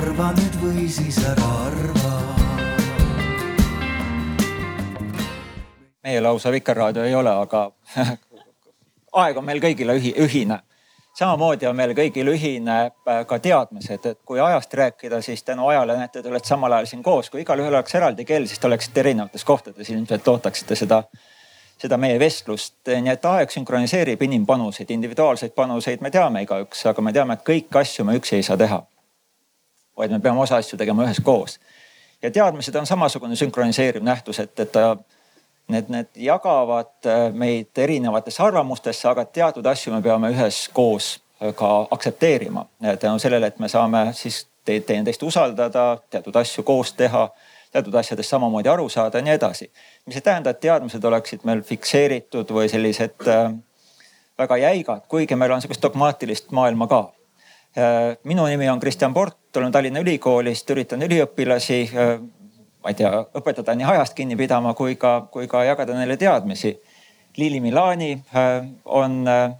arva 0.00 0.30
nüüd 0.32 0.54
või 0.62 0.86
siis 0.88 1.18
ära 1.28 1.46
arva. 1.66 2.10
meie 6.00 6.20
lausa 6.24 6.50
Vikerraadio 6.52 7.04
ei 7.04 7.14
ole, 7.14 7.30
aga 7.30 7.66
aeg 9.22 9.36
on 9.36 9.44
meil 9.44 9.60
kõigile 9.60 9.98
ühi, 10.00 10.14
ühine. 10.24 10.60
samamoodi 11.18 11.68
on 11.68 11.76
meil 11.76 11.92
kõigil 11.98 12.30
ühine 12.32 12.76
äh, 12.86 13.20
ka 13.28 13.38
teadmised, 13.38 14.06
et 14.06 14.18
kui 14.24 14.40
ajast 14.40 14.74
rääkida, 14.74 15.20
siis 15.22 15.44
tänu 15.44 15.68
ajale 15.68 15.98
näete, 15.98 16.22
te 16.22 16.32
olete 16.32 16.48
samal 16.48 16.72
ajal 16.72 16.88
siin 16.88 17.02
koos, 17.02 17.28
kui 17.30 17.44
igalühel 17.44 17.74
oleks 17.74 17.94
eraldi 17.94 18.24
keel, 18.24 18.48
siis 18.48 18.58
te 18.58 18.70
oleksite 18.70 19.04
erinevates 19.04 19.44
kohtades, 19.44 19.90
ilmselt 19.90 20.28
ootaksite 20.28 20.78
seda 20.80 21.02
seda 21.80 21.96
meie 21.96 22.18
vestlust. 22.20 22.76
nii 22.86 23.12
et 23.12 23.24
aeg 23.24 23.52
sünkroniseerib 23.52 24.22
inimpanuseid, 24.22 24.90
individuaalseid 24.96 25.52
panuseid 25.56 26.00
me 26.00 26.10
teame 26.10 26.44
igaüks, 26.44 26.86
aga 26.88 27.02
me 27.02 27.12
teame, 27.12 27.36
et 27.36 27.44
kõiki 27.44 27.80
asju 27.80 28.04
me 28.04 28.16
üksi 28.16 28.40
ei 28.40 28.48
saa 28.48 28.56
teha. 28.60 28.82
Vaid 30.00 30.12
me 30.14 30.20
peame 30.20 30.40
osa 30.40 30.56
asju 30.60 30.78
tegema 30.80 31.04
üheskoos. 31.04 31.58
ja 32.22 32.30
teadmised 32.30 32.74
on 32.76 32.86
samasugune 32.86 33.36
sünkroniseeriv 33.36 34.04
nähtus, 34.04 34.40
et, 34.40 34.60
et 34.60 34.72
ta, 34.72 34.96
need, 35.68 35.88
need 35.88 36.08
jagavad 36.16 36.92
äh, 37.06 37.28
meid 37.32 37.78
erinevatesse 37.78 38.42
arvamustesse, 38.42 39.08
aga 39.08 39.24
teatud 39.24 39.66
asju 39.66 39.94
me 39.94 40.02
peame 40.02 40.32
üheskoos 40.34 41.12
äh, 41.16 41.54
ka 41.54 41.86
aktsepteerima. 41.90 42.66
tänu 43.00 43.18
sellele, 43.18 43.46
et 43.46 43.58
me 43.58 43.68
saame 43.68 44.10
siis 44.12 44.46
teineteist 44.64 45.22
usaldada, 45.22 45.98
teatud 46.10 46.36
asju 46.36 46.62
koos 46.62 46.92
teha 46.92 47.30
teatud 47.72 47.94
asjadest 47.94 48.30
samamoodi 48.30 48.68
aru 48.68 48.88
saada 48.88 49.18
ja 49.18 49.24
nii 49.24 49.32
edasi. 49.32 49.70
mis 50.06 50.16
ei 50.16 50.22
tähenda, 50.22 50.50
et 50.50 50.60
teadmised 50.60 51.04
oleksid 51.04 51.44
meil 51.44 51.62
fikseeritud 51.62 52.50
või 52.50 52.68
sellised 52.68 53.28
äh, 53.28 53.54
väga 54.38 54.56
jäigad, 54.56 55.06
kuigi 55.08 55.36
meil 55.36 55.52
on 55.52 55.62
sihukest 55.62 55.82
dogmaatilist 55.82 56.50
maailma 56.50 56.86
ka 56.86 57.00
äh,. 57.00 57.19
Minu 58.24 58.46
nimi 58.46 58.68
on 58.68 58.80
Kristjan 58.80 59.14
Port, 59.14 59.56
olen 59.56 59.72
Tallinna 59.72 60.00
Ülikoolist, 60.02 60.70
üritan 60.70 61.02
üliõpilasi 61.06 61.76
äh, 61.94 62.16
ma 62.82 62.92
ei 62.92 62.96
tea, 62.96 63.12
õpetada 63.36 63.74
nii 63.76 63.88
ajast 63.92 64.16
kinni 64.16 64.36
pidama 64.38 64.72
kui 64.78 64.96
ka, 65.00 65.28
kui 65.32 65.48
ka 65.50 65.64
jagada 65.68 65.96
neile 65.96 66.16
teadmisi. 66.20 66.74
Lili 67.36 67.60
Milani 67.60 68.12
äh, 68.34 68.66
on 68.84 69.22
äh, 69.28 69.52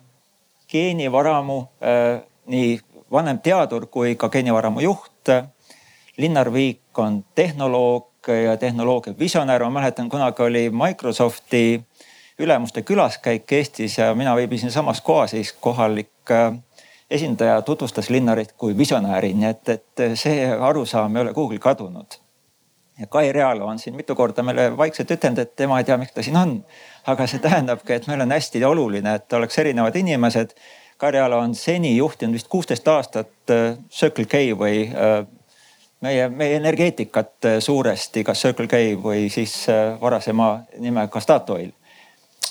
geenivaramu 0.71 1.61
äh, 1.85 2.23
nii 2.51 2.79
vanem 3.13 3.39
teadur 3.45 3.87
kui 3.91 4.17
ka 4.17 4.29
geenivaramu 4.31 4.83
juht 4.85 5.31
Linnar 6.21 6.53
Viik 6.53 6.99
on 6.99 7.23
tehnoloog 7.35 8.29
ja 8.29 8.57
tehnoloogia 8.57 9.15
visionäär. 9.19 9.65
ma 9.65 9.71
mäletan, 9.71 10.09
kunagi 10.09 10.43
oli 10.43 10.71
Microsofti 10.71 11.83
ülemuste 12.39 12.83
külaskäik 12.83 13.53
Eestis 13.53 13.99
ja 13.99 14.15
mina 14.15 14.37
viibisin 14.37 14.71
samas 14.71 15.01
kohas, 15.01 15.31
siis 15.31 15.53
kohalik 15.53 16.31
äh, 16.31 16.53
esindaja 17.11 17.63
tutvustas 17.63 18.11
Linnarit 18.11 18.53
kui 18.53 18.77
visionääri, 18.79 19.33
nii 19.35 19.49
et, 19.51 19.69
et 19.69 20.03
see 20.15 20.47
arusaam 20.53 21.17
ei 21.17 21.23
ole 21.23 21.35
kuhugi 21.35 21.59
kadunud. 21.59 22.21
Kai 23.09 23.33
Realo 23.33 23.67
on 23.67 23.79
siin 23.79 23.97
mitu 23.97 24.15
korda 24.15 24.43
meile 24.45 24.77
vaikselt 24.77 25.11
ütelnud, 25.11 25.39
et 25.41 25.55
tema 25.57 25.79
ei 25.81 25.87
tea, 25.89 25.97
miks 25.97 26.13
ta 26.13 26.23
siin 26.23 26.37
on. 26.37 26.59
aga 27.07 27.27
see 27.27 27.41
tähendabki, 27.41 27.95
et 27.97 28.07
meil 28.07 28.21
on 28.21 28.33
hästi 28.33 28.61
oluline, 28.65 29.15
et 29.15 29.33
oleks 29.33 29.59
erinevad 29.59 29.97
inimesed. 29.97 30.53
Kai 31.01 31.11
Realo 31.17 31.39
on 31.41 31.55
seni 31.55 31.95
juhtinud 31.97 32.37
vist 32.37 32.49
kuusteist 32.53 32.89
aastat 32.89 33.51
äh, 33.51 33.79
Circle 33.91 34.27
K 34.29 34.43
või 34.53 34.83
äh, 34.93 35.25
meie, 36.05 36.29
meie 36.29 36.59
energeetikat 36.61 37.49
äh, 37.49 37.57
suuresti, 37.65 38.25
kas 38.25 38.43
Circle 38.45 38.69
K 38.69 38.83
või 39.01 39.31
siis 39.33 39.65
varasema 40.01 40.59
nimega 40.79 41.21
Statoil. 41.21 41.73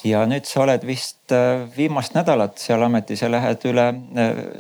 Ja 0.06 0.24
nüüd 0.30 0.48
sa 0.48 0.64
oled 0.64 0.86
vist 0.88 1.34
äh, 1.36 1.66
viimast 1.76 2.16
nädalat 2.16 2.60
seal 2.62 2.84
ametis 2.86 3.24
ja 3.24 3.30
lähed 3.32 3.66
üle 3.70 3.88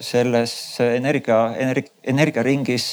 selles 0.04 0.54
energia, 0.84 1.40
energia, 1.58 1.94
energiaringis 2.04 2.92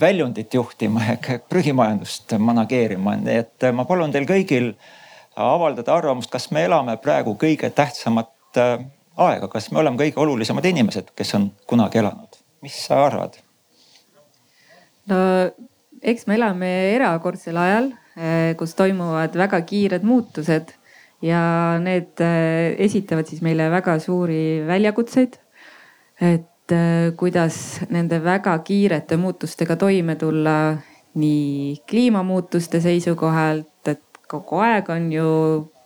väljundit 0.00 0.54
juhtima 0.54 1.04
ehk 1.14 1.48
prügimajandust 1.48 2.34
manageerima, 2.44 3.16
nii 3.22 3.38
et 3.42 3.68
ma 3.72 3.86
palun 3.88 4.12
teil 4.12 4.28
kõigil 4.28 4.72
avaldada 5.38 5.94
arvamust, 5.94 6.30
kas 6.32 6.50
me 6.52 6.66
elame 6.66 6.98
praegu 7.00 7.36
kõige 7.40 7.70
tähtsamat 7.72 8.58
aega, 8.58 9.48
kas 9.48 9.70
me 9.72 9.80
oleme 9.80 10.00
kõige 10.00 10.20
olulisemad 10.20 10.66
inimesed, 10.68 11.14
kes 11.16 11.32
on 11.38 11.48
kunagi 11.70 12.02
elanud, 12.02 12.40
mis 12.64 12.76
sa 12.88 13.00
arvad? 13.06 13.38
no 15.08 15.18
eks 16.02 16.26
me 16.28 16.36
elame 16.36 16.72
erakordsel 16.92 17.56
ajal, 17.56 17.92
kus 18.58 18.74
toimuvad 18.76 19.36
väga 19.38 19.62
kiired 19.64 20.04
muutused 20.04 20.74
ja 21.22 21.78
need 21.82 22.20
eh, 22.22 22.76
esitavad 22.84 23.26
siis 23.26 23.42
meile 23.42 23.70
väga 23.70 23.98
suuri 23.98 24.62
väljakutseid. 24.66 25.38
et 26.20 26.72
eh, 26.72 27.14
kuidas 27.16 27.80
nende 27.90 28.18
väga 28.24 28.58
kiirete 28.58 29.16
muutustega 29.16 29.76
toime 29.76 30.16
tulla 30.16 30.76
nii 31.14 31.76
kliimamuutuste 31.88 32.80
seisukohalt, 32.80 33.88
et 33.88 34.02
kogu 34.28 34.60
aeg 34.62 34.90
on 34.90 35.12
ju 35.12 35.28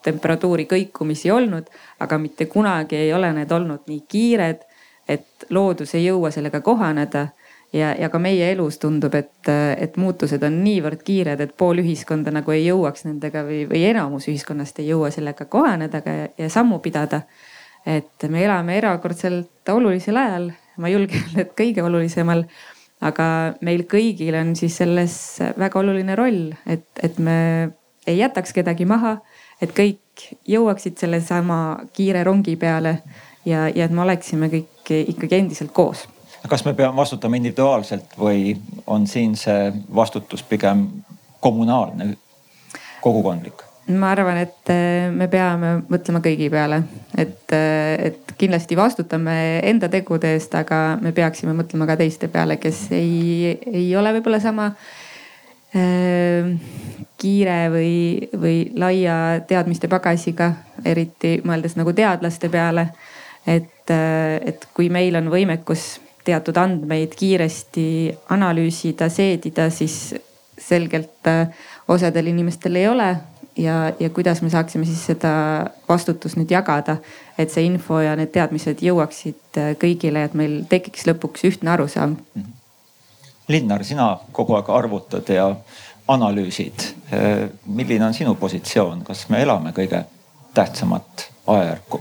temperatuuri 0.03 0.67
kõikumisi 0.67 1.31
olnud, 1.31 1.69
aga 2.01 2.19
mitte 2.19 2.47
kunagi 2.51 2.97
ei 2.97 3.13
ole 3.15 3.33
need 3.33 3.53
olnud 3.53 3.87
nii 3.87 4.03
kiired, 4.09 4.65
et 5.09 5.47
loodus 5.51 5.95
ei 5.95 6.07
jõua 6.07 6.31
sellega 6.35 6.61
kohaneda 6.61 7.29
ja, 7.73 7.93
ja 7.99 8.09
ka 8.13 8.21
meie 8.23 8.51
elus 8.53 8.79
tundub, 8.83 9.15
et, 9.17 9.49
et 9.49 9.97
muutused 10.01 10.43
on 10.45 10.59
niivõrd 10.65 11.03
kiired, 11.07 11.41
et 11.41 11.55
pool 11.59 11.83
ühiskonda 11.83 12.33
nagu 12.35 12.55
ei 12.55 12.67
jõuaks 12.67 13.07
nendega 13.09 13.45
või, 13.47 13.63
või 13.71 13.85
enamus 13.89 14.29
ühiskonnast 14.31 14.83
ei 14.83 14.91
jõua 14.93 15.11
sellega 15.15 15.47
kohaneda 15.51 16.03
ja, 16.05 16.29
ja 16.39 16.51
sammu 16.53 16.83
pidada. 16.85 17.23
et 17.87 18.29
me 18.31 18.45
elame 18.45 18.77
erakordselt 18.79 19.69
olulisel 19.69 20.17
ajal, 20.17 20.53
ma 20.77 20.89
julgen 20.89 21.19
öelda, 21.25 21.41
et 21.41 21.57
kõige 21.59 21.83
olulisemal. 21.83 22.45
aga 23.03 23.27
meil 23.61 23.83
kõigil 23.91 24.35
on 24.39 24.55
siis 24.57 24.77
selles 24.79 25.15
väga 25.59 25.79
oluline 25.81 26.15
roll, 26.17 26.53
et, 26.67 26.87
et 27.03 27.19
me 27.19 27.73
ei 28.07 28.19
jätaks 28.19 28.53
kedagi 28.53 28.85
maha, 28.85 29.17
et 29.61 29.73
kõik 29.75 30.29
jõuaksid 30.47 30.99
sellesama 30.99 31.83
kiire 31.93 32.23
rongi 32.25 32.57
peale 32.57 33.01
ja, 33.45 33.69
ja 33.69 33.85
et 33.85 33.91
me 33.91 34.03
oleksime 34.03 34.51
kõik 34.53 34.93
ikkagi 34.93 35.39
endiselt 35.39 35.73
koos 35.73 36.07
kas 36.49 36.65
me 36.65 36.75
peame 36.75 36.97
vastutama 36.97 37.39
individuaalselt 37.39 38.17
või 38.19 38.57
on 38.87 39.07
siin 39.07 39.37
see 39.39 39.73
vastutus 39.95 40.43
pigem 40.43 40.87
kommunaalne, 41.41 42.17
kogukondlik? 43.01 43.63
ma 43.89 44.13
arvan, 44.15 44.39
et 44.39 44.71
äh, 44.71 45.11
me 45.11 45.27
peame 45.29 45.73
mõtlema 45.91 46.21
kõigi 46.23 46.47
peale, 46.53 46.83
et, 47.19 47.51
äh, 47.57 48.11
et 48.11 48.35
kindlasti 48.39 48.79
vastutame 48.79 49.35
enda 49.67 49.89
tegude 49.91 50.31
eest, 50.37 50.55
aga 50.55 50.99
me 51.03 51.11
peaksime 51.13 51.55
mõtlema 51.59 51.89
ka 51.91 51.97
teiste 51.99 52.31
peale, 52.31 52.61
kes 52.63 52.85
ei, 52.95 53.57
ei 53.67 53.89
ole 53.99 54.15
võib-olla 54.15 54.39
sama 54.41 54.69
äh, 55.75 56.53
kiire 57.19 57.59
või, 57.75 57.97
või 58.39 58.57
laia 58.79 59.17
teadmiste 59.51 59.91
pagasiga, 59.91 60.53
eriti 60.85 61.41
mõeldes 61.45 61.75
nagu 61.79 61.93
teadlaste 61.93 62.49
peale. 62.55 62.89
et, 63.47 63.91
äh, 63.91 64.39
et 64.47 64.69
kui 64.75 64.89
meil 64.95 65.17
on 65.19 65.27
võimekus 65.31 65.99
teatud 66.25 66.57
andmeid 66.57 67.15
kiiresti 67.19 67.85
analüüsida, 68.31 69.09
seedida, 69.11 69.69
siis 69.71 70.15
selgelt 70.59 71.27
äh, 71.27 71.49
osadel 71.89 72.27
inimestel 72.33 72.77
ei 72.77 72.89
ole. 72.89 73.17
ja, 73.57 73.93
ja 74.01 74.11
kuidas 74.11 74.43
me 74.43 74.51
saaksime 74.51 74.85
siis 74.89 75.03
seda 75.07 75.31
vastutust 75.89 76.39
nüüd 76.41 76.51
jagada, 76.51 76.97
et 77.39 77.51
see 77.53 77.67
info 77.69 77.99
ja 78.01 78.15
need 78.17 78.31
teadmised 78.33 78.81
jõuaksid 78.81 79.61
äh, 79.61 79.75
kõigile, 79.81 80.25
et 80.25 80.35
meil 80.39 80.63
tekiks 80.71 81.05
lõpuks 81.11 81.45
ühtne 81.51 81.71
arusaam 81.75 82.17
mm. 82.17 82.43
-hmm. 82.43 82.59
Linnar, 83.49 83.85
sina 83.85 84.19
kogu 84.33 84.55
aeg 84.55 84.71
arvutad 84.71 85.29
ja 85.29 85.51
analüüsid. 86.09 86.87
Äh, 87.13 87.51
milline 87.67 88.07
on 88.07 88.15
sinu 88.15 88.35
positsioon, 88.35 89.05
kas 89.05 89.29
me 89.29 89.43
elame 89.43 89.73
kõige 89.77 90.05
tähtsamat 90.55 91.29
ajajärku? 91.47 92.01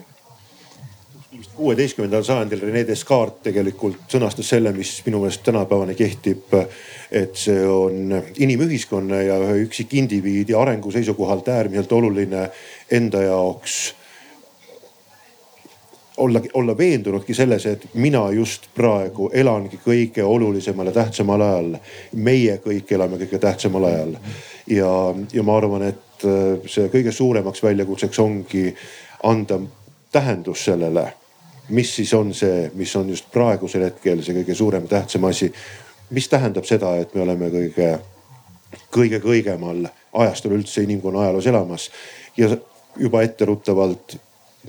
Kuueteistkümnendal 1.61 2.24
sajandil 2.25 2.62
Rene 2.65 2.81
Descartes 2.88 3.44
tegelikult 3.45 4.09
sõnastas 4.09 4.47
selle, 4.50 4.71
mis 4.74 4.95
minu 5.06 5.19
meelest 5.21 5.44
tänapäevani 5.45 5.95
kehtib. 5.95 6.56
et 7.12 7.36
see 7.36 7.65
on 7.68 8.15
inimühiskonna 8.39 9.21
ja 9.21 9.36
ühe 9.44 9.65
üksikindiviidi 9.65 10.56
arengu 10.56 10.91
seisukohalt 10.91 11.50
äärmiselt 11.51 11.91
oluline 11.91 12.45
enda 12.91 13.21
jaoks 13.21 13.94
olla, 16.18 16.41
olla 16.53 16.77
veendunudki 16.77 17.33
selles, 17.33 17.65
et 17.65 17.86
mina 17.94 18.24
just 18.31 18.69
praegu 18.75 19.30
elangi 19.33 19.80
kõige 19.86 20.24
olulisemal 20.24 20.89
ja 20.89 20.97
tähtsamal 20.97 21.41
ajal. 21.41 21.75
meie 22.15 22.57
kõik 22.65 22.95
elame 22.95 23.21
kõige 23.21 23.39
tähtsamal 23.39 23.83
ajal 23.83 24.18
ja, 24.68 24.91
ja 25.33 25.44
ma 25.44 25.57
arvan, 25.57 25.89
et 25.94 26.30
see 26.65 26.89
kõige 26.89 27.12
suuremaks 27.12 27.63
väljakutseks 27.63 28.19
ongi 28.19 28.69
anda 29.24 29.59
tähendus 30.12 30.65
sellele 30.65 31.12
mis 31.71 31.95
siis 31.95 32.13
on 32.13 32.33
see, 32.33 32.71
mis 32.75 32.95
on 32.95 33.09
just 33.09 33.31
praegusel 33.31 33.85
hetkel 33.88 34.21
see 34.23 34.35
kõige 34.41 34.56
suurem, 34.56 34.88
tähtsam 34.88 35.25
asi. 35.29 35.51
mis 36.09 36.27
tähendab 36.29 36.65
seda, 36.68 36.95
et 37.00 37.13
me 37.15 37.21
oleme 37.23 37.47
kõige, 37.50 37.91
kõige 38.91 39.19
kõigemal 39.23 39.85
ajastul 40.13 40.57
üldse 40.57 40.83
inimkonna 40.83 41.21
ajaloos 41.21 41.47
elamas 41.47 41.89
ja 42.38 42.50
juba 43.00 43.21
etteruttavalt 43.23 44.18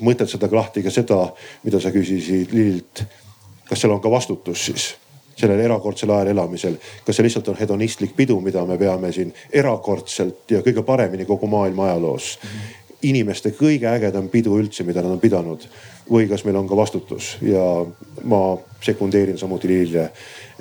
mõtestada 0.00 0.48
lahti 0.52 0.82
ka 0.82 0.90
seda, 0.90 1.32
mida 1.64 1.80
sa 1.80 1.90
küsisid 1.90 2.52
Lililt. 2.54 3.04
kas 3.68 3.80
seal 3.80 3.92
on 3.92 4.00
ka 4.00 4.10
vastutus 4.10 4.66
siis? 4.66 4.94
sellel 5.36 5.60
erakordsel 5.64 6.10
ajal 6.10 6.28
elamisel. 6.36 6.76
kas 7.06 7.16
see 7.16 7.24
lihtsalt 7.24 7.48
on 7.48 7.58
hedonistlik 7.58 8.16
pidu, 8.16 8.40
mida 8.40 8.64
me 8.66 8.78
peame 8.78 9.12
siin 9.12 9.34
erakordselt 9.52 10.50
ja 10.50 10.62
kõige 10.62 10.82
paremini 10.82 11.24
kogu 11.24 11.46
maailma 11.46 11.84
ajaloos 11.90 12.38
mm. 12.42 12.48
-hmm 12.48 12.82
inimeste 13.02 13.50
kõige 13.58 13.88
ägedam 13.90 14.28
pidu 14.30 14.56
üldse, 14.58 14.84
mida 14.86 15.02
nad 15.02 15.16
on 15.16 15.20
pidanud 15.20 15.66
või 16.12 16.28
kas 16.28 16.44
meil 16.44 16.56
on 16.60 16.68
ka 16.68 16.76
vastutus 16.76 17.36
ja 17.42 17.62
ma 18.28 18.42
sekundeerin 18.80 19.38
samuti 19.38 19.68
Lillile. 19.68 20.10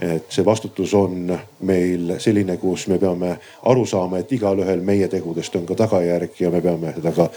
et 0.02 0.32
see 0.32 0.46
vastutus 0.46 0.94
on 0.94 1.38
meil 1.68 2.16
selline, 2.18 2.58
kus 2.58 2.88
me 2.88 2.98
peame 2.98 3.36
aru 3.70 3.86
saama, 3.86 4.18
et 4.18 4.32
igalühel 4.32 4.82
meie 4.82 5.08
tegudest 5.08 5.56
on 5.56 5.66
ka 5.66 5.76
tagajärg 5.76 6.40
ja 6.40 6.50
me 6.50 6.62
peame 6.62 6.94
seda 6.96 7.12
ka 7.12 7.30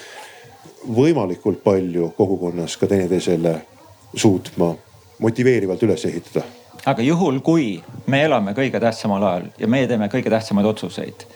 võimalikult 0.97 1.63
palju 1.65 2.13
kogukonnas 2.17 2.77
ka 2.77 2.87
teineteisele 2.87 3.55
suutma 4.17 4.75
motiveerivalt 5.19 5.83
üles 5.83 6.05
ehitada. 6.05 6.45
aga 6.87 7.03
juhul, 7.03 7.41
kui 7.41 7.83
me 8.07 8.23
elame 8.25 8.53
kõige 8.53 8.81
tähtsamal 8.81 9.23
ajal 9.23 9.51
ja 9.59 9.69
meie 9.69 9.89
teeme 9.89 10.09
kõige 10.09 10.31
tähtsamaid 10.31 10.67
otsuseid, 10.67 11.27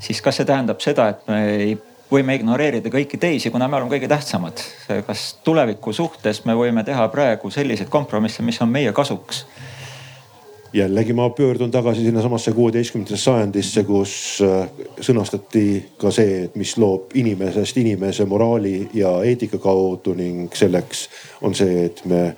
siis 0.00 0.22
kas 0.22 0.36
see 0.36 0.46
tähendab 0.46 0.80
seda, 0.80 1.08
et 1.08 1.28
me 1.28 1.40
ei 1.52 1.78
võime 2.12 2.36
ignoreerida 2.38 2.90
kõiki 2.92 3.20
teisi, 3.20 3.50
kuna 3.52 3.68
me 3.68 3.76
oleme 3.76 3.92
kõige 3.92 4.08
tähtsamad. 4.08 4.60
kas 5.06 5.38
tuleviku 5.44 5.92
suhtes 5.92 6.44
me 6.44 6.56
võime 6.56 6.84
teha 6.84 7.08
praegu 7.08 7.50
selliseid 7.50 7.88
kompromisse, 7.88 8.42
mis 8.42 8.60
on 8.62 8.72
meie 8.72 8.92
kasuks? 8.92 9.44
jällegi 10.72 11.12
ma 11.12 11.30
pöördun 11.30 11.70
tagasi 11.70 12.04
sinnasamasse 12.04 12.52
kuueteistkümnendasse 12.52 13.24
sajandisse, 13.24 13.84
kus 13.84 14.42
äh, 14.44 14.68
sõnastati 15.00 15.64
ka 15.96 16.12
see, 16.12 16.44
et 16.44 16.56
mis 16.60 16.74
loob 16.76 17.14
inimesest 17.16 17.80
inimese 17.80 18.26
moraali 18.28 18.88
ja 18.94 19.14
eetika 19.24 19.58
kaudu 19.58 20.14
ning 20.14 20.52
selleks 20.54 21.08
on 21.40 21.56
see, 21.56 21.86
et 21.88 22.04
me 22.04 22.34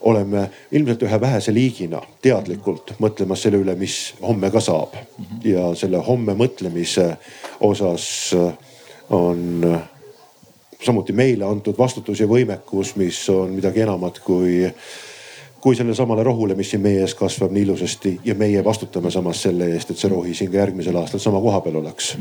oleme 0.00 0.48
ilmselt 0.72 1.02
ühe 1.04 1.20
vähese 1.20 1.52
liigina 1.54 2.00
teadlikult 2.24 2.94
mõtlemas 3.00 3.44
selle 3.44 3.60
üle, 3.60 3.76
mis 3.76 4.14
homme 4.22 4.50
ka 4.50 4.60
saab. 4.60 4.96
ja 5.44 5.74
selle 5.76 6.00
homme 6.00 6.32
mõtlemise 6.40 7.16
osas 7.60 8.06
äh, 8.36 8.52
on 9.10 9.64
äh, 9.74 9.82
samuti 10.84 11.12
meile 11.12 11.44
antud 11.44 11.78
vastutus 11.78 12.20
ja 12.20 12.28
võimekus, 12.28 12.94
mis 12.96 13.18
on 13.32 13.52
midagi 13.56 13.84
enamat 13.84 14.18
kui, 14.24 14.64
kui 15.60 15.76
sellele 15.76 15.96
samale 15.96 16.22
rohule, 16.22 16.54
mis 16.54 16.70
siin 16.74 16.82
meie 16.84 17.04
ees 17.04 17.14
kasvab 17.18 17.52
nii 17.54 17.68
ilusasti 17.68 18.18
ja 18.24 18.34
meie 18.38 18.64
vastutame 18.64 19.10
samas 19.10 19.42
selle 19.46 19.70
eest, 19.74 19.90
et 19.90 20.00
see 20.00 20.12
rohi 20.12 20.34
siin 20.34 20.52
ka 20.52 20.60
järgmisel 20.62 20.98
aastal 21.00 21.22
sama 21.22 21.40
koha 21.44 21.60
peal 21.64 21.80
oleks. 21.80 22.14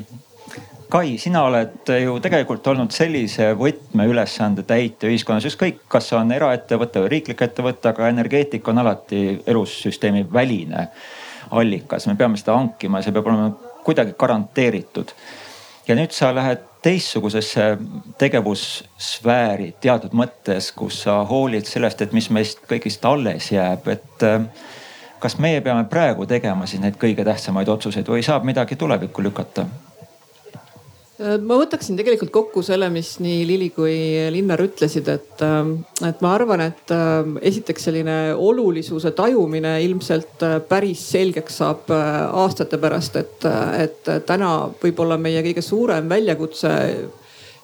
Kai, 0.94 1.16
sina 1.18 1.42
oled 1.48 1.90
ju 2.04 2.20
tegelikult 2.22 2.68
olnud 2.70 2.94
sellise 2.94 3.48
võtmeülesande 3.58 4.62
täitja 4.70 5.10
ühiskonnas, 5.10 5.48
ükskõik, 5.50 5.80
kas 5.90 6.12
on 6.14 6.32
eraettevõte 6.36 7.02
või 7.02 7.16
riiklik 7.16 7.42
ettevõte, 7.42 7.90
aga 7.90 8.12
energeetika 8.14 8.70
on 8.70 8.84
alati 8.84 9.24
elussüsteemi 9.50 10.28
väline 10.34 10.88
allikas, 11.52 12.06
me 12.08 12.16
peame 12.20 12.38
seda 12.38 12.60
hankima, 12.60 13.02
see 13.02 13.16
peab 13.16 13.26
olema 13.32 13.50
kuidagi 13.84 14.14
garanteeritud. 14.20 15.16
Ja 15.88 15.96
nüüd 15.96 16.12
sa 16.16 16.32
lähed 16.36 16.64
teistsugusesse 16.84 17.78
tegevussfääri 18.20 19.74
teatud 19.82 20.16
mõttes, 20.16 20.72
kus 20.76 21.04
sa 21.06 21.22
hoolid 21.28 21.68
sellest, 21.68 22.02
et 22.04 22.16
mis 22.16 22.30
meist 22.30 22.64
kõigist 22.70 23.06
alles 23.08 23.52
jääb, 23.52 23.88
et 23.94 24.28
äh, 24.28 24.44
kas 25.24 25.38
meie 25.40 25.62
peame 25.64 25.86
praegu 25.90 26.28
tegema 26.28 26.68
siis 26.68 26.84
neid 26.84 27.00
kõige 27.00 27.24
tähtsamaid 27.24 27.70
otsuseid 27.72 28.10
või 28.10 28.24
saab 28.26 28.48
midagi 28.48 28.76
tulevikku 28.80 29.24
lükata? 29.24 29.68
Äh, 31.22 31.36
ma 31.38 31.60
võtaksin 31.60 31.98
tegelikult 31.98 32.32
kokku 32.34 32.64
selle, 32.66 32.88
mis 32.90 33.20
nii 33.22 33.44
Lili 33.46 33.68
kui 33.76 33.94
Linnar 34.34 34.64
ütlesid, 34.64 35.10
et, 35.14 35.44
äh, 35.46 35.60
et 36.10 36.24
ma 36.26 36.32
arvan, 36.34 36.64
et 36.66 36.94
äh, 36.94 37.20
esiteks 37.52 37.86
selline 37.90 38.16
olulisuse 38.34 39.12
tajumine 39.14 39.76
ilmselt 39.86 40.42
päris 40.70 41.04
selgeks 41.14 41.62
saab 41.62 41.94
aastate 41.94 42.82
pärast, 42.82 43.22
et, 43.22 43.46
et 43.78 44.14
täna 44.26 44.56
võib-olla 44.82 45.20
meie 45.22 45.46
kõige 45.46 45.62
suurem 45.62 46.10
väljakutse 46.10 46.74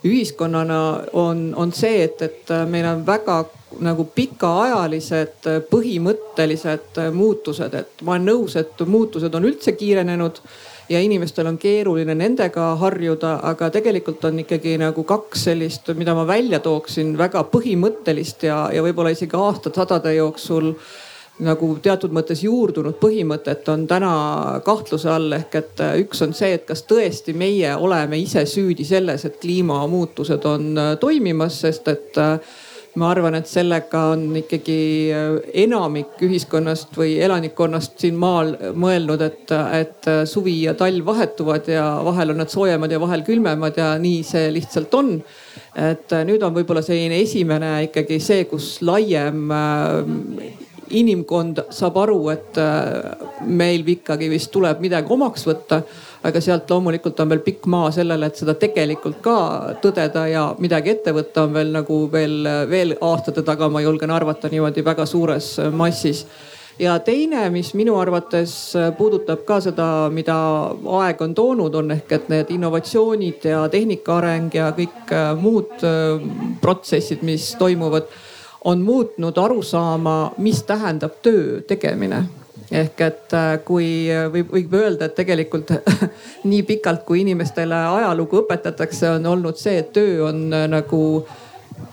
ühiskonnana 0.06 0.82
on, 1.18 1.50
on 1.58 1.74
see, 1.76 2.04
et, 2.06 2.22
et 2.22 2.54
meil 2.70 2.86
on 2.86 3.02
väga 3.08 3.42
nagu 3.82 4.06
pikaajalised 4.14 5.50
põhimõttelised 5.74 7.02
muutused, 7.14 7.74
et 7.74 8.06
ma 8.06 8.16
olen 8.16 8.30
nõus, 8.30 8.56
et 8.62 8.86
muutused 8.86 9.34
on 9.36 9.50
üldse 9.50 9.74
kiirenenud 9.78 10.40
ja 10.90 11.00
inimestel 11.00 11.48
on 11.48 11.58
keeruline 11.58 12.16
nendega 12.18 12.72
harjuda, 12.82 13.40
aga 13.44 13.70
tegelikult 13.74 14.26
on 14.26 14.40
ikkagi 14.44 14.78
nagu 14.82 15.04
kaks 15.04 15.46
sellist, 15.50 15.92
mida 15.98 16.16
ma 16.18 16.26
välja 16.28 16.60
tooksin, 16.64 17.14
väga 17.18 17.44
põhimõttelist 17.52 18.48
ja, 18.50 18.64
ja 18.74 18.84
võib-olla 18.86 19.14
isegi 19.14 19.38
aastasadade 19.38 20.16
jooksul 20.18 20.74
nagu 21.46 21.70
teatud 21.80 22.12
mõttes 22.12 22.42
juurdunud 22.44 22.98
põhimõtet 23.00 23.68
on 23.72 23.86
täna 23.88 24.12
kahtluse 24.66 25.08
all, 25.12 25.32
ehk 25.38 25.56
et 25.56 25.84
üks 26.02 26.26
on 26.26 26.34
see, 26.36 26.52
et 26.58 26.66
kas 26.68 26.84
tõesti 26.90 27.36
meie 27.38 27.76
oleme 27.80 28.20
ise 28.20 28.44
süüdi 28.50 28.84
selles, 28.88 29.24
et 29.26 29.40
kliimamuutused 29.40 30.46
on 30.50 30.74
toimimas, 31.00 31.62
sest 31.64 31.88
et 31.94 32.20
ma 33.00 33.10
arvan, 33.14 33.38
et 33.40 33.50
sellega 33.50 34.04
on 34.14 34.28
ikkagi 34.42 34.80
äh, 35.16 35.38
enamik 35.64 36.20
ühiskonnast 36.26 36.96
või 37.00 37.16
elanikkonnast 37.24 38.00
siin 38.04 38.18
maal 38.20 38.54
mõelnud, 38.76 39.24
et, 39.26 39.54
et 39.80 40.12
suvi 40.30 40.58
ja 40.66 40.76
talv 40.80 41.08
vahetuvad 41.10 41.70
ja 41.72 41.86
vahel 42.06 42.36
on 42.36 42.42
nad 42.44 42.52
soojemad 42.52 42.92
ja 42.92 43.02
vahel 43.02 43.26
külmemad 43.28 43.80
ja 43.80 43.94
nii 44.02 44.24
see 44.28 44.50
lihtsalt 44.56 44.94
on. 45.00 45.18
et 45.80 46.12
nüüd 46.26 46.42
on 46.44 46.54
võib-olla 46.56 46.82
selline 46.84 47.22
esimene 47.24 47.76
ikkagi 47.86 48.18
see, 48.24 48.48
kus 48.50 48.80
laiem 48.86 49.52
äh, 49.54 50.58
inimkond 50.90 51.64
saab 51.74 51.98
aru, 52.04 52.20
et 52.34 52.58
äh, 52.62 53.26
meil 53.46 53.88
ikkagi 53.96 54.30
vist 54.32 54.52
tuleb 54.54 54.82
midagi 54.84 55.14
omaks 55.14 55.46
võtta 55.48 55.82
aga 56.24 56.42
sealt 56.44 56.70
loomulikult 56.72 57.20
on 57.24 57.32
veel 57.32 57.42
pikk 57.46 57.68
maa 57.72 57.92
sellele, 57.96 58.28
et 58.28 58.40
seda 58.42 58.56
tegelikult 58.60 59.22
ka 59.24 59.40
tõdeda 59.84 60.26
ja 60.28 60.46
midagi 60.60 60.96
ette 60.96 61.14
võtta 61.16 61.46
on 61.48 61.56
veel 61.56 61.72
nagu 61.74 62.00
veel, 62.12 62.38
veel 62.70 62.96
aastate 63.02 63.44
taga, 63.48 63.70
ma 63.72 63.84
julgen 63.84 64.12
arvata 64.12 64.52
niimoodi 64.52 64.84
väga 64.86 65.08
suures 65.08 65.56
massis. 65.72 66.26
Ja 66.80 66.94
teine, 67.04 67.42
mis 67.52 67.74
minu 67.76 67.98
arvates 68.00 68.54
puudutab 68.98 69.42
ka 69.48 69.58
seda, 69.64 70.08
mida 70.16 70.36
aeg 71.02 71.22
on 71.26 71.34
toonud, 71.36 71.76
on 71.76 71.92
ehk, 71.92 72.12
et 72.16 72.30
need 72.32 72.54
innovatsioonid 72.56 73.50
ja 73.52 73.66
tehnika 73.72 74.16
areng 74.22 74.56
ja 74.56 74.70
kõik 74.76 75.12
muud 75.42 75.84
protsessid, 76.64 77.24
mis 77.28 77.52
toimuvad, 77.60 78.08
on 78.68 78.80
muutnud 78.84 79.38
arusaama, 79.40 80.16
mis 80.44 80.64
tähendab 80.68 81.20
töö 81.24 81.60
tegemine 81.68 82.24
ehk 82.72 83.02
et 83.02 83.34
äh, 83.34 83.52
kui 83.66 83.90
võib, 84.34 84.52
võib 84.54 84.74
öelda, 84.78 85.10
et 85.10 85.18
tegelikult 85.18 85.74
nii 86.50 86.64
pikalt, 86.68 87.04
kui 87.08 87.24
inimestele 87.24 87.76
ajalugu 87.76 88.44
õpetatakse, 88.44 89.16
on 89.18 89.30
olnud 89.34 89.58
see, 89.60 89.80
et 89.82 89.94
töö 89.96 90.28
on 90.30 90.46
äh, 90.54 90.68
nagu 90.70 91.02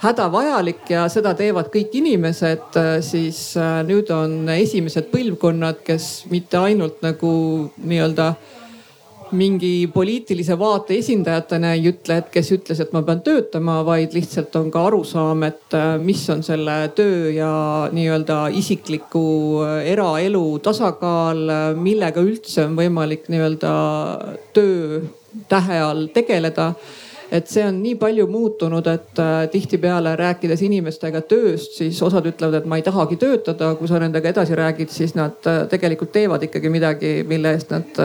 hädavajalik 0.03 0.91
ja 0.91 1.07
seda 1.13 1.33
teevad 1.39 1.71
kõik 1.73 1.95
inimesed, 1.97 2.69
äh, 2.77 2.93
siis 3.05 3.41
nüüd 3.89 4.11
on 4.15 4.51
esimesed 4.57 5.09
põlvkonnad, 5.13 5.81
kes 5.87 6.27
mitte 6.33 6.61
ainult 6.61 7.01
nagu 7.07 7.33
nii-öelda 7.83 8.35
mingi 9.35 9.89
poliitilise 9.93 10.59
vaate 10.59 10.99
esindajatena 11.01 11.73
ei 11.77 11.89
ütle, 11.91 12.19
et 12.21 12.29
kes 12.35 12.51
ütles, 12.55 12.81
et 12.83 12.93
ma 12.95 13.03
pean 13.07 13.23
töötama, 13.27 13.81
vaid 13.87 14.15
lihtsalt 14.17 14.55
on 14.61 14.71
ka 14.75 14.85
arusaam, 14.89 15.43
et 15.49 15.77
äh, 15.77 15.97
mis 16.03 16.23
on 16.33 16.45
selle 16.47 16.77
töö 16.97 17.33
ja 17.35 17.51
nii-öelda 17.93 18.47
isikliku 18.55 19.25
äh, 19.65 19.79
eraelu 19.95 20.45
tasakaal, 20.65 21.43
millega 21.81 22.23
üldse 22.23 22.67
on 22.69 22.77
võimalik 22.79 23.31
nii-öelda 23.33 23.73
töö 24.57 25.03
tähe 25.51 25.81
all 25.83 26.07
tegeleda 26.15 26.73
et 27.33 27.49
see 27.51 27.65
on 27.67 27.81
nii 27.83 27.97
palju 27.99 28.29
muutunud, 28.31 28.87
et 28.87 29.19
äh, 29.23 29.49
tihtipeale 29.51 30.13
rääkides 30.19 30.63
inimestega 30.63 31.25
tööst, 31.27 31.75
siis 31.81 31.99
osad 32.07 32.29
ütlevad, 32.31 32.61
et 32.61 32.69
ma 32.71 32.79
ei 32.79 32.85
tahagi 32.87 33.19
töötada. 33.19 33.75
kui 33.75 33.89
sa 33.91 33.99
nendega 33.99 34.31
edasi 34.31 34.55
räägid, 34.55 34.93
siis 34.95 35.17
nad 35.19 35.43
tegelikult 35.71 36.13
teevad 36.15 36.47
ikkagi 36.47 36.71
midagi, 36.71 37.17
mille 37.27 37.57
eest 37.57 37.75
nad 37.75 37.99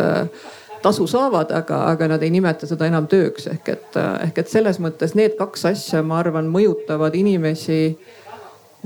tasu 0.81 1.07
saavad, 1.07 1.51
aga, 1.55 1.83
aga 1.91 2.07
nad 2.15 2.23
ei 2.23 2.31
nimeta 2.33 2.67
seda 2.69 2.87
enam 2.89 3.07
tööks. 3.11 3.47
Ehk 3.51 3.69
et, 3.75 4.01
ehk 4.27 4.41
et 4.43 4.51
selles 4.51 4.81
mõttes 4.83 5.15
need 5.17 5.37
kaks 5.39 5.65
asja, 5.71 6.03
ma 6.05 6.19
arvan, 6.21 6.49
mõjutavad 6.51 7.15
inimesi 7.17 7.81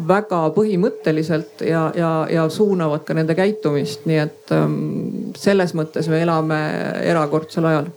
väga 0.07 0.41
põhimõtteliselt 0.55 1.63
ja, 1.63 1.87
ja, 1.95 2.09
ja 2.31 2.47
suunavad 2.51 3.05
ka 3.07 3.15
nende 3.15 3.35
käitumist, 3.37 4.03
nii 4.09 4.17
et 4.25 4.51
ähm, 4.55 4.73
selles 5.39 5.71
mõttes 5.77 6.09
me 6.11 6.19
elame 6.25 6.57
erakordsel 7.07 7.69
ajal. 7.69 7.87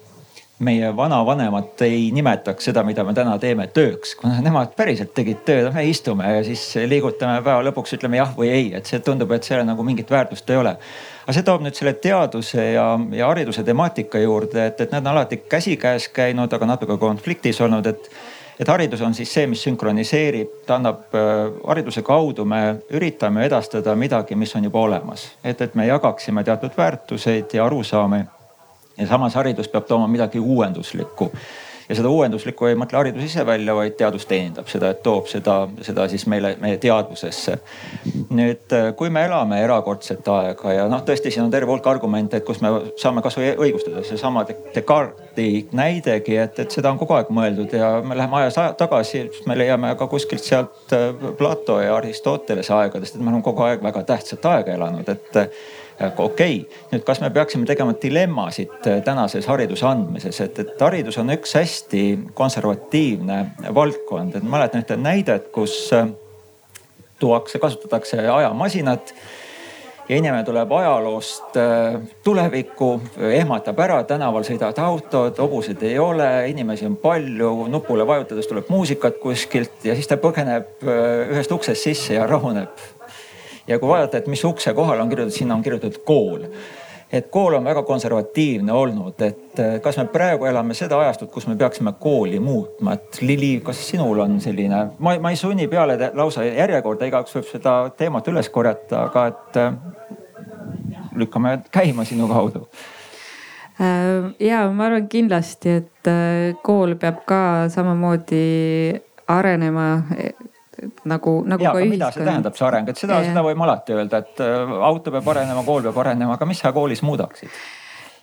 Meie 0.62 0.88
vanavanemad 0.96 1.78
ei 1.86 2.08
nimetaks 2.14 2.66
seda, 2.70 2.82
mida 2.86 3.04
me 3.06 3.12
täna 3.14 3.36
teeme 3.38 3.68
tööks, 3.70 4.16
kuna 4.18 4.40
nemad 4.42 4.72
päriselt 4.78 5.12
tegid 5.14 5.44
tööd, 5.46 5.68
me 5.74 5.84
istume 5.86 6.32
ja 6.38 6.40
siis 6.46 6.64
liigutame 6.90 7.38
päeva 7.46 7.62
lõpuks, 7.68 7.94
ütleme 7.94 8.18
jah 8.18 8.32
või 8.34 8.50
ei, 8.50 8.72
et 8.74 8.90
see 8.90 8.98
tundub, 9.06 9.30
et 9.34 9.46
sellel 9.46 9.66
nagu 9.68 9.86
mingit 9.86 10.10
väärtust 10.10 10.50
ei 10.50 10.58
ole. 10.58 10.74
Aga 11.28 11.34
see 11.36 11.44
toob 11.44 11.60
nüüd 11.60 11.76
selle 11.76 11.92
teaduse 12.00 12.62
ja, 12.72 12.86
ja 13.12 13.26
hariduse 13.28 13.60
temaatika 13.60 14.16
juurde, 14.22 14.62
et, 14.70 14.78
et 14.80 14.94
need 14.94 15.04
on 15.04 15.10
alati 15.12 15.36
käsikäes 15.44 16.06
käinud, 16.16 16.54
aga 16.56 16.68
natuke 16.70 16.96
konfliktis 16.96 17.60
olnud, 17.60 17.86
et 17.86 18.08
et 18.58 18.68
haridus 18.68 19.02
on 19.06 19.12
siis 19.14 19.30
see, 19.30 19.44
mis 19.46 19.60
sünkroniseerib, 19.62 20.64
ta 20.66 20.78
annab, 20.80 21.12
hariduse 21.68 22.02
kaudu 22.02 22.42
me 22.48 22.62
üritame 22.90 23.44
edastada 23.46 23.94
midagi, 23.94 24.34
mis 24.34 24.56
on 24.56 24.64
juba 24.64 24.80
olemas. 24.80 25.28
et, 25.44 25.60
et 25.60 25.74
me 25.74 25.86
jagaksime 25.86 26.44
teatud 26.44 26.72
väärtuseid 26.76 27.54
ja 27.54 27.66
arusaami. 27.66 28.24
ja 28.96 29.06
samas 29.06 29.34
haridus 29.34 29.68
peab 29.68 29.84
tooma 29.86 30.08
midagi 30.08 30.40
uuenduslikku 30.40 31.32
ja 31.88 31.96
seda 31.96 32.10
uuenduslikku 32.12 32.68
ei 32.68 32.76
mõtle 32.78 32.98
haridus 33.00 33.24
ise 33.30 33.44
välja, 33.46 33.74
vaid 33.76 33.96
teadus 33.98 34.26
teenindab 34.28 34.68
seda, 34.68 34.90
et 34.92 35.00
toob 35.02 35.28
seda, 35.30 35.60
seda 35.84 36.04
siis 36.10 36.26
meile, 36.28 36.54
meie 36.60 36.76
teadvusesse. 36.82 37.58
nüüd, 38.34 38.74
kui 38.96 39.10
me 39.10 39.24
elame 39.24 39.62
erakordset 39.64 40.28
aega 40.28 40.74
ja 40.74 40.88
noh, 40.90 41.02
tõesti, 41.06 41.32
siin 41.32 41.46
on 41.46 41.54
terve 41.54 41.72
hulk 41.72 41.86
argumente, 41.88 42.40
et 42.40 42.46
kus 42.46 42.60
me 42.64 42.72
saame 43.00 43.24
kasvõi 43.24 43.54
õigustada 43.56 44.04
seesama 44.04 44.44
Descartesi 44.48 45.68
näidegi, 45.72 46.36
et, 46.36 46.58
et 46.58 46.74
seda 46.74 46.92
on 46.92 47.00
kogu 47.00 47.16
aeg 47.16 47.32
mõeldud 47.34 47.72
ja 47.78 47.90
me 48.04 48.16
läheme 48.18 48.42
ajas 48.42 48.60
tagasi, 48.78 49.24
me 49.46 49.56
leiame 49.58 49.94
ka 49.98 50.10
kuskilt 50.10 50.44
sealt 50.44 50.96
Plato 51.38 51.80
ja 51.80 51.96
Aristotelese 51.96 52.74
aegadest, 52.76 53.16
et 53.16 53.22
me 53.22 53.32
oleme 53.32 53.44
kogu 53.46 53.64
aeg 53.64 53.82
väga 53.84 54.04
tähtsat 54.12 54.44
aega 54.52 54.76
elanud, 54.76 55.08
et 55.08 55.42
okei 56.06 56.60
okay., 56.60 56.78
nüüd 56.92 57.04
kas 57.06 57.20
me 57.22 57.30
peaksime 57.34 57.66
tegema 57.66 57.94
dilemmasid 58.02 58.86
äh, 58.86 59.00
tänases 59.04 59.48
hariduse 59.50 59.86
andmises, 59.88 60.40
et, 60.44 60.58
et 60.62 60.80
haridus 60.82 61.18
on 61.18 61.34
üks 61.34 61.56
hästi 61.58 62.04
konservatiivne 62.38 63.40
valdkond, 63.74 64.38
et 64.38 64.46
mäletan 64.46 64.84
ühte 64.84 64.98
näidet, 65.00 65.50
kus 65.54 65.88
äh, 65.96 66.06
tuuakse, 67.18 67.58
kasutatakse 67.58 68.22
ajamasinat 68.30 69.14
ja 70.08 70.16
inimene 70.16 70.44
tuleb 70.46 70.70
ajaloost 70.78 71.58
äh, 71.58 71.98
tulevikku, 72.24 72.92
ehmatab 73.34 73.82
ära, 73.82 73.98
tänaval 74.06 74.46
sõidavad 74.46 74.78
autod, 74.86 75.42
hobuseid 75.42 75.82
ei 75.88 75.98
ole, 75.98 76.28
inimesi 76.52 76.86
on 76.86 76.94
palju, 77.02 77.66
nupule 77.74 78.06
vajutades 78.06 78.46
tuleb 78.46 78.70
muusikat 78.70 79.18
kuskilt 79.22 79.88
ja 79.88 79.98
siis 79.98 80.06
ta 80.06 80.20
põgeneb 80.22 80.86
ühest 80.86 81.52
uksest 81.58 81.90
sisse 81.90 82.20
ja 82.20 82.30
rahuneb 82.30 82.86
ja 83.68 83.78
kui 83.78 83.88
vaadata, 83.88 84.18
et 84.18 84.28
mis 84.30 84.44
ukse 84.44 84.74
kohal 84.74 85.00
on 85.00 85.08
kirjutatud, 85.08 85.38
sinna 85.38 85.56
on 85.58 85.62
kirjutatud 85.62 86.04
kool. 86.04 86.46
Et 87.12 87.30
kool 87.32 87.54
on 87.56 87.64
väga 87.64 87.82
konservatiivne 87.88 88.72
olnud, 88.72 89.22
et 89.24 89.60
eh, 89.62 89.78
kas 89.80 89.96
me 89.96 90.04
praegu 90.12 90.44
elame 90.44 90.74
seda 90.76 90.98
ajastut, 91.00 91.30
kus 91.32 91.46
me 91.48 91.56
peaksime 91.56 91.94
kooli 92.00 92.40
muutma, 92.40 92.98
et 92.98 93.22
Lili, 93.24 93.54
kas 93.64 93.80
sinul 93.86 94.20
on 94.20 94.36
selline, 94.44 94.82
ma, 94.98 95.14
ma 95.20 95.32
ei 95.32 95.40
sunni 95.40 95.70
peale 95.72 95.96
lausa 96.14 96.44
järjekorda, 96.44 97.08
igaüks 97.08 97.38
võib 97.38 97.48
seda 97.48 97.78
teemat 97.96 98.28
üles 98.28 98.52
korjata, 98.52 99.06
aga 99.08 99.24
et 99.32 99.60
eh, 99.62 99.72
lükkame 101.16 101.58
käima 101.72 102.04
sinu 102.04 102.28
kaudu. 102.28 102.66
Äh, 103.80 104.28
ja 104.44 104.66
ma 104.68 104.90
arvan 104.90 105.08
kindlasti, 105.08 105.78
et 105.80 106.12
äh, 106.12 106.56
kool 106.66 106.96
peab 107.00 107.24
ka 107.28 107.40
samamoodi 107.72 109.00
arenema 109.28 109.88
nagu, 111.08 111.40
nagu 111.48 111.64
ja, 111.64 111.72
ka 111.74 111.82
ühiskond. 111.82 111.94
mida 111.96 112.12
see 112.14 112.24
tähendab, 112.26 112.56
see 112.58 112.68
areng, 112.68 112.88
et 112.92 113.00
seda, 113.00 113.20
seda 113.26 113.44
võime 113.46 113.66
alati 113.66 113.96
öelda, 113.96 114.22
et 114.24 114.40
äh, 114.44 114.78
auto 114.88 115.14
peab 115.14 115.28
arenema, 115.34 115.66
kool 115.66 115.84
peab 115.86 116.00
arenema, 116.04 116.38
aga 116.38 116.48
mis 116.48 116.62
sa 116.64 116.72
koolis 116.76 117.04
muudaksid? 117.06 117.52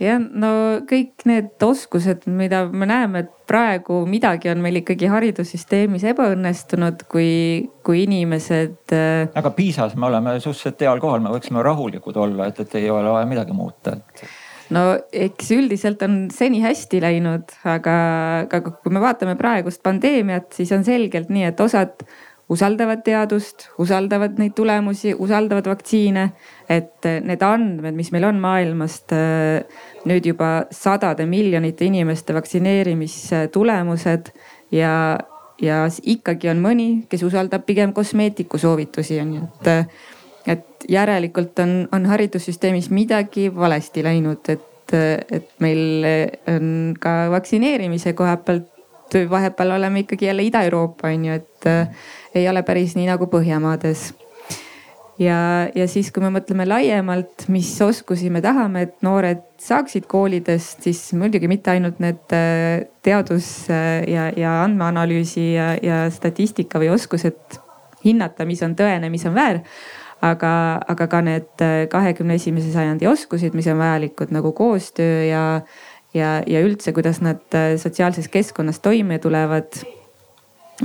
jah, 0.02 0.20
no 0.20 0.52
kõik 0.90 1.24
need 1.30 1.64
oskused, 1.64 2.26
mida 2.28 2.66
me 2.68 2.88
näeme, 2.90 3.26
et 3.26 3.34
praegu 3.48 4.02
midagi 4.10 4.52
on 4.52 4.64
meil 4.64 4.82
ikkagi 4.82 5.08
haridussüsteemis 5.12 6.04
ebaõnnestunud, 6.12 7.06
kui, 7.12 7.30
kui 7.86 8.04
inimesed. 8.04 8.80
Äh, 8.96 9.36
aga 9.40 9.54
PISA-s 9.56 9.96
me 10.00 10.10
oleme 10.10 10.36
suhteliselt 10.40 10.84
heal 10.88 11.04
kohal, 11.04 11.24
me 11.24 11.32
võiksime 11.36 11.64
rahulikud 11.66 12.18
olla, 12.20 12.50
et, 12.52 12.60
et 12.66 12.82
ei 12.82 12.90
ole 12.92 13.14
vaja 13.14 13.30
midagi 13.30 13.56
muuta 13.56 13.96
et 13.96 14.28
no 14.74 14.86
eks 15.14 15.52
üldiselt 15.56 16.04
on 16.06 16.26
seni 16.34 16.62
hästi 16.64 17.02
läinud, 17.04 17.54
aga, 17.70 17.96
aga 18.46 18.62
kui 18.72 18.94
me 18.94 19.04
vaatame 19.04 19.36
praegust 19.40 19.84
pandeemiat, 19.86 20.52
siis 20.56 20.72
on 20.76 20.86
selgelt 20.88 21.30
nii, 21.34 21.50
et 21.52 21.62
osad 21.62 22.06
usaldavad 22.50 23.02
teadust, 23.06 23.70
usaldavad 23.82 24.38
neid 24.40 24.54
tulemusi, 24.56 25.14
usaldavad 25.18 25.66
vaktsiine. 25.70 26.32
et 26.70 27.06
need 27.22 27.42
andmed, 27.46 27.94
mis 27.94 28.12
meil 28.12 28.24
on 28.26 28.40
maailmast 28.42 29.12
nüüd 30.10 30.26
juba 30.26 30.66
sadade 30.74 31.26
miljonite 31.30 31.86
inimeste 31.86 32.34
vaktsineerimistulemused 32.34 34.32
ja, 34.74 35.18
ja 35.62 35.86
ikkagi 36.02 36.50
on 36.50 36.62
mõni, 36.64 37.06
kes 37.10 37.24
usaldab 37.24 37.66
pigem 37.66 37.94
kosmeetiku 37.94 38.58
soovitusi 38.58 39.20
on 39.22 39.34
ju, 39.38 39.44
et, 39.62 39.86
et 40.58 40.90
järelikult 40.90 41.60
on, 41.62 41.88
on 41.94 42.06
haridussüsteemis 42.10 42.90
midagi 42.90 43.52
valesti 43.56 44.04
läinud, 44.06 44.50
et, 44.50 44.94
et 44.96 45.50
meil 45.62 46.06
on 46.50 46.94
ka 47.02 47.30
vaktsineerimise 47.34 48.14
koha 48.18 48.38
pealt 48.42 48.75
vahepeal 49.14 49.72
oleme 49.72 50.00
ikkagi 50.00 50.26
jälle 50.26 50.44
Ida-Euroopa 50.44 51.08
on 51.08 51.26
ju, 51.26 51.34
et 51.34 51.66
äh, 51.66 51.88
ei 52.36 52.50
ole 52.50 52.64
päris 52.64 52.96
nii 52.96 53.08
nagu 53.08 53.28
Põhjamaades. 53.28 54.14
ja, 55.20 55.38
ja 55.76 55.88
siis, 55.88 56.12
kui 56.12 56.24
me 56.24 56.30
mõtleme 56.30 56.68
laiemalt, 56.68 57.48
mis 57.48 57.70
oskusi 57.82 58.30
me 58.30 58.42
tahame, 58.42 58.82
et 58.82 58.96
noored 59.02 59.44
saaksid 59.62 60.06
koolidest, 60.12 60.82
siis 60.84 61.14
muidugi 61.14 61.48
mitte 61.48 61.72
ainult 61.72 62.00
need 62.00 62.36
äh, 62.36 62.88
teadus 63.04 63.70
äh, 63.70 64.04
ja, 64.12 64.32
ja 64.38 64.62
andmeanalüüsi 64.64 65.54
ja, 65.54 65.76
ja 65.82 66.06
statistika 66.12 66.80
või 66.80 66.92
oskused 66.96 67.62
hinnata, 68.06 68.46
mis 68.46 68.62
on 68.64 68.76
tõene, 68.76 69.10
mis 69.10 69.26
on 69.26 69.36
väär 69.38 69.64
aga, 70.22 70.82
aga 70.88 71.08
ka 71.08 71.22
need 71.22 71.64
kahekümne 71.92 72.36
esimese 72.40 72.72
sajandi 72.74 73.08
oskused, 73.08 73.56
mis 73.58 73.68
on 73.72 73.80
vajalikud 73.80 74.32
nagu 74.34 74.52
koostöö 74.58 75.24
ja, 75.30 75.44
ja, 76.16 76.40
ja 76.48 76.64
üldse, 76.66 76.94
kuidas 76.96 77.22
nad 77.26 77.44
äh, 77.56 77.76
sotsiaalses 77.82 78.30
keskkonnas 78.32 78.80
toime 78.80 79.20
tulevad. 79.20 79.84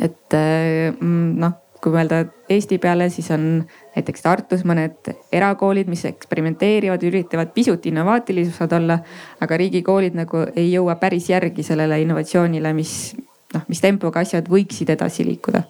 et 0.00 0.34
äh, 0.34 0.92
mm, 0.94 1.34
noh, 1.40 1.56
kui 1.80 1.94
mõelda 1.94 2.24
Eesti 2.50 2.78
peale, 2.78 3.08
siis 3.10 3.30
on 3.32 3.62
näiteks 3.96 4.22
Tartus 4.22 4.62
mõned 4.68 5.10
erakoolid, 5.32 5.88
mis 5.88 6.04
eksperimenteerivad, 6.04 7.02
üritavad 7.08 7.54
pisut 7.54 7.86
innovaatilisemad 7.86 8.72
olla. 8.76 8.98
aga 9.40 9.56
riigikoolid 9.56 10.18
nagu 10.18 10.44
ei 10.54 10.72
jõua 10.72 10.96
päris 11.00 11.30
järgi 11.30 11.64
sellele 11.66 12.00
innovatsioonile, 12.02 12.72
mis 12.76 13.14
noh, 13.54 13.66
mis 13.68 13.80
tempoga 13.80 14.20
asjad 14.20 14.48
võiksid 14.50 14.92
edasi 14.96 15.24
liikuda. 15.26 15.62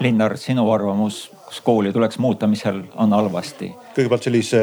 Linnar, 0.00 0.36
sinu 0.36 0.66
arvamus, 0.72 1.30
kas 1.48 1.60
kooli 1.64 1.92
tuleks 1.92 2.18
muuta, 2.20 2.46
mis 2.46 2.62
seal 2.64 2.82
on 2.94 3.16
halvasti? 3.16 3.72
kõigepealt 3.96 4.28
sellise 4.28 4.62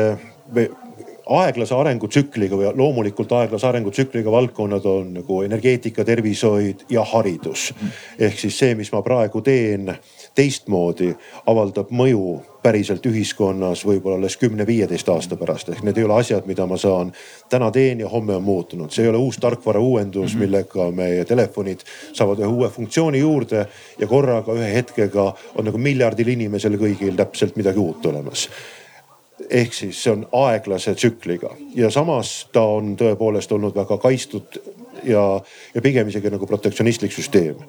aeglase 1.29 1.75
arengutsükliga 1.75 2.57
või 2.57 2.71
loomulikult 2.75 3.31
aeglase 3.31 3.67
arengutsükliga 3.67 4.31
valdkonnad 4.31 4.85
on 4.85 5.13
nagu 5.19 5.41
energeetika, 5.45 6.03
tervishoid 6.03 6.85
ja 6.89 7.03
haridus. 7.03 7.73
ehk 8.19 8.39
siis 8.39 8.57
see, 8.59 8.75
mis 8.75 8.91
ma 8.91 9.01
praegu 9.01 9.41
teen 9.41 9.95
teistmoodi, 10.35 11.13
avaldab 11.47 11.91
mõju 11.91 12.41
päriselt 12.63 13.05
ühiskonnas 13.05 13.83
võib-olla 13.85 14.17
alles 14.17 14.37
kümne-viieteist 14.37 15.09
aasta 15.09 15.35
pärast. 15.35 15.69
ehk 15.69 15.83
need 15.83 15.97
ei 15.97 16.03
ole 16.03 16.19
asjad, 16.19 16.45
mida 16.45 16.65
ma 16.65 16.77
saan 16.77 17.13
täna 17.49 17.71
teen 17.71 17.99
ja 17.99 18.09
homme 18.09 18.35
on 18.35 18.43
muutunud. 18.43 18.91
see 18.91 19.03
ei 19.03 19.09
ole 19.09 19.17
uus 19.17 19.37
tarkvara 19.37 19.79
uuendus, 19.79 20.33
mhm. 20.35 20.43
millega 20.43 20.91
meie 20.91 21.25
telefonid 21.25 21.79
saavad 22.13 22.39
ühe 22.39 22.47
uue 22.47 22.69
funktsiooni 22.69 23.19
juurde 23.19 23.67
ja 23.99 24.07
korraga 24.07 24.53
ühe 24.53 24.73
hetkega 24.73 25.33
on 25.55 25.65
nagu 25.65 25.77
miljardil 25.77 26.27
inimesel 26.27 26.75
kõigil 26.75 27.15
täpselt 27.15 27.55
midagi 27.55 27.79
uut 27.79 28.05
olemas 28.05 28.49
ehk 29.49 29.73
siis 29.73 30.03
see 30.03 30.11
on 30.13 30.25
aeglase 30.31 30.95
tsükliga. 30.95 31.53
Ja 31.75 31.89
samas 31.91 32.47
ta 32.53 32.63
on 32.77 32.95
tõepoolest 32.99 33.51
olnud 33.51 33.75
väga 33.75 33.97
kaitstud 33.97 34.59
ja, 35.03 35.23
ja 35.73 35.81
pigem 35.81 36.07
isegi 36.07 36.31
nagu 36.33 36.47
protektsionistlik 36.47 37.13
süsteem. 37.15 37.63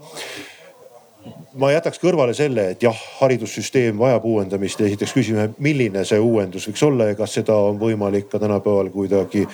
Ma 1.54 1.70
jätaks 1.70 2.00
kõrvale 2.02 2.34
selle, 2.34 2.66
et 2.74 2.82
jah, 2.82 2.98
haridussüsteem 3.20 3.98
vajab 3.98 4.24
uuendamist 4.26 4.80
ja 4.80 4.88
esiteks 4.90 5.14
küsime, 5.14 5.48
milline 5.62 6.02
see 6.04 6.18
uuendus 6.20 6.66
võiks 6.68 6.82
olla 6.84 7.12
ja 7.12 7.18
kas 7.18 7.36
seda 7.38 7.54
on 7.70 7.78
võimalik 7.80 8.26
ka 8.32 8.40
tänapäeval 8.42 8.90
kuidagi 8.92 9.46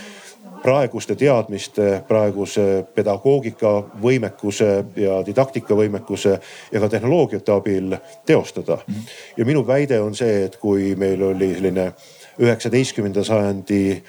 praeguste 0.62 1.16
teadmiste, 1.16 2.02
praeguse 2.08 2.84
pedagoogika 2.94 3.72
võimekuse 4.02 4.70
ja 4.96 5.20
didaktika 5.26 5.74
võimekuse 5.74 6.36
ja 6.72 6.80
ka 6.80 6.88
tehnoloogiate 6.88 7.52
abil 7.52 7.96
teostada. 8.26 8.78
ja 9.36 9.44
minu 9.44 9.66
väide 9.66 10.00
on 10.00 10.14
see, 10.14 10.44
et 10.44 10.56
kui 10.56 10.94
meil 10.96 11.22
oli 11.22 11.54
selline 11.54 11.92
üheksateistkümnenda 12.40 13.24
sajandi 13.24 14.02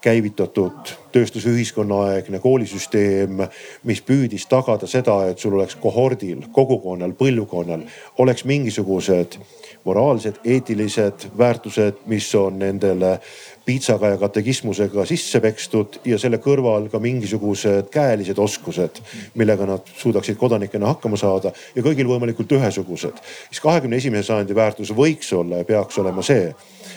käivitatud 0.00 0.92
tööstusühiskonna 1.12 2.00
aegne 2.08 2.38
koolisüsteem, 2.38 3.42
mis 3.84 4.00
püüdis 4.06 4.46
tagada 4.46 4.86
seda, 4.86 5.16
et 5.28 5.38
sul 5.38 5.56
oleks 5.58 5.74
kohordil, 5.80 6.44
kogukonnal, 6.54 7.16
põlvkonnal 7.18 7.82
oleks 8.22 8.44
mingisugused 8.44 9.38
moraalsed, 9.84 10.40
eetilised 10.44 11.28
väärtused, 11.38 12.04
mis 12.06 12.28
on 12.34 12.58
nendele 12.58 13.18
piitsaga 13.68 14.08
ja 14.14 14.16
katekismusega 14.16 15.04
sisse 15.04 15.40
pekstud 15.44 15.98
ja 16.08 16.16
selle 16.18 16.38
kõrval 16.40 16.86
ka 16.88 17.00
mingisugused 17.04 17.90
käelised 17.92 18.38
oskused, 18.40 19.02
millega 19.36 19.66
nad 19.68 19.90
suudaksid 20.00 20.38
kodanikena 20.40 20.94
hakkama 20.94 21.20
saada 21.20 21.52
ja 21.76 21.84
kõigil 21.84 22.08
võimalikult 22.08 22.54
ühesugused. 22.56 23.20
siis 23.50 23.60
kahekümne 23.60 24.00
esimese 24.00 24.30
sajandi 24.30 24.56
väärtus 24.56 24.94
võiks 24.96 25.32
olla 25.36 25.60
ja 25.60 25.68
peaks 25.68 26.00
olema 26.00 26.24
see, 26.24 26.48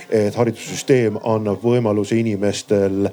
et 0.10 0.36
haridussüsteem 0.36 1.20
annab 1.24 1.60
võimaluse 1.64 2.16
inimestel 2.16 3.10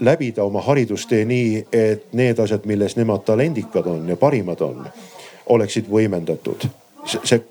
läbida 0.00 0.46
oma 0.46 0.62
haridustee 0.62 1.24
nii, 1.26 1.66
et 1.72 2.12
need 2.14 2.38
asjad, 2.38 2.62
milles 2.62 2.94
nemad 2.96 3.26
talendikad 3.26 3.90
on 3.90 4.06
ja 4.08 4.16
parimad 4.16 4.62
on 4.62 4.86
oleksid 5.46 5.90
võimendatud. 5.90 6.70
see, 7.04 7.42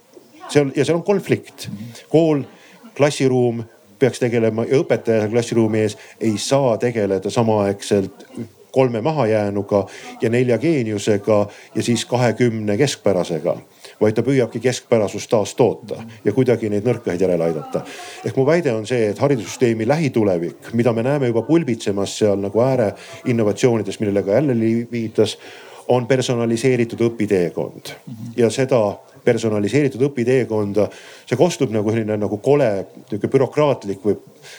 see 0.48 0.62
on 0.62 0.72
ja 0.76 0.86
seal 0.86 1.02
on 1.02 1.04
konflikt. 1.04 1.68
kool, 2.08 2.48
klassiruum 2.96 3.66
peaks 4.00 4.20
tegelema 4.20 4.66
ja 4.66 4.82
õpetaja 4.82 5.30
klassiruumi 5.32 5.86
ees 5.86 5.98
ei 6.22 6.38
saa 6.38 6.78
tegeleda 6.78 7.30
samaaegselt 7.30 8.28
kolme 8.72 9.02
mahajäänuga 9.02 9.86
ja 10.22 10.30
nelja 10.30 10.58
geeniusega 10.58 11.48
ja 11.76 11.84
siis 11.84 12.06
kahekümne 12.06 12.78
keskpärasega 12.78 13.58
vaid 14.02 14.18
ta 14.18 14.24
püüabki 14.24 14.60
keskpärasust 14.62 15.30
taastoota 15.30 16.02
ja 16.26 16.34
kuidagi 16.34 16.70
neid 16.70 16.86
nõrkaid 16.86 17.22
järele 17.22 17.50
aidata. 17.50 17.82
ehk 18.26 18.38
mu 18.38 18.46
väide 18.46 18.74
on 18.74 18.86
see, 18.88 19.10
et 19.10 19.20
haridussüsteemi 19.20 19.88
lähitulevik, 19.88 20.74
mida 20.74 20.94
me 20.94 21.04
näeme 21.04 21.32
juba 21.32 21.42
pulbitsemas 21.42 22.18
seal 22.20 22.38
nagu 22.42 22.62
ääreinnovatsioonides, 22.62 24.00
millele 24.00 24.24
ka 24.24 24.38
jälle 24.38 24.56
viitas, 24.92 25.38
on 25.88 26.08
personaliseeritud 26.08 27.02
õpiteekond 27.02 27.94
ja 28.38 28.50
seda 28.50 29.00
personaliseeritud 29.28 30.08
õpiteekonda, 30.08 30.88
see 31.28 31.40
kostub 31.40 31.76
nagu 31.76 31.92
selline 31.92 32.18
nagu 32.24 32.40
kole 32.44 32.72
nihuke 33.12 33.30
bürokraatlik 33.34 34.02
või, 34.08 34.16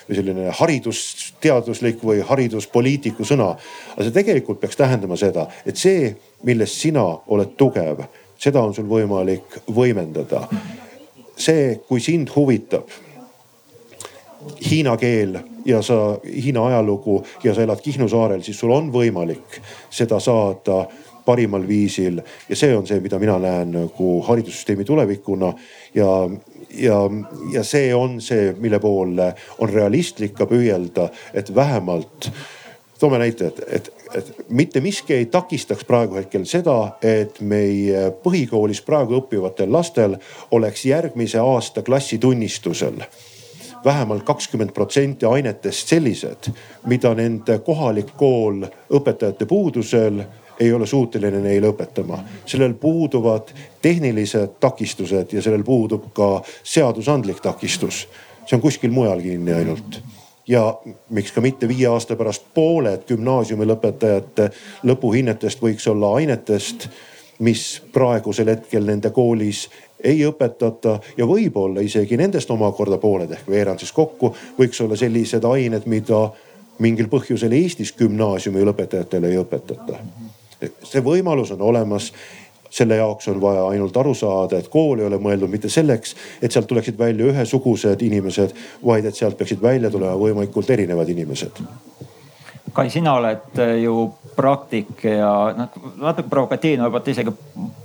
või 0.09 0.21
selline 0.21 0.55
haridusteaduslik 0.61 2.05
või 2.05 2.21
hariduspoliitiku 2.29 3.25
sõna. 3.25 3.55
aga 3.97 4.07
see 4.07 4.17
tegelikult 4.21 4.61
peaks 4.61 4.77
tähendama 4.77 5.17
seda, 5.17 5.49
et 5.67 5.81
see, 5.81 6.13
milles 6.45 6.81
sina 6.81 7.05
oled 7.27 7.57
tugev 7.59 8.07
seda 8.39 8.63
on 8.63 8.75
sul 8.75 8.87
võimalik 8.89 9.61
võimendada. 9.75 10.47
see, 11.39 11.79
kui 11.89 12.01
sind 12.03 12.31
huvitab 12.35 12.89
hiina 14.71 14.97
keel 14.99 15.39
ja 15.67 15.83
sa 15.83 16.19
Hiina 16.25 16.65
ajalugu 16.67 17.21
ja 17.45 17.55
sa 17.55 17.63
elad 17.63 17.81
Kihnu 17.81 18.09
saarel, 18.09 18.43
siis 18.43 18.59
sul 18.59 18.73
on 18.73 18.91
võimalik 18.93 19.61
seda 19.91 20.21
saada 20.21 20.87
parimal 21.29 21.67
viisil. 21.69 22.23
Ja 22.49 22.57
see 22.57 22.73
on 22.77 22.87
see, 22.89 23.01
mida 23.05 23.21
mina 23.21 23.37
näen 23.43 23.75
nagu 23.77 24.15
haridussüsteemi 24.27 24.87
tulevikuna. 24.89 25.53
Ja, 25.95 26.15
ja, 26.81 27.03
ja 27.53 27.65
see 27.65 27.93
on 27.95 28.21
see, 28.25 28.55
mille 28.59 28.81
poole 28.81 29.33
on 29.59 29.73
realistlik 29.73 30.37
ka 30.39 30.49
püüelda, 30.49 31.11
et 31.35 31.53
vähemalt 31.55 32.31
toome 32.99 33.21
näite, 33.21 33.53
et, 33.53 33.63
et 33.69 33.93
et 34.15 34.29
mitte 34.49 34.81
miski 34.81 35.15
ei 35.15 35.27
takistaks 35.27 35.85
praegu 35.85 36.17
hetkel 36.17 36.47
seda, 36.49 36.97
et 37.05 37.41
meie 37.41 38.09
põhikoolis 38.25 38.81
praegu 38.87 39.19
õppivatel 39.21 39.73
lastel 39.73 40.17
oleks 40.57 40.85
järgmise 40.89 41.43
aasta 41.43 41.83
klassitunnistusel 41.83 43.03
vähemalt 43.85 44.25
kakskümmend 44.27 44.73
protsenti 44.75 45.27
ainetest 45.27 45.89
sellised, 45.89 46.51
mida 46.87 47.13
nende 47.15 47.61
kohalik 47.65 48.11
kool 48.17 48.65
õpetajate 48.91 49.47
puudusel 49.47 50.23
ei 50.61 50.73
ole 50.73 50.87
suuteline 50.87 51.41
neile 51.41 51.71
õpetama. 51.71 52.19
sellel 52.47 52.75
puuduvad 52.75 53.53
tehnilised 53.83 54.59
takistused 54.61 55.33
ja 55.33 55.43
sellel 55.43 55.65
puudub 55.65 56.13
ka 56.13 56.43
seadusandlik 56.63 57.41
takistus. 57.41 58.09
see 58.47 58.57
on 58.57 58.63
kuskil 58.63 58.91
mujal 58.91 59.21
kinni 59.21 59.53
ainult 59.53 60.01
ja 60.49 60.79
miks 61.11 61.33
ka 61.33 61.41
mitte 61.41 61.69
viie 61.69 61.87
aasta 61.87 62.17
pärast 62.17 62.47
pooled 62.55 63.05
gümnaasiumi 63.09 63.67
lõpetajate 63.69 64.51
lõpuhinnetest 64.89 65.63
võiks 65.63 65.87
olla 65.91 66.15
ainetest, 66.17 66.89
mis 67.39 67.83
praegusel 67.93 68.49
hetkel 68.49 68.87
nende 68.89 69.11
koolis 69.11 69.69
ei 70.05 70.23
õpetata 70.27 70.99
ja 71.17 71.27
võib-olla 71.27 71.83
isegi 71.85 72.17
nendest 72.17 72.51
omakorda 72.51 72.99
pooled 72.99 73.31
ehk 73.35 73.51
veerand 73.51 73.83
siis 73.83 73.93
kokku 73.93 74.33
võiks 74.59 74.81
olla 74.83 74.97
sellised 74.97 75.45
ained, 75.45 75.87
mida 75.87 76.29
mingil 76.79 77.11
põhjusel 77.11 77.53
Eestis 77.53 77.93
gümnaasiumi 77.99 78.65
lõpetajatele 78.65 79.33
ei 79.33 79.39
õpetata. 79.41 79.99
See 80.83 81.03
võimalus 81.05 81.53
on 81.55 81.63
olemas 81.63 82.13
selle 82.71 82.97
jaoks 82.97 83.29
on 83.29 83.41
vaja 83.41 83.67
ainult 83.73 83.97
aru 83.97 84.15
saada, 84.15 84.59
et 84.59 84.69
kool 84.69 85.01
ei 85.01 85.07
ole 85.07 85.19
mõeldud 85.23 85.51
mitte 85.51 85.71
selleks, 85.73 86.15
et 86.43 86.53
sealt 86.53 86.69
tuleksid 86.69 86.99
välja 86.99 87.31
ühesugused 87.31 88.03
inimesed, 88.05 88.55
vaid 88.85 89.09
et 89.09 89.17
sealt 89.17 89.39
peaksid 89.39 89.63
välja 89.63 89.91
tulema 89.91 90.19
võimalikult 90.21 90.71
erinevad 90.71 91.09
inimesed. 91.09 91.63
Kai, 92.77 92.91
sina 92.93 93.15
oled 93.17 93.59
ju 93.81 93.95
praktik 94.37 95.01
ja 95.09 95.31
noh, 95.57 95.79
natuke 95.99 96.29
provokatiivne, 96.31 96.85
võib-olla 96.85 97.15
isegi 97.15 97.33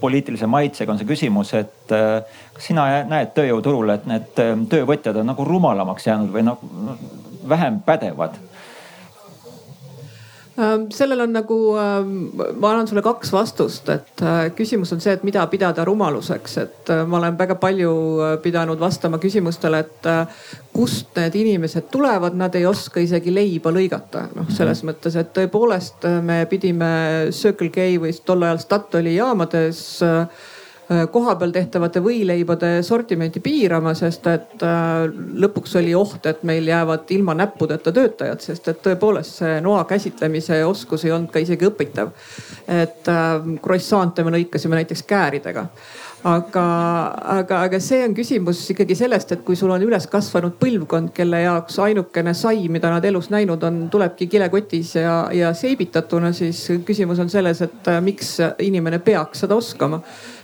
poliitilise 0.01 0.49
maitsega 0.51 0.91
on 0.91 0.99
see 0.99 1.07
küsimus, 1.09 1.53
et 1.57 1.87
kas 1.87 2.67
sina 2.67 2.85
näed 3.09 3.31
tööjõuturul, 3.37 3.95
et 3.95 4.05
need 4.09 4.35
töövõtjad 4.69 5.23
on 5.23 5.31
nagu 5.31 5.47
rumalamaks 5.47 6.11
jäänud 6.11 6.35
või 6.35 6.45
nagu 6.51 6.97
vähem 7.49 7.79
pädevad 7.87 8.35
Ähm, 8.35 8.52
sellel 10.93 11.21
on 11.25 11.33
nagu, 11.33 11.57
ähm, 11.81 12.11
ma 12.61 12.71
annan 12.71 12.87
sulle 12.87 13.01
kaks 13.01 13.31
vastust, 13.33 13.89
et 13.89 14.21
äh, 14.21 14.51
küsimus 14.55 14.93
on 14.93 15.01
see, 15.01 15.15
et 15.15 15.23
mida 15.25 15.45
pidada 15.49 15.85
rumaluseks, 15.85 16.57
et 16.61 16.91
äh, 16.93 17.01
ma 17.09 17.17
olen 17.17 17.37
väga 17.39 17.57
palju 17.61 17.93
äh, 18.21 18.35
pidanud 18.43 18.79
vastama 18.79 19.17
küsimustele, 19.21 19.81
et 19.81 20.09
kust 20.73 21.17
need 21.17 21.35
inimesed 21.41 21.89
tulevad, 21.93 22.37
nad 22.37 22.53
ei 22.57 22.65
oska 22.69 23.01
isegi 23.01 23.33
leiba 23.33 23.73
lõigata. 23.73 24.27
noh, 24.35 24.49
selles 24.49 24.83
mhm. 24.83 24.91
mõttes, 24.91 25.17
et 25.17 25.33
tõepoolest 25.33 26.07
me 26.21 26.43
pidime 26.49 26.93
Circle 27.31 27.71
K 27.73 27.89
või 28.01 28.13
tol 28.25 28.45
ajal 28.45 28.61
Statoili 28.61 29.17
jaamades 29.17 29.83
Äh, 30.03 30.27
kohapeal 31.11 31.51
tehtavate 31.53 32.01
võileibade 32.03 32.71
sortimenti 32.83 33.41
piirama, 33.43 33.93
sest 33.97 34.27
et 34.31 34.63
äh, 34.65 35.07
lõpuks 35.45 35.77
oli 35.79 35.95
oht, 35.97 36.25
et 36.29 36.43
meil 36.47 36.67
jäävad 36.67 37.11
ilma 37.15 37.35
näppudeta 37.37 37.93
töötajad, 37.95 38.43
sest 38.43 38.67
et 38.71 38.81
tõepoolest 38.85 39.41
see 39.41 39.59
noa 39.63 39.83
käsitlemise 39.89 40.63
oskus 40.65 41.05
ei 41.05 41.13
olnud 41.15 41.31
ka 41.33 41.43
isegi 41.43 41.67
õpitav. 41.69 42.13
et 42.67 43.11
äh, 43.11 43.33
croissant'e 43.63 44.23
me 44.23 44.37
lõikasime 44.37 44.81
näiteks 44.81 45.03
kääridega 45.07 45.67
aga, 46.23 46.65
aga, 47.35 47.57
aga 47.67 47.79
see 47.83 47.99
on 48.05 48.13
küsimus 48.15 48.61
ikkagi 48.71 48.95
sellest, 48.95 49.33
et 49.35 49.41
kui 49.45 49.57
sul 49.59 49.71
on 49.75 49.83
üles 49.83 50.05
kasvanud 50.11 50.55
põlvkond, 50.61 51.11
kelle 51.15 51.41
jaoks 51.43 51.79
ainukene 51.83 52.33
sai, 52.37 52.67
mida 52.71 52.91
nad 52.93 53.03
elus 53.05 53.29
näinud 53.33 53.63
on, 53.67 53.81
tulebki 53.91 54.29
kilekotis 54.31 54.95
ja, 55.01 55.17
ja 55.35 55.51
seibitatuna, 55.57 56.31
siis 56.35 56.61
küsimus 56.87 57.19
on 57.23 57.31
selles, 57.33 57.63
et 57.65 57.91
miks 58.05 58.37
inimene 58.63 59.01
peaks 59.03 59.43
seda 59.43 59.59
oskama. 59.59 59.99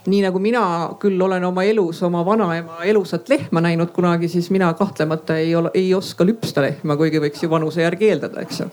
Nii 0.09 0.23
nagu 0.23 0.39
mina 0.41 0.63
küll 0.99 1.19
olen 1.21 1.43
oma 1.47 1.63
elus 1.67 1.99
oma 2.07 2.23
vanaema 2.25 2.79
elusat 2.87 3.29
lehma 3.29 3.61
näinud 3.63 3.91
kunagi, 3.95 4.29
siis 4.31 4.49
mina 4.51 4.71
kahtlemata 4.73 5.37
ei 5.37 5.53
ole, 5.55 5.71
ei 5.75 5.93
oska 5.93 6.27
lüpsta 6.27 6.63
lehma, 6.65 6.97
kuigi 6.99 7.21
võiks 7.23 7.43
ju 7.43 7.51
vanuse 7.51 7.83
järgi 7.83 8.11
eeldada, 8.11 8.43
eks 8.43 8.63
ju 8.63 8.69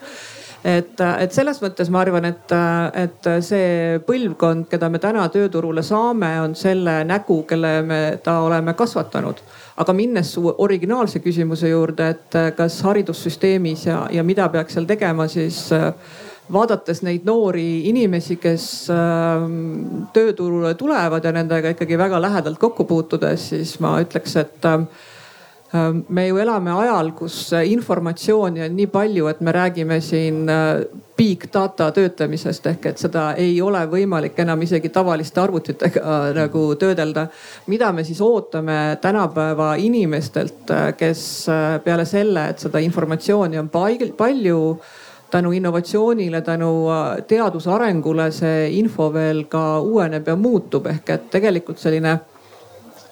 et, 0.67 0.99
et 0.99 1.35
selles 1.35 1.61
mõttes 1.63 1.91
ma 1.95 2.01
arvan, 2.03 2.27
et, 2.27 2.55
et 2.99 3.29
see 3.47 4.01
põlvkond, 4.07 4.67
keda 4.71 4.91
me 4.91 5.01
täna 5.03 5.29
tööturule 5.33 5.85
saame, 5.87 6.33
on 6.43 6.57
selle 6.59 6.99
nägu, 7.07 7.43
kelle 7.49 7.73
me 7.87 8.01
ta 8.25 8.41
oleme 8.47 8.75
kasvatanud. 8.75 9.45
aga 9.77 9.93
minnes 9.93 10.31
originaalse 10.41 11.21
küsimuse 11.21 11.69
juurde, 11.69 12.09
et 12.09 12.37
kas 12.57 12.81
haridussüsteemis 12.83 13.87
ja, 13.87 14.07
ja 14.11 14.23
mida 14.25 14.49
peaks 14.49 14.75
seal 14.75 14.87
tegema, 14.89 15.29
siis 15.29 15.69
vaadates 16.53 17.03
neid 17.03 17.27
noori 17.27 17.89
inimesi, 17.91 18.39
kes 18.43 18.67
ähm, 18.95 20.07
tööturule 20.15 20.75
tulevad 20.79 21.25
ja 21.25 21.33
nendega 21.35 21.75
ikkagi 21.75 21.99
väga 21.99 22.21
lähedalt 22.23 22.59
kokku 22.63 22.87
puutudes, 22.87 23.51
siis 23.51 23.77
ma 23.83 23.97
ütleks, 24.03 24.37
et 24.41 24.69
ähm, 24.71 24.87
me 26.09 26.27
ju 26.29 26.39
elame 26.39 26.73
ajal, 26.73 27.13
kus 27.19 27.53
informatsiooni 27.57 28.63
on 28.67 28.77
nii 28.77 28.87
palju, 28.93 29.27
et 29.31 29.41
me 29.41 29.53
räägime 29.53 30.01
siin 30.05 30.49
äh, 30.51 30.85
big 31.17 31.47
data 31.53 31.89
töötlemisest 31.97 32.67
ehk 32.73 32.91
et 32.91 33.01
seda 33.01 33.31
ei 33.41 33.57
ole 33.63 33.81
võimalik 33.91 34.39
enam 34.45 34.63
isegi 34.63 34.91
tavaliste 34.93 35.41
arvutitega 35.41 36.03
äh, 36.03 36.29
nagu 36.37 36.67
töödelda. 36.81 37.27
mida 37.67 37.93
me 37.93 38.05
siis 38.05 38.21
ootame 38.21 38.99
tänapäeva 39.01 39.75
inimestelt, 39.75 40.71
äh, 40.71 40.93
kes 40.97 41.49
peale 41.85 42.05
selle, 42.05 42.49
et 42.51 42.59
seda 42.59 42.79
informatsiooni 42.79 43.59
on 43.59 43.69
palju 44.17 44.61
tänu 45.31 45.53
innovatsioonile, 45.53 46.41
tänu 46.41 46.89
äh, 46.91 47.23
teaduse 47.27 47.71
arengule 47.71 48.31
see 48.33 48.71
info 48.79 49.11
veel 49.13 49.45
ka 49.51 49.81
uueneb 49.81 50.29
ja 50.29 50.37
muutub, 50.37 50.87
ehk 50.87 51.11
et 51.11 51.31
tegelikult 51.31 51.83
selline 51.83 52.19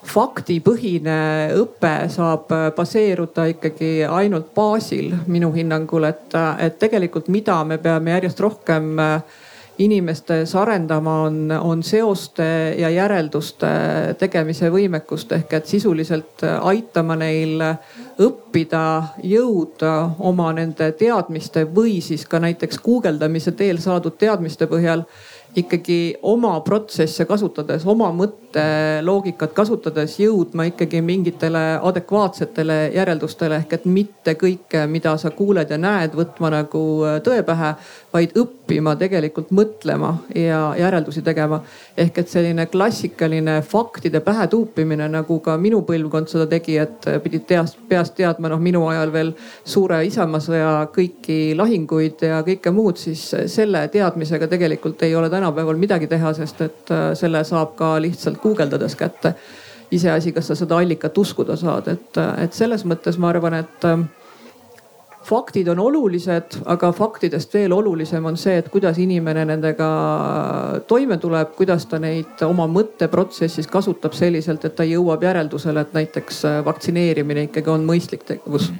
faktipõhine 0.09 1.17
õpe 1.61 1.95
saab 2.13 2.53
äh, 2.55 2.69
baseeruda 2.77 3.49
ikkagi 3.53 4.05
ainult 4.05 4.53
baasil 4.57 5.15
minu 5.27 5.53
hinnangul, 5.55 6.09
et, 6.11 6.29
äh, 6.37 6.67
et 6.69 6.79
tegelikult, 6.79 7.29
mida 7.33 7.63
me 7.65 7.79
peame 7.83 8.17
järjest 8.17 8.41
rohkem 8.45 8.95
inimestes 9.79 10.55
arendama, 10.55 11.15
on, 11.27 11.51
on 11.51 11.83
seoste 11.83 12.47
ja 12.79 12.91
järelduste 12.95 13.67
tegemise 14.19 14.71
võimekust. 14.71 15.33
Ehk 15.35 15.57
et 15.59 15.67
sisuliselt 15.67 16.45
aitama 16.63 17.17
neil 17.19 17.63
õppida, 18.23 18.85
jõuda 19.27 19.95
oma 20.23 20.53
nende 20.55 20.93
teadmiste 20.99 21.67
või 21.75 21.99
siis 22.07 22.27
ka 22.31 22.39
näiteks 22.45 22.79
guugeldamise 22.85 23.53
teel 23.59 23.83
saadud 23.83 24.15
teadmiste 24.19 24.71
põhjal 24.71 25.03
ikkagi 25.59 26.17
oma 26.23 26.55
protsesse 26.67 27.27
kasutades, 27.27 27.87
oma 27.87 28.13
mõtteid 28.15 28.44
mõtteloogikat 28.55 29.53
kasutades 29.53 30.19
jõudma 30.19 30.65
ikkagi 30.69 31.01
mingitele 31.03 31.81
adekvaatsetele 31.83 32.93
järeldustele 32.95 33.57
ehk 33.57 33.73
et 33.73 33.85
mitte 33.85 34.35
kõike, 34.35 34.87
mida 34.87 35.17
sa 35.19 35.31
kuuled 35.31 35.71
ja 35.71 35.79
näed, 35.79 36.15
võtma 36.15 36.51
nagu 36.51 36.83
tõe 37.25 37.43
pähe, 37.43 37.75
vaid 38.13 38.37
õppima 38.39 38.95
tegelikult 38.97 39.51
mõtlema 39.51 40.15
ja 40.35 40.75
järeldusi 40.79 41.23
tegema. 41.23 41.61
ehk 41.97 42.19
et 42.19 42.29
selline 42.29 42.67
klassikaline 42.67 43.63
faktide 43.63 44.21
pähe 44.21 44.47
tuupimine, 44.47 45.09
nagu 45.09 45.41
ka 45.41 45.57
minu 45.57 45.83
põlvkond 45.83 46.29
seda 46.29 46.47
tegi, 46.47 46.79
et 46.79 47.07
pidid 47.23 47.47
teast, 47.47 47.79
peast 47.89 48.15
teadma, 48.15 48.49
noh 48.49 48.61
minu 48.61 48.87
ajal 48.89 49.13
veel 49.13 49.33
suure 49.65 50.05
isamaasõja 50.07 50.89
kõiki 50.95 51.57
lahinguid 51.57 52.23
ja 52.23 52.43
kõike 52.43 52.71
muud, 52.71 52.97
siis 52.97 53.35
selle 53.47 53.89
teadmisega 53.89 54.47
tegelikult 54.49 55.03
ei 55.03 55.15
ole 55.15 55.31
tänapäeval 55.31 55.77
midagi 55.77 56.07
teha, 56.07 56.33
sest 56.35 56.61
et 56.61 56.91
äh, 56.91 57.15
selle 57.15 57.45
saab 57.45 57.75
ka 57.77 57.95
lihtsalt 58.01 58.39
guugeldades 58.45 58.97
kätte. 59.01 59.35
iseasi, 59.95 60.33
kas 60.33 60.47
sa 60.51 60.55
seda 60.59 60.79
allikat 60.81 61.19
uskuda 61.19 61.55
saad, 61.57 61.89
et, 61.93 62.19
et 62.43 62.53
selles 62.57 62.83
mõttes 62.89 63.19
ma 63.21 63.29
arvan, 63.31 63.55
et 63.61 63.85
äh, 63.87 64.01
faktid 65.25 65.69
on 65.69 65.79
olulised, 65.81 66.59
aga 66.67 66.91
faktidest 66.93 67.55
veel 67.55 67.73
olulisem 67.73 68.25
on 68.27 68.37
see, 68.41 68.57
et 68.61 68.69
kuidas 68.73 68.99
inimene 69.01 69.45
nendega 69.49 69.89
toime 70.89 71.19
tuleb, 71.21 71.55
kuidas 71.57 71.87
ta 71.91 72.01
neid 72.03 72.43
oma 72.47 72.67
mõtteprotsessis 72.71 73.69
kasutab 73.71 74.17
selliselt, 74.17 74.65
et 74.65 74.77
ta 74.77 74.87
jõuab 74.89 75.25
järeldusele, 75.25 75.85
et 75.85 75.95
näiteks 75.97 76.43
vaktsineerimine 76.67 77.49
ikkagi 77.49 77.73
on 77.73 77.87
mõistlik 77.89 78.27
tegevus. 78.29 78.71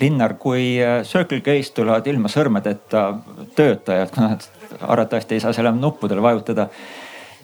Linnar, 0.00 0.38
kui 0.40 0.78
Circle 1.04 1.42
K-st 1.44 1.74
tulevad 1.76 2.06
ilma 2.08 2.30
sõrmedeta 2.32 3.10
töötajad, 3.56 4.16
nad 4.22 4.46
arvatavasti 4.80 5.36
ei 5.36 5.44
saa 5.44 5.52
selle 5.56 5.74
nuppudele 5.76 6.22
vajutada 6.22 6.70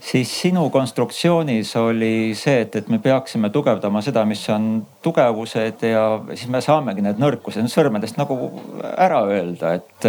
siis 0.07 0.31
sinu 0.41 0.69
konstruktsioonis 0.71 1.73
oli 1.81 2.35
see, 2.39 2.61
et, 2.63 2.77
et 2.79 2.89
me 2.93 2.99
peaksime 3.03 3.51
tugevdama 3.55 4.03
seda, 4.05 4.25
mis 4.29 4.45
on 4.55 4.69
tugevused 5.03 5.83
ja 5.89 6.05
siis 6.35 6.47
me 6.53 6.61
saamegi 6.63 7.03
need 7.05 7.19
nõrkused 7.23 7.67
sõrmedest 7.73 8.21
nagu 8.21 8.39
ära 8.95 9.25
öelda, 9.27 9.75
et 9.81 10.09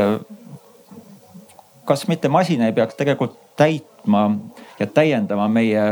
kas 1.87 2.05
mitte 2.11 2.29
masin 2.29 2.61
ei 2.65 2.75
peaks 2.75 2.97
tegelikult 2.99 3.37
täitma 3.57 4.27
ja 4.79 4.87
täiendama 4.87 5.47
meie 5.49 5.85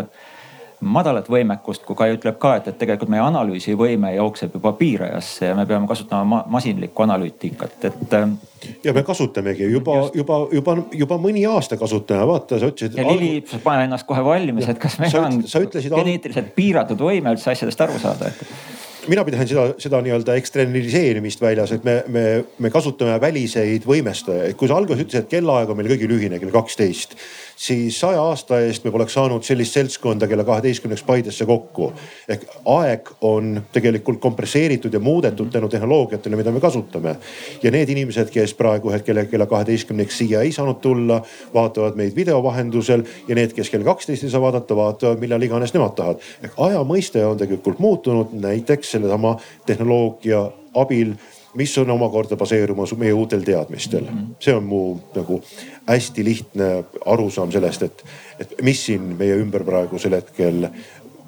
madalat 0.86 1.30
võimekust, 1.32 1.84
kui 1.86 1.98
Kai 1.98 2.14
ütleb 2.16 2.38
ka, 2.42 2.56
et, 2.60 2.70
et 2.70 2.78
tegelikult 2.80 3.12
meie 3.12 3.24
analüüsivõime 3.26 4.14
jookseb 4.16 4.56
juba 4.58 4.74
piirajasse 4.78 5.52
ja 5.52 5.58
me 5.58 5.66
peame 5.70 5.90
kasutama 5.90 6.24
ma 6.30 6.42
masinlikku 6.58 7.06
analüütikat, 7.06 7.78
et. 7.90 8.16
Ähm, 8.18 8.38
ja 8.84 8.94
me 8.94 9.04
kasutamegi 9.06 9.68
juba, 9.70 9.98
juba, 10.16 10.40
juba, 10.54 10.78
juba 10.94 11.20
mõni 11.22 11.46
aasta 11.50 11.78
kasutame, 11.82 12.28
vaata 12.30 12.62
sa 12.62 12.72
ütlesid. 12.72 12.98
ja 13.00 13.08
Lili, 13.10 13.60
pane 13.64 13.90
ennast 13.90 14.08
kohe 14.10 14.24
valmis, 14.26 14.70
et 14.72 14.82
kas 14.82 15.00
meil 15.02 15.14
sa, 15.14 15.26
on 15.26 15.42
geneetiliselt 15.44 16.56
piiratud 16.58 17.02
võime 17.02 17.36
üldse 17.36 17.54
asjadest 17.54 17.86
aru 17.86 18.02
saada, 18.02 18.32
et 18.34 18.74
mina 19.10 19.24
pidasin 19.26 19.50
seda, 19.50 19.66
seda 19.82 20.00
nii-öelda 20.06 20.36
eksternaliseerimist 20.40 21.42
väljas, 21.42 21.74
et 21.76 21.84
me, 21.86 21.96
me, 22.12 22.26
me 22.62 22.72
kasutame 22.74 23.18
väliseid 23.22 23.86
võimestajaid. 23.88 24.56
kui 24.58 24.70
sa 24.70 24.80
alguses 24.80 25.06
ütlesid, 25.06 25.26
et 25.26 25.34
kellaaeg 25.38 25.72
on 25.72 25.80
meil 25.80 25.92
kõigil 25.94 26.16
ühine, 26.18 26.40
kell 26.42 26.54
kaksteist, 26.54 27.16
siis 27.56 28.00
saja 28.00 28.22
aasta 28.22 28.60
eest 28.60 28.84
me 28.84 28.92
poleks 28.92 29.14
saanud 29.14 29.44
sellist 29.44 29.74
seltskonda 29.74 30.28
kella 30.28 30.44
kaheteistkümneks 30.44 31.04
Paidesse 31.04 31.46
kokku. 31.46 31.94
ehk 32.30 32.44
aeg 32.66 33.10
on 33.22 33.62
tegelikult 33.72 34.20
kompresseeritud 34.20 34.94
ja 34.94 35.00
muudetud 35.00 35.52
tänu 35.52 35.70
tehnoloogiatele, 35.70 36.36
mida 36.36 36.52
me 36.52 36.60
kasutame. 36.60 37.16
ja 37.64 37.72
need 37.72 37.90
inimesed, 37.90 38.30
kes 38.30 38.54
praegu 38.54 38.92
hetkel 38.92 39.26
kella 39.26 39.46
kaheteistkümneks 39.46 40.18
siia 40.18 40.42
ei 40.42 40.52
saanud 40.52 40.82
tulla, 40.82 41.22
vaatavad 41.54 41.96
meid 41.96 42.16
video 42.16 42.44
vahendusel 42.44 43.04
ja 43.28 43.36
need, 43.36 43.54
kes 43.54 43.70
kell 43.70 43.84
kaksteist 43.84 44.24
ei 44.24 44.30
saa 44.30 44.42
vaadata, 44.42 44.76
vaatavad 44.76 45.20
millal 45.20 45.42
iganes 45.42 45.74
nemad 45.74 45.96
tahavad. 45.96 46.20
ehk 46.44 46.54
aja 46.58 46.84
mõiste 46.84 47.26
on 47.26 47.38
tegelikult 47.38 47.80
muutunud 47.80 48.34
näiteks 48.34 48.92
sellesama 48.92 49.38
tehnoloogia 49.66 50.50
abil 50.76 51.16
mis 51.56 51.78
on 51.78 51.90
omakorda 51.90 52.36
baseerumas 52.36 52.94
meie 52.98 53.14
uutel 53.14 53.42
teadmistel. 53.42 54.06
see 54.40 54.54
on 54.54 54.64
mu 54.64 54.98
nagu 55.16 55.42
hästi 55.88 56.26
lihtne 56.26 56.70
arusaam 57.06 57.52
sellest, 57.52 57.84
et, 57.84 58.06
et 58.40 58.54
mis 58.66 58.86
siin 58.86 59.16
meie 59.20 59.38
ümber 59.42 59.64
praegusel 59.64 60.18
hetkel 60.18 60.70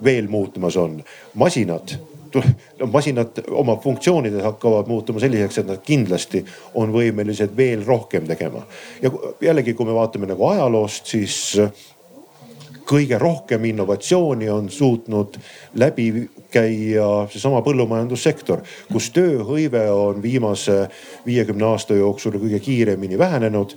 veel 0.04 0.30
muutumas 0.30 0.78
on. 0.78 1.04
masinad 1.34 1.98
masinad 2.91 3.28
oma 3.52 3.78
funktsioonides 3.82 4.43
hakkavad 4.43 4.88
muutuma 4.88 5.20
selliseks, 5.20 5.58
et 5.58 5.67
nad 5.67 5.82
kindlasti 5.84 6.43
on 6.76 6.91
võimelised 6.93 7.56
veel 7.58 7.86
rohkem 7.86 8.28
tegema. 8.28 8.65
ja 9.02 9.12
jällegi, 9.41 9.74
kui 9.74 9.86
me 9.86 9.93
vaatame 9.96 10.28
nagu 10.28 10.48
ajaloost, 10.48 11.06
siis 11.06 11.38
kõige 12.88 13.20
rohkem 13.20 13.65
innovatsiooni 13.65 14.50
on 14.50 14.70
suutnud 14.70 15.38
läbi 15.76 16.30
käia 16.52 17.28
seesama 17.32 17.62
põllumajandussektor, 17.62 18.62
kus 18.91 19.10
tööhõive 19.15 19.84
on 19.91 20.22
viimase 20.24 20.86
viiekümne 21.26 21.65
aasta 21.67 21.98
jooksul 21.98 22.39
kõige 22.39 22.60
kiiremini 22.63 23.17
vähenenud 23.20 23.76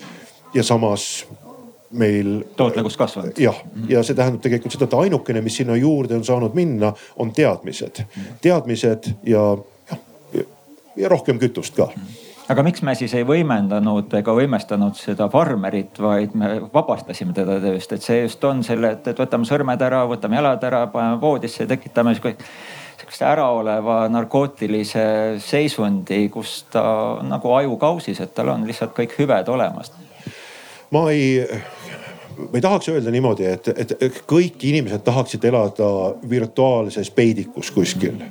ja 0.55 0.63
samas 0.63 1.27
meil. 1.91 2.45
tootlikkus 2.57 2.97
kasvanud. 2.97 3.39
jah, 3.39 3.57
ja 3.89 4.03
see 4.07 4.15
tähendab 4.15 4.43
tegelikult 4.45 4.75
seda, 4.77 4.87
et 4.87 4.99
ainukene, 5.05 5.43
mis 5.43 5.57
sinna 5.63 5.77
juurde 5.77 6.17
on 6.19 6.25
saanud 6.25 6.55
minna, 6.55 6.93
on 7.17 7.33
teadmised, 7.35 8.05
teadmised 8.43 9.13
ja, 9.27 9.45
ja, 9.91 10.45
ja 10.97 11.13
rohkem 11.13 11.39
kütust 11.43 11.79
ka 11.79 11.91
aga 12.51 12.65
miks 12.67 12.83
me 12.83 12.95
siis 12.99 13.13
ei 13.15 13.25
võimendanud 13.27 14.11
ega 14.19 14.35
võimestanud 14.35 14.99
seda 14.99 15.29
farmerit, 15.31 15.99
vaid 16.03 16.35
me 16.39 16.57
vabastasime 16.73 17.35
teda 17.37 17.61
tööst, 17.63 17.93
et 17.95 18.07
see 18.07 18.25
just 18.25 18.45
on 18.45 18.65
selle, 18.67 18.95
et, 18.97 19.07
et 19.13 19.23
võtame 19.23 19.47
sõrmed 19.49 19.83
ära, 19.87 20.03
võtame 20.11 20.41
jalad 20.41 20.67
ära, 20.67 20.85
paneme 20.91 21.21
voodisse, 21.23 21.67
tekitame 21.71 22.17
sihukest 22.19 23.23
äraoleva 23.27 24.03
narkootilise 24.11 25.05
seisundi, 25.43 26.25
kus 26.33 26.65
ta 26.73 26.85
nagu 27.27 27.55
ajukausis, 27.55 28.23
et 28.23 28.35
tal 28.35 28.51
on 28.55 28.67
lihtsalt 28.67 28.95
kõik 28.99 29.15
hüved 29.19 29.51
olemas. 29.51 29.93
Ma 30.91 31.11
ei 31.11 31.47
ma 32.41 32.57
ei 32.57 32.63
tahaks 32.65 32.89
öelda 32.89 33.13
niimoodi, 33.13 33.45
et, 33.47 33.69
et 33.77 34.23
kõik 34.29 34.63
inimesed 34.65 35.03
tahaksid 35.05 35.45
elada 35.45 35.91
virtuaalses 36.31 37.11
peidikus 37.13 37.71
kuskil 37.75 38.23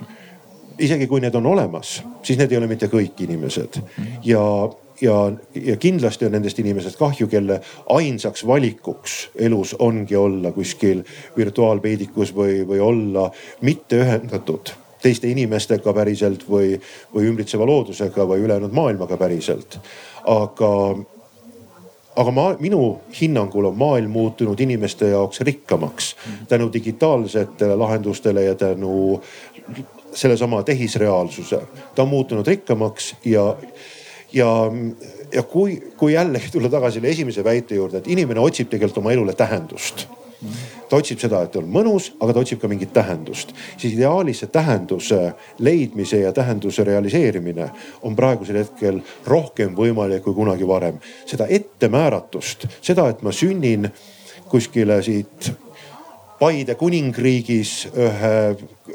isegi 0.79 1.07
kui 1.07 1.21
need 1.21 1.35
on 1.35 1.45
olemas, 1.45 1.99
siis 2.23 2.39
need 2.39 2.51
ei 2.51 2.57
ole 2.59 2.69
mitte 2.71 2.89
kõik 2.91 3.19
inimesed 3.25 3.81
ja 4.25 4.43
ja, 5.01 5.15
ja 5.55 5.77
kindlasti 5.79 6.27
on 6.27 6.33
nendest 6.35 6.59
inimesest 6.59 6.99
kahju, 6.99 7.29
kelle 7.31 7.61
ainsaks 7.95 8.43
valikuks 8.47 9.13
elus 9.47 9.75
ongi 9.79 10.15
olla 10.19 10.51
kuskil 10.51 11.05
virtuaalpeidikus 11.37 12.33
või, 12.35 12.61
või 12.67 12.81
olla 12.83 13.29
mitte 13.61 14.01
ühendatud 14.03 14.73
teiste 14.99 15.29
inimestega 15.31 15.93
päriselt 15.95 16.43
või, 16.49 16.73
või 17.15 17.29
ümbritseva 17.31 17.63
loodusega 17.67 18.27
või 18.27 18.43
ülejäänud 18.43 18.75
maailmaga 18.75 19.17
päriselt. 19.17 19.79
aga, 20.27 20.71
aga 22.19 22.31
ma, 22.35 22.45
minu 22.59 22.81
hinnangul 23.15 23.69
on 23.69 23.77
maailm 23.79 24.11
muutunud 24.11 24.59
inimeste 24.59 25.11
jaoks 25.13 25.41
rikkamaks 25.47 26.15
tänu 26.51 26.69
digitaalsetele 26.73 27.75
lahendustele 27.75 28.43
ja 28.43 28.55
tänu 28.55 29.21
sellesama 30.13 30.63
tehisreaalsuse. 30.63 31.61
ta 31.95 32.03
on 32.03 32.09
muutunud 32.09 32.47
rikkamaks 32.47 33.15
ja, 33.25 33.55
ja, 34.33 34.47
ja 35.33 35.43
kui, 35.43 35.79
kui 35.97 36.13
jällegi 36.13 36.51
tulla 36.53 36.69
tagasi 36.69 36.99
selle 36.99 37.09
esimese 37.09 37.43
väite 37.43 37.75
juurde, 37.75 37.97
et 37.97 38.07
inimene 38.07 38.39
otsib 38.39 38.69
tegelikult 38.69 39.03
oma 39.03 39.11
elule 39.15 39.33
tähendust 39.33 40.07
ta 40.89 40.97
otsib 40.97 41.21
seda, 41.21 41.43
et 41.45 41.55
on 41.59 41.69
mõnus, 41.69 42.11
aga 42.19 42.33
ta 42.33 42.43
otsib 42.43 42.61
ka 42.61 42.67
mingit 42.67 42.93
tähendust. 42.93 43.53
siis 43.77 43.93
ideaalis 43.93 44.39
see 44.43 44.51
tähenduse 44.53 45.33
leidmise 45.59 46.19
ja 46.19 46.33
tähenduse 46.33 46.83
realiseerimine 46.83 47.69
on 48.01 48.15
praegusel 48.15 48.61
hetkel 48.63 49.01
rohkem 49.27 49.75
võimalik 49.75 50.23
kui 50.23 50.33
kunagi 50.33 50.67
varem. 50.67 50.99
seda 51.25 51.47
ettemääratust, 51.47 52.67
seda, 52.81 53.09
et 53.09 53.21
ma 53.21 53.31
sünnin 53.31 53.89
kuskile 54.49 55.01
siit 55.03 55.51
Paide 56.39 56.75
kuningriigis 56.79 57.71
ühe, 57.91 58.35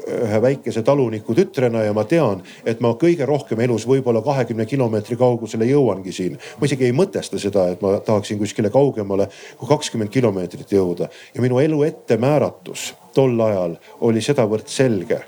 ühe 0.01 0.37
väikese 0.41 0.81
taluniku 0.85 1.35
tütrena 1.37 1.83
ja 1.85 1.93
ma 1.93 2.01
tean, 2.09 2.41
et 2.65 2.81
ma 2.81 2.95
kõige 2.97 3.27
rohkem 3.29 3.61
elus 3.61 3.85
võib-olla 3.85 4.23
kahekümne 4.25 4.65
kilomeetri 4.65 5.17
kaugusele 5.19 5.67
jõuangi 5.69 6.13
siin. 6.15 6.39
ma 6.57 6.65
isegi 6.65 6.87
ei 6.89 6.95
mõtesta 6.97 7.37
seda, 7.37 7.67
et 7.69 7.85
ma 7.85 7.99
tahaksin 7.99 8.41
kuskile 8.41 8.73
kaugemale 8.73 9.29
kui 9.59 9.69
kakskümmend 9.69 10.09
kilomeetrit 10.09 10.73
jõuda 10.73 11.11
ja 11.35 11.45
minu 11.45 11.61
elu 11.61 11.83
ettemääratus 11.85 12.93
tol 13.13 13.37
ajal 13.45 13.77
oli 14.01 14.25
sedavõrd 14.25 14.65
selge 14.65 15.21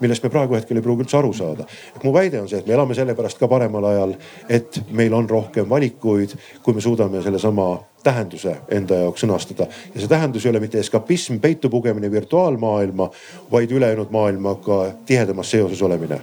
millest 0.00 0.24
me 0.24 0.30
praegu 0.32 0.56
hetkel 0.56 0.78
ei 0.78 0.84
pruugi 0.84 1.06
üldse 1.06 1.18
aru 1.18 1.32
saada. 1.36 1.66
et 1.96 2.04
mu 2.04 2.12
väide 2.14 2.40
on 2.40 2.48
see, 2.48 2.58
et 2.58 2.66
me 2.66 2.74
elame 2.74 2.94
sellepärast 2.94 3.38
ka 3.38 3.48
paremal 3.48 3.84
ajal, 3.84 4.14
et 4.48 4.80
meil 4.90 5.14
on 5.14 5.28
rohkem 5.28 5.68
valikuid, 5.68 6.36
kui 6.62 6.74
me 6.74 6.80
suudame 6.80 7.22
sellesama 7.22 7.68
tähenduse 8.04 8.56
enda 8.68 9.02
jaoks 9.06 9.24
sõnastada. 9.24 9.70
ja 9.94 10.00
see 10.00 10.08
tähendus 10.08 10.46
ei 10.46 10.50
ole 10.50 10.60
mitte 10.60 10.78
eskapism, 10.82 11.40
peitu 11.42 11.70
pugemine 11.70 12.10
virtuaalmaailma, 12.10 13.10
vaid 13.52 13.72
ülejäänud 13.72 14.10
maailmaga 14.10 14.84
tihedamas 15.06 15.50
seoses 15.50 15.82
olemine 15.82 16.20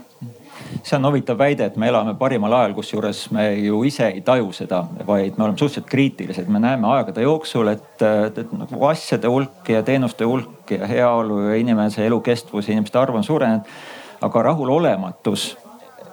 see 0.83 0.95
on 0.97 1.05
huvitav 1.07 1.37
väide, 1.37 1.67
et 1.69 1.75
me 1.79 1.87
elame 1.87 2.13
parimal 2.19 2.53
ajal, 2.57 2.75
kusjuures 2.77 3.23
me 3.35 3.45
ju 3.59 3.81
ise 3.87 4.07
ei 4.09 4.21
taju 4.25 4.51
seda, 4.55 4.83
vaid 5.07 5.37
me 5.37 5.45
oleme 5.47 5.57
suhteliselt 5.57 5.89
kriitilised. 5.91 6.47
me 6.47 6.59
näeme 6.59 6.87
aegade 6.87 7.21
jooksul, 7.21 7.67
et, 7.73 8.01
et, 8.01 8.53
nagu 8.57 8.85
asjade 8.89 9.27
hulk 9.27 9.69
ja 9.69 9.83
teenuste 9.83 10.25
hulk 10.25 10.71
ja 10.71 10.87
heaolu 10.87 11.39
ja 11.47 11.59
inimese 11.59 12.05
elukestvus 12.05 12.67
ja 12.67 12.73
inimeste 12.73 12.99
arv 12.99 13.15
on 13.15 13.23
suurenenud. 13.23 13.69
aga 14.21 14.41
rahulolematus 14.41 15.57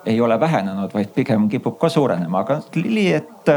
ei 0.06 0.20
ole 0.20 0.40
vähenenud, 0.40 0.90
vaid 0.94 1.08
pigem 1.14 1.48
kipub 1.48 1.78
ka 1.78 1.88
suurenema, 1.88 2.40
aga 2.40 2.60
Lili, 2.74 3.12
et, 3.12 3.48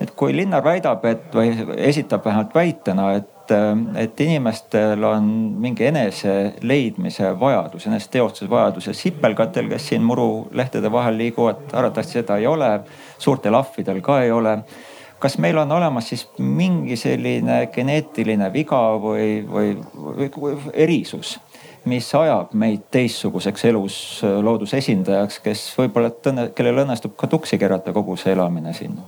et 0.00 0.10
kui 0.16 0.36
Linnar 0.36 0.64
väidab, 0.64 1.04
et 1.04 1.34
või 1.34 1.52
esitab 1.76 2.24
vähemalt 2.24 2.54
väitena, 2.54 3.12
et 3.20 3.35
et 3.96 4.20
inimestel 4.20 5.04
on 5.04 5.28
mingi 5.60 5.86
enese 5.88 6.34
leidmise 6.62 7.32
vajadus, 7.40 7.86
enese 7.86 8.10
teostuse 8.10 8.50
vajadus 8.50 8.90
ja 8.90 8.94
sipelgatel, 8.96 9.68
kes 9.70 9.88
siin 9.92 10.04
murulehtede 10.06 10.92
vahel 10.92 11.18
liiguvad, 11.20 11.68
arvatavasti 11.72 12.20
seda 12.20 12.36
ei 12.36 12.46
ole. 12.46 12.80
suurtel 13.18 13.54
ahvidel 13.54 14.00
ka 14.00 14.20
ei 14.22 14.30
ole. 14.30 14.58
kas 15.18 15.38
meil 15.38 15.58
on 15.58 15.72
olemas 15.72 16.08
siis 16.08 16.28
mingi 16.38 16.96
selline 16.96 17.66
geneetiline 17.72 18.52
viga 18.52 18.80
või, 19.00 19.46
või, 19.48 19.76
või, 20.36 20.56
erisus 20.72 21.38
mis 21.86 22.08
ajab 22.14 22.52
meid 22.52 22.88
teistsuguseks 22.90 23.64
elus 23.64 23.98
looduse 24.42 24.80
esindajaks, 24.82 25.38
kes 25.44 25.62
võib-olla, 25.78 26.10
kellel 26.54 26.82
õnnestub 26.82 27.14
ka 27.16 27.30
tuksi 27.30 27.58
keerata 27.62 27.94
kogu 27.94 28.16
see 28.20 28.34
elamine 28.34 28.74
siin? 28.74 28.98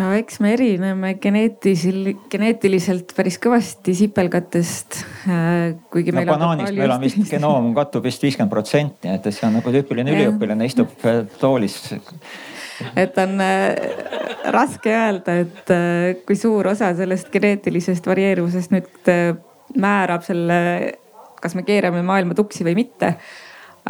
No 0.00 0.10
eks 0.16 0.40
me 0.40 0.54
erineme 0.56 1.12
geneetisil, 1.22 2.14
geneetiliselt 2.32 3.12
päris 3.16 3.36
kõvasti 3.42 3.94
sipelgatest. 3.98 5.00
Äh, 5.28 5.74
kuigi 5.92 6.14
no, 6.14 6.20
meil 6.20 6.30
on. 6.30 6.38
banaanist 6.38 6.78
meil 6.78 6.94
on 6.96 7.04
vist 7.04 7.20
genoom 7.28 7.72
kattub 7.76 8.06
vist 8.08 8.24
viiskümmend 8.24 8.52
protsenti, 8.52 9.10
et 9.12 9.28
see 9.28 9.46
on 9.48 9.58
nagu 9.60 9.74
tüüpiline 9.74 10.16
üliõpilane 10.16 10.70
istub 10.70 11.04
äh, 11.04 11.22
toolis 11.42 11.82
et 12.96 13.18
on 13.20 13.36
äh, 13.44 13.76
raske 14.54 14.92
öelda, 14.94 15.36
et 15.44 15.72
äh, 15.74 16.16
kui 16.26 16.38
suur 16.38 16.70
osa 16.72 16.92
sellest 16.96 17.30
geneetilisest 17.32 18.06
varieeruvusest 18.08 18.74
nüüd 18.74 19.12
äh, 19.12 19.36
määrab 19.80 20.24
selle, 20.26 20.58
kas 21.40 21.54
me 21.56 21.64
keerame 21.66 22.02
maailma 22.06 22.36
tuksi 22.38 22.66
või 22.66 22.78
mitte. 22.84 23.14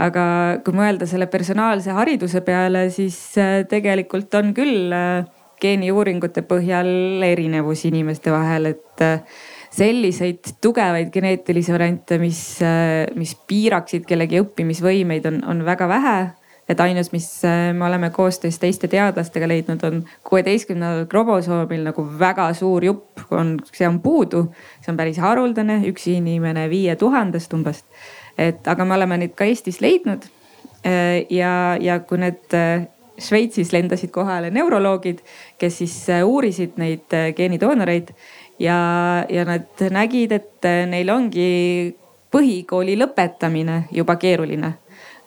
aga 0.00 0.22
kui 0.64 0.74
mõelda 0.74 1.06
selle 1.10 1.26
personaalse 1.26 1.90
hariduse 1.90 2.40
peale, 2.46 2.84
siis 2.94 3.16
äh, 3.38 3.64
tegelikult 3.68 4.34
on 4.38 4.52
küll 4.54 4.92
äh, 4.94 5.26
geeniuuringute 5.60 6.42
põhjal 6.48 7.22
erinevus 7.26 7.84
inimeste 7.88 8.32
vahel, 8.32 8.72
et 8.74 9.04
äh, 9.04 9.22
selliseid 9.70 10.56
tugevaid 10.60 11.12
geneetilisi 11.14 11.72
variante, 11.72 12.18
mis, 12.18 12.40
mis 13.14 13.36
piiraksid 13.46 14.02
kellegi 14.08 14.40
õppimisvõimeid, 14.42 15.28
on, 15.30 15.42
on 15.52 15.64
väga 15.68 15.86
vähe 15.88 16.16
et 16.70 16.80
ainus, 16.80 17.10
mis 17.12 17.26
äh, 17.44 17.72
me 17.74 17.84
oleme 17.84 18.10
koostöös 18.10 18.58
teiste 18.58 18.88
teadlastega 18.88 19.48
leidnud, 19.48 19.82
on 19.84 20.04
kuueteistkümnendal 20.28 21.06
kromosoomil 21.10 21.82
nagu 21.88 22.04
väga 22.18 22.52
suur 22.54 22.84
jupp 22.84 23.24
on, 23.34 23.56
see 23.74 23.88
on 23.88 24.00
puudu. 24.00 24.44
see 24.80 24.92
on 24.92 25.00
päris 25.00 25.18
haruldane, 25.18 25.80
üks 25.90 26.06
inimene 26.12 26.68
viie 26.70 26.94
tuhandest 26.96 27.54
umbes. 27.58 27.82
et 28.38 28.68
aga 28.68 28.84
me 28.84 28.94
oleme 28.94 29.18
neid 29.18 29.34
ka 29.34 29.44
Eestis 29.44 29.80
leidnud. 29.80 30.28
Äh, 30.86 31.26
ja, 31.30 31.76
ja 31.80 31.98
kui 32.00 32.22
need 32.22 32.54
äh, 32.54 32.86
Šveitsis 33.20 33.72
lendasid 33.74 34.12
kohale 34.14 34.50
neuroloogid, 34.54 35.20
kes 35.60 35.80
siis 35.82 35.96
uurisid 36.24 36.78
neid 36.80 37.16
geenidoonoreid 37.36 38.14
ja, 38.58 38.78
ja 39.28 39.44
nad 39.48 39.84
nägid, 39.92 40.32
et 40.32 40.70
neil 40.90 41.10
ongi 41.12 41.50
põhikooli 42.30 42.96
lõpetamine 43.00 43.82
juba 43.94 44.16
keeruline 44.20 44.74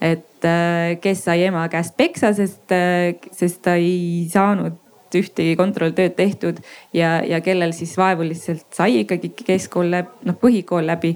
et 0.03 0.45
äh, 0.45 0.99
kes 1.01 1.23
sai 1.27 1.45
ema 1.47 1.63
käest 1.71 1.95
peksa, 1.97 2.33
sest, 2.35 2.65
äh, 2.75 3.13
sest 3.31 3.61
ta 3.63 3.77
ei 3.79 4.27
saanud 4.31 4.79
ühtegi 5.13 5.53
kontrolltööd 5.55 6.15
tehtud 6.17 6.59
ja, 6.97 7.19
ja 7.21 7.39
kellel 7.45 7.71
siis 7.77 7.93
vaevuliselt 7.99 8.65
sai 8.73 9.03
ikkagi 9.03 9.29
keskkool 9.37 9.91
läbi, 9.93 10.25
noh 10.27 10.37
põhikool 10.41 10.87
läbi. 10.89 11.15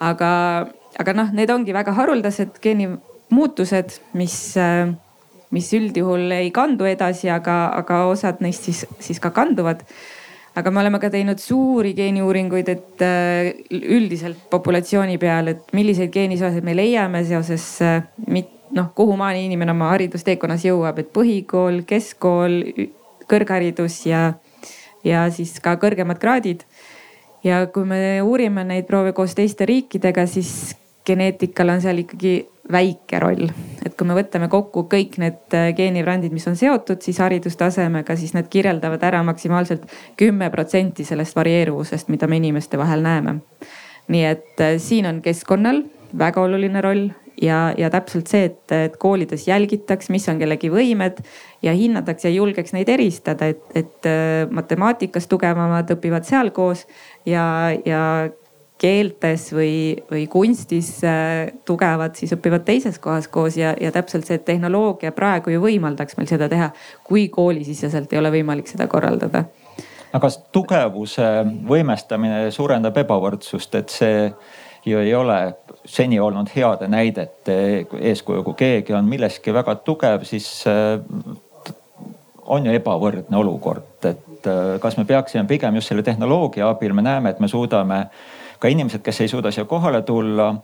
aga, 0.00 0.30
aga 0.98 1.12
noh, 1.16 1.32
need 1.36 1.50
ongi 1.52 1.74
väga 1.76 1.92
haruldased 1.96 2.58
geenimuutused, 2.64 4.00
mis, 4.18 4.38
äh, 4.60 4.88
mis 5.54 5.72
üldjuhul 5.76 6.30
ei 6.34 6.50
kandu 6.54 6.88
edasi, 6.88 7.30
aga, 7.30 7.66
aga 7.78 8.04
osad 8.10 8.40
neist 8.44 8.66
siis, 8.66 8.84
siis 8.98 9.20
ka 9.22 9.30
kanduvad 9.30 9.84
aga 10.56 10.70
me 10.72 10.80
oleme 10.80 10.98
ka 10.98 11.10
teinud 11.12 11.40
suuri 11.40 11.92
geeniuuringuid, 11.96 12.68
et 12.72 13.02
äh, 13.04 13.50
üldiselt 13.70 14.46
populatsiooni 14.50 15.18
peal, 15.20 15.52
et 15.52 15.74
milliseid 15.76 16.10
geeniseoseid 16.14 16.64
me 16.64 16.72
leiame 16.76 17.20
seoses 17.28 17.66
äh, 17.84 18.00
noh, 18.74 18.90
kuhumaani 18.96 19.44
inimene 19.46 19.74
oma 19.76 19.90
haridusteekonnas 19.92 20.64
jõuab, 20.66 21.02
et 21.02 21.12
põhikool, 21.14 21.82
keskkool, 21.88 22.58
kõrgharidus 23.30 24.00
ja, 24.08 24.22
ja 25.04 25.26
siis 25.34 25.58
ka 25.62 25.76
kõrgemad 25.82 26.20
kraadid. 26.22 26.64
ja 27.44 27.66
kui 27.70 27.84
me 27.86 28.20
uurime 28.22 28.64
neid 28.64 28.88
proove 28.88 29.12
koos 29.14 29.36
teiste 29.38 29.66
riikidega, 29.68 30.26
siis 30.26 30.74
geneetikal 31.06 31.74
on 31.74 31.82
seal 31.84 32.02
ikkagi 32.02 32.36
väike 32.72 33.18
roll. 33.22 33.48
et 33.86 33.94
kui 33.94 34.06
me 34.08 34.16
võtame 34.18 34.48
kokku 34.50 34.86
kõik 34.90 35.18
need 35.22 35.54
äh, 35.54 35.68
geenibrändid, 35.76 36.32
mis 36.34 36.46
on 36.50 36.56
seotud 36.58 37.02
siis 37.04 37.20
haridustasemega, 37.22 38.16
siis 38.18 38.34
need 38.34 38.48
kirjeldavad 38.50 39.02
ära 39.06 39.22
maksimaalselt 39.26 39.86
kümme 40.18 40.50
protsenti 40.50 41.06
sellest 41.06 41.36
varieeruvusest, 41.36 42.10
mida 42.10 42.26
me 42.26 42.40
inimeste 42.42 42.78
vahel 42.78 43.04
näeme. 43.06 43.40
nii 44.08 44.24
et 44.24 44.60
äh, 44.60 44.76
siin 44.82 45.06
on 45.06 45.22
keskkonnal 45.22 45.84
väga 46.18 46.42
oluline 46.42 46.80
roll 46.82 47.08
ja, 47.42 47.74
ja 47.78 47.90
täpselt 47.90 48.30
see, 48.30 48.48
et, 48.50 48.72
et 48.72 48.96
koolides 48.98 49.46
jälgitaks, 49.48 50.10
mis 50.10 50.26
on 50.28 50.40
kellegi 50.40 50.70
võimed 50.72 51.22
ja 51.62 51.74
hinnataks 51.76 52.26
ja 52.26 52.32
julgeks 52.34 52.74
neid 52.74 52.90
eristada, 52.92 53.52
et, 53.52 53.62
et 53.78 54.10
äh, 54.10 54.48
matemaatikas 54.50 55.30
tugevamad 55.30 55.90
õpivad 55.94 56.26
seal 56.26 56.50
koos 56.56 56.86
ja, 57.26 57.46
ja 57.86 58.02
keeltes 58.78 59.48
või, 59.56 59.96
või 60.10 60.26
kunstis 60.28 60.90
äh, 61.04 61.52
tugevad, 61.64 62.16
siis 62.18 62.34
õpivad 62.36 62.66
teises 62.66 62.98
kohas 63.02 63.28
koos 63.32 63.56
ja, 63.56 63.72
ja 63.80 63.92
täpselt 63.92 64.28
see 64.28 64.38
tehnoloogia 64.44 65.12
praegu 65.16 65.54
ju 65.54 65.62
võimaldaks 65.62 66.18
meil 66.18 66.28
seda 66.28 66.48
teha, 66.52 66.70
kui 67.04 67.28
koolisiseselt 67.32 68.12
ei 68.12 68.20
ole 68.20 68.32
võimalik 68.34 68.68
seda 68.68 68.88
korraldada. 68.92 69.46
aga 70.12 70.22
kas 70.26 70.38
tugevuse 70.52 71.30
võimestamine 71.68 72.50
suurendab 72.50 72.96
ebavõrdsust, 73.04 73.74
et 73.80 73.92
see 73.92 74.30
ju 74.86 75.00
ei 75.00 75.14
ole 75.14 75.40
seni 75.84 76.20
olnud 76.20 76.52
heade 76.56 76.88
näidete 76.88 77.86
eeskuju, 78.00 78.44
kui 78.44 78.54
keegi 78.54 78.94
on 78.94 79.08
milleski 79.08 79.54
väga 79.54 79.74
tugev, 79.86 80.24
siis 80.28 80.48
äh, 80.68 81.00
on 82.46 82.66
ju 82.66 82.76
ebavõrdne 82.76 83.40
olukord, 83.40 84.04
et 84.04 84.46
äh, 84.46 84.76
kas 84.82 84.98
me 85.00 85.04
peaksime 85.08 85.46
pigem 85.48 85.80
just 85.80 85.88
selle 85.90 86.04
tehnoloogia 86.06 86.68
abil, 86.68 86.94
me 86.94 87.02
näeme, 87.02 87.32
et 87.32 87.40
me 87.40 87.48
suudame 87.48 88.04
ka 88.58 88.68
inimesed, 88.68 89.00
kes 89.04 89.20
ei 89.20 89.28
suuda 89.28 89.50
siia 89.54 89.64
kohale 89.68 90.02
tulla, 90.02 90.54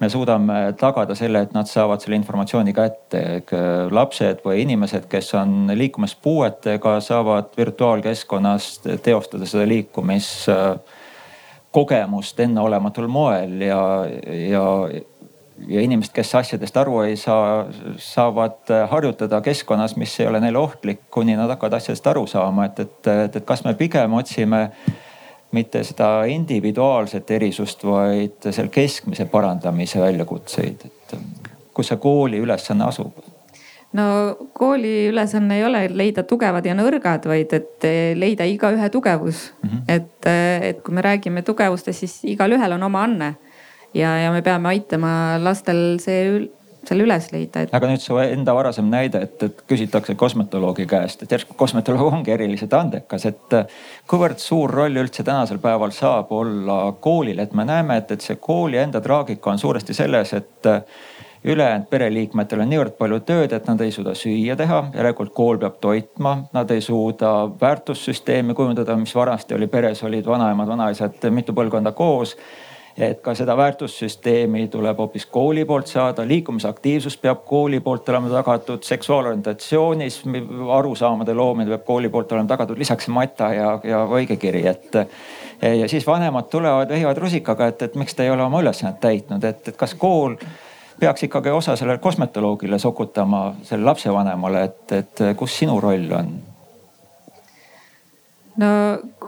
me 0.00 0.08
suudame 0.08 0.72
tagada 0.78 1.14
selle, 1.18 1.40
et 1.42 1.52
nad 1.56 1.66
saavad 1.66 2.00
selle 2.02 2.16
informatsiooni 2.20 2.72
kätte. 2.74 3.42
lapsed 3.90 4.38
või 4.44 4.60
inimesed, 4.62 5.04
kes 5.10 5.34
on 5.34 5.70
liikumispuuetega, 5.74 7.00
saavad 7.00 7.44
virtuaalkeskkonnas 7.56 8.80
teostada 9.02 9.46
seda 9.46 9.68
liikumiskogemust 9.68 12.40
enneolematul 12.40 13.06
moel 13.08 13.60
ja, 13.60 14.06
ja 14.48 14.88
ja 15.66 15.80
inimesed, 15.80 16.12
kes 16.14 16.34
asjadest 16.38 16.76
aru 16.76 17.00
ei 17.02 17.16
saa, 17.18 17.66
saavad 17.98 18.70
harjutada 18.90 19.40
keskkonnas, 19.42 19.96
mis 19.98 20.14
ei 20.20 20.28
ole 20.30 20.40
neile 20.40 20.58
ohtlik, 20.58 21.00
kuni 21.10 21.34
nad 21.36 21.50
hakkavad 21.50 21.80
asjadest 21.80 22.06
aru 22.06 22.26
saama, 22.30 22.68
et, 22.68 22.78
et, 22.84 23.10
et, 23.24 23.36
et 23.40 23.46
kas 23.46 23.64
me 23.66 23.74
pigem 23.78 24.14
otsime 24.14 24.68
mitte 25.52 25.82
seda 25.84 26.24
individuaalset 26.28 27.30
erisust, 27.30 27.84
vaid 27.84 28.50
selle 28.50 28.68
keskmise 28.72 29.24
parandamise 29.32 30.00
väljakutseid, 30.00 30.84
et 30.84 31.18
kus 31.74 31.92
see 31.92 32.00
kooli 32.02 32.40
ülesanne 32.44 32.88
asub? 32.88 33.24
no 33.96 34.04
kooli 34.52 35.08
ülesanne 35.08 35.56
ei 35.56 35.64
ole 35.64 35.86
leida 35.96 36.22
tugevad 36.28 36.66
ja 36.66 36.74
nõrgad, 36.76 37.24
vaid 37.30 37.54
et 37.56 37.86
leida 38.20 38.44
igaühe 38.44 38.90
tugevus 38.92 39.52
mm. 39.62 39.68
-hmm. 39.68 39.82
et, 39.88 40.26
et 40.70 40.82
kui 40.84 40.94
me 40.94 41.02
räägime 41.02 41.42
tugevustest, 41.42 41.98
siis 41.98 42.18
igalühel 42.36 42.76
on 42.76 42.82
oma 42.82 43.02
anne 43.08 43.34
ja, 43.94 44.16
ja 44.18 44.32
me 44.32 44.42
peame 44.42 44.68
aitama 44.68 45.38
lastel 45.40 45.96
see 46.00 46.50
selle 46.86 47.04
üles 47.06 47.30
leida 47.32 47.64
et.... 47.64 47.74
aga 47.74 47.90
nüüd 47.90 48.02
su 48.02 48.16
enda 48.22 48.54
varasem 48.56 48.88
näide, 48.90 49.22
et, 49.26 49.42
et 49.42 49.62
küsitakse 49.70 50.14
kosmetoloogi 50.18 50.86
käest, 50.88 51.22
et 51.24 51.34
järsku 51.36 51.56
kosmetoloog 51.58 52.18
ongi 52.20 52.34
eriliselt 52.34 52.74
andekas, 52.78 53.26
et 53.28 53.56
kuivõrd 54.10 54.42
suur 54.42 54.70
roll 54.80 55.02
üldse 55.02 55.24
tänasel 55.26 55.62
päeval 55.62 55.94
saab 55.96 56.32
olla 56.34 56.80
koolil, 57.00 57.38
et 57.42 57.54
me 57.54 57.66
näeme, 57.68 58.00
et, 58.02 58.12
et 58.14 58.24
see 58.24 58.38
kooli 58.40 58.80
enda 58.80 59.02
traagika 59.04 59.52
on 59.52 59.62
suuresti 59.62 59.96
selles, 59.96 60.34
et 60.38 60.72
ülejäänud 61.44 61.86
pereliikmetel 61.90 62.62
on 62.62 62.70
niivõrd 62.70 62.96
palju 62.98 63.20
tööd, 63.26 63.52
et 63.54 63.66
nad 63.70 63.80
ei 63.80 63.92
suuda 63.94 64.14
süüa 64.18 64.56
teha, 64.58 64.80
järelikult 64.94 65.32
kool 65.34 65.60
peab 65.62 65.78
toitma, 65.80 66.34
nad 66.52 66.70
ei 66.74 66.82
suuda 66.84 67.32
väärtussüsteemi 67.60 68.54
kujundada, 68.58 68.96
mis 68.98 69.14
vanasti 69.14 69.54
oli 69.54 69.70
peres, 69.70 70.02
olid 70.04 70.26
vanaemad, 70.26 70.68
vanaisad 70.68 71.28
mitu 71.30 71.54
põlvkonda 71.56 71.92
koos 71.96 72.36
et 72.98 73.20
ka 73.22 73.34
seda 73.38 73.56
väärtussüsteemi 73.56 74.66
tuleb 74.68 74.98
hoopis 74.98 75.26
kooli 75.26 75.64
poolt 75.64 75.86
saada, 75.86 76.24
liikumisaktiivsus 76.28 77.16
peab 77.22 77.44
kooli 77.46 77.80
poolt 77.80 78.08
olema 78.08 78.30
tagatud, 78.32 78.82
seksuaalorientatsioonis 78.82 80.22
arusaamade 80.74 81.34
loomine 81.34 81.70
peab 81.70 81.84
kooli 81.86 82.08
poolt 82.08 82.32
olema 82.32 82.48
tagatud, 82.48 82.78
lisaks 82.78 83.08
mata 83.08 83.52
ja, 83.54 83.78
ja 83.84 84.02
õigekiri, 84.06 84.64
et. 84.66 84.98
ja 85.62 85.88
siis 85.88 86.06
vanemad 86.06 86.50
tulevad, 86.50 86.88
vehivad 86.88 87.22
rusikaga, 87.22 87.70
et, 87.70 87.82
et 87.82 87.94
miks 87.94 88.18
te 88.18 88.26
ei 88.26 88.34
ole 88.34 88.42
oma 88.42 88.62
ülesannet 88.62 89.00
täitnud, 89.00 89.44
et, 89.44 89.68
et 89.68 89.78
kas 89.78 89.94
kool 89.94 90.34
peaks 90.98 91.22
ikkagi 91.22 91.54
osa 91.54 91.76
sellele 91.76 92.02
kosmetoloogile 92.02 92.78
sokutama, 92.78 93.54
sellele 93.62 93.92
lapsevanemale, 93.92 94.64
et, 94.64 94.92
et 94.92 95.26
kus 95.38 95.58
sinu 95.62 95.80
roll 95.80 96.10
on? 96.18 96.34
No 98.58 98.70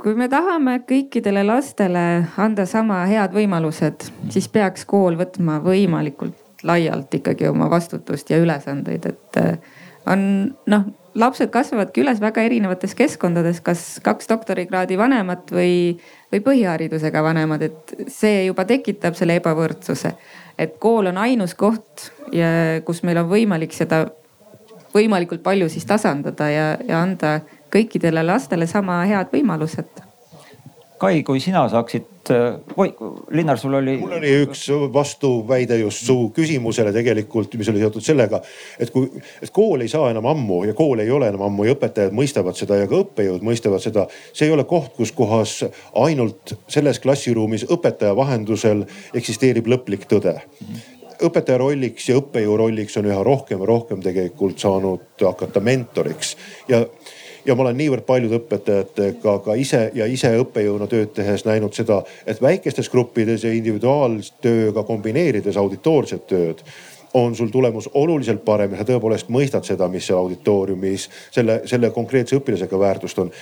kui 0.03 0.15
me 0.19 0.29
tahame 0.33 0.81
kõikidele 0.89 1.45
lastele 1.47 2.05
anda 2.41 2.67
sama 2.67 3.03
head 3.11 3.35
võimalused, 3.37 4.09
siis 4.33 4.49
peaks 4.53 4.87
kool 4.89 5.19
võtma 5.21 5.61
võimalikult 5.65 6.39
laialt 6.67 7.15
ikkagi 7.17 7.49
oma 7.49 7.71
vastutust 7.73 8.31
ja 8.31 8.41
ülesandeid, 8.41 9.07
et 9.09 9.39
äh, 9.41 9.79
on 10.11 10.23
noh, 10.69 10.89
lapsed 11.15 11.51
kasvavadki 11.53 12.03
üles 12.05 12.21
väga 12.23 12.43
erinevates 12.47 12.95
keskkondades, 12.99 13.61
kas 13.65 13.85
kaks 14.05 14.29
doktorikraadi 14.31 14.99
vanemat 14.99 15.51
või, 15.55 15.97
või 16.33 16.43
põhiharidusega 16.45 17.23
vanemad, 17.25 17.65
et 17.67 17.95
see 18.13 18.45
juba 18.47 18.67
tekitab 18.69 19.17
selle 19.19 19.39
ebavõrdsuse. 19.41 20.15
et 20.59 20.77
kool 20.79 21.09
on 21.09 21.19
ainus 21.19 21.55
koht, 21.55 22.11
kus 22.85 23.03
meil 23.03 23.19
on 23.23 23.31
võimalik 23.31 23.73
seda 23.73 24.05
võimalikult 24.95 25.43
palju 25.43 25.69
siis 25.71 25.87
tasandada 25.87 26.51
ja, 26.51 26.67
ja 26.87 27.01
anda 27.03 27.41
kõikidele 27.73 28.25
lastele 28.27 28.67
sama 28.71 29.03
head 29.09 29.33
võimalused. 29.35 30.07
Kai, 31.01 31.23
kui 31.25 31.41
sina 31.41 31.63
saaksid, 31.73 32.29
oi 32.77 32.91
Linnar, 33.33 33.57
sul 33.59 33.79
oli. 33.79 33.95
mul 33.97 34.19
oli 34.19 34.35
üks 34.43 34.67
vastuväide 34.93 35.79
just 35.81 36.05
su 36.05 36.17
küsimusele 36.37 36.93
tegelikult, 36.93 37.55
mis 37.57 37.71
oli 37.73 37.81
seotud 37.81 38.05
sellega, 38.05 38.43
et 38.77 38.93
kui, 38.93 39.09
et 39.41 39.49
kool 39.57 39.81
ei 39.81 39.89
saa 39.89 40.11
enam 40.13 40.29
ammu 40.29 40.59
ja 40.69 40.75
kool 40.77 41.01
ei 41.01 41.09
ole 41.11 41.31
enam 41.33 41.47
ammu 41.47 41.65
ja 41.65 41.73
õpetajad 41.73 42.13
mõistavad 42.13 42.59
seda 42.59 42.77
ja 42.83 42.91
ka 42.91 43.01
õppejõud 43.01 43.47
mõistavad 43.49 43.81
seda. 43.81 44.05
see 44.35 44.51
ei 44.51 44.53
ole 44.53 44.67
koht, 44.69 44.93
kus 44.99 45.15
kohas 45.17 45.63
ainult 45.97 46.53
selles 46.69 47.01
klassiruumis 47.01 47.65
õpetaja 47.73 48.13
vahendusel 48.17 48.85
eksisteerib 49.17 49.73
lõplik 49.73 50.05
tõde 50.11 50.37
õpetaja 51.25 51.59
rolliks 51.61 52.09
ja 52.09 52.19
õppejõu 52.21 52.59
rolliks 52.61 52.97
on 53.01 53.09
üha 53.09 53.23
rohkem 53.25 53.61
ja 53.61 53.69
rohkem 53.69 54.05
tegelikult 54.05 54.61
saanud 54.61 55.25
hakata 55.25 55.65
mentoriks 55.65 56.37
ja 56.69 56.85
ja 57.45 57.55
ma 57.55 57.65
olen 57.65 57.79
niivõrd 57.81 58.05
paljude 58.07 58.41
õpetajatega 58.41 59.37
ka 59.45 59.57
ise 59.59 59.83
ja 59.95 60.07
ise 60.07 60.33
õppejõuna 60.43 60.89
tööd 60.91 61.13
tehes 61.17 61.45
näinud 61.49 61.75
seda, 61.77 62.03
et 62.27 62.43
väikestes 62.43 62.91
gruppides 62.93 63.45
ja 63.45 63.53
individuaaltööga 63.57 64.85
kombineerides 64.89 65.57
auditoorset 65.61 66.27
tööd 66.31 66.65
on 67.15 67.35
sul 67.35 67.49
tulemus 67.51 67.91
oluliselt 67.95 68.45
parem 68.45 68.71
ja 68.71 68.79
sa 68.79 68.87
tõepoolest 68.87 69.31
mõistad 69.35 69.67
seda, 69.67 69.89
mis 69.91 70.07
seal 70.07 70.21
auditooriumis 70.21 71.09
selle, 71.35 71.61
selle 71.67 71.91
konkreetse 71.91 72.39
õpilasega 72.39 72.79
väärtust 72.79 73.19
on 73.19 73.33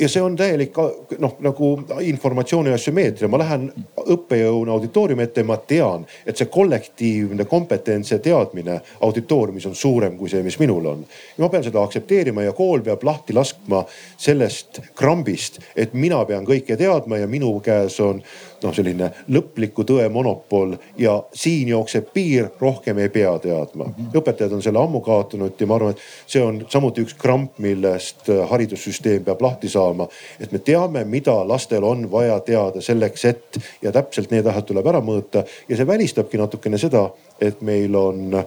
ja 0.00 0.08
see 0.08 0.22
on 0.22 0.36
täielik 0.36 0.76
noh, 1.20 1.34
nagu 1.44 1.70
informatsiooni 2.00 2.72
asümmeetria, 2.72 3.28
ma 3.28 3.40
lähen 3.42 3.66
õppejõuna 4.00 4.72
auditooriumi 4.76 5.26
ette 5.26 5.44
ja 5.44 5.48
ma 5.48 5.58
tean, 5.60 6.06
et 6.26 6.40
see 6.40 6.48
kollektiivne 6.52 7.44
kompetents 7.50 8.14
ja 8.14 8.20
teadmine 8.22 8.80
auditooriumis 9.06 9.68
on 9.68 9.76
suurem 9.76 10.16
kui 10.18 10.32
see, 10.32 10.42
mis 10.46 10.58
minul 10.62 10.88
on. 10.92 11.04
ja 11.36 11.44
ma 11.44 11.50
pean 11.52 11.66
seda 11.66 11.82
aktsepteerima 11.84 12.46
ja 12.46 12.54
kool 12.56 12.84
peab 12.86 13.04
lahti 13.04 13.36
laskma 13.36 13.84
sellest 14.16 14.80
krambist, 14.96 15.60
et 15.76 15.94
mina 15.94 16.22
pean 16.24 16.48
kõike 16.48 16.78
teadma 16.80 17.20
ja 17.20 17.28
minu 17.30 17.52
käes 17.64 18.00
on 18.00 18.22
noh, 18.62 18.74
selline 18.74 19.10
lõpliku 19.32 19.84
tõe 19.88 20.06
monopol 20.12 20.74
ja 20.98 21.16
siin 21.36 21.68
jookseb 21.72 22.10
piir, 22.14 22.50
rohkem 22.60 22.98
ei 22.98 23.08
pea 23.12 23.32
teadma. 23.42 23.90
õpetajad 24.14 24.54
on 24.56 24.62
selle 24.62 24.82
ammu 24.82 25.00
kaotanud 25.04 25.60
ja 25.60 25.68
ma 25.68 25.78
arvan, 25.78 25.96
et 25.96 26.30
see 26.30 26.42
on 26.44 26.62
samuti 26.70 27.04
üks 27.06 27.16
kramp, 27.18 27.58
millest 27.58 28.30
haridussüsteem 28.50 29.24
peab 29.24 29.42
lahti 29.42 29.68
saama. 29.68 30.08
et 30.40 30.52
me 30.52 30.58
teame, 30.58 31.04
mida 31.04 31.36
lastel 31.48 31.84
on 31.84 32.10
vaja 32.10 32.40
teada 32.40 32.80
selleks, 32.80 33.24
et 33.24 33.60
ja 33.82 33.92
täpselt 33.92 34.30
need 34.30 34.46
asjad 34.46 34.68
tuleb 34.70 34.86
ära 34.86 35.00
mõõta 35.04 35.44
ja 35.68 35.76
see 35.76 35.86
välistabki 35.86 36.38
natukene 36.38 36.78
seda, 36.78 37.08
et 37.40 37.60
meil 37.62 37.96
on 37.96 38.42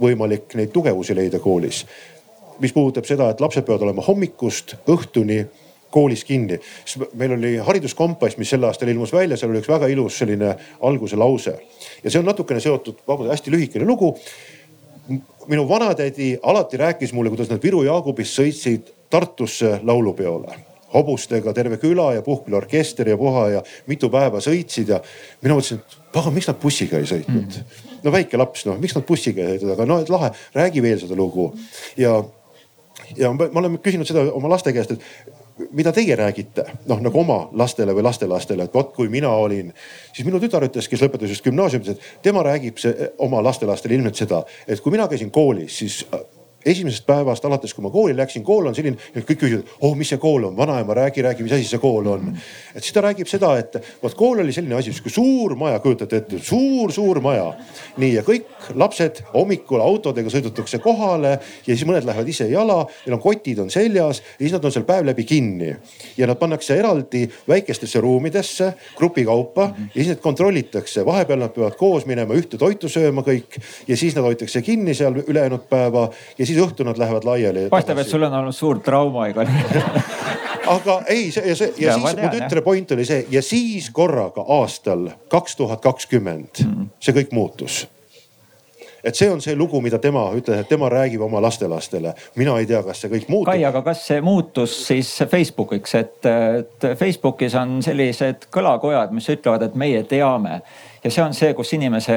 võimalik 0.00 0.56
neid 0.58 0.72
tugevusi 0.72 1.14
leida 1.14 1.38
koolis 1.38 1.84
mis 2.62 2.72
puudutab 2.72 3.06
seda, 3.08 3.30
et 3.30 3.40
lapsed 3.40 3.64
peavad 3.66 3.82
olema 3.86 4.04
hommikust 4.06 4.76
õhtuni 4.90 5.42
koolis 5.92 6.24
kinni. 6.24 6.58
siis 6.84 7.04
meil 7.18 7.36
oli 7.36 7.56
hariduskompass, 7.56 8.38
mis 8.40 8.50
sel 8.50 8.64
aastal 8.68 8.90
ilmus 8.92 9.12
välja, 9.12 9.36
seal 9.36 9.52
oli 9.52 9.62
üks 9.62 9.70
väga 9.70 9.90
ilus 9.92 10.18
selline 10.22 10.56
alguse 10.80 11.16
lause 11.20 11.54
ja 12.02 12.10
see 12.10 12.18
on 12.20 12.28
natukene 12.28 12.60
seotud, 12.60 13.04
vabandust, 13.06 13.36
hästi 13.36 13.54
lühikene 13.54 13.86
lugu. 13.86 14.16
minu 15.46 15.68
vanatädi 15.68 16.36
alati 16.42 16.76
rääkis 16.76 17.12
mulle, 17.12 17.30
kuidas 17.30 17.50
nad 17.50 17.62
Viru 17.62 17.82
Jaagubist 17.82 18.38
sõitsid 18.38 18.92
Tartusse 19.10 19.80
laulupeole 19.82 20.54
hobustega 20.94 21.52
terve 21.56 21.78
küla 21.80 22.12
ja 22.16 22.22
puhkpilliorkester 22.22 23.08
ja 23.08 23.16
puha 23.16 23.46
ja 23.56 23.62
mitu 23.86 24.10
päeva 24.12 24.40
sõitsid 24.44 24.92
ja 24.92 25.00
mina 25.42 25.56
mõtlesin, 25.56 25.80
et 25.80 25.96
pagan, 26.12 26.34
miks 26.36 26.48
nad 26.50 26.60
bussiga 26.62 27.00
ei 27.00 27.08
sõitnud 27.08 27.58
mm.. 27.58 27.86
no 28.04 28.14
väike 28.14 28.40
laps, 28.40 28.66
noh, 28.68 28.78
miks 28.80 28.96
nad 28.96 29.06
bussiga 29.08 29.46
ei 29.46 29.56
sõitnud, 29.56 29.74
aga 29.76 29.88
no 29.88 30.00
et 30.02 30.12
lahe, 30.12 30.32
räägi 30.56 30.84
veel 30.84 31.00
seda 31.00 31.16
lugu. 31.18 31.50
ja, 31.96 32.18
ja 33.16 33.32
ma 33.32 33.48
olen 33.62 33.78
küsinud 33.82 34.08
seda 34.08 34.26
oma 34.32 34.52
laste 34.52 34.74
käest, 34.76 34.96
et 34.96 35.40
mida 35.72 35.92
teie 35.92 36.16
räägite, 36.16 36.64
noh 36.88 37.00
nagu 37.04 37.20
oma 37.20 37.38
lastele 37.58 37.94
või 37.96 38.04
lastelastele, 38.06 38.66
et 38.66 38.74
vot 38.74 38.92
kui 38.96 39.10
mina 39.12 39.30
olin, 39.36 39.72
siis 40.12 40.26
minu 40.26 40.40
tütar 40.42 40.64
ütles, 40.66 40.88
kes 40.88 41.02
lõpetas 41.04 41.32
just 41.34 41.44
gümnaasiumis, 41.44 41.94
et 41.94 42.22
tema 42.24 42.44
räägib 42.46 42.80
see, 42.82 43.10
oma 43.22 43.42
lastelastele 43.44 43.98
ilmselt 43.98 44.24
seda, 44.24 44.42
et 44.66 44.80
kui 44.80 44.94
mina 44.94 45.08
käisin 45.10 45.30
koolis, 45.30 45.78
siis 45.82 46.02
esimesest 46.66 47.06
päevast 47.06 47.44
alates, 47.44 47.74
kui 47.74 47.84
ma 47.84 47.90
kooli 47.90 48.16
läksin, 48.16 48.44
kool 48.44 48.70
on 48.70 48.74
selline, 48.74 48.98
kõik 49.16 49.40
küsivad, 49.44 49.74
oh, 49.80 49.96
mis 49.98 50.12
see 50.12 50.20
kool 50.22 50.48
on, 50.50 50.56
vanaema, 50.56 50.94
räägi, 50.94 51.22
räägi, 51.24 51.46
mis 51.46 51.56
asi 51.56 51.68
see 51.68 51.82
kool 51.82 52.06
on. 52.06 52.32
et 52.74 52.82
siis 52.82 52.92
ta 52.92 53.04
räägib 53.04 53.30
seda, 53.30 53.54
et 53.58 53.76
vot 54.02 54.14
kool 54.14 54.44
oli 54.44 54.52
selline 54.52 54.78
asi, 54.78 54.92
sihuke 54.92 55.10
suur 55.12 55.56
maja, 55.58 55.80
kujutate 55.82 56.22
ette 56.22 56.38
suur,, 56.38 56.72
suur-suur 56.72 57.20
maja. 57.22 57.52
nii 58.00 58.14
ja 58.14 58.22
kõik 58.26 58.48
lapsed 58.78 59.20
hommikul 59.32 59.82
autodega 59.84 60.30
sõidetakse 60.32 60.80
kohale 60.82 61.34
ja 61.66 61.74
siis 61.74 61.84
mõned 61.88 62.06
lähevad 62.08 62.28
ise 62.28 62.46
jala, 62.50 62.82
neil 63.04 63.16
on 63.16 63.22
kotid 63.22 63.60
on 63.62 63.70
seljas 63.72 64.22
ja 64.22 64.40
siis 64.40 64.54
nad 64.54 64.64
on 64.64 64.74
seal 64.74 64.86
päev 64.88 65.06
läbi 65.06 65.24
kinni. 65.28 65.74
ja 66.16 66.26
nad 66.26 66.38
pannakse 66.40 66.76
eraldi 66.78 67.26
väikestesse 67.48 68.00
ruumidesse 68.00 68.72
grupi 68.96 69.24
kaupa 69.24 69.70
ja 69.78 69.94
siis 69.94 70.12
need 70.12 70.22
kontrollitakse, 70.24 71.04
vahepeal 71.06 71.42
nad 71.42 71.54
peavad 71.54 71.76
koos 71.78 72.06
minema 72.06 72.34
ühte 72.38 72.58
toitu 72.58 72.88
sööma 72.88 73.24
kõik 73.26 73.58
ja 73.88 73.96
siis 73.96 74.16
nad 74.16 74.26
hoitakse 74.26 74.62
kinni 74.62 74.94
seal 74.94 75.22
ülejäänud 75.26 75.68
päeva 75.70 76.08
ja 76.38 76.46
siis 76.46 76.51
siis 76.52 76.66
õhtul 76.66 76.88
nad 76.90 77.00
lähevad 77.00 77.26
laiali. 77.28 77.68
paistab, 77.72 78.02
et 78.02 78.10
sul 78.10 78.22
on 78.28 78.40
olnud 78.42 78.56
suur 78.56 78.80
trauma 78.84 79.28
igal 79.32 79.48
juhul 79.48 79.82
aga 80.72 80.98
ei, 81.10 81.30
see 81.34 81.48
ja 81.48 81.56
see 81.58 81.72
ja, 81.76 81.92
ja 81.92 81.96
siis 81.98 82.20
mu 82.20 82.28
tütre 82.36 82.62
point 82.64 82.94
oli 82.96 83.06
see 83.08 83.24
ja 83.32 83.42
siis 83.44 83.90
korraga 83.94 84.44
aastal 84.60 85.08
kaks 85.32 85.58
tuhat 85.58 85.82
kakskümmend 85.84 86.62
mm. 86.64 86.92
see 87.02 87.16
kõik 87.16 87.34
muutus 87.36 87.82
et 89.04 89.18
see 89.18 89.30
on 89.30 89.40
see 89.42 89.56
lugu, 89.58 89.80
mida 89.84 89.98
tema 90.02 90.28
ütles, 90.36 90.62
et 90.62 90.70
tema 90.70 90.88
räägib 90.92 91.24
oma 91.26 91.42
lastelastele. 91.42 92.14
mina 92.36 92.58
ei 92.58 92.66
tea, 92.66 92.82
kas 92.86 93.02
see 93.02 93.10
kõik 93.10 93.28
muutub. 93.28 93.50
Kai, 93.50 93.64
aga 93.64 93.82
kas 93.82 94.06
see 94.06 94.20
muutus 94.20 94.76
siis 94.86 95.10
Facebookiks, 95.30 95.94
et, 95.98 96.30
et 96.30 96.88
Facebookis 96.98 97.54
on 97.58 97.80
sellised 97.82 98.48
kõlakojad, 98.54 99.12
mis 99.14 99.28
ütlevad, 99.32 99.66
et 99.66 99.78
meie 99.78 100.02
teame 100.08 100.60
ja 101.04 101.10
see 101.10 101.24
on 101.24 101.34
see, 101.34 101.50
kus 101.58 101.72
inimese 101.74 102.16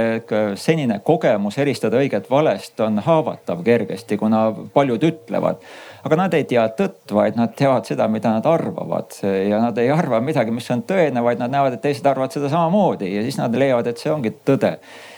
senine 0.62 1.00
kogemus 1.06 1.58
eristada 1.62 1.98
õiget 2.02 2.30
valest 2.30 2.80
on 2.86 3.02
haavatav 3.06 3.64
kergesti, 3.66 4.18
kuna 4.22 4.48
paljud 4.74 5.04
ütlevad. 5.04 5.64
aga 6.06 6.20
nad 6.20 6.34
ei 6.38 6.44
tea 6.46 6.68
tõtt, 6.78 7.10
vaid 7.14 7.36
nad 7.40 7.56
teavad 7.58 7.88
seda, 7.90 8.08
mida 8.08 8.30
nad 8.36 8.46
arvavad 8.46 9.18
ja 9.24 9.62
nad 9.62 9.78
ei 9.82 9.90
arva 9.92 10.22
midagi, 10.22 10.54
mis 10.54 10.70
on 10.72 10.86
tõene, 10.86 11.24
vaid 11.24 11.42
nad 11.42 11.52
näevad, 11.52 11.74
et 11.74 11.82
teised 11.82 12.06
arvavad 12.06 12.32
seda 12.32 12.50
samamoodi 12.50 13.10
ja 13.16 13.26
siis 13.26 13.42
nad 13.42 13.56
leiavad, 13.58 13.90
et 13.90 14.02
see 14.02 14.14
ongi 14.14 14.36
tõde 14.46 14.76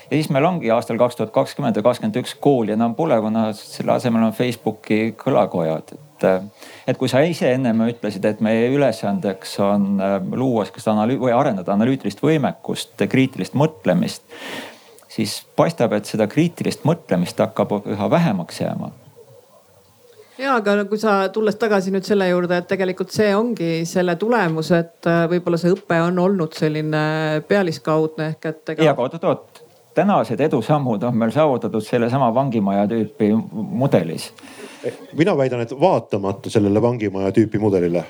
ja 0.10 0.16
siis 0.16 0.30
meil 0.34 0.46
ongi 0.48 0.72
aastal 0.72 1.00
kaks 1.00 1.20
tuhat 1.20 1.32
kakskümmend 1.36 1.78
või 1.80 1.88
kakskümmend 1.90 2.20
üks 2.22 2.36
kooli 2.42 2.76
enam 2.76 2.96
pole, 2.96 3.18
kuna 3.24 3.50
selle 3.58 3.96
asemel 3.98 4.28
on 4.30 4.36
Facebooki 4.36 5.14
kõlakojad. 5.20 5.96
Et, 6.18 6.28
et 6.88 6.98
kui 6.98 7.12
sa 7.12 7.22
ise 7.22 7.52
ennem 7.54 7.84
ütlesid, 7.90 8.26
et 8.26 8.40
meie 8.44 8.70
ülesandeks 8.74 9.58
on 9.64 9.90
äh, 10.02 10.16
luua 10.34 10.66
sihukest 10.66 10.90
analüü- 10.94 11.20
või 11.22 11.36
arendada 11.36 11.76
analüütilist 11.76 12.24
võimekust, 12.24 12.96
kriitilist 13.10 13.58
mõtlemist, 13.60 14.24
siis 15.12 15.42
paistab, 15.60 15.94
et 15.98 16.10
seda 16.10 16.30
kriitilist 16.32 16.88
mõtlemist 16.88 17.44
hakkab 17.44 17.78
üha 17.84 18.10
vähemaks 18.10 18.64
jääma. 18.64 18.94
Ja 20.38 20.56
aga 20.60 20.84
kui 20.86 21.00
sa 21.02 21.30
tulles 21.34 21.56
tagasi 21.58 21.90
nüüd 21.94 22.06
selle 22.06 22.28
juurde, 22.30 22.60
et 22.62 22.68
tegelikult 22.70 23.14
see 23.14 23.32
ongi 23.34 23.86
selle 23.90 24.14
tulemus, 24.22 24.70
et 24.78 25.10
äh, 25.10 25.24
võib-olla 25.32 25.58
see 25.58 25.74
õpe 25.74 25.98
on 26.06 26.20
olnud 26.22 26.54
selline 26.58 27.02
pealiskaudne 27.50 28.34
ehk 28.36 28.46
et 28.52 28.74
ega.... 28.76 28.86
ja 28.86 28.94
aga 28.94 29.08
oot-oot, 29.08 29.57
tänased 29.98 30.40
edusammud 30.40 31.04
on 31.04 31.18
meil 31.18 31.34
saavutatud 31.34 31.82
sellesama 31.82 32.30
vangimaja 32.34 32.86
tüüpi 32.92 33.32
mudelis 33.54 34.32
mina 35.18 35.34
väidan, 35.38 35.64
et 35.66 35.74
vaatamata 35.80 36.50
sellele 36.54 36.82
vangimaja 36.82 37.32
tüüpi 37.34 37.60
mudelile 37.60 38.06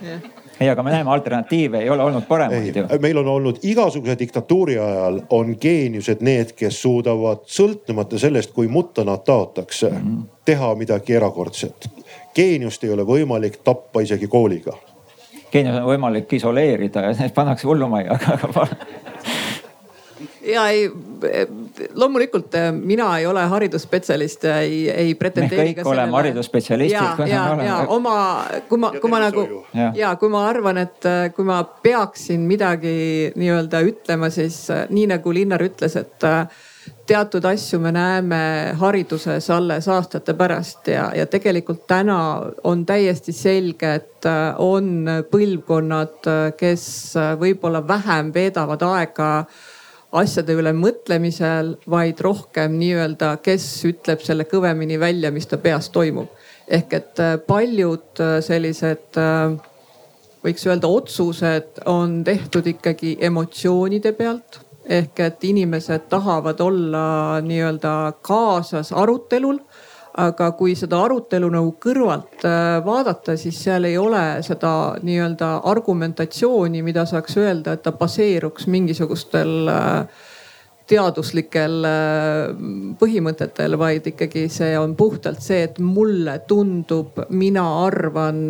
ei, 0.59 0.69
aga 0.69 0.83
me 0.83 0.91
näeme 0.91 1.11
alternatiive, 1.11 1.79
ei 1.79 1.89
ole 1.89 2.03
olnud 2.03 2.25
paremaid 2.27 2.75
ju. 2.75 2.85
meil 3.01 3.17
on 3.17 3.27
olnud 3.27 3.61
igasuguse 3.63 4.17
diktatuuri 4.19 4.77
ajal 4.79 5.21
on 5.29 5.55
geeniused 5.61 6.23
need, 6.25 6.53
kes 6.57 6.81
suudavad 6.81 7.45
sõltumata 7.45 8.19
sellest, 8.19 8.51
kui 8.55 8.67
mutta 8.67 9.05
nad 9.07 9.23
taotakse 9.25 9.89
mm, 9.89 9.97
-hmm. 9.97 10.23
teha 10.45 10.75
midagi 10.75 11.13
erakordset. 11.13 11.89
geeniust 12.35 12.83
ei 12.83 12.93
ole 12.93 13.03
võimalik 13.03 13.59
tappa 13.63 14.01
isegi 14.01 14.27
kooliga. 14.27 14.73
geenius 15.51 15.77
on 15.77 15.87
võimalik 15.93 16.33
isoleerida 16.33 17.01
ja 17.01 17.13
need 17.19 17.33
pannakse 17.33 17.67
hullumajja, 17.67 18.11
aga 18.11 18.67
ja 20.41 20.67
ei, 20.69 20.91
loomulikult 21.95 22.55
äh, 22.55 22.71
mina 22.71 23.09
ei 23.19 23.25
ole 23.25 23.43
haridusspetsialist, 23.45 24.45
ei, 24.45 24.89
ei 24.89 25.15
pretendeeri. 25.15 25.57
me 25.57 25.69
kõik 25.69 25.81
sellele... 25.81 26.01
oleme 26.01 26.17
haridusspetsialistid. 26.17 27.25
ja, 27.27 27.27
ja, 27.27 27.43
ja 27.65 27.77
oma, 27.93 28.15
kui 28.69 28.81
ma, 28.81 28.91
kui 29.01 29.11
ma 29.11 29.21
nagu 29.27 29.45
ja. 29.73 29.91
ja 29.95 30.15
kui 30.19 30.31
ma 30.33 30.47
arvan, 30.49 30.81
et 30.83 31.09
äh, 31.09 31.27
kui 31.35 31.47
ma 31.47 31.61
peaksin 31.63 32.47
midagi 32.49 32.95
nii-öelda 33.35 33.83
ütlema, 33.87 34.31
siis 34.33 34.65
äh, 34.73 34.87
nii 34.89 35.07
nagu 35.13 35.33
Linnar 35.33 35.63
ütles, 35.65 35.97
et 35.99 36.27
teatud 37.07 37.45
asju 37.45 37.79
me 37.79 37.91
näeme 37.91 38.41
hariduses 38.79 39.49
alles 39.53 39.87
aastate 39.91 40.33
pärast 40.37 40.87
ja, 40.91 41.09
ja 41.15 41.25
tegelikult 41.27 41.85
täna 41.87 42.17
on 42.63 42.85
täiesti 42.85 43.35
selge, 43.35 43.93
et 44.01 44.27
on 44.63 45.07
põlvkonnad, 45.31 46.27
kes 46.59 46.87
võib-olla 47.39 47.83
vähem 47.87 48.31
veedavad 48.35 48.83
aega 48.87 49.29
asjade 50.21 50.55
üle 50.57 50.73
mõtlemisel, 50.75 51.75
vaid 51.89 52.21
rohkem 52.23 52.77
nii-öelda, 52.79 53.35
kes 53.45 53.65
ütleb 53.87 54.23
selle 54.25 54.47
kõvemini 54.49 54.99
välja, 54.99 55.31
mis 55.31 55.47
ta 55.49 55.59
peas 55.61 55.89
toimub. 55.89 56.29
ehk 56.67 56.93
et 56.93 57.19
äh, 57.23 57.37
paljud 57.47 58.19
äh, 58.19 58.39
sellised 58.43 59.15
äh, 59.17 59.55
võiks 60.43 60.65
öelda 60.67 60.87
otsused 60.87 61.83
on 61.85 62.23
tehtud 62.27 62.67
ikkagi 62.67 63.17
emotsioonide 63.21 64.11
pealt 64.11 64.59
ehk 64.87 65.19
et 65.19 65.43
inimesed 65.43 66.07
tahavad 66.09 66.59
olla 66.63 67.39
nii-öelda 67.43 67.93
kaasas 68.21 68.91
arutelul 68.91 69.59
aga 70.17 70.51
kui 70.57 70.73
seda 70.77 70.99
arutelu 71.05 71.49
nagu 71.53 71.75
kõrvalt 71.81 72.45
äh, 72.47 72.77
vaadata, 72.85 73.37
siis 73.37 73.59
seal 73.61 73.85
ei 73.89 73.97
ole 74.01 74.41
seda 74.45 74.71
nii-öelda 75.05 75.51
argumentatsiooni, 75.69 76.81
mida 76.85 77.05
saaks 77.09 77.37
öelda, 77.37 77.77
et 77.77 77.85
ta 77.85 77.93
baseeruks 77.97 78.65
mingisugustel 78.73 79.69
äh, 79.69 80.23
teaduslikel 80.89 81.85
äh, 81.85 82.63
põhimõtetel, 82.97 83.77
vaid 83.77 84.09
ikkagi 84.09 84.47
see 84.53 84.73
on 84.79 84.95
puhtalt 84.97 85.43
see, 85.45 85.67
et 85.67 85.77
mulle 85.83 86.39
tundub, 86.49 87.21
mina 87.29 87.67
arvan 87.83 88.41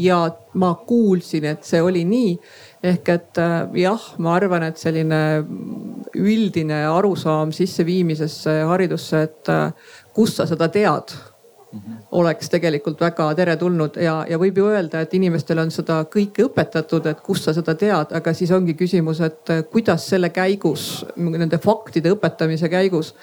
ja 0.00 0.22
ma 0.56 0.72
kuulsin, 0.88 1.50
et 1.52 1.68
see 1.68 1.82
oli 1.84 2.06
nii. 2.08 2.32
Ehk 2.82 3.08
et 3.08 3.38
jah, 3.80 4.02
ma 4.18 4.34
arvan, 4.36 4.66
et 4.68 4.76
selline 4.76 5.20
üldine 6.16 6.82
arusaam 6.90 7.52
sisseviimisesse 7.52 8.60
haridusse, 8.68 9.22
et 9.22 9.52
kust 10.14 10.40
sa 10.40 10.46
seda 10.46 10.68
tead 10.68 11.16
-hmm. 11.76 11.96
oleks 12.12 12.50
tegelikult 12.50 13.00
väga 13.00 13.28
teretulnud 13.34 13.98
ja, 14.02 14.16
ja 14.28 14.38
võib 14.40 14.58
ju 14.60 14.68
öelda, 14.70 15.02
et 15.02 15.14
inimestele 15.14 15.64
on 15.66 15.72
seda 15.74 16.02
kõike 16.12 16.46
õpetatud, 16.48 17.08
et 17.10 17.20
kust 17.24 17.48
sa 17.48 17.54
seda 17.56 17.74
tead, 17.78 18.14
aga 18.16 18.34
siis 18.34 18.52
ongi 18.54 18.76
küsimus, 18.78 19.20
et 19.24 19.54
kuidas 19.72 20.08
selle 20.10 20.30
käigus, 20.34 21.04
nende 21.16 21.58
faktide 21.62 22.12
õpetamise 22.14 22.70
käigus 22.72 23.14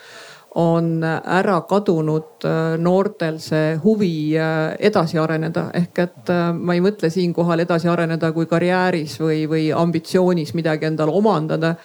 on 0.56 1.04
ära 1.04 1.62
kadunud 1.70 2.46
äh, 2.46 2.78
noortel 2.78 3.40
see 3.42 3.76
huvi 3.84 4.38
äh, 4.38 4.76
edasi 4.80 5.18
areneda. 5.18 5.70
ehk 5.74 6.00
et 6.00 6.30
äh, 6.30 6.54
ma 6.54 6.76
ei 6.78 6.82
mõtle 6.82 7.10
siinkohal 7.10 7.66
edasi 7.66 7.90
areneda 7.90 8.32
kui 8.32 8.46
karjääris 8.46 9.20
või, 9.20 9.44
või 9.50 9.72
ambitsioonis 9.74 10.54
midagi 10.54 10.86
endale 10.86 11.12
omandada 11.12 11.76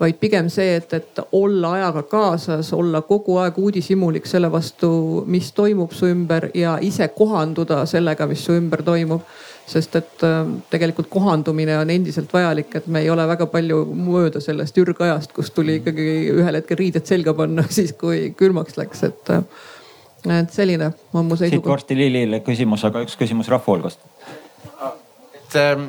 vaid 0.00 0.18
pigem 0.18 0.48
see, 0.50 0.76
et, 0.76 0.92
et 0.92 1.20
olla 1.32 1.72
ajaga 1.78 2.02
kaasas, 2.10 2.72
olla 2.74 3.02
kogu 3.06 3.36
aeg 3.38 3.58
uudishimulik 3.58 4.26
selle 4.26 4.50
vastu, 4.52 4.90
mis 5.30 5.52
toimub 5.54 5.92
su 5.94 6.08
ümber 6.10 6.48
ja 6.54 6.78
ise 6.82 7.08
kohanduda 7.14 7.84
sellega, 7.86 8.26
mis 8.26 8.42
su 8.44 8.56
ümber 8.58 8.82
toimub. 8.82 9.22
Sest 9.66 9.96
et 9.96 10.24
äh, 10.26 10.40
tegelikult 10.70 11.08
kohandumine 11.12 11.78
on 11.78 11.90
endiselt 11.90 12.32
vajalik, 12.32 12.74
et 12.80 12.86
me 12.86 13.00
ei 13.04 13.10
ole 13.10 13.26
väga 13.28 13.46
palju 13.52 13.84
mööda 13.96 14.42
sellest 14.44 14.76
ürgajast, 14.80 15.32
kus 15.36 15.52
tuli 15.56 15.78
ikkagi 15.80 16.08
ühel 16.34 16.60
hetkel 16.60 16.80
riided 16.80 17.06
selga 17.08 17.34
panna, 17.36 17.66
siis 17.78 17.94
kui 17.98 18.28
külmaks 18.36 18.78
läks, 18.80 19.06
et 19.08 19.32
äh, 19.34 19.46
et 20.24 20.52
selline 20.52 20.88
on 21.12 21.26
mu 21.28 21.36
seisukoht. 21.36 21.60
siit 21.60 21.68
varsti 21.68 21.96
Lilile 21.98 22.40
küsimus, 22.44 22.84
aga 22.88 23.02
üks 23.04 23.16
küsimus 23.20 23.50
rahva 23.52 23.74
hulgast 23.74 24.00
et 25.54 25.60
ähm, 25.60 25.84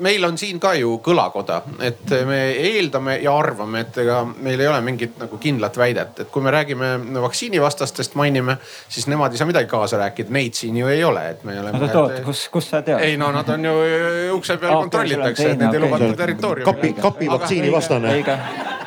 meil 0.00 0.24
on 0.24 0.38
siin 0.38 0.60
ka 0.60 0.72
ju 0.78 0.98
kõlakoda, 1.04 1.60
et 1.84 2.12
me 2.26 2.38
eeldame 2.52 3.18
ja 3.22 3.34
arvame, 3.34 3.82
et 3.86 3.98
ega 4.04 4.20
meil 4.28 4.60
ei 4.60 4.70
ole 4.70 4.80
mingit 4.84 5.18
nagu 5.20 5.38
kindlat 5.42 5.76
väidet, 5.78 6.22
et 6.24 6.30
kui 6.32 6.44
me 6.44 6.52
räägime 6.54 6.94
vaktsiinivastastest 7.22 8.14
mainime, 8.18 8.58
siis 8.88 9.08
nemad 9.10 9.34
ei 9.34 9.40
saa 9.40 9.48
midagi 9.50 9.70
kaasa 9.70 10.00
rääkida, 10.04 10.32
neid 10.34 10.58
siin 10.58 10.78
ju 10.78 10.90
ei 10.92 11.04
ole, 11.04 11.28
et 11.34 11.44
me 11.48 11.58
oleme. 11.60 11.82
oot, 11.84 12.00
oot, 12.02 12.18
kus, 12.26 12.46
kus 12.52 12.70
sa 12.70 12.82
tead? 12.82 13.02
ei 13.04 13.16
no 13.20 13.32
nad 13.34 13.48
on 13.54 13.70
ju 13.70 13.76
ukse 14.38 14.58
peal 14.62 14.82
kontrollitakse, 14.86 15.52
et 15.52 15.62
need 15.62 15.78
ei 15.78 15.86
lubatud 15.86 16.18
territooriumil. 16.18 16.72
kapi, 16.72 16.94
kapi 17.02 17.32
vaktsiini 17.34 17.72
vastane 17.74 18.18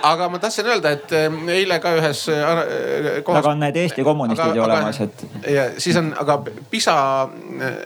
aga 0.04 0.28
ma 0.30 0.40
tahtsin 0.42 0.68
öelda, 0.68 0.92
et 0.96 1.14
ähm, 1.16 1.38
eile 1.52 1.78
ka 1.82 1.94
ühes 1.98 2.24
äh, 2.32 3.22
kohas. 3.26 3.42
aga 3.42 3.52
on 3.54 3.62
need 3.64 3.78
Eesti 3.84 4.06
kommunistid 4.06 4.58
ju 4.58 4.64
olemas, 4.64 5.00
et. 5.04 5.24
ja 5.50 5.66
siis 5.82 5.98
on, 6.00 6.12
aga 6.22 6.38
PISA 6.72 6.96
äh, 7.24 7.78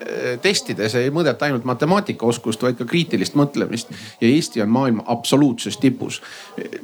testides 0.43 0.95
ei 0.99 1.11
mõõdeta 1.13 1.47
ainult 1.47 1.67
matemaatikaoskust, 1.67 2.65
vaid 2.65 2.79
ka 2.79 2.87
kriitilist 2.89 3.37
mõtlemist. 3.39 3.93
ja 4.21 4.29
Eesti 4.29 4.63
on 4.63 4.71
maailma 4.73 5.05
absoluutses 5.15 5.77
tipus. 5.81 6.21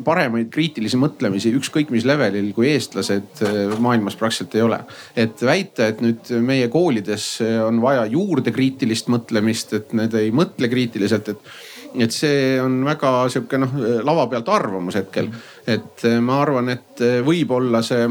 paremaid 0.04 0.52
kriitilisi 0.54 1.00
mõtlemisi 1.00 1.54
ükskõik 1.58 1.92
mis 1.94 2.06
levelil 2.08 2.52
kui 2.58 2.72
eestlased 2.74 3.44
äh, 3.46 3.60
maailmas 3.80 4.16
praktiliselt 4.20 4.56
ei 4.56 4.66
ole. 4.68 4.80
et 5.16 5.46
väita, 5.46 5.88
et 5.88 6.02
nüüd 6.02 6.32
meie 6.46 6.68
koolides 6.72 7.28
on 7.66 7.82
vaja 7.82 8.06
juurde 8.06 8.52
kriitilist 8.52 9.12
mõtlemist, 9.12 9.76
et 9.78 9.94
need 9.98 10.14
ei 10.18 10.32
mõtle 10.36 10.70
kriitiliselt, 10.72 11.36
et 11.36 11.52
et 12.00 12.14
see 12.16 12.56
on 12.62 12.82
väga 12.86 13.12
sihuke 13.32 13.60
noh 13.60 13.74
lava 14.06 14.28
pealt 14.32 14.50
arvamus 14.50 14.98
hetkel. 15.00 15.30
et 15.68 16.06
eh, 16.08 16.20
ma 16.24 16.42
arvan, 16.42 16.70
et 16.74 17.02
eh, 17.04 17.20
võib-olla 17.26 17.82
see 17.86 18.08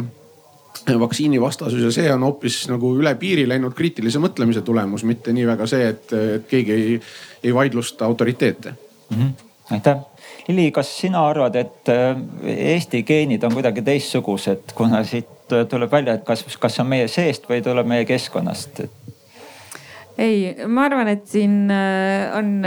vaktsiinivastasus 1.01 1.83
ja 1.83 1.91
see 1.93 2.13
on 2.13 2.25
hoopis 2.25 2.63
nagu 2.71 2.93
üle 2.99 3.13
piiri 3.21 3.47
läinud 3.49 3.75
kriitilise 3.77 4.21
mõtlemise 4.23 4.63
tulemus, 4.67 5.05
mitte 5.05 5.35
nii 5.37 5.47
väga 5.49 5.67
see, 5.71 5.89
et, 5.95 6.13
et 6.13 6.47
keegi 6.51 6.77
ei, 6.77 7.01
ei 7.45 7.55
vaidlusta 7.55 8.07
autoriteete 8.07 8.73
mm. 8.73 9.17
-hmm. 9.17 9.33
aitäh. 9.77 10.07
Lili, 10.49 10.71
kas 10.73 10.91
sina 11.01 11.27
arvad, 11.29 11.55
et 11.57 11.89
eh, 11.89 12.17
Eesti 12.75 13.03
geenid 13.03 13.43
on 13.45 13.55
kuidagi 13.55 13.83
teistsugused, 13.83 14.75
kuna 14.75 15.05
siit 15.05 15.29
tuleb 15.69 15.93
välja, 15.93 16.15
et 16.15 16.25
kas, 16.25 16.45
kas 16.59 16.75
see 16.75 16.83
on 16.83 16.89
meie 16.91 17.09
seest 17.09 17.49
või 17.49 17.63
tuleb 17.63 17.87
meie 17.87 18.05
keskkonnast? 18.05 18.85
ei, 20.19 20.55
ma 20.67 20.85
arvan, 20.85 21.09
et 21.09 21.27
siin 21.27 21.71
on 22.37 22.65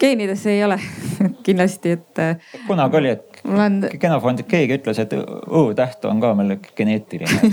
geenides 0.00 0.46
ei 0.46 0.64
ole 0.64 0.76
kindlasti, 1.46 1.90
et. 1.90 2.20
kunagi 2.66 2.96
oli, 2.96 3.08
et 3.08 3.40
on... 3.48 3.78
genofondi 4.00 4.44
keegi 4.48 4.78
ütles, 4.78 5.00
et 5.02 5.14
Õ-täht 5.16 6.04
on 6.08 6.20
ka 6.22 6.32
meil 6.38 6.58
geneetiline 6.76 7.52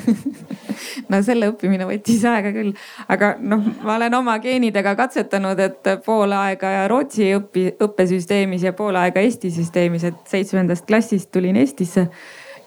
no 1.11 1.21
selle 1.25 1.51
õppimine 1.53 1.87
võttis 1.89 2.25
aega 2.27 2.51
küll, 2.55 2.73
aga 3.07 3.33
noh, 3.39 3.63
ma 3.85 3.95
olen 3.95 4.19
oma 4.19 4.37
geenidega 4.43 4.95
katsetanud, 4.99 5.63
et 5.63 5.93
pool 6.05 6.35
aega 6.35 6.83
Rootsi 6.91 7.31
õpi, 7.37 7.69
õppesüsteemis 7.87 8.67
ja 8.67 8.75
pool 8.77 8.99
aega 8.99 9.23
Eesti 9.23 9.53
süsteemis, 9.55 10.05
et 10.11 10.21
seitsmendast 10.29 10.87
klassist 10.89 11.31
tulin 11.35 11.57
Eestisse 11.61 12.09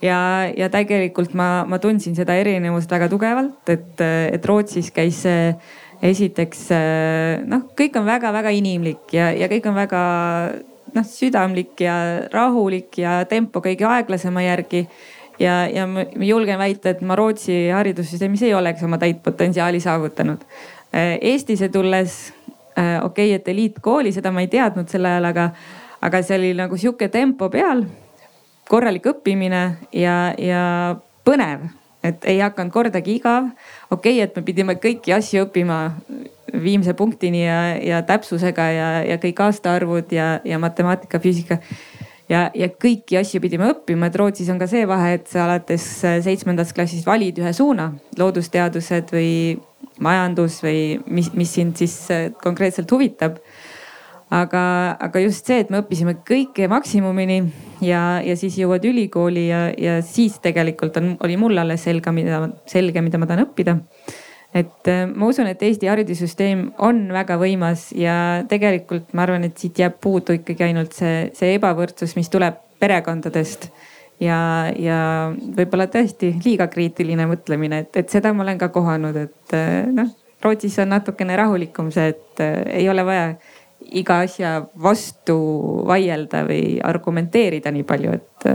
ja, 0.03 0.19
ja 0.57 0.69
tegelikult 0.73 1.37
ma, 1.39 1.63
ma 1.69 1.79
tundsin 1.83 2.17
seda 2.19 2.37
erinevust 2.41 2.91
väga 2.91 3.09
tugevalt, 3.13 3.63
et, 3.73 4.01
et 4.03 4.49
Rootsis 4.49 4.91
käis 4.95 5.23
see 5.27 5.53
esiteks 6.03 6.67
äh, 6.75 7.43
noh, 7.47 7.69
kõik 7.79 7.97
on 8.01 8.07
väga-väga 8.07 8.53
inimlik 8.55 9.15
ja, 9.15 9.31
ja 9.37 9.49
kõik 9.51 9.67
on 9.71 9.77
väga 9.79 10.03
noh, 10.97 11.07
südamlik 11.07 11.81
ja 11.85 11.97
rahulik 12.33 12.99
ja 12.99 13.23
tempo 13.31 13.63
kõige 13.65 13.87
aeglasema 13.89 14.43
järgi. 14.45 14.87
ja, 15.39 15.67
ja 15.71 15.87
ma 15.87 16.05
julgen 16.27 16.59
väita, 16.59 16.91
et 16.91 17.01
ma 17.01 17.17
Rootsi 17.17 17.69
haridussüsteemis 17.73 18.43
ei 18.43 18.55
oleks 18.55 18.83
oma 18.83 18.99
täit 18.99 19.23
potentsiaali 19.23 19.81
saavutanud. 19.81 20.43
Äh, 20.95 21.19
Eestisse 21.21 21.69
tulles, 21.69 22.33
äh, 22.79 22.99
okei 23.05 23.31
okay,, 23.31 23.39
et 23.41 23.49
eliitkooli, 23.49 24.13
seda 24.13 24.33
ma 24.33 24.43
ei 24.43 24.51
teadnud 24.53 24.91
sel 24.91 25.07
ajal, 25.07 25.31
aga, 25.31 25.51
aga 26.03 26.23
see 26.23 26.39
oli 26.39 26.55
nagu 26.59 26.77
sihuke 26.77 27.09
tempo 27.09 27.49
peal, 27.51 27.87
korralik 28.69 29.07
õppimine 29.07 29.63
ja, 29.93 30.35
ja 30.39 30.65
põnev 31.25 31.71
et 32.03 32.25
ei 32.29 32.41
hakanud 32.43 32.73
kordagi 32.75 33.17
igav. 33.19 33.49
okei 33.91 34.19
okay,, 34.19 34.27
et 34.27 34.37
me 34.37 34.43
pidime 34.47 34.77
kõiki 34.81 35.15
asju 35.15 35.47
õppima 35.47 35.79
viimse 36.53 36.95
punktini 36.95 37.45
ja, 37.45 37.59
ja 37.81 38.03
täpsusega 38.07 38.69
ja, 38.75 38.89
ja 39.07 39.19
kõik 39.23 39.41
aastaarvud 39.41 40.13
ja, 40.13 40.37
ja 40.45 40.59
matemaatika, 40.63 41.21
füüsika. 41.23 41.59
ja, 42.29 42.49
ja 42.55 42.69
kõiki 42.69 43.19
asju 43.21 43.41
pidime 43.45 43.71
õppima, 43.73 44.09
et 44.09 44.19
Rootsis 44.19 44.51
on 44.53 44.61
ka 44.61 44.69
see 44.71 44.87
vahe, 44.89 45.17
et 45.19 45.29
sa 45.31 45.47
alates 45.47 45.87
seitsmendast 46.27 46.77
klassist 46.77 47.07
valid 47.09 47.39
ühe 47.41 47.53
suuna, 47.57 47.93
loodusteadused 48.19 49.15
või 49.15 49.33
majandus 50.03 50.61
või 50.65 50.99
mis, 51.07 51.33
mis 51.37 51.55
sind 51.55 51.79
siis 51.79 51.97
konkreetselt 52.43 52.91
huvitab 52.93 53.39
aga, 54.33 54.64
aga 55.01 55.22
just 55.26 55.49
see, 55.49 55.61
et 55.61 55.70
me 55.72 55.83
õppisime 55.83 56.16
kõike 56.28 56.68
maksimumini 56.72 57.39
ja, 57.85 58.22
ja 58.24 58.37
siis 58.39 58.57
jõuad 58.61 58.85
ülikooli 58.89 59.47
ja, 59.51 59.66
ja 59.76 60.01
siis 60.07 60.39
tegelikult 60.43 60.97
on, 61.01 61.14
oli 61.24 61.37
mul 61.41 61.59
alles 61.61 61.85
selge, 61.85 62.14
mida, 62.16 62.47
selge, 62.70 63.05
mida 63.05 63.20
ma 63.20 63.28
tahan 63.28 63.45
õppida 63.47 63.76
et 64.55 64.89
äh, 64.89 65.07
ma 65.09 65.28
usun, 65.28 65.49
et 65.49 65.62
Eesti 65.64 65.89
haridussüsteem 65.89 66.66
on 66.85 67.07
väga 67.12 67.39
võimas 67.41 67.89
ja 67.97 68.14
tegelikult 68.49 69.14
ma 69.16 69.24
arvan, 69.26 69.47
et 69.49 69.57
siit 69.61 69.80
jääb 69.80 69.97
puudu 70.03 70.37
ikkagi 70.37 70.68
ainult 70.68 70.97
see, 70.97 71.30
see 71.37 71.57
ebavõrdsus, 71.57 72.16
mis 72.18 72.30
tuleb 72.33 72.61
perekondadest. 72.83 73.70
ja, 74.22 74.39
ja 74.78 74.99
võib-olla 75.33 75.89
tõesti 75.91 76.35
liiga 76.45 76.68
kriitiline 76.70 77.26
mõtlemine, 77.26 77.85
et, 77.87 77.97
et 77.97 78.12
seda 78.12 78.33
ma 78.33 78.45
olen 78.45 78.61
ka 78.61 78.68
kohanud, 78.74 79.16
et 79.16 79.57
äh, 79.57 79.89
noh, 79.93 80.12
Rootsis 80.43 80.78
on 80.83 80.91
natukene 80.91 81.37
rahulikum 81.39 81.91
see, 81.95 82.12
et 82.12 82.45
äh, 82.45 82.62
ei 82.83 82.89
ole 82.91 83.05
vaja 83.07 83.33
iga 84.01 84.20
asja 84.24 84.55
vastu 84.82 85.36
vaielda 85.88 86.45
või 86.49 86.78
argumenteerida 86.84 87.72
nii 87.74 87.86
palju, 87.88 88.14
et 88.18 88.47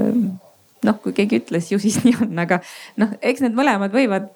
noh, 0.88 1.02
kui 1.04 1.14
keegi 1.18 1.42
ütles, 1.44 1.72
ju 1.72 1.82
siis 1.82 2.00
nii 2.06 2.16
on, 2.26 2.34
aga 2.46 2.62
noh, 3.02 3.14
eks 3.22 3.46
need 3.46 3.58
mõlemad 3.58 3.94
võivad 3.94 4.32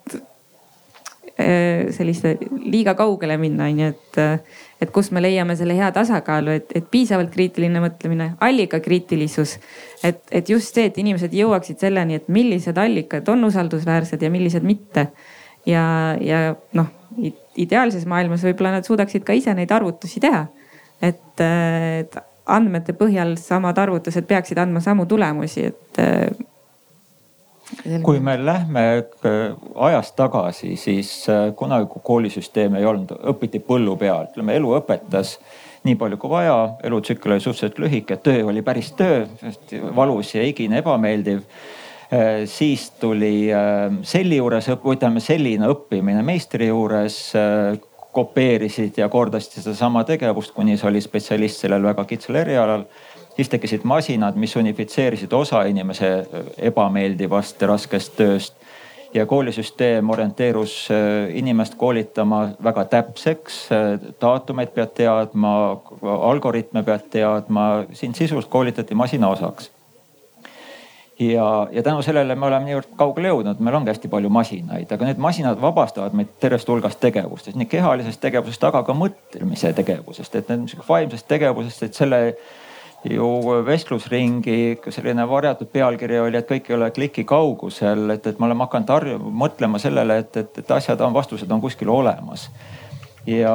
Äh, 1.40 1.88
selliste 1.90 2.36
liiga 2.60 2.92
kaugele 2.94 3.38
minna, 3.40 3.64
onju, 3.70 3.86
et, 3.88 4.48
et 4.84 4.90
kus 4.92 5.08
me 5.16 5.22
leiame 5.22 5.54
selle 5.56 5.72
hea 5.78 5.86
tasakaalu, 5.94 6.52
et, 6.58 6.74
et 6.76 6.90
piisavalt 6.92 7.30
kriitiline 7.32 7.80
mõtlemine, 7.80 8.26
allikakriitilisus. 8.44 9.54
et, 10.04 10.20
et 10.28 10.50
just 10.52 10.76
see, 10.76 10.84
et 10.90 10.98
inimesed 11.00 11.32
jõuaksid 11.32 11.80
selleni, 11.80 12.20
et 12.20 12.28
millised 12.28 12.76
allikad 12.76 13.30
on 13.32 13.48
usaldusväärsed 13.48 14.20
ja 14.22 14.30
millised 14.30 14.66
mitte. 14.66 15.06
ja, 15.66 15.84
ja 16.20 16.42
noh, 16.76 16.92
ideaalses 17.56 18.04
maailmas 18.04 18.44
võib-olla 18.44 18.76
nad 18.76 18.84
suudaksid 18.84 19.24
ka 19.24 19.32
ise 19.32 19.56
neid 19.56 19.72
arvutusi 19.72 20.20
teha. 20.20 20.44
Et, 21.02 21.42
et 21.42 22.16
andmete 22.46 22.94
põhjal 22.98 23.36
samad 23.40 23.78
arvutused 23.78 24.26
peaksid 24.26 24.58
andma 24.58 24.80
samu 24.84 25.06
tulemusi, 25.10 25.68
et 25.70 26.02
kui 28.02 28.20
me 28.20 28.36
lähme 28.44 28.80
äh, 29.24 29.54
ajas 29.74 30.12
tagasi, 30.12 30.76
siis 30.76 31.28
äh, 31.28 31.54
kunagi 31.56 31.86
kui 31.90 32.02
koolisüsteem 32.04 32.76
ei 32.78 32.86
olnud, 32.86 33.14
õpiti 33.32 33.62
põllu 33.64 33.96
peal, 34.00 34.28
ütleme 34.30 34.56
elu 34.58 34.74
õpetas 34.78 35.36
nii 35.86 35.96
palju 35.98 36.18
kui 36.20 36.30
vaja, 36.30 36.56
elutsükkel 36.84 37.34
oli 37.34 37.42
suhteliselt 37.42 37.80
lühike, 37.82 38.18
töö 38.22 38.44
oli 38.52 38.62
päris 38.62 38.92
töö, 38.98 39.24
valus 39.96 40.34
ja 40.36 40.44
igine 40.46 40.82
ebameeldiv. 40.82 41.42
Äh, 42.12 42.44
siis 42.50 42.90
tuli 43.00 43.48
selli 44.06 44.38
juures, 44.38 44.68
ütleme 44.68 45.22
selline 45.24 45.70
õppimine 45.72 46.22
meistri 46.26 46.68
juures, 46.68 47.18
kopeerisid 48.12 48.98
ja 49.00 49.08
kordasid 49.08 49.62
sedasama 49.62 50.04
tegevust, 50.04 50.52
kuni 50.54 50.76
see 50.76 50.88
oli 50.90 51.00
spetsialist 51.00 51.64
sellel 51.64 51.84
väga 51.84 52.04
kitsal 52.04 52.40
erialal. 52.42 52.84
Siis 53.36 53.48
tekkisid 53.48 53.86
masinad, 53.88 54.36
mis 54.36 54.56
unifitseerisid 54.60 55.32
osa 55.32 55.62
inimese 55.64 56.10
ebameeldivast 56.70 57.62
ja 57.62 57.72
raskest 57.74 58.16
tööst. 58.16 58.54
ja 59.14 59.26
koolisüsteem 59.26 60.10
orienteerus 60.10 60.88
äh, 60.90 61.36
inimest 61.36 61.74
koolitama 61.76 62.48
väga 62.64 62.84
täpseks, 62.84 63.58
äh, 63.72 63.98
daatumeid 64.20 64.72
pead 64.72 64.94
teadma, 64.96 65.82
algoritme 66.02 66.82
pead 66.82 67.10
teadma, 67.10 67.84
sind 67.92 68.16
sisuliselt 68.16 68.50
koolitati 68.50 68.94
masina 68.94 69.28
osaks 69.28 69.68
ja, 71.30 71.68
ja 71.72 71.82
tänu 71.82 72.02
sellele 72.02 72.34
me 72.38 72.46
oleme 72.46 72.68
niivõrd 72.70 72.90
kaugele 72.98 73.30
jõudnud, 73.32 73.60
meil 73.62 73.78
ongi 73.78 73.92
hästi 73.92 74.10
palju 74.12 74.30
masinaid, 74.32 74.90
aga 74.92 75.08
need 75.08 75.22
masinad 75.22 75.60
vabastavad 75.60 76.16
meid 76.16 76.34
tervest 76.42 76.68
hulgast 76.68 77.00
tegevustest, 77.02 77.56
nii 77.58 77.70
kehalisest 77.70 78.20
tegevusest, 78.22 78.66
aga 78.68 78.82
ka 78.86 78.96
mõtlemise 78.96 79.72
tegevusest, 79.76 80.36
et 80.40 80.52
need 80.52 80.76
vaimsest 80.88 81.28
tegevusest, 81.30 81.88
et 81.88 82.02
selle 82.02 82.22
ju 83.10 83.28
vestlusringi 83.66 84.78
selline 84.94 85.24
varjatud 85.28 85.70
pealkiri 85.72 86.20
oli, 86.22 86.38
et 86.38 86.48
kõik 86.48 86.70
ei 86.70 86.76
ole 86.76 86.90
kliki 86.94 87.24
kaugusel, 87.26 88.04
et, 88.14 88.26
et 88.26 88.38
me 88.38 88.46
oleme 88.46 88.66
hakanud 88.66 88.94
harju, 88.94 89.18
mõtlema 89.42 89.80
sellele, 89.82 90.20
et, 90.22 90.36
et, 90.36 90.62
et 90.62 90.70
asjad 90.78 91.00
on, 91.02 91.14
vastused 91.14 91.50
on 91.50 91.60
kuskil 91.60 91.90
olemas. 91.90 92.48
Ja, 93.26 93.54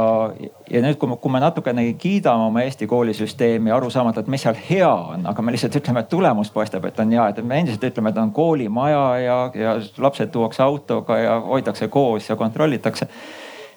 ja 0.70 0.82
nüüd, 0.84 0.98
kui 1.00 1.18
kui 1.22 1.32
me 1.32 1.42
natukenegi 1.44 1.96
kiidame 2.00 2.48
oma 2.50 2.64
Eesti 2.64 2.88
koolisüsteemi, 2.88 3.72
aru 3.72 3.90
saamata, 3.94 4.24
et 4.24 4.32
mis 4.32 4.46
seal 4.46 4.58
hea 4.70 4.92
on, 4.92 5.26
aga 5.28 5.44
me 5.44 5.56
lihtsalt 5.56 5.76
ütleme, 5.82 6.04
et 6.04 6.12
tulemus 6.12 6.52
paistab, 6.56 6.86
et 6.88 7.00
on 7.04 7.12
hea, 7.12 7.28
et 7.32 7.42
me 7.44 7.60
endiselt 7.62 7.84
ütleme, 7.90 8.14
et 8.14 8.22
on 8.22 8.32
koolimaja 8.36 9.04
ja, 9.24 9.42
ja 9.56 9.76
lapsed 10.04 10.32
tuuakse 10.32 10.64
autoga 10.64 11.20
ja 11.20 11.40
hoitakse 11.42 11.88
koos 11.92 12.30
ja 12.30 12.40
kontrollitakse. 12.40 13.10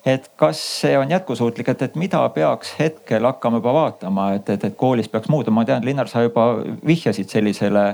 Et 0.07 0.31
kas 0.41 0.61
see 0.81 0.95
on 0.97 1.11
jätkusuutlik, 1.13 1.69
et, 1.69 1.83
et 1.83 1.97
mida 2.01 2.23
peaks 2.33 2.73
hetkel 2.79 3.27
hakkama 3.29 3.59
juba 3.61 3.75
vaatama, 3.77 4.31
et, 4.39 4.49
et, 4.49 4.65
et 4.65 4.77
koolis 4.77 5.11
peaks 5.13 5.29
muutuma, 5.29 5.61
ma 5.61 5.67
tean, 5.69 5.85
Linnar, 5.85 6.09
sa 6.09 6.23
juba 6.25 6.55
vihjasid 6.87 7.29
sellisele 7.29 7.85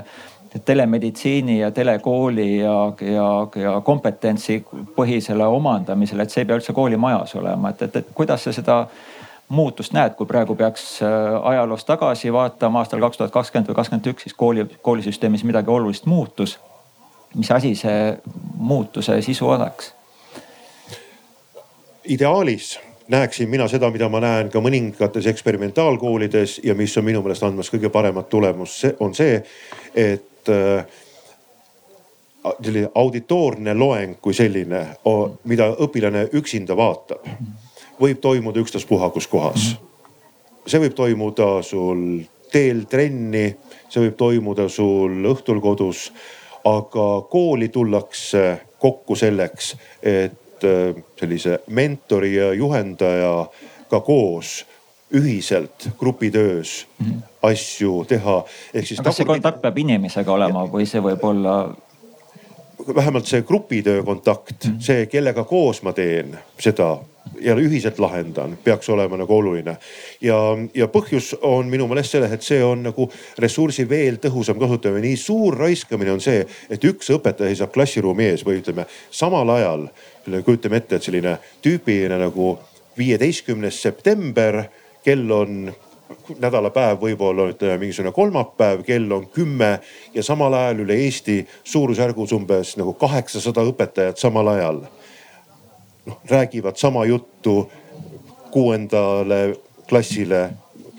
telemeditsiini 0.65 1.59
ja 1.59 1.71
telekooli 1.71 2.57
ja, 2.57 2.93
ja, 3.01 3.47
ja 3.61 3.81
kompetentsi 3.81 4.65
põhisele 4.95 5.45
omandamisele, 5.45 6.23
et 6.23 6.33
see 6.33 6.43
ei 6.43 6.49
pea 6.49 6.57
üldse 6.59 6.73
koolimajas 6.73 7.35
olema, 7.35 7.71
et, 7.73 7.81
et, 7.87 7.95
et 8.01 8.09
kuidas 8.15 8.47
sa 8.47 8.53
seda 8.55 8.79
muutust 9.49 9.93
näed, 9.95 10.15
kui 10.19 10.27
praegu 10.27 10.55
peaks 10.55 10.87
äh, 11.01 11.11
ajaloos 11.51 11.85
tagasi 11.85 12.33
vaatama 12.33 12.83
aastal 12.83 13.03
kaks 13.03 13.21
tuhat 13.21 13.35
kakskümmend 13.35 13.71
või 13.71 13.79
kakskümmend 13.79 14.09
üks, 14.13 14.27
siis 14.27 14.35
kooli, 14.35 14.65
koolisüsteemis 14.81 15.45
midagi 15.47 15.71
olulist 15.71 16.05
muutus. 16.05 16.59
mis 17.35 17.51
asi 17.51 17.75
see 17.75 18.17
muutuse 18.55 19.21
sisu 19.21 19.49
oleks? 19.49 19.93
ideaalis 22.07 22.79
näeksin 23.07 23.49
mina 23.49 23.67
seda, 23.67 23.91
mida 23.91 24.09
ma 24.09 24.19
näen 24.19 24.49
ka 24.51 24.59
mõningates 24.63 25.27
eksperimentaalkoolides 25.31 26.59
ja 26.63 26.75
mis 26.75 26.97
on 26.97 27.05
minu 27.07 27.21
meelest 27.23 27.43
andmas 27.43 27.71
kõige 27.71 27.89
paremat 27.89 28.29
tulemust, 28.29 28.81
see 28.81 28.95
on 28.99 29.15
see, 29.15 29.39
et 29.95 30.25
äh, 30.49 30.85
selline 32.61 32.89
auditoorne 32.95 33.73
loeng 33.75 34.17
kui 34.21 34.33
selline, 34.33 34.83
mida 35.43 35.67
õpilane 35.83 36.27
üksinda 36.39 36.77
vaatab, 36.77 37.25
võib 37.99 38.21
toimuda 38.23 38.61
ükstaspuha 38.63 39.09
kus 39.11 39.27
kohas. 39.27 39.75
see 40.67 40.79
võib 40.79 40.95
toimuda 40.95 41.61
sul 41.63 42.23
teel 42.51 42.85
trenni, 42.87 43.55
see 43.89 44.01
võib 44.05 44.15
toimuda 44.15 44.69
sul 44.69 45.25
õhtul 45.27 45.59
kodus, 45.61 46.11
aga 46.63 47.07
kooli 47.29 47.67
tullakse 47.69 48.43
kokku 48.79 49.15
selleks, 49.15 49.75
et 50.03 50.39
Äh, 50.63 51.03
sellise 51.19 51.59
mentori 51.67 52.35
ja 52.35 52.53
juhendajaga 52.53 53.99
koos 54.05 54.65
ühiselt 55.11 55.89
grupitöös 55.99 56.87
mm 56.99 57.05
-hmm. 57.05 57.21
asju 57.41 58.05
teha. 58.07 58.45
ehk 58.73 58.87
siis. 58.87 59.01
kas 59.01 59.17
see 59.17 59.25
kontakt 59.25 59.61
peab 59.61 59.77
inimesega 59.77 60.31
olema 60.31 60.65
ja, 60.65 60.71
või 60.71 60.85
see 60.85 61.01
võib 61.01 61.23
olla? 61.23 61.75
vähemalt 62.95 63.25
see 63.25 63.41
grupitöö 63.41 64.03
kontakt 64.03 64.65
mm, 64.65 64.71
-hmm. 64.71 64.81
see, 64.81 65.05
kellega 65.05 65.43
koos 65.43 65.81
ma 65.83 65.93
teen 65.93 66.37
seda 66.59 66.97
ja 67.41 67.55
ühiselt 67.55 67.99
lahendan, 67.99 68.57
peaks 68.63 68.89
olema 68.89 69.17
nagu 69.17 69.35
oluline. 69.35 69.77
ja, 70.21 70.35
ja 70.73 70.87
põhjus 70.87 71.35
on 71.41 71.67
minu 71.67 71.87
meelest 71.87 72.11
selles, 72.11 72.31
et 72.31 72.41
see 72.41 72.63
on 72.63 72.83
nagu 72.83 73.09
ressursi 73.37 73.89
veel 73.89 74.19
tõhusam 74.23 74.59
kasutamine. 74.59 75.01
nii 75.07 75.17
suur 75.17 75.57
raiskamine 75.57 76.11
on 76.11 76.21
see, 76.21 76.45
et 76.69 76.83
üks 76.83 77.11
õpetaja 77.13 77.49
seisab 77.49 77.71
klassiruumi 77.73 78.31
ees 78.31 78.45
või 78.45 78.61
ütleme 78.61 78.85
samal 79.11 79.49
ajal, 79.49 79.87
kujutame 80.45 80.77
ette, 80.77 80.95
et 80.95 81.03
selline 81.03 81.37
tüüpiline 81.61 82.19
nagu 82.19 82.57
viieteistkümnes 82.97 83.81
september, 83.81 84.63
kell 85.07 85.31
on 85.31 85.69
nädalapäev 86.39 86.99
võib-olla 86.99 87.47
ütleme 87.51 87.77
mingisugune 87.79 88.11
kolmapäev, 88.15 88.83
kell 88.83 89.11
on 89.15 89.27
kümme 89.31 89.77
ja 90.13 90.23
samal 90.23 90.53
ajal 90.57 90.83
üle 90.83 90.97
Eesti 91.05 91.39
suurusjärgus 91.63 92.33
umbes 92.35 92.75
nagu 92.79 92.93
kaheksasada 92.99 93.63
õpetajat 93.69 94.19
samal 94.19 94.51
ajal. 94.51 94.81
Noh 96.07 96.19
räägivad 96.27 96.75
sama 96.79 97.05
juttu 97.07 97.69
kuuendale 98.51 99.57
klassile 99.87 100.49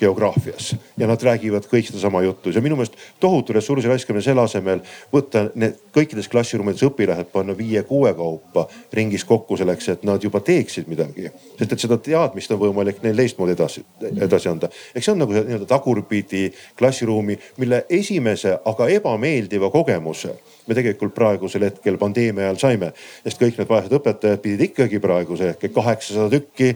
geograafias 0.00 0.74
ja 0.96 1.06
nad 1.06 1.22
räägivad 1.22 1.66
kõik 1.70 1.88
sedasama 1.90 2.22
juttu 2.22 2.50
ja 2.50 2.62
minu 2.64 2.76
meelest 2.76 2.96
tohutu 3.20 3.52
ressursi 3.52 3.88
raiskamine 3.88 4.22
selle 4.24 4.42
asemel 4.42 4.82
võtta 5.12 5.48
need 5.54 5.78
kõikides 5.94 6.30
klassiruumides 6.30 6.84
õpilased 6.88 7.30
panna 7.32 7.56
viie-kuue 7.58 8.14
kaupa 8.18 8.66
ringis 8.92 9.24
kokku 9.28 9.56
selleks, 9.56 9.88
et 9.94 10.04
nad 10.08 10.22
juba 10.22 10.40
teeksid 10.40 10.88
midagi. 10.88 11.30
sest 11.58 11.72
et 11.72 11.80
seda 11.80 11.98
teadmist 11.98 12.50
on 12.50 12.60
võimalik 12.62 13.02
neil 13.02 13.16
teistmoodi 13.16 13.52
edasi, 13.52 13.84
edasi 14.20 14.48
anda. 14.48 14.68
eks 14.94 15.04
see 15.04 15.12
on 15.12 15.18
nagu 15.24 15.34
see 15.34 15.44
nii-öelda 15.44 15.66
tagurpidi 15.68 16.44
klassiruumi, 16.78 17.38
mille 17.58 17.84
esimese, 17.90 18.58
aga 18.64 18.88
ebameeldiva 18.88 19.70
kogemuse 19.70 20.34
me 20.66 20.76
tegelikult 20.76 21.14
praegusel 21.14 21.64
hetkel 21.68 21.98
pandeemia 21.98 22.48
ajal 22.48 22.60
saime. 22.64 22.92
sest 23.24 23.40
kõik 23.42 23.58
need 23.58 23.68
vaesed 23.68 23.94
õpetajad 24.00 24.42
pidid 24.44 24.66
ikkagi 24.70 25.00
praegusel 25.00 25.54
hetkel 25.54 25.72
kaheksasada 25.74 26.30
tükki 26.36 26.74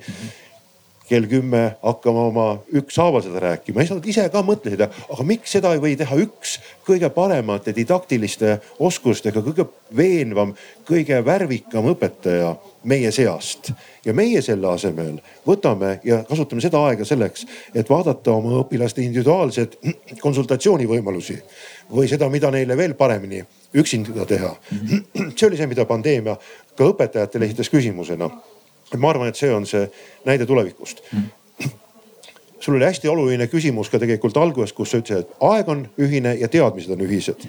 kell 1.13 1.29
kümme 1.29 1.63
hakkama 1.83 2.25
oma 2.31 2.47
ükshaaval 2.73 3.21
seda 3.23 3.41
rääkima. 3.41 3.81
siis 3.81 3.91
nad 3.93 4.07
ise 4.09 4.25
ka 4.33 4.41
mõtlesid, 4.47 4.81
aga 4.87 5.25
miks 5.29 5.53
seda 5.53 5.75
ei 5.77 5.81
või 5.83 5.97
teha 6.01 6.17
üks 6.25 6.57
kõige 6.87 7.11
paremate 7.13 7.75
didaktiliste 7.77 8.55
oskustega, 8.81 9.43
kõige 9.45 9.67
veenvam, 9.97 10.55
kõige 10.89 11.19
värvikam 11.25 11.91
õpetaja 11.93 12.55
meie 12.89 13.11
seast. 13.13 13.73
ja 14.05 14.15
meie 14.15 14.41
selle 14.43 14.67
asemel 14.67 15.21
võtame 15.47 16.01
ja 16.05 16.23
kasutame 16.29 16.65
seda 16.65 16.81
aega 16.89 17.05
selleks, 17.05 17.45
et 17.75 17.91
vaadata 17.91 18.33
oma 18.33 18.57
õpilaste 18.63 19.05
individuaalseid 19.05 19.77
konsultatsioonivõimalusi 20.25 21.37
või 21.93 22.09
seda, 22.09 22.29
mida 22.33 22.51
neile 22.51 22.77
veel 22.77 22.95
paremini 22.95 23.45
üksinda 23.75 24.27
teha. 24.27 24.57
see 25.37 25.47
oli 25.47 25.61
see, 25.61 25.69
mida 25.69 25.85
pandeemia 25.85 26.39
ka 26.77 26.89
õpetajatele 26.89 27.51
esitas 27.51 27.71
küsimusena 27.71 28.31
ma 29.01 29.11
arvan, 29.11 29.28
et 29.28 29.38
see 29.38 29.53
on 29.55 29.66
see 29.66 29.86
näide 30.24 30.47
tulevikust 30.47 31.05
sul 32.62 32.74
oli 32.74 32.84
hästi 32.84 33.09
oluline 33.09 33.47
küsimus 33.47 33.90
ka 33.90 33.99
tegelikult 33.99 34.36
alguses, 34.38 34.72
kus 34.72 34.93
sa 34.93 35.01
ütlesid, 35.03 35.26
et 35.26 35.47
aeg 35.49 35.68
on 35.68 35.86
ühine 35.99 36.36
ja 36.38 36.49
teadmised 36.49 36.93
on 36.95 37.01
ühised. 37.03 37.49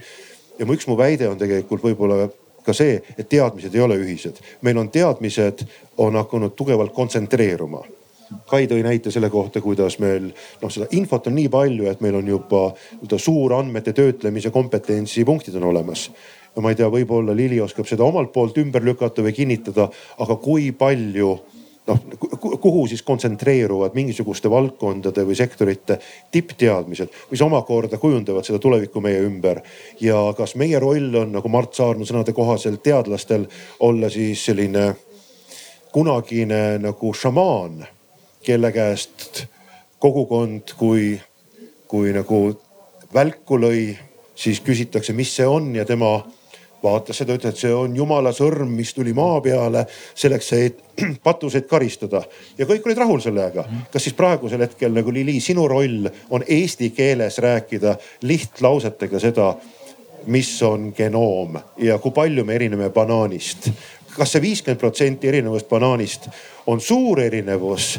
ja 0.60 0.66
mu 0.66 0.74
üks 0.74 0.88
mu 0.88 0.98
väide 0.98 1.30
on 1.30 1.38
tegelikult 1.38 1.84
võib-olla 1.84 2.30
ka 2.66 2.74
see, 2.74 3.02
et 3.18 3.30
teadmised 3.30 3.76
ei 3.76 3.82
ole 3.82 3.98
ühised. 4.02 4.42
meil 4.62 4.78
on 4.78 4.90
teadmised, 4.90 5.66
on 5.98 6.16
hakanud 6.16 6.56
tugevalt 6.56 6.94
kontsentreeruma. 6.94 7.84
Kai 8.50 8.66
tõi 8.66 8.82
näite 8.82 9.12
selle 9.14 9.30
kohta, 9.30 9.62
kuidas 9.62 10.00
meil 10.02 10.32
noh, 10.62 10.72
seda 10.72 10.88
infot 10.98 11.28
on 11.30 11.36
nii 11.38 11.50
palju, 11.54 11.86
et 11.92 12.02
meil 12.02 12.16
on 12.18 12.28
juba 12.28 12.62
nii-öelda 12.74 13.20
suurandmete 13.22 13.94
töötlemise 13.94 14.50
kompetentsipunktid 14.50 15.60
on 15.62 15.70
olemas 15.70 16.08
ja 16.56 16.62
ma 16.62 16.72
ei 16.72 16.78
tea, 16.78 16.90
võib-olla 16.92 17.36
Lili 17.36 17.60
oskab 17.62 17.88
seda 17.90 18.06
omalt 18.06 18.34
poolt 18.34 18.58
ümber 18.62 18.84
lükata 18.86 19.26
või 19.26 19.34
kinnitada, 19.34 19.90
aga 20.22 20.38
kui 20.42 20.72
palju 20.78 21.34
noh, 21.88 22.00
kuhu 22.62 22.86
siis 22.88 23.02
kontsentreeruvad 23.04 23.96
mingisuguste 23.98 24.50
valdkondade 24.52 25.26
või 25.28 25.36
sektorite 25.36 25.98
tippteadmised, 26.32 27.12
mis 27.32 27.42
omakorda 27.44 28.00
kujundavad 28.02 28.46
seda 28.48 28.60
tulevikku 28.64 29.02
meie 29.04 29.24
ümber. 29.26 29.62
ja 30.02 30.34
kas 30.38 30.56
meie 30.56 30.80
roll 30.80 31.16
on 31.16 31.34
nagu 31.38 31.50
Mart 31.50 31.74
Saarma 31.74 32.06
sõnade 32.06 32.34
kohaselt 32.34 32.84
teadlastel 32.84 33.48
olla 33.80 34.10
siis 34.10 34.46
selline 34.46 34.94
kunagine 35.94 36.80
nagu 36.82 37.14
šamaan, 37.14 37.84
kelle 38.44 38.72
käest 38.72 39.46
kogukond 40.00 40.74
kui, 40.78 41.20
kui 41.88 42.14
nagu 42.14 42.40
välku 43.14 43.60
lõi, 43.60 43.94
siis 44.36 44.60
küsitakse, 44.66 45.14
mis 45.14 45.36
see 45.36 45.46
on 45.48 45.76
ja 45.76 45.86
tema 45.86 46.18
vaatas 46.84 47.22
seda, 47.22 47.36
ütles, 47.38 47.56
et 47.56 47.62
see 47.64 47.74
on 47.74 47.96
jumala 47.96 48.34
sõrm, 48.36 48.72
mis 48.76 48.94
tuli 48.94 49.14
maa 49.16 49.40
peale 49.44 49.86
selleks, 50.16 50.52
et 50.58 50.82
patuseid 51.28 51.68
karistada. 51.70 52.24
ja 52.58 52.68
kõik 52.70 52.86
olid 52.88 53.02
rahul 53.04 53.22
sellega. 53.24 53.66
kas 53.92 54.04
siis 54.04 54.18
praegusel 54.18 54.62
hetkel 54.62 54.94
nagu 54.94 55.14
Lili, 55.14 55.40
sinu 55.40 55.68
roll 55.68 56.10
on 56.30 56.44
eesti 56.48 56.90
keeles 56.90 57.38
rääkida 57.38 57.96
lihtlausetega 58.22 59.20
seda, 59.20 59.54
mis 60.28 60.62
on 60.64 60.94
genoom 60.96 61.58
ja 61.78 61.98
kui 62.00 62.12
palju 62.12 62.46
me 62.46 62.56
erineme 62.56 62.90
banaanist? 62.90 63.72
kas 64.14 64.36
see 64.36 64.42
viiskümmend 64.44 64.80
protsenti 64.80 65.28
erinevust 65.28 65.70
banaanist 65.70 66.28
on 66.70 66.82
suur 66.82 67.20
erinevus 67.20 67.98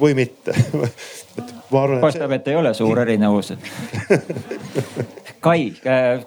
või 0.00 0.14
mitte 0.16 0.54
paistab, 1.70 2.32
et 2.36 2.48
ei 2.48 2.56
ole 2.56 2.74
suur 2.74 2.98
erinevus. 3.04 3.52
Kai, 5.46 5.72
äh, 5.86 6.24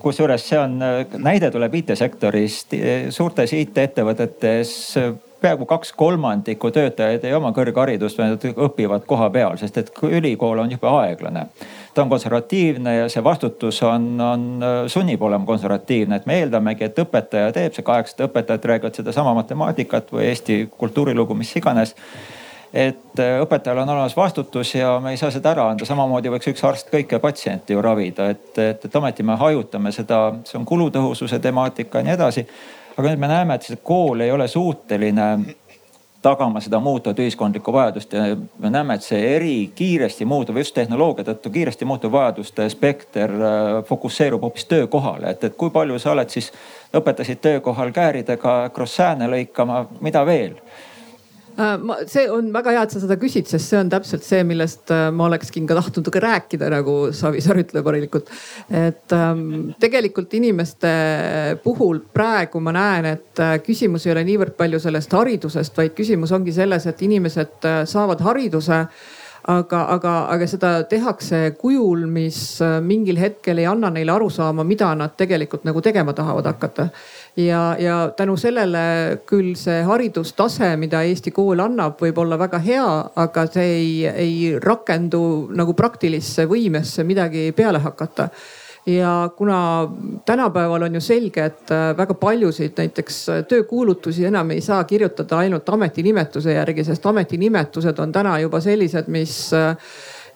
kusjuures 0.00 0.48
see 0.48 0.58
on, 0.58 0.78
äh, 0.82 1.18
näide 1.20 1.50
tuleb 1.52 1.74
IT-sektorist, 1.80 2.76
suurtes 3.12 3.52
IT-ettevõtetes 3.52 4.74
äh, 5.00 5.14
peaaegu 5.44 5.66
kaks 5.68 5.92
kolmandikku 5.92 6.70
töötajaid 6.72 7.24
ei 7.26 7.34
oma 7.36 7.50
kõrgharidust, 7.52 8.20
vaid 8.20 8.44
õpivad 8.66 9.04
koha 9.08 9.28
peal, 9.34 9.58
sest 9.60 9.76
et 9.82 9.90
ülikool 10.08 10.62
on 10.62 10.70
jube 10.72 10.88
aeglane. 10.88 11.46
ta 11.94 12.02
on 12.02 12.08
konservatiivne 12.08 12.94
ja 12.96 13.08
see 13.12 13.24
vastutus 13.24 13.82
on, 13.86 14.06
on, 14.20 14.46
sunnib 14.90 15.22
olema 15.22 15.44
konservatiivne, 15.46 16.16
et 16.16 16.26
me 16.26 16.38
eeldamegi, 16.40 16.88
et 16.88 16.98
õpetaja 16.98 17.52
teeb 17.52 17.76
see, 17.76 17.84
kaheksasada 17.86 18.30
õpetajat 18.30 18.64
räägivad 18.70 18.96
sedasama 18.96 19.34
matemaatikat 19.42 20.10
või 20.12 20.24
Eesti 20.30 20.56
kultuurilugu, 20.78 21.36
mis 21.38 21.52
iganes 21.60 21.94
et 22.74 23.20
äh, 23.22 23.38
õpetajal 23.44 23.84
on 23.84 23.88
olemas 23.94 24.16
vastutus 24.16 24.74
ja 24.74 24.96
me 25.00 25.14
ei 25.14 25.18
saa 25.20 25.30
seda 25.30 25.52
ära 25.54 25.68
anda, 25.70 25.86
samamoodi 25.86 26.32
võiks 26.34 26.50
üks 26.50 26.64
arst 26.66 26.88
kõike 26.90 27.20
patsienti 27.22 27.76
ju 27.76 27.82
ravida, 27.82 28.32
et, 28.34 28.48
et, 28.58 28.86
et 28.88 28.96
ometi 28.98 29.22
me 29.22 29.36
hajutame 29.38 29.92
seda, 29.94 30.24
see 30.48 30.58
on 30.58 30.66
kulutõhususe 30.66 31.38
temaatika 31.38 32.02
ja 32.02 32.08
nii 32.08 32.16
edasi. 32.16 32.46
aga 32.96 33.10
nüüd 33.12 33.20
me 33.22 33.30
näeme, 33.30 33.54
et 33.54 33.68
see 33.68 33.78
kool 33.82 34.20
ei 34.26 34.32
ole 34.34 34.48
suuteline 34.48 35.28
tagama 36.24 36.60
seda 36.64 36.80
muutuvat 36.80 37.18
ühiskondlikku 37.20 37.72
vajadust 37.72 38.12
ja 38.12 38.22
me 38.58 38.70
näeme, 38.70 38.96
et 38.96 39.06
see 39.06 39.20
eri 39.36 39.56
kiiresti 39.74 40.24
muutuv, 40.24 40.58
just 40.58 40.74
tehnoloogia 40.74 41.26
tõttu 41.28 41.52
kiiresti 41.54 41.86
muutuv 41.86 42.12
vajaduste 42.16 42.66
spekter 42.72 43.34
äh, 43.38 43.76
fokusseerub 43.86 44.42
hoopis 44.42 44.66
töökohale, 44.66 45.30
et, 45.30 45.44
et 45.44 45.54
kui 45.56 45.70
palju 45.70 46.00
sa 46.02 46.10
oled 46.16 46.32
siis, 46.32 46.50
õpetasid 46.96 47.38
töökohal 47.44 47.94
kääridega 47.94 48.56
krossääne 48.74 49.30
lõikama, 49.30 49.84
mida 50.02 50.26
veel 50.26 50.58
ma, 51.56 51.96
see 52.10 52.24
on 52.30 52.50
väga 52.54 52.74
hea, 52.74 52.82
et 52.86 52.94
sa 52.94 53.02
seda 53.02 53.16
küsid, 53.20 53.48
sest 53.50 53.72
see 53.72 53.80
on 53.80 53.90
täpselt 53.92 54.26
see, 54.26 54.42
millest 54.46 54.90
äh, 54.94 55.06
ma 55.14 55.28
olekski 55.28 55.62
ka 55.68 55.76
tahtnud 55.78 56.10
ka 56.12 56.22
rääkida, 56.24 56.70
nagu 56.72 56.96
Savisaar 57.14 57.60
ütleb 57.62 57.90
harilikult. 57.90 58.30
et 58.70 59.16
ähm, 59.16 59.74
tegelikult 59.80 60.34
inimeste 60.34 60.92
puhul 61.64 62.00
praegu 62.14 62.62
ma 62.64 62.74
näen, 62.74 63.10
et 63.14 63.42
äh, 63.42 63.56
küsimus 63.64 64.06
ei 64.06 64.14
ole 64.14 64.24
niivõrd 64.28 64.56
palju 64.58 64.80
sellest 64.82 65.14
haridusest, 65.14 65.76
vaid 65.76 65.94
küsimus 65.98 66.32
ongi 66.34 66.54
selles, 66.54 66.86
et 66.90 67.04
inimesed 67.06 67.68
saavad 67.90 68.22
hariduse 68.24 68.84
aga, 69.50 69.80
aga, 69.92 70.12
aga 70.32 70.46
seda 70.48 70.70
tehakse 70.88 71.54
kujul, 71.60 72.06
mis 72.10 72.38
mingil 72.84 73.18
hetkel 73.20 73.60
ei 73.60 73.68
anna 73.68 73.90
neile 73.92 74.14
aru 74.14 74.30
saama, 74.32 74.64
mida 74.64 74.92
nad 74.96 75.16
tegelikult 75.18 75.66
nagu 75.68 75.82
tegema 75.84 76.14
tahavad 76.16 76.48
hakata. 76.48 76.88
Ja, 77.36 77.76
ja 77.78 77.98
tänu 78.16 78.36
sellele 78.40 79.20
küll 79.28 79.54
see 79.58 79.82
haridustase, 79.84 80.74
mida 80.80 81.02
Eesti 81.04 81.34
kool 81.34 81.60
annab, 81.60 81.98
võib 82.00 82.18
olla 82.24 82.38
väga 82.40 82.60
hea, 82.64 82.90
aga 83.26 83.46
see 83.52 83.70
ei, 83.78 83.94
ei 84.08 84.36
rakendu 84.62 85.24
nagu 85.54 85.74
praktilisse 85.76 86.48
võimesse 86.50 87.04
midagi 87.04 87.50
peale 87.56 87.82
hakata 87.84 88.30
ja 88.86 89.30
kuna 89.36 89.90
tänapäeval 90.24 90.82
on 90.82 90.94
ju 90.94 91.00
selge, 91.00 91.44
et 91.44 91.70
äh, 91.70 91.96
väga 91.96 92.14
paljusid 92.14 92.72
näiteks 92.76 93.28
äh, 93.28 93.44
töökuulutusi 93.48 94.24
enam 94.24 94.50
ei 94.50 94.60
saa 94.60 94.84
kirjutada 94.84 95.38
ainult 95.38 95.68
ametinimetuse 95.68 96.52
järgi, 96.52 96.84
sest 96.84 97.06
ametinimetused 97.06 97.98
on 97.98 98.12
täna 98.12 98.38
juba 98.38 98.60
sellised, 98.60 99.08
mis 99.08 99.54
äh, 99.54 99.76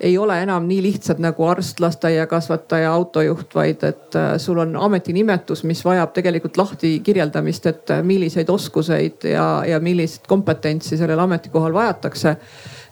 ei 0.01 0.19
ole 0.19 0.43
enam 0.43 0.65
nii 0.69 0.83
lihtsad 0.83 1.21
nagu 1.21 1.45
arst, 1.45 1.81
lasteaiakasvataja, 1.81 2.93
autojuht, 2.93 3.55
vaid 3.55 3.83
et 3.83 4.19
sul 4.39 4.59
on 4.63 4.77
ametinimetus, 4.77 5.65
mis 5.67 5.83
vajab 5.85 6.13
tegelikult 6.15 6.57
lahti 6.57 7.01
kirjeldamist, 7.05 7.67
et 7.67 7.93
milliseid 8.03 8.49
oskuseid 8.49 9.27
ja, 9.27 9.65
ja 9.67 9.81
millist 9.83 10.27
kompetentsi 10.31 10.97
sellel 10.97 11.19
ametikohal 11.19 11.75
vajatakse 11.75 12.37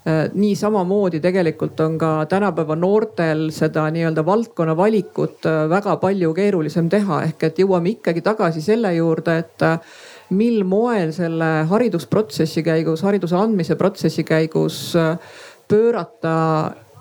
nii 0.07 0.55
samamoodi 0.55 1.19
tegelikult 1.19 1.79
on 1.83 1.97
ka 1.99 2.09
tänapäeva 2.29 2.77
noortel 2.79 3.49
seda 3.51 3.89
nii-öelda 3.91 4.23
valdkonna 4.25 4.77
valikut 4.77 5.47
väga 5.69 5.97
palju 5.99 6.33
keerulisem 6.37 6.87
teha, 6.89 7.21
ehk 7.27 7.43
et 7.49 7.59
jõuame 7.59 7.97
ikkagi 7.97 8.23
tagasi 8.23 8.63
selle 8.63 8.93
juurde, 8.95 9.37
et 9.43 9.67
mil 10.37 10.63
moel 10.63 11.11
selle 11.15 11.51
haridusprotsessi 11.67 12.63
käigus, 12.63 13.03
hariduse 13.03 13.35
andmise 13.35 13.75
protsessi 13.75 14.23
käigus 14.27 14.93
pöörata 15.67 16.35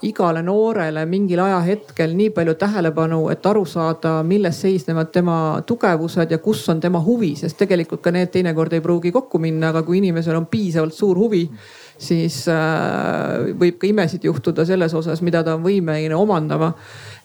igale 0.03 0.43
noorele 0.43 1.07
mingil 1.07 1.41
ajahetkel 1.41 2.13
nii 2.17 2.31
palju 2.37 2.55
tähelepanu, 2.61 3.21
et 3.33 3.47
aru 3.47 3.65
saada, 3.69 4.19
milles 4.27 4.61
seisnevad 4.61 5.11
tema 5.13 5.39
tugevused 5.67 6.31
ja 6.31 6.39
kus 6.39 6.67
on 6.69 6.81
tema 6.81 7.01
huvi, 7.01 7.33
sest 7.37 7.57
tegelikult 7.63 8.03
ka 8.05 8.13
need 8.13 8.31
teinekord 8.35 8.77
ei 8.77 8.85
pruugi 8.85 9.13
kokku 9.13 9.41
minna, 9.43 9.73
aga 9.73 9.83
kui 9.87 10.03
inimesel 10.03 10.37
on 10.37 10.49
piisavalt 10.53 10.95
suur 10.95 11.17
huvi, 11.17 11.47
siis 11.99 12.43
äh, 12.53 13.53
võib 13.59 13.79
ka 13.81 13.89
imesid 13.89 14.25
juhtuda 14.27 14.67
selles 14.69 14.95
osas, 14.95 15.23
mida 15.25 15.43
ta 15.45 15.57
on 15.57 15.65
võimeline 15.65 16.17
omandama. 16.17 16.73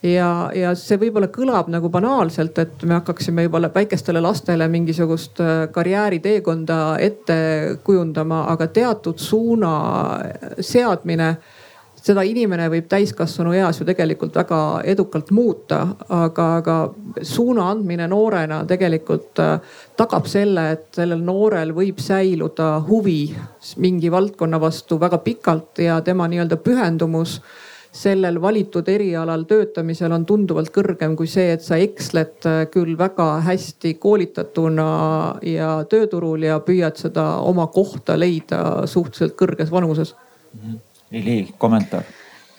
Ja, 0.01 0.49
ja 0.57 0.72
see 0.80 0.97
võib-olla 0.97 1.28
kõlab 1.30 1.69
nagu 1.69 1.91
banaalselt, 1.93 2.57
et 2.57 2.86
me 2.89 2.95
hakkaksime 2.97 3.45
juba 3.45 3.61
väikestele 3.74 4.22
lastele 4.24 4.67
mingisugust 4.72 5.41
äh, 5.43 5.65
karjääriteekonda 5.74 6.82
ette 6.99 7.39
kujundama, 7.84 8.45
aga 8.53 8.67
teatud 8.74 9.22
suuna 9.22 9.74
seadmine 10.59 11.36
seda 12.02 12.24
inimene 12.26 12.66
võib 12.72 12.88
täiskasvanu 12.89 13.54
eas 13.58 13.80
ju 13.80 13.86
tegelikult 13.86 14.36
väga 14.36 14.60
edukalt 14.89 15.32
muuta, 15.36 15.82
aga, 16.10 16.47
aga 16.62 16.78
suuna 17.22 17.70
andmine 17.72 18.08
noorena 18.10 18.64
tegelikult 18.70 19.41
äh, 19.41 19.58
tagab 19.99 20.30
selle, 20.30 20.68
et 20.76 20.88
sellel 20.97 21.22
noorel 21.26 21.76
võib 21.78 22.02
säiluda 22.02 22.74
huvi 22.88 23.24
mingi 23.82 24.12
valdkonna 24.12 24.60
vastu 24.62 24.97
väga 25.02 25.22
pikalt 25.22 25.84
ja 25.86 25.99
tema 26.06 26.30
nii-öelda 26.32 26.58
pühendumus 26.66 27.39
sellel 27.91 28.38
valitud 28.41 28.88
erialal 28.88 29.43
töötamisel 29.45 30.14
on 30.16 30.26
tunduvalt 30.26 30.72
kõrgem 30.74 31.14
kui 31.20 31.28
see, 31.28 31.49
et 31.54 31.62
sa 31.62 31.78
eksled 31.78 32.47
äh, 32.49 32.62
küll 32.74 32.95
väga 32.97 33.36
hästi 33.45 33.93
koolitatuna 34.02 34.91
ja 35.45 35.74
tööturul 35.91 36.49
ja 36.49 36.62
püüad 36.66 36.97
seda 36.97 37.36
oma 37.45 37.70
kohta 37.70 38.18
leida 38.18 38.88
suhteliselt 38.89 39.38
kõrges 39.38 39.70
vanuses 39.70 40.16
Lili, 41.12 41.47
kommentaar 41.57 42.03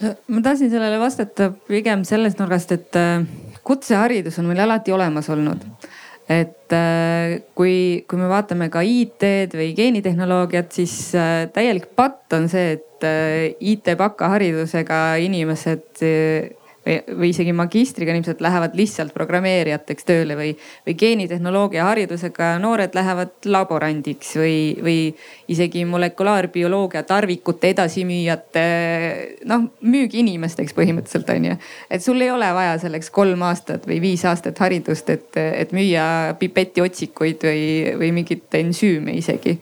ma 0.02 0.42
tahtsin 0.42 0.70
sellele 0.70 0.98
vastata 1.00 1.50
pigem 1.68 2.04
sellest 2.06 2.40
nurgast, 2.40 2.72
et 2.74 2.98
äh, 2.98 3.24
kutseharidus 3.66 4.38
on 4.40 4.48
meil 4.50 4.62
alati 4.64 4.94
olemas 4.94 5.30
olnud. 5.30 5.66
et 6.30 6.72
äh, 6.72 7.42
kui, 7.54 8.04
kui 8.08 8.18
me 8.18 8.28
vaatame 8.30 8.70
ka 8.72 8.80
IT-d 8.86 9.58
või 9.58 9.72
geenitehnoloogiat, 9.76 10.70
siis 10.72 10.94
äh, 11.18 11.48
täielik 11.52 11.90
patt 11.98 12.32
on 12.38 12.48
see, 12.48 12.78
et 12.78 12.88
IT-bakaharidusega 13.58 15.16
inimesed 15.18 16.04
või, 16.86 16.96
või 17.18 17.30
isegi 17.30 17.52
magistriga 17.52 18.12
inimesed 18.12 18.40
lähevad 18.42 18.74
lihtsalt 18.78 19.14
programmeerijateks 19.14 20.06
tööle 20.08 20.36
või, 20.38 20.52
või 20.86 20.94
geenitehnoloogia 20.98 21.84
haridusega 21.86 22.56
noored 22.62 22.94
lähevad 22.94 23.48
laborandiks 23.50 24.34
või, 24.38 24.56
või 24.82 24.98
isegi 25.52 25.84
molekulaarbioloogia 25.88 27.04
tarvikute 27.08 27.72
edasimüüjate, 27.74 28.66
noh 29.50 29.68
müügiinimesteks 29.80 30.74
põhimõtteliselt 30.76 31.30
on 31.36 31.50
ju. 31.52 31.56
et 31.90 32.04
sul 32.04 32.20
ei 32.20 32.30
ole 32.30 32.50
vaja 32.54 32.76
selleks 32.82 33.10
kolm 33.10 33.42
aastat 33.46 33.86
või 33.86 34.00
viis 34.02 34.24
aastat 34.28 34.58
haridust, 34.62 35.10
et, 35.10 35.30
et 35.36 35.72
müüa 35.72 36.36
pipetiotsikuid 36.38 37.48
või, 37.48 37.64
või 37.98 38.12
mingit 38.20 38.60
ensüüme 38.62 39.16
isegi 39.18 39.58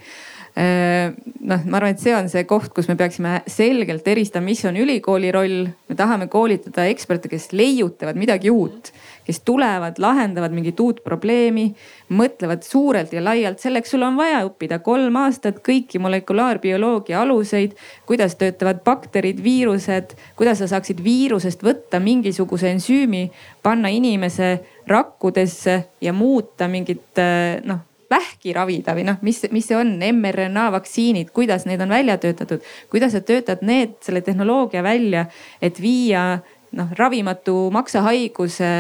noh, 0.57 1.62
ma 1.66 1.78
arvan, 1.78 1.94
et 1.94 2.03
see 2.03 2.14
on 2.14 2.28
see 2.30 2.42
koht, 2.48 2.72
kus 2.74 2.88
me 2.90 2.96
peaksime 2.98 3.40
selgelt 3.51 4.07
eristama, 4.11 4.48
mis 4.51 4.62
on 4.66 4.76
ülikooli 4.80 5.30
roll. 5.32 5.68
me 5.88 5.96
tahame 5.96 6.26
koolitada 6.30 6.86
eksperte, 6.90 7.28
kes 7.30 7.51
leiutavad 7.53 8.18
midagi 8.18 8.51
uut, 8.51 8.90
kes 9.26 9.40
tulevad, 9.46 9.98
lahendavad 10.03 10.55
mingit 10.55 10.80
uut 10.80 11.03
probleemi, 11.05 11.68
mõtlevad 12.11 12.64
suurelt 12.66 13.12
ja 13.12 13.22
laialt. 13.24 13.61
selleks 13.61 13.90
sul 13.94 14.03
on 14.03 14.16
vaja 14.18 14.42
õppida 14.46 14.80
kolm 14.82 15.16
aastat 15.22 15.61
kõiki 15.66 16.01
molekulaarbioloogia 16.03 17.20
aluseid, 17.22 17.76
kuidas 18.07 18.34
töötavad 18.40 18.82
bakterid, 18.84 19.42
viirused, 19.42 20.16
kuidas 20.36 20.59
sa 20.59 20.70
saaksid 20.74 21.03
viirusest 21.05 21.62
võtta 21.62 22.01
mingisuguse 22.01 22.70
ensüümi, 22.74 23.30
panna 23.62 23.88
inimese 23.88 24.59
rakkudesse 24.90 25.84
ja 26.01 26.12
muuta 26.12 26.68
mingit 26.68 27.22
noh 27.64 27.86
vähki 28.11 28.54
ravida 28.56 28.94
või 28.96 29.04
noh, 29.06 29.20
mis, 29.26 29.42
mis 29.54 29.68
see 29.70 29.78
on, 29.78 29.94
mRNA 29.98 30.70
vaktsiinid, 30.74 31.30
kuidas 31.36 31.66
need 31.68 31.82
on 31.84 31.92
välja 31.94 32.18
töötatud, 32.20 32.64
kuidas 32.90 33.14
sa 33.14 33.20
töötad 33.24 33.62
need, 33.66 33.98
selle 34.04 34.24
tehnoloogia 34.26 34.82
välja, 34.86 35.26
et 35.62 35.78
viia 35.82 36.40
noh, 36.76 36.90
ravimatu 36.98 37.68
maksahaiguse 37.74 38.72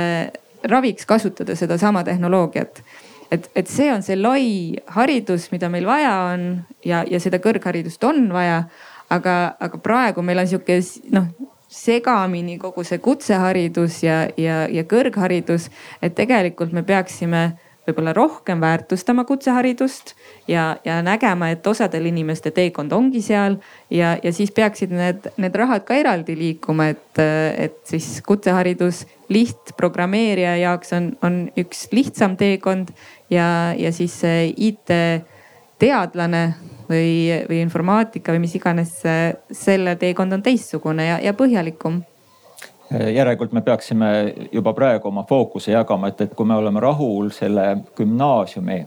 raviks 0.70 1.06
kasutada 1.08 1.56
sedasama 1.56 2.04
tehnoloogiat 2.04 2.82
et, 3.30 3.50
et 3.54 3.70
see 3.70 3.88
on 3.92 4.02
see 4.02 4.18
lai 4.18 4.46
haridus, 4.96 5.48
mida 5.54 5.70
meil 5.72 5.86
vaja 5.88 6.14
on 6.32 6.46
ja, 6.84 7.04
ja 7.06 7.20
seda 7.22 7.40
kõrgharidust 7.42 8.04
on 8.06 8.28
vaja. 8.34 8.64
aga, 9.10 9.56
aga 9.58 9.78
praegu 9.82 10.22
meil 10.22 10.38
on 10.38 10.46
sihuke 10.50 10.78
noh 11.14 11.30
segamini 11.70 12.58
kogu 12.58 12.82
see 12.86 12.98
kutseharidus 12.98 14.02
ja, 14.02 14.24
ja, 14.36 14.64
ja 14.70 14.84
kõrgharidus, 14.90 15.68
et 16.02 16.16
tegelikult 16.18 16.74
me 16.74 16.82
peaksime 16.82 17.42
võib-olla 17.90 18.14
rohkem 18.16 18.60
väärtustama 18.62 19.24
kutseharidust 19.28 20.14
ja, 20.48 20.76
ja 20.84 21.02
nägema, 21.04 21.50
et 21.52 21.66
osadel 21.66 22.06
inimeste 22.10 22.50
teekond 22.54 22.92
ongi 22.96 23.22
seal 23.24 23.58
ja, 23.90 24.16
ja 24.22 24.32
siis 24.32 24.50
peaksid 24.56 24.90
need, 24.94 25.26
need 25.40 25.54
rahad 25.58 25.84
ka 25.88 25.94
eraldi 25.98 26.36
liikuma, 26.38 26.90
et, 26.94 27.18
et 27.20 27.78
siis 27.90 28.22
kutseharidus 28.26 29.04
lihtprogrammeerija 29.30 30.56
jaoks 30.64 30.92
on, 30.96 31.12
on 31.26 31.50
üks 31.60 31.88
lihtsam 31.94 32.36
teekond 32.40 32.88
ja, 33.30 33.74
ja 33.78 33.92
siis 33.94 34.20
IT-teadlane 34.70 36.44
või, 36.90 37.44
või 37.48 37.60
informaatika 37.62 38.32
või 38.34 38.42
mis 38.46 38.54
iganes, 38.58 38.96
selle 39.54 39.96
teekond 40.00 40.32
on 40.38 40.42
teistsugune 40.46 41.06
ja, 41.12 41.18
ja 41.22 41.34
põhjalikum 41.38 42.02
järelikult 42.90 43.52
me 43.52 43.60
peaksime 43.60 44.08
juba 44.52 44.72
praegu 44.72 45.08
oma 45.08 45.24
fookuse 45.28 45.72
jagama, 45.72 46.10
et, 46.10 46.20
et 46.20 46.34
kui 46.34 46.46
me 46.46 46.56
oleme 46.58 46.80
rahul 46.80 47.30
selle 47.34 47.76
gümnaasiumi 47.96 48.80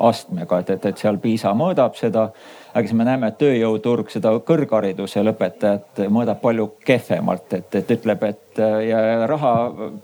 astmega, 0.00 0.58
et, 0.58 0.70
et, 0.70 0.86
et 0.90 1.00
seal 1.00 1.18
PISA 1.20 1.52
mõõdab 1.56 1.96
seda. 1.98 2.30
aga 2.70 2.86
siis 2.86 2.94
me 2.94 3.04
näeme, 3.04 3.28
et 3.28 3.38
tööjõuturg 3.40 4.10
seda 4.12 4.30
kõrghariduse 4.46 5.24
lõpetajat 5.26 6.04
mõõdab 6.14 6.38
palju 6.40 6.68
kehvemalt, 6.86 7.52
et, 7.58 7.74
et 7.74 7.90
ütleb, 7.96 8.22
et 8.28 8.60
ja 8.86 9.26
raha, 9.26 9.52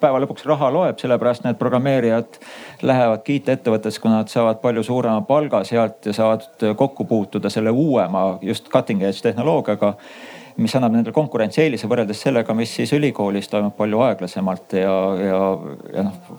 päeva 0.01 0.21
lõpuks 0.25 0.47
raha 0.51 0.71
loeb, 0.75 0.99
sellepärast 0.99 1.47
need 1.47 1.59
programmeerijad 1.61 2.41
lähevadki 2.83 3.39
IT-ettevõttesse, 3.41 4.03
kuna 4.03 4.23
nad 4.23 4.33
saavad 4.33 4.61
palju 4.65 4.83
suurema 4.87 5.23
palga 5.29 5.63
sealt 5.65 6.11
ja 6.11 6.17
saavad 6.17 6.67
kokku 6.77 7.05
puutuda 7.05 7.53
selle 7.53 7.71
uuema 7.71 8.39
just 8.43 8.69
cutting 8.73 9.07
edge 9.07 9.23
tehnoloogiaga 9.23 9.95
mis 10.57 10.75
annab 10.77 10.95
nendele 10.95 11.15
konkurentsieelise 11.15 11.89
võrreldes 11.91 12.21
sellega, 12.25 12.55
mis 12.57 12.73
siis 12.79 12.93
ülikoolis 12.97 13.51
toimub 13.53 13.77
palju 13.77 14.01
aeglasemalt 14.07 14.77
ja, 14.81 14.95
ja, 15.21 15.41
ja 15.95 16.07
noh 16.09 16.37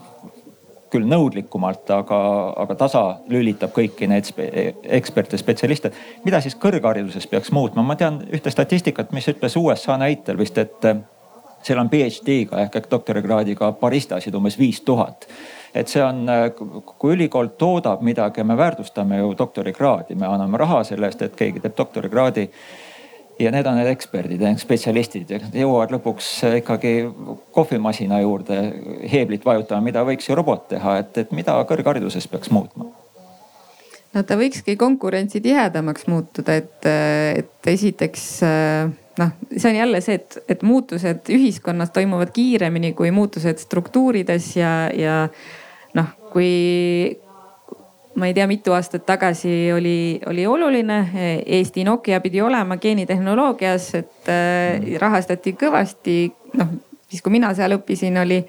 küll 0.92 1.08
nõudlikumalt, 1.10 1.90
aga, 1.92 2.20
aga 2.64 2.76
tasa 2.80 3.02
lülitab 3.32 3.74
kõiki 3.76 4.08
neid 4.08 4.30
eksperte, 4.98 5.40
spetsialiste. 5.40 5.92
mida 6.24 6.40
siis 6.42 6.56
kõrghariduses 6.56 7.28
peaks 7.28 7.52
muutma? 7.52 7.84
ma 7.84 7.98
tean 8.00 8.22
ühte 8.32 8.52
statistikat, 8.54 9.12
mis 9.12 9.28
ütles 9.28 9.58
USA 9.60 9.98
näitel 10.00 10.40
vist, 10.40 10.58
et 10.58 10.88
seal 11.68 11.82
on 11.82 11.92
PhD-ga 11.92 12.64
ehk, 12.64 12.80
ehk 12.80 12.90
doktorikraadiga 12.92 13.74
baristasid 13.82 14.36
umbes 14.36 14.60
viis 14.60 14.82
tuhat 14.82 15.28
et 15.76 15.92
see 15.92 16.02
on, 16.02 16.26
kui 16.98 17.14
ülikool 17.14 17.52
toodab 17.60 18.02
midagi, 18.06 18.44
me 18.44 18.58
väärtustame 18.58 19.20
ju 19.20 19.34
doktorikraadi, 19.38 20.16
me 20.16 20.26
anname 20.28 20.58
raha 20.58 20.84
selle 20.88 21.10
eest, 21.10 21.22
et 21.22 21.36
keegi 21.38 21.62
teeb 21.62 21.76
doktorikraadi 21.78 22.48
ja 23.40 23.52
need 23.54 23.68
on 23.70 23.78
need 23.80 23.90
eksperdid, 23.92 24.44
spetsialistid 24.62 25.34
jõuavad 25.54 25.94
lõpuks 25.96 26.30
ikkagi 26.60 26.94
kohvimasina 27.56 28.22
juurde 28.24 28.62
heeblit 29.12 29.46
vajutama, 29.46 29.86
mida 29.90 30.06
võiks 30.08 30.30
ju 30.30 30.38
robot 30.38 30.68
teha, 30.74 31.00
et, 31.04 31.18
et 31.24 31.36
mida 31.36 31.58
kõrghariduses 31.70 32.30
peaks 32.32 32.54
muutma? 32.54 32.90
no 34.14 34.24
ta 34.26 34.38
võikski 34.40 34.78
konkurentsi 34.80 35.42
tihedamaks 35.44 36.08
muutuda, 36.10 36.58
et, 36.62 36.88
et 37.44 37.72
esiteks 37.74 38.24
noh, 39.20 39.32
see 39.56 39.70
on 39.72 39.80
jälle 39.82 40.02
see, 40.02 40.18
et, 40.22 40.40
et 40.50 40.66
muutused 40.66 41.32
ühiskonnas 41.34 41.94
toimuvad 41.96 42.34
kiiremini 42.34 42.94
kui 42.98 43.12
muutused 43.14 43.62
struktuurides 43.62 44.52
ja, 44.58 44.74
ja 44.94 45.22
noh, 45.98 46.14
kui 46.34 47.18
ma 48.18 48.26
ei 48.26 48.34
tea, 48.34 48.48
mitu 48.50 48.74
aastat 48.74 49.06
tagasi 49.06 49.72
oli, 49.76 50.20
oli 50.26 50.46
oluline. 50.50 51.00
Eesti 51.46 51.84
Nokia 51.86 52.22
pidi 52.22 52.42
olema 52.42 52.78
geenitehnoloogias, 52.82 53.92
et 54.00 54.32
äh, 54.34 54.98
rahastati 55.02 55.54
kõvasti. 55.54 56.18
noh, 56.58 56.74
siis 57.10 57.22
kui 57.22 57.36
mina 57.36 57.54
seal 57.54 57.78
õppisin, 57.78 58.18
oli 58.22 58.42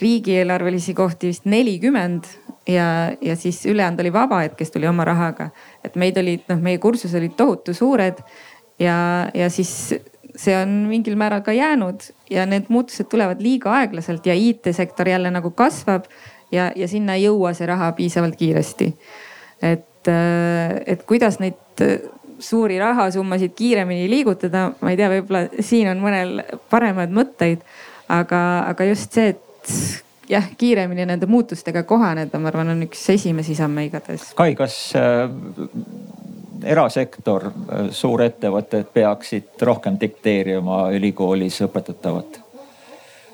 riigieelarvelisi 0.00 0.94
kohti 0.94 1.32
vist 1.32 1.44
nelikümmend 1.50 2.28
ja, 2.68 3.12
ja 3.20 3.36
siis 3.36 3.66
ülejäänud 3.66 4.00
oli 4.00 4.12
vaba, 4.12 4.42
et 4.46 4.54
kes 4.56 4.70
tuli 4.70 4.86
oma 4.88 5.04
rahaga. 5.04 5.50
et 5.84 5.96
meid 5.96 6.16
olid, 6.16 6.46
noh, 6.48 6.62
meie 6.62 6.78
kursused 6.78 7.18
olid 7.18 7.36
tohutu 7.36 7.74
suured 7.74 8.22
ja, 8.78 9.28
ja 9.34 9.50
siis 9.50 9.94
see 10.36 10.54
on 10.56 10.86
mingil 10.88 11.16
määral 11.20 11.42
ka 11.44 11.52
jäänud 11.52 12.06
ja 12.30 12.46
need 12.48 12.70
muutused 12.72 13.10
tulevad 13.12 13.42
liiga 13.44 13.74
aeglaselt 13.82 14.26
ja 14.26 14.34
IT-sektor 14.34 15.08
jälle 15.08 15.30
nagu 15.30 15.50
kasvab 15.50 16.06
ja, 16.52 16.70
ja 16.76 16.88
sinna 16.88 17.16
ei 17.18 17.26
jõua 17.26 17.54
see 17.56 17.66
raha 17.66 17.92
piisavalt 17.96 18.36
kiiresti. 18.36 18.92
et, 19.62 20.08
äh, 20.08 20.80
et 20.86 21.02
kuidas 21.08 21.38
neid 21.40 21.80
äh, 21.80 21.98
suuri 22.42 22.78
rahasummasid 22.78 23.54
kiiremini 23.56 24.10
liigutada, 24.10 24.70
ma 24.80 24.90
ei 24.90 24.98
tea, 24.98 25.10
võib-olla 25.12 25.46
siin 25.60 25.90
on 25.92 26.02
mõnel 26.02 26.42
paremaid 26.70 27.14
mõtteid. 27.14 27.62
aga, 28.12 28.40
aga 28.68 28.84
just 28.84 29.14
see, 29.14 29.32
et 29.32 30.02
jah, 30.28 30.48
kiiremini 30.58 31.06
nende 31.06 31.26
muutustega 31.26 31.82
kohaneda, 31.88 32.38
ma 32.38 32.50
arvan, 32.50 32.74
on 32.74 32.82
üks 32.86 33.04
esimesi 33.14 33.54
samme 33.54 33.86
igatahes. 33.86 34.32
Kai, 34.36 34.54
kas 34.58 34.76
äh, 34.98 35.30
erasektor, 36.74 37.48
äh, 37.48 37.90
suurettevõtted 37.94 38.92
peaksid 38.94 39.66
rohkem 39.68 39.98
dikteerima 40.00 40.88
ülikoolis 40.96 41.62
õpetatavat? 41.66 42.40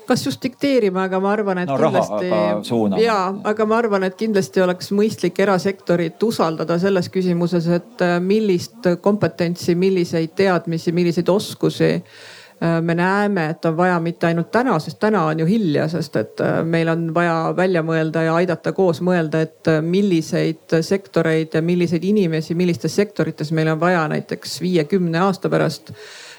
Kas 0.09 0.25
just 0.25 0.41
dikteerima, 0.43 1.05
aga 1.05 1.19
ma 1.21 1.33
arvan, 1.35 1.61
et 1.63 1.69
no, 1.69 1.77
kindlasti. 1.77 3.03
ja, 3.03 3.19
aga 3.51 3.69
ma 3.69 3.77
arvan, 3.83 4.07
et 4.07 4.17
kindlasti 4.17 4.63
oleks 4.65 4.91
mõistlik 4.95 5.39
erasektorit 5.43 6.21
usaldada 6.25 6.79
selles 6.81 7.11
küsimuses, 7.13 7.69
et 7.79 8.03
äh, 8.05 8.17
millist 8.23 8.89
kompetentsi, 9.05 9.77
milliseid 9.77 10.33
teadmisi, 10.39 10.93
milliseid 10.95 11.29
oskusi 11.29 11.91
äh, 11.93 12.79
me 12.81 12.95
näeme, 12.97 13.49
et 13.53 13.65
on 13.69 13.77
vaja 13.77 13.99
mitte 14.03 14.31
ainult 14.31 14.49
täna, 14.55 14.79
sest 14.81 14.99
täna 15.03 15.27
on 15.29 15.43
ju 15.43 15.49
hilja, 15.49 15.85
sest 15.91 16.17
et 16.21 16.41
äh, 16.45 16.61
meil 16.65 16.89
on 16.89 17.09
vaja 17.13 17.37
välja 17.57 17.85
mõelda 17.85 18.25
ja 18.25 18.39
aidata 18.39 18.73
koos 18.77 19.03
mõelda, 19.05 19.43
et 19.45 19.69
milliseid 19.85 20.79
sektoreid 20.81 21.59
ja 21.59 21.61
milliseid 21.61 22.07
inimesi, 22.09 22.57
millistes 22.57 22.97
sektorites 22.97 23.53
meil 23.53 23.69
on 23.75 23.79
vaja 23.81 24.07
näiteks 24.09 24.57
viiekümne 24.65 25.21
aasta 25.27 25.53
pärast 25.53 25.93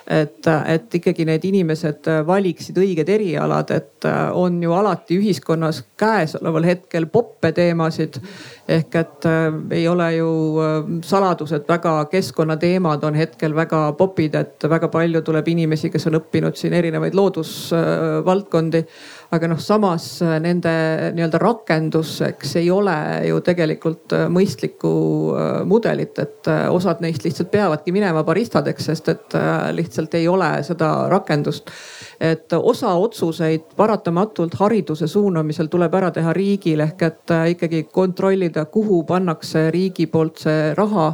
et, 0.07 0.47
et 0.67 0.95
ikkagi 0.95 1.25
need 1.29 1.45
inimesed 1.45 2.09
valiksid 2.27 2.79
õiged 2.81 3.09
erialad, 3.09 3.71
et 3.75 4.09
on 4.35 4.63
ju 4.63 4.73
alati 4.73 5.19
ühiskonnas 5.21 5.83
käesoleval 6.01 6.65
hetkel 6.65 7.07
poppe 7.07 7.53
teemasid. 7.53 8.21
ehk 8.71 8.95
et 8.95 9.27
äh, 9.27 9.55
ei 9.71 9.89
ole 9.89 10.15
ju 10.15 10.29
äh, 10.63 10.91
saladus, 11.05 11.53
et 11.53 11.69
väga 11.69 12.05
keskkonnateemad 12.13 13.05
on 13.05 13.15
hetkel 13.15 13.55
väga 13.55 13.93
popid, 13.99 14.35
et 14.35 14.69
väga 14.71 14.89
palju 14.89 15.23
tuleb 15.27 15.49
inimesi, 15.49 15.91
kes 15.91 16.07
on 16.07 16.21
õppinud 16.21 16.55
siin 16.57 16.77
erinevaid 16.79 17.15
loodusvaldkondi 17.19 18.85
äh, 18.85 19.01
aga 19.31 19.47
noh, 19.51 19.59
samas 19.63 20.07
äh, 20.25 20.37
nende 20.43 20.71
nii-öelda 21.15 21.39
rakenduseks 21.39 22.57
ei 22.59 22.71
ole 22.75 22.95
ju 23.29 23.39
tegelikult 23.47 24.15
äh, 24.17 24.27
mõistlikku 24.33 24.91
äh, 25.39 25.49
mudelit, 25.71 26.19
et 26.19 26.51
osad 26.71 27.03
neist 27.05 27.25
lihtsalt 27.25 27.51
peavadki 27.53 27.95
minema 27.95 28.25
baristadeks, 28.27 28.89
sest 28.91 29.09
et 29.13 29.37
lihtsalt 29.77 30.15
ei 30.19 30.27
ole 30.29 30.49
seda 30.67 30.89
rakendust. 31.13 31.71
Et 32.21 32.53
osa 32.53 32.93
otsuseid 33.01 33.71
paratamatult 33.77 34.57
hariduse 34.61 35.07
suunamisel 35.09 35.71
tuleb 35.73 35.95
ära 35.97 36.11
teha 36.15 36.33
riigil 36.37 36.83
ehk 36.85 37.05
et 37.07 37.35
ikkagi 37.55 37.85
kontrollida, 37.93 38.67
kuhu 38.73 39.03
pannakse 39.09 39.69
riigi 39.73 40.09
poolt 40.11 40.43
see 40.45 40.73
raha 40.77 41.13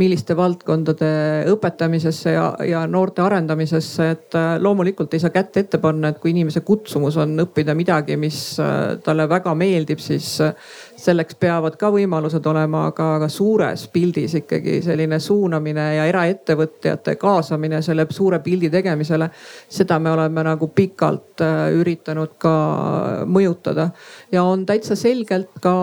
milliste 0.00 0.36
valdkondade 0.36 1.08
õpetamisesse 1.52 2.34
ja, 2.34 2.46
ja 2.68 2.82
noorte 2.90 3.22
arendamisesse, 3.24 4.08
et 4.16 4.36
äh, 4.38 4.56
loomulikult 4.62 5.14
ei 5.16 5.22
saa 5.22 5.32
kätt 5.34 5.56
ette 5.60 5.80
panna, 5.82 6.12
et 6.12 6.20
kui 6.22 6.32
inimese 6.34 6.62
kutsumus 6.66 7.16
on 7.22 7.34
õppida 7.46 7.74
midagi, 7.76 8.18
mis 8.20 8.40
äh, 8.62 8.96
talle 9.04 9.28
väga 9.30 9.54
meeldib, 9.58 10.02
siis 10.04 10.34
äh, 10.44 10.54
selleks 10.96 11.38
peavad 11.40 11.76
ka 11.80 11.90
võimalused 11.94 12.46
olema, 12.46 12.86
aga, 12.90 13.08
aga 13.18 13.28
suures 13.32 13.86
pildis 13.92 14.36
ikkagi 14.40 14.80
selline 14.84 15.18
suunamine 15.20 15.86
ja 15.96 16.06
eraettevõtjate 16.10 17.16
kaasamine 17.20 17.82
selle 17.82 18.06
suure 18.10 18.40
pildi 18.44 18.70
tegemisele. 18.70 19.30
seda 19.68 19.98
me 19.98 20.10
oleme 20.10 20.42
nagu 20.44 20.68
pikalt 20.68 21.42
üritanud 21.76 22.36
ka 22.38 22.54
mõjutada 23.26 23.90
ja 24.32 24.44
on 24.44 24.66
täitsa 24.66 24.96
selgelt 24.96 25.58
ka 25.60 25.74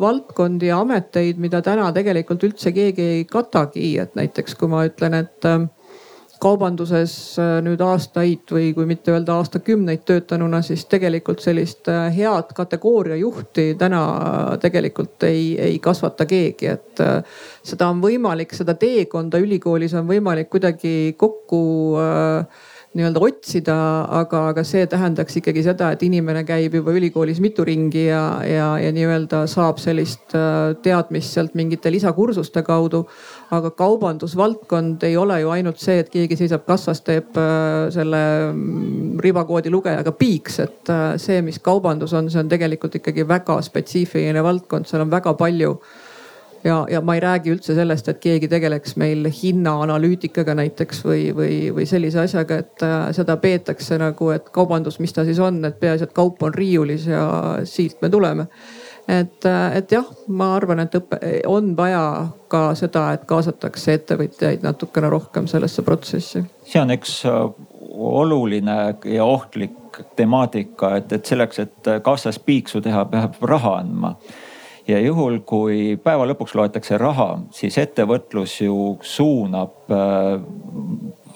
valdkondi 0.00 0.66
ja 0.66 0.80
ameteid, 0.80 1.38
mida 1.38 1.62
täna 1.62 1.92
tegelikult 1.92 2.42
üldse 2.42 2.72
keegi 2.72 3.02
ei 3.02 3.24
kata 3.24 3.56
võtagi, 3.56 3.98
et 4.00 4.14
näiteks 4.16 4.54
kui 4.58 4.68
ma 4.68 4.84
ütlen, 4.86 5.14
et 5.14 5.44
ähm, 5.48 5.70
kaubanduses 6.42 7.12
äh, 7.40 7.56
nüüd 7.64 7.80
aastaid 7.84 8.52
või 8.52 8.70
kui 8.76 8.86
mitte 8.88 9.12
öelda 9.14 9.38
aastakümneid 9.40 10.04
töötanuna, 10.08 10.60
siis 10.66 10.84
tegelikult 10.90 11.42
sellist 11.44 11.88
äh, 11.92 12.08
head 12.16 12.52
kategooria 12.56 13.16
juhti 13.20 13.72
täna 13.78 14.02
tegelikult 14.62 15.26
ei, 15.28 15.54
ei 15.60 15.78
kasvata 15.82 16.26
keegi, 16.28 16.70
et 16.76 17.04
äh, 17.04 17.40
seda 17.66 17.90
on 17.92 18.02
võimalik, 18.04 18.54
seda 18.56 18.76
teekonda 18.78 19.40
ülikoolis 19.42 19.96
on 19.96 20.08
võimalik 20.10 20.50
kuidagi 20.52 21.14
kokku 21.18 21.60
äh, 22.02 22.64
nii-öelda 22.96 23.20
otsida, 23.22 23.76
aga, 24.18 24.42
aga 24.52 24.62
see 24.64 24.86
tähendaks 24.88 25.36
ikkagi 25.40 25.62
seda, 25.66 25.90
et 25.92 26.02
inimene 26.06 26.42
käib 26.48 26.74
juba 26.78 26.94
ülikoolis 26.96 27.40
mitu 27.44 27.64
ringi 27.66 28.06
ja, 28.06 28.22
ja, 28.48 28.68
ja 28.80 28.92
nii-öelda 28.94 29.42
saab 29.50 29.80
sellist 29.82 30.34
äh, 30.36 30.72
teadmist 30.84 31.36
sealt 31.36 31.56
mingite 31.58 31.92
lisakursuste 31.92 32.64
kaudu. 32.66 33.04
aga 33.50 33.70
kaubandusvaldkond 33.70 35.04
ei 35.06 35.16
ole 35.16 35.36
ju 35.40 35.50
ainult 35.54 35.78
see, 35.78 36.00
et 36.02 36.08
keegi 36.10 36.34
seisab 36.40 36.64
kassas, 36.66 37.04
teeb 37.06 37.36
äh, 37.38 37.86
selle 37.94 38.22
mm, 38.48 39.20
ribakoodi 39.22 39.70
lugejaga 39.70 40.12
piiks, 40.16 40.58
et 40.64 40.90
äh, 40.90 41.04
see, 41.22 41.42
mis 41.46 41.60
kaubandus 41.62 42.16
on, 42.16 42.30
see 42.32 42.42
on 42.42 42.50
tegelikult 42.50 42.98
ikkagi 42.98 43.28
väga 43.28 43.60
spetsiifiline 43.62 44.42
valdkond, 44.42 44.88
seal 44.90 45.04
on 45.04 45.12
väga 45.12 45.36
palju 45.38 45.76
ja, 46.66 46.86
ja 46.90 47.00
ma 47.00 47.14
ei 47.14 47.20
räägi 47.20 47.52
üldse 47.54 47.74
sellest, 47.74 48.08
et 48.08 48.18
keegi 48.22 48.48
tegeleks 48.50 48.96
meil 49.00 49.28
hinnaanalüütikaga 49.42 50.56
näiteks 50.58 51.04
või, 51.06 51.28
või, 51.36 51.52
või 51.74 51.86
sellise 51.88 52.24
asjaga, 52.24 52.60
et 52.64 52.84
äh, 52.86 52.96
seda 53.16 53.36
peetakse 53.42 53.98
nagu, 54.02 54.30
et 54.34 54.50
kaubandus, 54.54 54.98
mis 55.02 55.14
ta 55.14 55.24
siis 55.26 55.40
on, 55.42 55.62
et 55.68 55.78
peaasi, 55.80 56.08
et 56.08 56.16
kaup 56.16 56.42
on 56.46 56.54
riiulis 56.54 57.06
ja 57.10 57.28
siit 57.68 58.00
me 58.02 58.10
tuleme 58.10 58.48
et, 59.08 59.46
äh, 59.46 59.76
et 59.78 59.92
jah, 59.92 60.08
ma 60.28 60.52
arvan, 60.56 60.82
et 60.82 60.98
õpe, 60.98 61.20
on 61.46 61.74
vaja 61.78 62.02
ka 62.50 62.68
seda, 62.78 63.08
et 63.14 63.24
kaasatakse 63.28 63.94
ettevõtjaid 64.00 64.66
natukene 64.66 65.10
rohkem 65.12 65.46
sellesse 65.50 65.86
protsessi. 65.86 66.44
see 66.66 66.82
on 66.82 66.94
üks 66.94 67.20
äh, 67.28 67.40
oluline 67.96 68.96
ja 69.04 69.24
ohtlik 69.24 70.02
temaatika, 70.16 70.96
et, 70.98 71.12
et 71.12 71.24
selleks, 71.24 71.62
et 71.62 71.94
kassas 72.04 72.38
piiksu 72.38 72.82
teha, 72.84 73.06
peab 73.08 73.40
raha 73.40 73.78
andma 73.80 74.16
ja 74.88 75.00
juhul, 75.00 75.40
kui 75.46 75.96
päeva 76.02 76.26
lõpuks 76.30 76.54
loetakse 76.54 76.98
raha, 76.98 77.38
siis 77.54 77.78
ettevõtlus 77.78 78.60
ju 78.60 78.96
suunab 79.02 79.90
äh, 79.90 80.36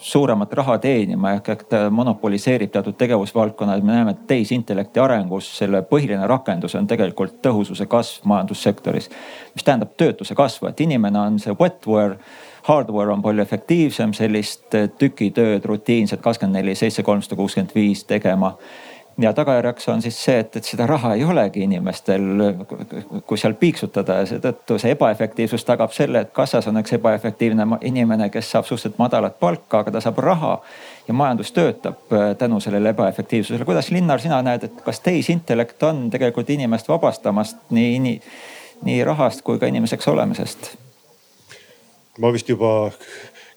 suuremat 0.00 0.52
raha 0.52 0.78
teenima 0.80 1.34
ehk, 1.36 1.48
ehk 1.54 1.64
ta 1.68 1.80
monopoliseerib 1.92 2.70
teatud 2.72 2.96
tegevusvaldkonnad. 2.98 3.82
me 3.82 3.92
näeme, 3.92 4.10
et 4.10 4.26
tehisintellekti 4.26 5.00
arengus 5.00 5.50
selle 5.58 5.82
põhiline 5.82 6.26
rakendus 6.26 6.74
on 6.74 6.86
tegelikult 6.86 7.40
tõhususe 7.42 7.86
kasv 7.86 8.24
majandussektoris, 8.24 9.10
mis 9.54 9.64
tähendab 9.64 9.96
töötuse 9.96 10.34
kasvu, 10.34 10.70
et 10.70 10.80
inimene 10.80 11.18
on 11.18 11.38
see 11.38 11.56
wetware 11.60 12.16
hardware 12.62 13.12
on 13.12 13.22
palju 13.22 13.42
efektiivsem 13.42 14.12
sellist 14.16 14.76
tükitööd 14.98 15.64
rutiinselt 15.64 16.20
kakskümmend 16.20 16.60
neli, 16.60 16.74
seitse, 16.76 17.02
kolmsada 17.02 17.36
kuuskümmend 17.36 17.74
viis 17.74 18.04
tegema 18.04 18.54
ja 19.20 19.32
tagajärjeks 19.32 19.88
on 19.88 20.02
siis 20.02 20.18
see, 20.24 20.38
et, 20.40 20.56
et 20.56 20.64
seda 20.64 20.86
raha 20.86 21.14
ei 21.14 21.24
olegi 21.24 21.64
inimestel, 21.66 22.24
kus 23.26 23.44
seal 23.44 23.54
piiksutada 23.60 24.20
ja 24.20 24.28
seetõttu 24.30 24.78
see 24.80 24.94
ebaefektiivsus 24.94 25.64
tagab 25.68 25.92
selle, 25.94 26.24
et 26.24 26.32
kassas 26.36 26.68
on 26.70 26.80
üks 26.80 26.94
ebaefektiivne 26.96 27.66
inimene, 27.86 28.30
kes 28.32 28.50
saab 28.54 28.68
suhteliselt 28.68 28.98
madalat 29.02 29.38
palka, 29.40 29.82
aga 29.82 29.96
ta 29.96 30.04
saab 30.04 30.20
raha 30.24 30.56
ja 31.08 31.14
majandus 31.14 31.52
töötab 31.56 32.12
äh, 32.12 32.34
tänu 32.38 32.60
sellele 32.60 32.94
ebaefektiivsusele. 32.94 33.64
kuidas 33.64 33.90
Linnar, 33.90 34.20
sina 34.20 34.42
näed, 34.42 34.68
et 34.68 34.84
kas 34.84 35.00
tehisintellekt 35.00 35.82
on 35.82 36.08
tegelikult 36.10 36.50
inimest 36.50 36.88
vabastamast 36.88 37.58
nii, 37.70 37.98
nii, 37.98 38.20
nii 38.88 39.02
rahast 39.04 39.42
kui 39.42 39.58
ka 39.58 39.66
inimeseks 39.66 40.08
olemisest? 40.08 40.72
ma 42.20 42.32
vist 42.32 42.48
juba 42.48 42.90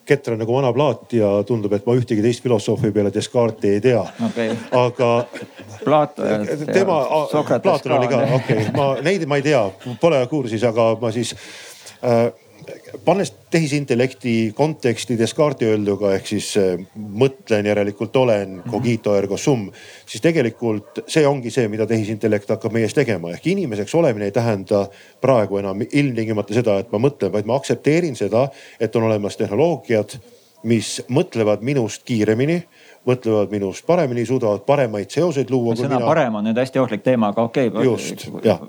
ketran 0.06 0.40
nagu 0.42 0.56
vana 0.56 0.74
plaat 0.76 1.14
ja 1.16 1.30
tundub, 1.48 1.74
et 1.74 1.86
ma 1.88 1.96
ühtegi 1.98 2.24
teist 2.24 2.44
filosoofi 2.44 2.92
peale 2.96 3.12
Descartes'i 3.14 3.78
ei 3.78 3.84
tea 3.84 4.02
okay.. 4.28 4.56
aga. 4.72 5.12
Plato 5.84 6.26
ja. 6.26 6.40
tema, 6.74 7.00
Platon 7.64 7.98
oli 7.98 8.08
ka, 8.12 8.22
okei 8.38 8.62
okay., 8.62 8.72
ma 8.76 8.88
neid 9.04 9.26
ma 9.28 9.40
ei 9.40 9.46
tea, 9.46 9.64
pole 10.02 10.22
kursis, 10.32 10.64
aga 10.68 10.94
ma 11.02 11.12
siis 11.16 11.34
äh, 12.04 12.30
pannes 13.06 13.34
tehisintellekti 13.52 14.54
konteksti 14.56 15.18
Descartesi 15.20 15.72
öelduga 15.72 16.14
ehk 16.16 16.28
siis 16.28 16.50
äh, 16.60 16.76
mõtlen, 16.96 17.68
järelikult 17.70 18.16
olen, 18.16 18.60
mhm. 18.60 18.70
cogito 18.72 19.16
ergo 19.18 19.38
sum. 19.38 19.70
siis 20.06 20.22
tegelikult 20.22 21.04
see 21.08 21.26
ongi 21.28 21.52
see, 21.52 21.68
mida 21.72 21.88
tehisintellekt 21.90 22.50
hakkab 22.56 22.76
meie 22.76 22.88
eest 22.90 22.98
tegema, 23.00 23.34
ehk 23.34 23.48
inimeseks 23.54 23.96
olemine 23.96 24.30
ei 24.30 24.36
tähenda 24.36 24.86
praegu 25.22 25.60
enam 25.62 25.84
ilmtingimata 25.90 26.54
seda, 26.54 26.80
et 26.80 26.92
ma 26.94 27.02
mõtlen, 27.04 27.34
vaid 27.34 27.50
ma 27.50 27.58
aktsepteerin 27.60 28.16
seda, 28.20 28.48
et 28.80 28.96
on 28.96 29.10
olemas 29.10 29.38
tehnoloogiad, 29.40 30.18
mis 30.70 30.96
mõtlevad 31.12 31.64
minust 31.66 32.06
kiiremini 32.08 32.62
mõtlevad 33.08 33.52
minust 33.52 33.86
paremini, 33.88 34.26
suudavad 34.26 34.64
paremaid 34.68 35.12
seoseid 35.12 35.52
luua. 35.52 35.76
sõna 35.76 35.98
mina. 35.98 36.08
parem 36.08 36.36
on 36.40 36.46
nüüd 36.48 36.60
hästi 36.60 36.80
ohtlik 36.80 37.04
teema, 37.04 37.32
aga 37.34 37.46
okei 37.50 37.72
okay.. 37.72 37.86
just 37.88 38.28
jah, 38.46 38.62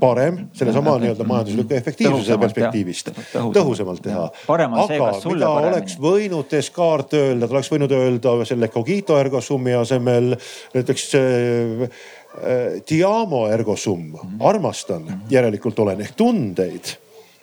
parem 0.00 0.46
sellesama 0.56 0.96
nii-öelda 1.02 1.26
majandusliku 1.28 1.76
efektiivsuse 1.76 2.38
perspektiivist 2.40 3.10
tõhusamalt 3.56 4.04
teha. 4.04 4.28
aga 4.48 5.10
mida 5.28 5.50
oleks 5.50 5.98
võinud 6.00 6.48
Descartes 6.50 7.18
öelda, 7.18 7.48
ta 7.48 7.58
oleks 7.58 7.72
võinud 7.74 7.96
öelda 7.98 8.36
selle 8.48 8.70
cogito 8.72 9.18
ergo 9.20 9.42
sum'i 9.44 9.76
asemel 9.76 10.32
näiteks 10.74 11.10
äh, 11.18 11.84
äh, 11.84 12.80
Diamo 12.88 13.46
ergo 13.52 13.76
sum, 13.76 14.08
mhm. 14.14 14.40
armastan, 14.48 15.12
järelikult 15.30 15.84
olen 15.84 16.06
ehk 16.06 16.16
tundeid 16.16 16.96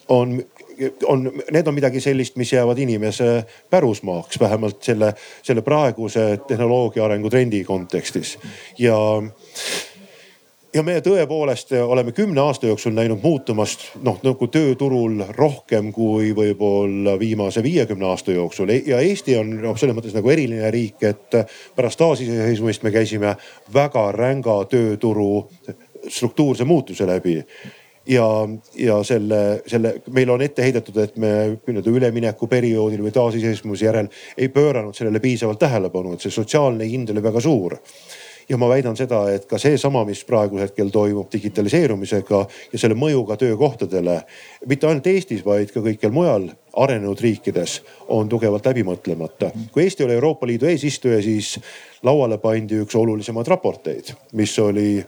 on 0.07 0.37
on, 1.03 1.31
need 1.51 1.67
on 1.67 1.75
midagi 1.75 2.01
sellist, 2.03 2.35
mis 2.35 2.53
jäävad 2.53 2.77
inimese 2.77 3.43
pärusmaaks, 3.69 4.39
vähemalt 4.39 4.83
selle, 4.83 5.13
selle 5.43 5.61
praeguse 5.61 6.39
tehnoloogia 6.47 7.05
arengutrendi 7.05 7.63
kontekstis. 7.63 8.37
Ja 8.77 8.97
ja 10.75 10.83
me 10.83 10.97
tõepoolest 10.99 11.71
oleme 11.79 12.11
kümne 12.11 12.41
aasta 12.43 12.67
jooksul 12.67 12.91
näinud 12.95 13.21
muutumast 13.23 13.85
noh 14.03 14.19
nagu 14.23 14.47
tööturul 14.51 15.21
rohkem 15.37 15.91
kui 15.95 16.33
võib-olla 16.35 17.15
viimase 17.19 17.63
viiekümne 17.63 18.09
aasta 18.09 18.35
jooksul. 18.35 18.73
Ja 18.85 18.99
Eesti 18.99 19.37
on 19.39 19.53
noh, 19.61 19.77
selles 19.79 19.95
mõttes 19.95 20.15
nagu 20.15 20.29
eriline 20.33 20.71
riik, 20.75 20.99
et 21.07 21.39
pärast 21.75 22.01
taasiseseisvumist 22.01 22.83
me 22.83 22.91
käisime 22.91 23.35
väga 23.73 24.09
ränga 24.15 24.59
tööturu 24.71 25.47
struktuurse 26.09 26.67
muutuse 26.67 27.07
läbi 27.07 27.39
ja, 28.05 28.25
ja 28.75 28.99
selle, 29.03 29.61
selle 29.67 29.95
meil 30.13 30.29
on 30.29 30.43
ette 30.45 30.65
heidetud, 30.65 30.97
et 31.01 31.17
me 31.21 31.31
nii-öelda 31.55 31.93
üleminekuperioodil 31.93 33.01
või 33.05 33.15
taasiseseisvumise 33.15 33.89
järel 33.89 34.11
ei 34.37 34.51
pööranud 34.53 34.97
sellele 34.97 35.21
piisavalt 35.23 35.59
tähelepanu, 35.59 36.13
et 36.13 36.25
see 36.25 36.33
sotsiaalne 36.33 36.87
hind 36.89 37.13
oli 37.13 37.23
väga 37.23 37.43
suur 37.43 37.79
ja 38.49 38.57
ma 38.61 38.69
väidan 38.69 38.97
seda, 38.97 39.23
et 39.33 39.47
ka 39.49 39.57
seesama, 39.61 40.03
mis 40.05 40.21
praegu 40.27 40.59
hetkel 40.61 40.91
toimub 40.93 41.31
digitaliseerumisega 41.33 42.41
ja 42.73 42.81
selle 42.81 42.97
mõjuga 42.99 43.37
töökohtadele, 43.41 44.19
mitte 44.69 44.89
ainult 44.89 45.09
Eestis, 45.09 45.41
vaid 45.45 45.73
ka 45.73 45.81
kõikjal 45.85 46.13
mujal, 46.13 46.49
arenenud 46.75 47.21
riikides 47.23 47.79
on 48.11 48.29
tugevalt 48.29 48.65
läbi 48.69 48.83
mõtlemata. 48.85 49.51
kui 49.71 49.85
Eesti 49.85 50.05
oli 50.05 50.13
Euroopa 50.13 50.47
Liidu 50.47 50.69
eesistuja, 50.69 51.21
siis 51.23 51.55
lauale 52.03 52.37
pandi 52.37 52.81
üks 52.83 52.95
olulisemaid 52.95 53.47
raporteid, 53.47 54.13
mis 54.33 54.59
oli 54.59 54.99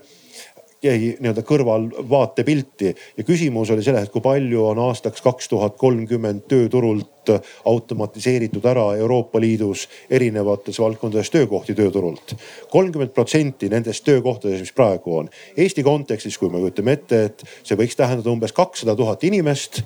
jäi 0.82 1.16
nii-öelda 1.18 1.42
kõrvalvaatepilti 1.42 2.94
ja 3.16 3.24
küsimus 3.26 3.70
oli 3.74 3.82
selles, 3.82 4.06
et 4.06 4.14
kui 4.14 4.22
palju 4.22 4.62
on 4.70 4.78
aastaks 4.86 5.22
kaks 5.24 5.50
tuhat 5.50 5.76
kolmkümmend 5.80 6.46
tööturult 6.50 7.32
automatiseeritud 7.68 8.64
ära 8.64 8.84
Euroopa 8.96 9.40
Liidus 9.40 9.88
erinevates 10.10 10.78
valdkondades 10.80 11.30
töökohti 11.30 11.74
tööturult. 11.74 12.36
kolmkümmend 12.70 13.10
protsenti 13.10 13.68
nendest 13.68 14.04
töökohtadest, 14.04 14.60
mis 14.60 14.72
praegu 14.72 15.16
on. 15.16 15.28
Eesti 15.56 15.82
kontekstis, 15.82 16.38
kui 16.38 16.48
me 16.48 16.62
kujutame 16.62 16.92
ette, 16.92 17.24
et 17.24 17.44
see 17.62 17.76
võiks 17.76 17.96
tähendada 17.96 18.30
umbes 18.30 18.52
kakssada 18.52 18.96
tuhat 18.96 19.24
inimest 19.24 19.82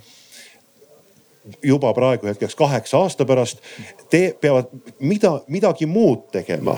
juba 1.65 1.91
praegu 1.95 2.27
hetkeks 2.27 2.55
kaheksa 2.55 3.03
aasta 3.03 3.25
pärast, 3.27 3.65
te 4.11 4.37
peavad 4.41 4.71
mida, 5.01 5.41
midagi 5.49 5.87
muud 5.87 6.29
tegema 6.33 6.77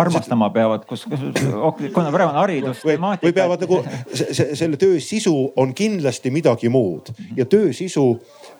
armastama 0.00 0.50
peavad, 0.54 0.84
kus, 0.88 1.04
kuna 1.06 2.12
praegu 2.14 2.30
on 2.30 2.40
haridus. 2.40 2.82
või, 2.86 2.98
või 3.22 3.34
peavad 3.36 3.64
nagu 3.64 3.80
selle 4.14 4.78
töö 4.80 5.00
sisu 5.02 5.34
on 5.56 5.74
kindlasti 5.76 6.32
midagi 6.34 6.70
muud 6.72 7.12
ja 7.36 7.46
töö 7.48 7.72
sisu 7.76 8.10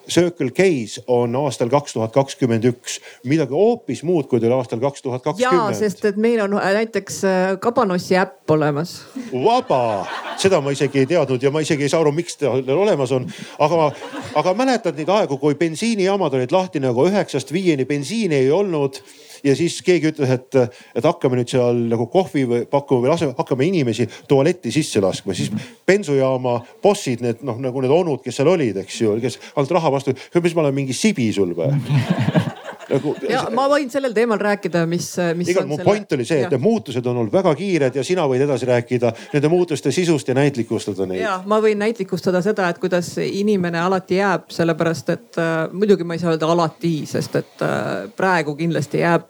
Circle 0.09 0.51
K-s 0.57 1.03
on 1.07 1.37
aastal 1.37 1.71
kaks 1.73 1.97
tuhat 1.97 2.15
kakskümmend 2.15 2.65
üks 2.71 2.99
midagi 3.29 3.57
hoopis 3.57 4.03
muud, 4.07 4.29
kui 4.31 4.41
ta 4.41 4.49
oli 4.49 4.57
aastal 4.57 4.81
kaks 4.83 5.05
tuhat 5.05 5.25
kakskümmend. 5.25 5.77
sest 5.79 6.05
et 6.09 6.17
meil 6.17 6.41
on 6.45 6.57
äh, 6.59 6.73
näiteks 6.81 7.21
äh, 7.29 7.55
Kabanossi 7.61 8.17
äpp 8.17 8.51
olemas. 8.51 9.03
vaba, 9.33 10.07
seda 10.41 10.61
ma 10.65 10.73
isegi 10.75 11.05
ei 11.05 11.11
teadnud 11.11 11.43
ja 11.43 11.53
ma 11.55 11.63
isegi 11.65 11.87
ei 11.87 11.93
saa 11.93 12.01
aru, 12.01 12.13
miks 12.17 12.39
ta 12.41 12.53
olemas 12.53 13.13
on. 13.13 13.29
aga, 13.59 13.93
aga 14.41 14.55
mäletad 14.59 14.99
neid 14.99 15.13
aegu, 15.13 15.39
kui 15.39 15.59
bensiinijaamad 15.61 16.35
olid 16.41 16.53
lahti 16.53 16.81
nagu 16.83 17.09
üheksast 17.09 17.53
viieni, 17.53 17.89
bensiini 17.89 18.43
ei 18.43 18.53
olnud 18.55 19.03
ja 19.45 19.55
siis 19.57 19.79
keegi 19.83 20.13
ütles, 20.13 20.31
et, 20.33 20.57
et 20.97 21.05
hakkame 21.05 21.39
nüüd 21.39 21.51
seal 21.51 21.79
nagu 21.91 22.09
kohvi 22.11 22.45
või 22.49 22.65
pakkuma 22.71 23.05
või 23.05 23.13
laseme, 23.13 23.35
hakkame 23.39 23.69
inimesi 23.69 24.09
tualetti 24.29 24.73
sisse 24.75 25.03
laskma, 25.03 25.37
siis 25.37 25.53
bensujaama 25.87 26.59
bossid, 26.83 27.23
need 27.25 27.45
noh, 27.47 27.59
nagu 27.63 27.83
need 27.85 27.95
onud, 27.95 28.23
kes 28.25 28.41
seal 28.41 28.51
olid, 28.53 28.81
eks 28.83 29.01
ju, 29.03 29.15
kes 29.23 29.39
andsid 29.55 29.77
raha 29.79 29.93
vastu, 29.99 30.17
mis 30.43 30.57
ma 30.57 30.67
olen 30.67 30.79
mingi 30.83 30.97
sibi 30.97 31.29
sul 31.35 31.53
või 31.59 31.75
nagu. 32.93 33.15
ja 33.29 33.43
ma 33.55 33.67
võin 33.71 33.91
sellel 33.93 34.15
teemal 34.17 34.41
rääkida, 34.41 34.85
mis, 34.91 35.11
mis. 35.39 35.51
igal 35.53 35.67
mu 35.69 35.79
selle... 35.79 35.87
point 35.89 36.17
oli 36.17 36.27
see, 36.29 36.41
et 36.45 36.55
need 36.55 36.63
muutused 36.63 37.07
on 37.07 37.21
olnud 37.23 37.35
väga 37.35 37.53
kiired 37.59 37.99
ja 37.99 38.05
sina 38.07 38.25
võid 38.31 38.45
edasi 38.47 38.69
rääkida 38.69 39.13
nende 39.35 39.51
muutuste 39.53 39.93
sisust 39.95 40.31
ja 40.31 40.37
näitlikustada 40.39 41.09
neid. 41.09 41.23
ja 41.23 41.39
ma 41.49 41.61
võin 41.65 41.81
näitlikustada 41.83 42.43
seda, 42.45 42.71
et 42.73 42.81
kuidas 42.83 43.15
inimene 43.25 43.81
alati 43.83 44.21
jääb, 44.21 44.49
sellepärast 44.55 45.15
et 45.15 45.41
äh, 45.43 45.61
muidugi 45.73 46.07
ma 46.09 46.17
ei 46.17 46.25
saa 46.25 46.35
öelda 46.35 46.51
alati, 46.55 46.95
sest 47.11 47.39
et 47.43 47.65
äh, 47.65 48.09
praegu 48.17 48.57
kindlasti 48.59 49.05
jääb 49.05 49.29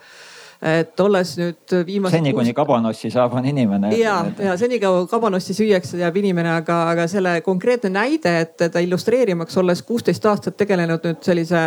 et 0.62 1.00
olles 1.00 1.34
nüüd 1.38 1.74
viimased. 1.86 2.16
seni 2.18 2.32
kuni 2.34 2.52
kabanossi 2.54 3.10
saab, 3.14 3.36
on 3.38 3.46
inimene. 3.46 3.92
ja, 3.94 4.16
ja 4.42 4.56
senikaua 4.58 5.04
kabanossi 5.10 5.54
süüakse, 5.54 6.00
jääb 6.02 6.18
inimene, 6.18 6.50
aga, 6.58 6.80
aga 6.94 7.06
selle 7.10 7.36
konkreetne 7.46 7.92
näide, 7.94 8.32
et 8.42 8.56
teda 8.64 8.82
illustreerimaks, 8.82 9.56
olles 9.62 9.82
kuusteist 9.86 10.26
aastat 10.26 10.58
tegelenud 10.58 11.06
nüüd 11.06 11.22
sellise 11.22 11.62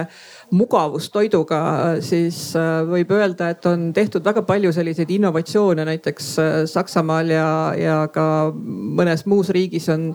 mugavustoiduga, 0.51 1.61
siis 2.03 2.51
äh, 2.59 2.81
võib 2.89 3.15
öelda, 3.15 3.53
et 3.53 3.65
on 3.69 3.89
tehtud 3.95 4.25
väga 4.27 4.43
palju 4.47 4.73
selliseid 4.75 5.15
innovatsioone, 5.15 5.87
näiteks 5.87 6.29
äh, 6.43 6.51
Saksamaal 6.67 7.31
ja, 7.31 7.49
ja 7.79 7.97
ka 8.11 8.25
mõnes 8.51 9.23
muus 9.25 9.53
riigis 9.55 9.87
on 9.93 10.11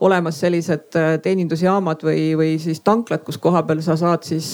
olemas 0.00 0.40
sellised 0.40 0.96
äh, 0.98 1.10
teenindusjaamad 1.22 2.04
või, 2.06 2.22
või 2.38 2.54
siis 2.62 2.80
tanklad, 2.86 3.22
kus 3.26 3.38
kohapeal 3.42 3.82
sa 3.84 3.96
saad 4.00 4.24
siis 4.26 4.52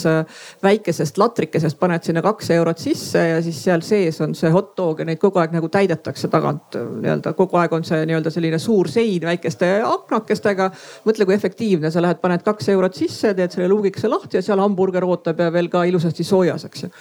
väikesest 0.62 1.18
latrikesest 1.18 1.78
paned 1.78 2.04
sinna 2.06 2.22
kaks 2.24 2.50
eurot 2.56 2.82
sisse 2.82 3.22
ja 3.28 3.38
siis 3.44 3.60
seal 3.64 3.84
sees 3.86 4.20
on 4.24 4.34
see 4.38 4.50
hot 4.54 4.74
dog 4.78 5.00
ja 5.00 5.08
neid 5.08 5.20
kogu 5.22 5.40
aeg 5.42 5.54
nagu 5.54 5.70
täidetakse 5.72 6.30
tagant 6.32 6.76
nii-öelda 6.76 7.32
kogu 7.38 7.60
aeg 7.60 7.76
on 7.76 7.86
see 7.86 8.02
nii-öelda 8.08 8.32
selline 8.34 8.58
suur 8.62 8.90
sein 8.90 9.22
väikeste 9.26 9.70
aknakestega. 9.86 10.70
mõtle, 11.06 11.28
kui 11.28 11.34
efektiivne, 11.34 11.90
sa 11.90 12.02
lähed, 12.02 12.20
paned 12.22 12.44
kaks 12.46 12.68
eurot 12.74 12.98
sisse, 12.98 13.34
teed 13.34 13.54
selle 13.54 13.70
luugikese 13.70 14.10
lahti 14.10 14.40
ja 14.40 14.44
seal 14.44 14.62
hamburger 14.62 15.06
ootab 15.06 15.40
ja 15.40 15.52
veel 15.52 15.70
ka 15.72 15.84
ilusasti 15.88 16.24
soojas, 16.24 16.66
eks 16.68 16.86
ju 16.86 16.92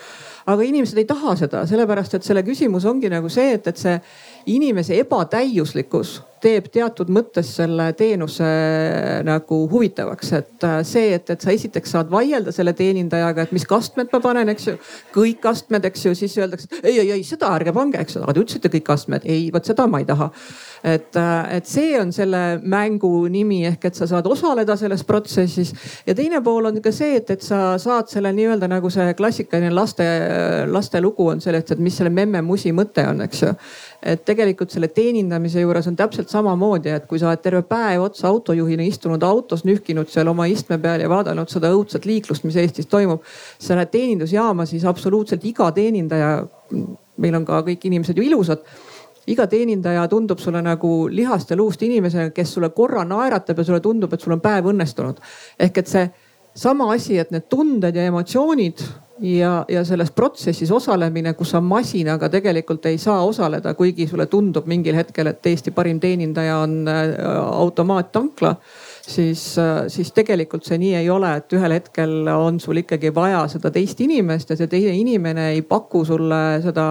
aga 0.46 0.66
inimesed 0.66 1.00
ei 1.02 1.08
taha 1.10 1.34
seda, 1.40 1.64
sellepärast 1.70 2.18
et 2.18 2.26
selle 2.26 2.44
küsimus 2.46 2.86
ongi 2.90 3.10
nagu 3.10 3.30
see, 3.34 3.56
et, 3.58 3.66
et 3.72 3.80
see 3.82 3.96
inimese 4.46 5.00
ebatäiuslikkus 5.02 6.20
teeb 6.46 6.68
teatud 6.74 7.10
mõttes 7.14 7.50
selle 7.58 7.88
teenuse 7.98 8.48
nagu 9.26 9.60
huvitavaks, 9.72 10.32
et 10.38 10.66
äh, 10.68 10.78
see, 10.86 11.14
et, 11.18 11.30
et 11.34 11.42
sa 11.42 11.54
esiteks 11.54 11.96
saad 11.96 12.12
vaielda 12.12 12.54
selle 12.54 12.76
teenindajaga, 12.78 13.46
et 13.46 13.56
mis 13.56 13.66
kastmed 13.70 14.14
ma 14.14 14.22
panen, 14.22 14.52
eks 14.54 14.70
ju. 14.70 14.76
kõik 15.16 15.48
astmed, 15.50 15.88
eks 15.90 16.06
ju, 16.06 16.14
siis 16.18 16.38
öeldakse, 16.38 16.70
et 16.70 16.86
ei, 16.92 17.00
ei, 17.02 17.12
ei 17.18 17.26
seda 17.26 17.50
ärge 17.56 17.74
pange, 17.76 18.02
eks 18.02 18.20
ju, 18.20 18.24
aga 18.26 18.36
te 18.36 18.46
ütlesite 18.46 18.74
kõik 18.78 18.94
astmed, 18.94 19.26
ei, 19.26 19.48
vot 19.54 19.66
seda 19.66 19.88
ma 19.90 20.04
ei 20.04 20.10
taha 20.10 20.30
et, 20.86 21.16
äh, 21.18 21.58
et 21.58 21.66
see 21.70 21.96
on 22.00 22.12
selle 22.14 22.44
mängu 22.62 23.10
nimi 23.32 23.64
ehk 23.66 23.90
et 23.90 23.98
sa 23.98 24.08
saad 24.10 24.28
osaleda 24.30 24.78
selles 24.78 25.04
protsessis 25.08 25.74
ja 26.06 26.16
teine 26.16 26.42
pool 26.46 26.70
on 26.70 26.82
ka 26.82 26.94
see, 26.94 27.18
et, 27.20 27.32
et 27.34 27.42
sa 27.42 27.80
saad 27.82 28.12
selle 28.12 28.34
nii-öelda 28.38 28.70
nagu 28.72 28.92
see 28.94 29.14
klassikaline 29.18 29.74
laste, 29.74 30.06
laste 30.70 31.02
lugu 31.02 31.30
on 31.34 31.42
sellest, 31.42 31.74
et 31.76 31.84
mis 31.84 31.98
selle 31.98 32.14
memme-musi 32.14 32.74
mõte 32.76 33.08
on, 33.10 33.26
eks 33.26 33.46
ju 33.48 33.54
et 34.06 34.22
tegelikult 34.26 34.74
selle 34.74 34.92
teenindamise 34.94 35.64
juures 35.64 35.88
on 35.90 35.96
täpselt 35.98 36.30
samamoodi, 36.30 36.92
et 36.94 37.08
kui 37.10 37.20
sa 37.22 37.32
oled 37.32 37.42
terve 37.42 37.64
päev 37.66 38.06
otsa 38.06 38.30
autojuhina 38.30 38.86
istunud 38.86 39.24
autos, 39.26 39.66
nühkinud 39.66 40.12
seal 40.14 40.30
oma 40.30 40.46
istme 40.52 40.78
peal 40.82 41.02
ja 41.02 41.10
vaadanud 41.10 41.50
seda 41.50 41.72
õudset 41.74 42.06
liiklust, 42.06 42.46
mis 42.46 42.58
Eestis 42.62 42.90
toimub. 42.92 43.24
sa 43.60 43.76
lähed 43.76 43.90
teenindusjaama, 43.92 44.66
siis 44.66 44.86
absoluutselt 44.86 45.46
iga 45.46 45.72
teenindaja, 45.72 46.46
meil 47.18 47.36
on 47.36 47.46
ka 47.46 47.64
kõik 47.66 47.88
inimesed 47.90 48.18
ju 48.18 48.24
ilusad 48.24 48.62
iga 49.28 49.48
teenindaja 49.48 50.08
tundub 50.08 50.40
sulle 50.40 50.62
nagu 50.62 51.08
lihast 51.10 51.50
ja 51.50 51.58
luust 51.58 51.82
inimesena, 51.82 52.30
kes 52.30 52.54
sulle 52.54 52.70
korra 52.70 53.06
naeratab 53.06 53.58
ja 53.58 53.64
sulle 53.64 53.80
tundub, 53.80 54.14
et 54.14 54.22
sul 54.22 54.36
on 54.38 54.42
päev 54.42 54.70
õnnestunud. 54.74 55.22
ehk 55.60 55.78
et 55.78 55.88
see 55.88 56.06
sama 56.56 56.92
asi, 56.94 57.18
et 57.20 57.32
need 57.32 57.50
tunded 57.50 57.96
ja 57.96 58.06
emotsioonid 58.08 58.84
ja, 59.20 59.66
ja 59.70 59.84
selles 59.86 60.12
protsessis 60.12 60.72
osalemine, 60.72 61.34
kus 61.34 61.54
sa 61.56 61.62
masinaga 61.62 62.30
tegelikult 62.30 62.86
ei 62.86 62.98
saa 62.98 63.24
osaleda, 63.26 63.74
kuigi 63.74 64.08
sulle 64.08 64.26
tundub 64.32 64.68
mingil 64.68 64.96
hetkel, 64.96 65.32
et 65.32 65.46
Eesti 65.46 65.72
parim 65.72 66.00
teenindaja 66.00 66.58
on 66.64 66.84
äh, 66.88 67.16
automaattankla 67.52 68.56
siis, 69.08 69.58
äh, 69.58 69.86
siis 69.88 70.12
tegelikult 70.16 70.66
see 70.66 70.78
nii 70.82 70.96
ei 71.00 71.10
ole, 71.10 71.30
et 71.40 71.54
ühel 71.56 71.76
hetkel 71.76 72.30
on 72.32 72.60
sul 72.64 72.80
ikkagi 72.82 73.12
vaja 73.16 73.44
seda 73.52 73.72
teist 73.74 74.02
inimest 74.02 74.52
ja 74.52 74.58
see 74.60 74.70
teine 74.72 74.96
inimene 74.98 75.50
ei 75.54 75.62
paku 75.66 76.04
sulle 76.08 76.42
seda 76.64 76.88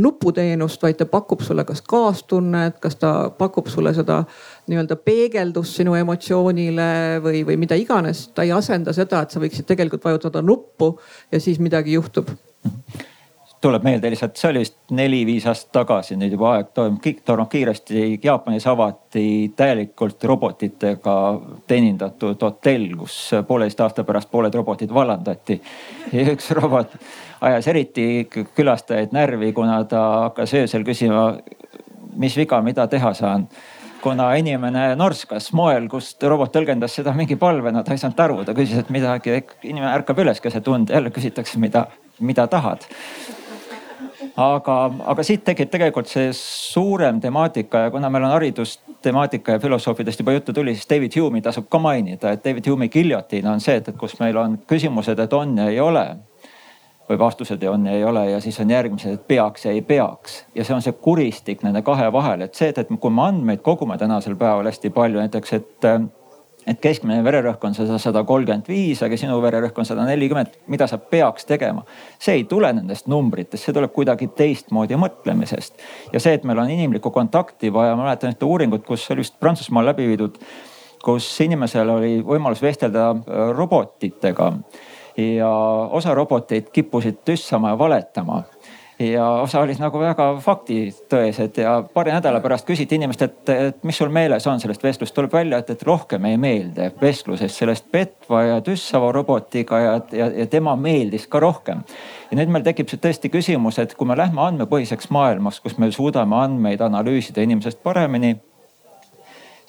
nuputeenust, 0.00 0.82
vaid 0.82 1.00
ta 1.00 1.06
pakub 1.10 1.44
sulle 1.44 1.64
kas 1.68 1.82
kaastunnet, 1.82 2.80
kas 2.82 2.96
ta 3.00 3.12
pakub 3.38 3.68
sulle 3.72 3.94
seda 3.96 4.22
nii-öelda 4.70 4.96
peegeldust 5.04 5.80
sinu 5.80 5.96
emotsioonile 5.98 6.90
või, 7.24 7.44
või 7.46 7.60
mida 7.60 7.78
iganes. 7.78 8.28
ta 8.34 8.46
ei 8.46 8.52
asenda 8.56 8.94
seda, 8.96 9.22
et 9.22 9.34
sa 9.34 9.42
võiksid 9.42 9.68
tegelikult 9.68 10.04
vajutada 10.04 10.42
nuppu 10.42 10.94
ja 11.32 11.40
siis 11.40 11.60
midagi 11.60 11.98
juhtub 11.98 12.30
tuleb 13.60 13.84
meelde 13.84 14.10
lihtsalt, 14.10 14.38
see 14.40 14.48
oli 14.50 14.62
vist 14.62 14.76
neli-viis 14.96 15.44
aastat 15.50 15.72
tagasi, 15.82 16.16
nüüd 16.16 16.32
juba 16.32 16.54
aeg 16.54 16.70
toimub, 16.76 17.04
tormab 17.28 17.50
kiiresti. 17.52 18.04
Jaapanis 18.24 18.66
avati 18.70 19.24
täielikult 19.56 20.24
robotitega 20.24 21.16
teenindatud 21.68 22.40
hotell, 22.40 22.86
kus 23.02 23.18
pooleteist 23.48 23.82
aasta 23.84 24.04
pärast 24.08 24.30
pooled 24.32 24.54
robotid 24.56 24.94
vallandati. 24.94 25.60
ja 26.12 26.24
üks 26.32 26.50
robot 26.56 26.94
ajas 27.40 27.68
eriti 27.68 28.06
külastajaid 28.30 29.12
närvi, 29.12 29.52
kuna 29.52 29.82
ta 29.84 30.06
hakkas 30.28 30.54
öösel 30.54 30.84
küsima, 30.84 31.34
mis 32.16 32.36
viga, 32.36 32.62
mida 32.64 32.86
teha 32.88 33.12
saan 33.14 33.46
kuna 34.00 34.30
inimene 34.40 34.94
norskas 34.96 35.50
moel, 35.52 35.84
kust 35.92 36.22
robot 36.24 36.54
tõlgendas 36.54 36.94
seda 36.96 37.12
mingi 37.12 37.36
palvena, 37.36 37.82
ta 37.84 37.92
ei 37.92 38.00
saanud 38.00 38.24
aru, 38.24 38.38
ta 38.48 38.54
küsis, 38.56 38.80
et 38.80 38.88
midagi, 38.88 39.36
inimene 39.68 39.92
ärkab 39.92 40.24
üles 40.24 40.40
keset 40.40 40.68
und, 40.72 40.88
jälle 40.88 41.12
küsitakse, 41.12 41.60
mida, 41.60 41.84
mida 42.24 42.46
tahad 42.48 42.88
aga, 44.36 44.76
aga 45.12 45.24
siit 45.26 45.44
tekib 45.44 45.70
tegelikult 45.72 46.10
see 46.10 46.30
suurem 46.36 47.20
temaatika 47.20 47.86
ja 47.86 47.92
kuna 47.94 48.10
meil 48.10 48.26
on 48.28 48.34
haridustemaatika 48.36 49.56
ja 49.56 49.62
filosoofidest 49.62 50.20
juba 50.20 50.32
juttu 50.36 50.52
tuli, 50.52 50.74
siis 50.74 50.90
David 50.90 51.16
Hume'i 51.16 51.42
tasub 51.42 51.68
ka 51.70 51.78
mainida, 51.78 52.32
et 52.32 52.44
David 52.44 52.68
Hume'i 52.70 52.88
giljotiin 52.88 53.48
on 53.48 53.60
see, 53.60 53.78
et, 53.80 53.88
et 53.88 53.96
kus 54.00 54.18
meil 54.20 54.36
on 54.36 54.58
küsimused, 54.70 55.18
et 55.18 55.32
on 55.32 55.56
ja 55.58 55.70
ei 55.70 55.80
ole 55.80 56.06
või 57.10 57.18
vastused 57.18 57.62
on 57.66 57.86
ja 57.86 57.96
ei 57.98 58.04
ole 58.04 58.28
ja 58.30 58.38
siis 58.40 58.60
on 58.62 58.70
järgmised, 58.70 59.18
et 59.18 59.26
peaks 59.28 59.64
ja 59.66 59.74
ei 59.74 59.82
peaks. 59.82 60.44
ja 60.54 60.64
see 60.64 60.74
on 60.74 60.82
see 60.82 60.92
kuristik 60.92 61.64
nende 61.66 61.82
kahe 61.82 62.06
vahel, 62.12 62.46
et 62.46 62.54
see, 62.54 62.70
et, 62.70 62.78
et 62.78 62.92
kui 63.00 63.10
me 63.10 63.26
andmeid 63.26 63.64
kogume 63.66 63.98
tänasel 63.98 64.36
päeval 64.38 64.70
hästi 64.70 64.90
palju, 64.94 65.18
näiteks, 65.18 65.52
et 65.58 65.90
et 66.68 66.80
keskmine 66.80 67.22
vererõhk 67.24 67.62
on 67.64 67.74
seda 67.76 67.98
sada 68.02 68.22
kolmkümmend 68.28 68.68
viis, 68.68 69.00
aga 69.02 69.16
sinu 69.18 69.38
vererõhk 69.42 69.78
on 69.80 69.88
sada 69.88 70.04
nelikümmend, 70.08 70.58
mida 70.72 70.86
sa 70.90 70.98
peaks 70.98 71.48
tegema. 71.48 71.84
see 72.18 72.40
ei 72.40 72.44
tule 72.44 72.72
nendest 72.72 73.08
numbritest, 73.08 73.64
see 73.64 73.76
tuleb 73.76 73.92
kuidagi 73.92 74.28
teistmoodi 74.36 74.98
mõtlemisest. 75.00 75.80
ja 76.12 76.20
see, 76.20 76.34
et 76.34 76.44
meil 76.44 76.58
on 76.58 76.70
inimlikku 76.70 77.10
kontakti 77.10 77.72
vaja, 77.72 77.96
ma 77.96 78.04
mäletan 78.08 78.34
ühte 78.34 78.44
uuringut, 78.44 78.84
kus 78.86 79.10
oli 79.10 79.24
vist 79.24 79.40
Prantsusmaal 79.40 79.92
läbi 79.92 80.08
viidud 80.08 80.38
kus 81.00 81.26
inimesel 81.40 81.88
oli 81.88 82.18
võimalus 82.24 82.60
vestelda 82.62 83.14
robotitega 83.56 84.52
ja 85.16 85.50
osa 85.90 86.14
roboteid 86.14 86.70
kippusid 86.72 87.22
tüssama 87.24 87.72
ja 87.72 87.78
valetama 87.78 88.42
ja 89.00 89.26
osa 89.42 89.60
olid 89.64 89.80
nagu 89.80 90.00
väga 90.00 90.26
faktitõesed 90.44 91.60
ja 91.62 91.76
paari 91.94 92.12
nädala 92.12 92.40
pärast 92.44 92.66
küsiti 92.68 92.98
inimest, 92.98 93.22
et, 93.24 93.52
et 93.52 93.84
mis 93.86 93.96
sul 93.96 94.12
meeles 94.12 94.46
on 94.50 94.60
sellest 94.60 94.84
vestlust, 94.84 95.14
tuleb 95.16 95.32
välja, 95.32 95.60
et, 95.62 95.72
et 95.72 95.84
rohkem 95.86 96.26
ei 96.28 96.36
meeldi 96.40 96.90
vestlusest 97.00 97.62
sellest 97.62 97.88
petva 97.92 98.42
ja 98.46 98.58
tüssava 98.64 99.12
robotiga 99.16 99.80
ja, 99.80 99.94
ja, 100.12 100.28
ja 100.42 100.46
tema 100.50 100.76
meeldis 100.76 101.26
ka 101.30 101.40
rohkem. 101.40 101.82
ja 102.30 102.38
nüüd 102.38 102.52
meil 102.52 102.66
tekib 102.66 102.92
see 102.92 103.00
tõesti 103.00 103.32
küsimus, 103.32 103.80
et 103.80 103.96
kui 103.96 104.08
me 104.08 104.18
lähme 104.18 104.44
andmepõhiseks 104.44 105.10
maailmaks, 105.14 105.62
kus 105.64 105.78
me 105.78 105.90
suudame 105.94 106.36
andmeid 106.44 106.84
analüüsida 106.84 107.44
inimesest 107.46 107.82
paremini 107.82 108.36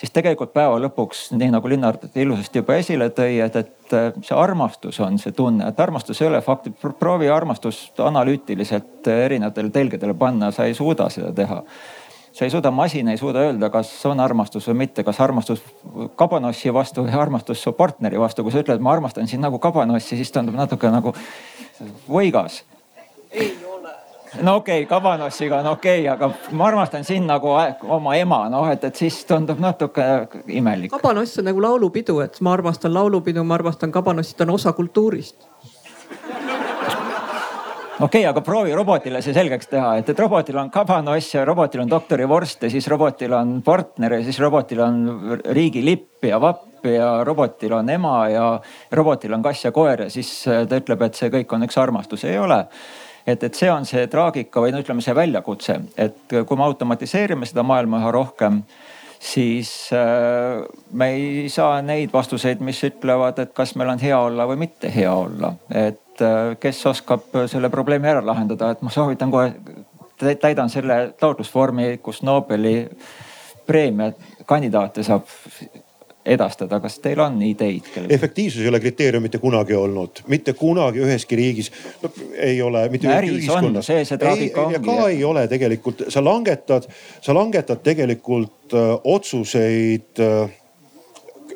siis 0.01 0.13
tegelikult 0.13 0.53
päeva 0.55 0.79
lõpuks, 0.81 1.27
nii 1.37 1.51
nagu 1.53 1.69
Linnar 1.69 1.99
ilusasti 2.17 2.61
juba 2.61 2.77
esile 2.81 3.11
tõi, 3.13 3.37
et, 3.45 3.55
et 3.59 3.95
see 4.25 4.37
armastus 4.37 4.99
on 5.03 5.19
see 5.21 5.35
tunne, 5.37 5.67
et 5.67 5.81
armastus 5.83 6.21
ei 6.23 6.29
ole 6.31 6.41
fakt, 6.41 6.71
proovi 6.99 7.29
armastust 7.29 8.01
analüütiliselt 8.01 9.07
erinevatele 9.13 9.69
telgedele 9.73 10.17
panna, 10.17 10.51
sa 10.55 10.65
ei 10.65 10.77
suuda 10.77 11.09
seda 11.13 11.33
teha 11.37 11.61
sa 12.31 12.45
ei 12.47 12.51
suuda, 12.53 12.71
masin 12.71 13.11
ei 13.11 13.19
suuda 13.19 13.41
öelda, 13.43 13.67
kas 13.69 13.89
on 14.07 14.19
armastus 14.23 14.69
või 14.69 14.85
mitte, 14.85 15.03
kas 15.03 15.19
armastus 15.19 15.59
kabanossi 16.15 16.71
vastu 16.73 17.03
või 17.03 17.17
armastus 17.19 17.59
su 17.59 17.73
partneri 17.75 18.19
vastu. 18.19 18.43
kui 18.43 18.53
sa 18.55 18.63
ütled, 18.63 18.79
ma 18.79 18.93
armastan 18.95 19.27
sind 19.27 19.43
nagu 19.43 19.59
kabanossi, 19.59 20.15
siis 20.15 20.31
tundub 20.31 20.55
natuke 20.55 20.89
nagu 20.89 21.11
võigas. 22.07 22.63
ei 23.31 23.51
no 24.45 24.55
okei 24.55 24.83
okay,, 24.83 24.89
kabanossiga 24.89 25.59
on 25.59 25.67
okei 25.67 26.07
okay,, 26.07 26.13
aga 26.13 26.55
ma 26.55 26.67
armastan 26.67 27.03
sind 27.03 27.27
nagu 27.27 27.51
oma 27.83 28.15
ema, 28.15 28.45
noh 28.49 28.69
et, 28.71 28.83
et 28.87 28.95
siis 28.95 29.17
tundub 29.27 29.59
natuke 29.59 30.05
imelik. 30.47 30.91
kabanoss 30.93 31.41
on 31.41 31.49
nagu 31.49 31.63
laulupidu, 31.63 32.19
et 32.23 32.39
ma 32.41 32.53
armastan 32.55 32.93
laulupidu, 32.93 33.43
ma 33.43 33.59
armastan 33.59 33.91
kabanossi, 33.91 34.35
ta 34.37 34.47
on 34.47 34.55
osa 34.55 34.73
kultuurist. 34.77 35.47
Okei 38.01 38.23
okay,, 38.23 38.25
aga 38.25 38.41
proovi 38.41 38.71
robotile 38.73 39.19
see 39.21 39.35
selgeks 39.35 39.67
teha, 39.69 39.91
et, 39.99 40.07
et 40.09 40.19
robotil 40.23 40.57
on 40.57 40.71
kabanoss 40.73 41.35
ja 41.35 41.43
robotil 41.45 41.83
on 41.83 41.91
doktorivorst 41.91 42.63
ja 42.65 42.71
siis 42.71 42.87
robotil 42.89 43.35
on 43.37 43.59
partner 43.61 44.17
ja 44.17 44.23
siis 44.25 44.39
robotil 44.41 44.81
on 44.81 45.03
riigilipp 45.51 46.25
ja 46.25 46.39
vapp 46.41 46.87
ja 46.87 47.11
robotil 47.27 47.75
on 47.77 47.89
ema 47.93 48.15
ja 48.31 48.47
robotil 48.97 49.35
on 49.37 49.43
kass 49.45 49.67
ja 49.67 49.75
koer 49.75 50.07
ja 50.07 50.09
siis 50.09 50.31
ta 50.47 50.81
ütleb, 50.81 51.03
et 51.05 51.19
see 51.19 51.29
kõik 51.35 51.53
on 51.53 51.67
üks 51.67 51.77
armastus, 51.77 52.25
ei 52.25 52.39
ole 52.41 52.63
et, 53.25 53.43
et 53.43 53.57
see 53.57 53.69
on 53.71 53.85
see 53.87 54.07
traagika 54.11 54.63
või 54.63 54.73
no 54.73 54.81
ütleme, 54.83 55.03
see 55.03 55.15
väljakutse, 55.15 55.77
et 55.97 56.35
kui 56.47 56.57
me 56.57 56.65
automatiseerime 56.67 57.47
seda 57.49 57.63
maailma 57.67 58.01
üha 58.01 58.11
rohkem, 58.15 58.61
siis 59.21 59.71
äh, 59.93 60.63
me 60.91 61.09
ei 61.13 61.49
saa 61.49 61.81
neid 61.85 62.13
vastuseid, 62.13 62.61
mis 62.65 62.81
ütlevad, 62.87 63.39
et 63.43 63.53
kas 63.57 63.75
meil 63.77 63.93
on 63.93 64.01
hea 64.01 64.17
olla 64.17 64.47
või 64.49 64.63
mitte 64.65 64.89
hea 64.93 65.13
olla. 65.13 65.53
et 65.69 66.21
äh, 66.25 66.55
kes 66.59 66.85
oskab 66.89 67.29
selle 67.47 67.69
probleemi 67.69 68.09
ära 68.09 68.25
lahendada, 68.25 68.71
et 68.71 68.81
ma 68.81 68.93
soovitan 68.93 69.31
kohe, 69.31 69.53
täidan 70.41 70.69
selle 70.69 71.13
taotlusvormi, 71.19 71.97
kus 72.03 72.21
Nobeli 72.25 72.89
preemia 73.65 74.11
kandidaate 74.45 75.03
saab 75.05 75.29
edastada, 76.25 76.79
kas 76.79 76.99
teil 77.01 77.19
on 77.19 77.41
ideid? 77.41 77.87
efektiivsus 78.09 78.61
ei 78.61 78.69
ole 78.69 78.79
kriteerium 78.79 79.23
mitte 79.23 79.41
kunagi 79.41 79.75
olnud, 79.75 80.23
mitte 80.27 80.53
kunagi 80.53 81.01
üheski 81.01 81.35
riigis 81.35 81.71
no,. 82.03 82.11
ei 82.37 82.61
ole 82.61 82.85
üheski 82.87 83.35
ühiskonnas. 83.37 83.85
see, 83.85 84.05
see 84.05 84.21
traagika 84.21 84.65
ongi. 84.67 84.81
ka 84.85 85.09
ei 85.09 85.23
ole 85.23 85.47
tegelikult, 85.51 86.05
sa 86.13 86.23
langetad, 86.23 86.89
sa 87.21 87.35
langetad 87.37 87.81
tegelikult 87.83 88.73
öö, 88.73 88.93
äh, 88.93 88.97
otsuseid 89.03 90.19
öö, 90.19 90.43
äh, 90.43 90.57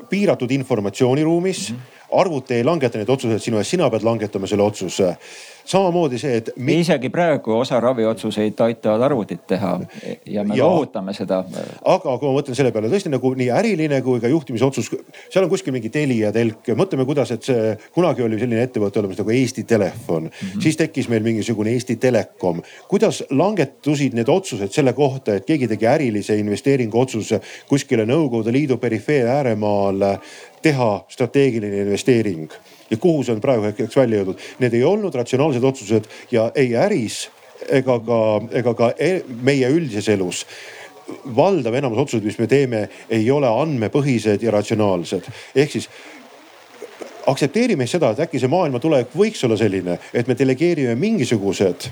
piiratud 0.09 0.51
informatsiooniruumis 0.51 1.70
mm. 1.72 1.76
-hmm 1.76 1.91
arvuti 2.11 2.53
ei 2.53 2.63
langeta 2.63 2.97
neid 2.97 3.09
otsuseid 3.09 3.41
sinu 3.41 3.59
eest, 3.59 3.74
sina 3.76 3.89
pead 3.89 4.05
langetama 4.05 4.47
selle 4.47 4.63
otsuse 4.63 5.16
samamoodi 5.66 6.20
see, 6.22 6.39
et. 6.39 6.49
isegi 6.76 7.09
praegu 7.13 7.55
osa 7.57 7.80
raviotsuseid 7.84 8.59
aitavad 8.66 9.05
arvutid 9.07 9.43
teha 9.47 9.72
ja 10.30 10.43
me 10.43 10.57
loovutame 10.59 11.13
seda. 11.18 11.41
aga 11.86 12.18
kui 12.20 12.30
ma 12.30 12.34
mõtlen 12.38 12.57
selle 12.57 12.72
peale 12.76 12.89
tõesti 12.91 13.11
nagu 13.13 13.32
nii 13.38 13.49
äriline 13.53 14.01
kui 14.05 14.22
ka 14.24 14.32
juhtimisotsus, 14.32 14.91
seal 15.30 15.45
on 15.45 15.51
kuskil 15.51 15.76
mingi 15.76 15.89
Telia 15.93 16.32
telk 16.36 16.70
ja 16.70 16.76
mõtleme, 16.78 17.05
kuidas, 17.07 17.32
et 17.36 17.45
see 17.47 17.74
kunagi 17.95 18.26
oli 18.26 18.39
selline 18.41 18.66
ettevõte 18.68 19.01
olemas 19.01 19.20
nagu 19.22 19.34
Eesti 19.36 19.63
Telefon 19.63 20.30
mm, 20.30 20.30
-hmm. 20.30 20.61
siis 20.63 20.78
tekkis 20.78 21.09
meil 21.09 21.24
mingisugune 21.26 21.74
Eesti 21.74 21.95
Telekom. 21.95 22.61
kuidas 22.88 23.24
langetusid 23.30 24.13
need 24.13 24.30
otsused 24.30 24.72
selle 24.72 24.93
kohta, 24.93 25.36
et 25.36 25.45
keegi 25.45 25.68
tegi 25.68 25.88
ärilise 25.88 26.38
investeeringu 26.38 26.99
otsuse 26.99 27.41
kuskile 27.68 28.05
Nõukogude 28.05 28.51
Liidu 28.51 28.78
perifeer 28.78 29.28
ääremaal 29.28 30.20
teha 30.61 31.05
strateegiline 31.09 31.82
investeering 31.82 32.49
ja 32.89 32.97
kuhu 32.97 33.23
see 33.23 33.36
on 33.36 33.41
praegu 33.41 33.65
hetkeks 33.69 33.97
välja 33.97 34.21
jõudnud. 34.21 34.41
Need 34.59 34.73
ei 34.77 34.83
olnud 34.83 35.15
ratsionaalsed 35.15 35.63
otsused 35.63 36.09
ja 36.31 36.51
ei 36.55 36.75
äris 36.75 37.27
ega 37.71 37.99
ka, 37.99 38.21
ega 38.51 38.73
ka 38.77 38.91
e 38.99 39.21
meie 39.27 39.69
üldises 39.71 40.09
elus 40.13 40.45
valdav 41.36 41.75
enamus 41.77 41.99
otsuseid, 42.01 42.25
mis 42.25 42.39
me 42.41 42.47
teeme, 42.49 42.79
ei 43.13 43.27
ole 43.31 43.47
andmepõhised 43.47 44.41
ja 44.41 44.51
ratsionaalsed. 44.51 45.27
ehk 45.55 45.71
siis 45.71 45.89
aktsepteerime 47.27 47.88
seda, 47.88 48.11
et 48.11 48.25
äkki 48.25 48.41
see 48.41 48.49
maailma 48.49 48.79
tulevik 48.81 49.13
võiks 49.17 49.43
olla 49.45 49.57
selline, 49.57 49.99
et 50.13 50.27
me 50.27 50.38
delegeerime 50.38 50.95
mingisugused 50.95 51.89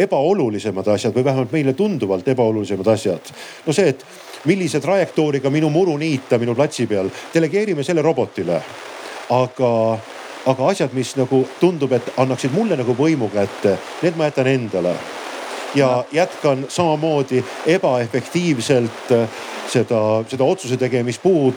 ebaolulisemad 0.00 0.88
asjad 0.88 1.16
või 1.16 1.24
vähemalt 1.24 1.52
meile 1.52 1.72
tunduvalt 1.76 2.28
ebaolulisemad 2.28 2.92
asjad. 2.92 3.32
no 3.66 3.72
see, 3.72 3.88
et 3.88 4.04
millise 4.44 4.80
trajektooriga 4.80 5.50
minu 5.50 5.70
muru 5.70 5.96
niita 5.96 6.38
minu 6.38 6.54
platsi 6.54 6.86
peal, 6.86 7.10
delegeerime 7.34 7.84
selle 7.84 8.02
robotile. 8.02 8.62
aga 9.30 9.98
aga 10.46 10.66
asjad, 10.66 10.92
mis 10.96 11.14
nagu 11.18 11.42
tundub, 11.60 11.92
et 11.92 12.12
annaksid 12.16 12.54
mulle 12.54 12.78
nagu 12.80 12.94
võimu 12.96 13.30
kätte, 13.32 13.76
need 14.02 14.16
ma 14.16 14.30
jätan 14.30 14.46
endale. 14.46 14.94
ja 15.74 16.04
jätkan 16.12 16.64
samamoodi 16.68 17.44
ebaefektiivselt 17.66 19.12
äh, 19.12 19.28
seda, 19.68 20.24
seda 20.28 20.44
otsuse 20.44 20.76
tegemispuud, 20.76 21.54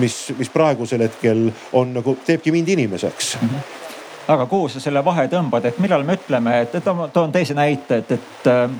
mis, 0.00 0.32
mis 0.38 0.48
praegusel 0.48 1.04
hetkel 1.04 1.50
on 1.72 1.92
nagu, 1.94 2.16
teebki 2.26 2.52
mind 2.52 2.68
inimeseks 2.68 3.36
mm. 3.42 3.48
-hmm 3.48 3.78
aga 4.28 4.46
kuhu 4.46 4.68
sa 4.68 4.80
selle 4.80 5.04
vahe 5.04 5.26
tõmbad, 5.26 5.64
et 5.64 5.78
millal 5.78 6.04
me 6.06 6.14
ütleme, 6.14 6.60
et, 6.60 6.72
toon 7.12 7.32
teise 7.32 7.54
näite, 7.54 7.96
et, 7.96 8.12
et 8.12 8.46
äh, 8.46 8.70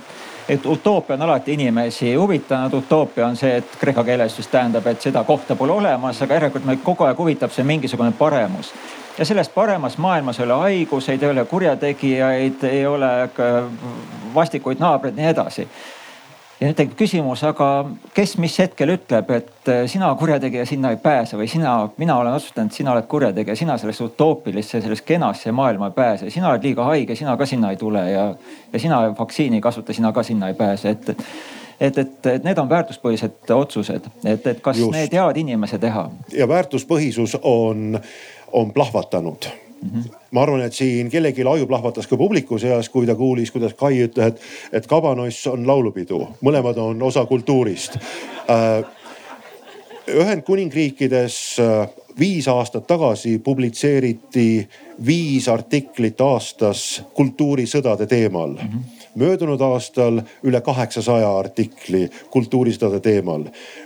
et 0.48 0.66
utoopia 0.66 1.14
on 1.14 1.22
alati 1.22 1.52
inimesi 1.52 2.14
huvitanud, 2.14 2.72
utoopia 2.74 3.26
on 3.26 3.36
see, 3.36 3.56
et 3.56 3.76
kreeka 3.78 4.04
keeles 4.04 4.34
siis 4.36 4.46
tähendab, 4.46 4.86
et 4.86 5.02
seda 5.02 5.24
kohta 5.24 5.56
pole 5.56 5.72
olemas, 5.72 6.22
aga 6.22 6.34
järelikult 6.34 6.64
meid 6.64 6.82
kogu 6.82 7.04
aeg 7.04 7.18
huvitab 7.18 7.50
see 7.54 7.64
mingisugune 7.64 8.12
paremus 8.18 8.72
ja 9.18 9.24
selles 9.24 9.48
paremas 9.48 9.98
maailmas 9.98 10.40
ei 10.40 10.44
ole 10.44 10.52
haiguseid, 10.52 11.22
ei 11.22 11.30
ole 11.30 11.44
kurjategijaid, 11.44 12.62
ei 12.64 12.86
ole 12.86 13.30
vastikuid 14.34 14.78
naabreid, 14.80 15.16
nii 15.16 15.26
edasi. 15.32 15.68
ja 16.60 16.68
nüüd 16.68 16.76
tekib 16.76 16.96
küsimus, 16.98 17.40
aga 17.48 17.66
kes, 18.14 18.34
mis 18.38 18.58
hetkel 18.60 18.92
ütleb, 18.92 19.30
et 19.32 19.68
äh, 19.72 19.84
sina 19.88 20.10
kurjategija 20.20 20.66
sinna 20.68 20.90
ei 20.92 20.98
pääse 21.00 21.38
või 21.40 21.48
sina, 21.48 21.88
mina 21.96 22.18
olen 22.20 22.36
otsustanud, 22.36 22.68
et 22.68 22.76
sina 22.76 22.92
oled 22.92 23.06
kurjategija, 23.08 23.56
sina 23.56 23.78
sellesse 23.80 24.04
utoopilisse, 24.04 24.80
sellesse 24.80 25.06
kenasse 25.08 25.52
maailma 25.56 25.88
ei 25.88 25.96
pääse, 25.96 26.30
sina 26.30 26.50
oled 26.50 26.68
liiga 26.68 26.84
haige, 26.90 27.16
sina 27.16 27.36
ka 27.40 27.48
sinna 27.48 27.72
ei 27.72 27.80
tule 27.80 28.04
ja, 28.10 28.26
ja 28.72 28.82
sina 28.82 29.00
vaktsiini 29.18 29.56
ei 29.56 29.64
kasuta, 29.64 29.96
sina 29.96 30.12
ka 30.12 30.22
sinna 30.22 30.52
ei 30.52 30.58
pääse, 30.58 30.90
et 30.96 31.16
et, 31.80 31.98
et, 31.98 32.26
et 32.26 32.44
need 32.44 32.58
on 32.60 32.68
väärtuspõhised 32.68 33.52
otsused, 33.56 34.08
et, 34.24 34.46
et 34.46 34.58
kas 34.60 34.78
Just. 34.78 34.92
need 34.92 35.14
jäävad 35.16 35.38
inimese 35.40 35.78
teha. 35.80 36.10
ja 36.36 36.48
väärtuspõhisus 36.48 37.38
on 37.42 38.00
on 38.52 38.72
plahvatanud 38.72 39.50
Mm 39.80 39.90
-hmm. 39.90 40.14
ma 40.30 40.42
arvan, 40.42 40.60
et 40.60 40.72
siin 40.72 41.10
kellelgi 41.10 41.42
aju 41.42 41.66
plahvatas 41.66 42.06
ka 42.06 42.16
publiku 42.16 42.58
seas, 42.58 42.88
kui 42.88 43.06
ta 43.06 43.14
kuulis, 43.14 43.50
kuidas 43.50 43.74
Kai 43.74 44.06
ütles, 44.06 44.26
et, 44.26 44.40
et 44.72 44.86
kabanoss 44.86 45.46
on 45.46 45.66
laulupidu, 45.66 46.28
mõlemad 46.44 46.76
on 46.76 47.02
osa 47.02 47.24
kultuurist. 47.26 47.96
Äh, 47.96 48.84
Ühendkuningriikides 50.08 51.56
äh, 51.60 51.88
viis 52.18 52.48
aastat 52.48 52.86
tagasi 52.86 53.38
publitseeriti 53.38 54.68
viis 55.06 55.48
artiklit 55.48 56.20
aastas 56.20 57.02
kultuurisõdade 57.14 58.06
teemal 58.06 58.50
mm. 58.50 58.68
-hmm 58.68 58.99
möödunud 59.14 59.60
aastal 59.60 60.20
üle 60.46 60.60
kaheksasaja 60.60 61.30
artikli 61.38 62.08
kultuurisõdade 62.30 63.00
teemal. 63.00 63.44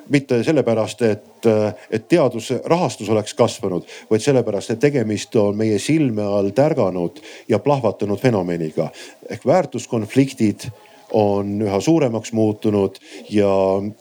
mitte 0.09 0.43
sellepärast, 0.45 1.03
et, 1.03 1.47
et 1.91 2.09
teadusrahastus 2.09 3.09
oleks 3.09 3.35
kasvanud, 3.35 3.85
vaid 4.11 4.21
sellepärast, 4.21 4.71
et 4.71 4.81
tegemist 4.81 5.37
on 5.37 5.57
meie 5.57 5.79
silme 5.79 6.23
all 6.23 6.51
tärganud 6.51 7.21
ja 7.49 7.59
plahvatanud 7.59 8.21
fenomeniga 8.21 8.91
ehk 9.31 9.47
väärtuskonfliktid 9.47 10.69
on 11.15 11.61
üha 11.63 11.81
suuremaks 11.81 12.33
muutunud 12.33 12.99
ja, 13.31 13.49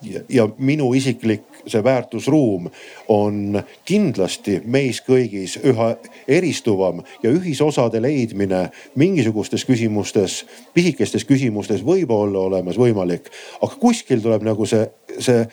ja, 0.02 0.22
ja 0.30 0.48
minu 0.58 0.94
isiklik 0.94 1.53
see 1.68 1.84
väärtusruum 1.84 2.70
on 3.12 3.60
kindlasti 3.86 4.60
meis 4.66 5.02
kõigis 5.06 5.58
üha 5.64 5.94
eristuvam 6.28 7.04
ja 7.24 7.32
ühisosade 7.32 8.02
leidmine 8.02 8.68
mingisugustes 9.00 9.66
küsimustes, 9.66 10.44
pisikestes 10.74 11.26
küsimustes 11.26 11.84
võib 11.86 12.12
olla 12.12 12.48
olemas 12.48 12.80
võimalik. 12.80 13.30
aga 13.62 13.76
kuskil 13.80 14.22
tuleb 14.22 14.44
nagu 14.44 14.66
see, 14.66 14.88
see 15.20 15.46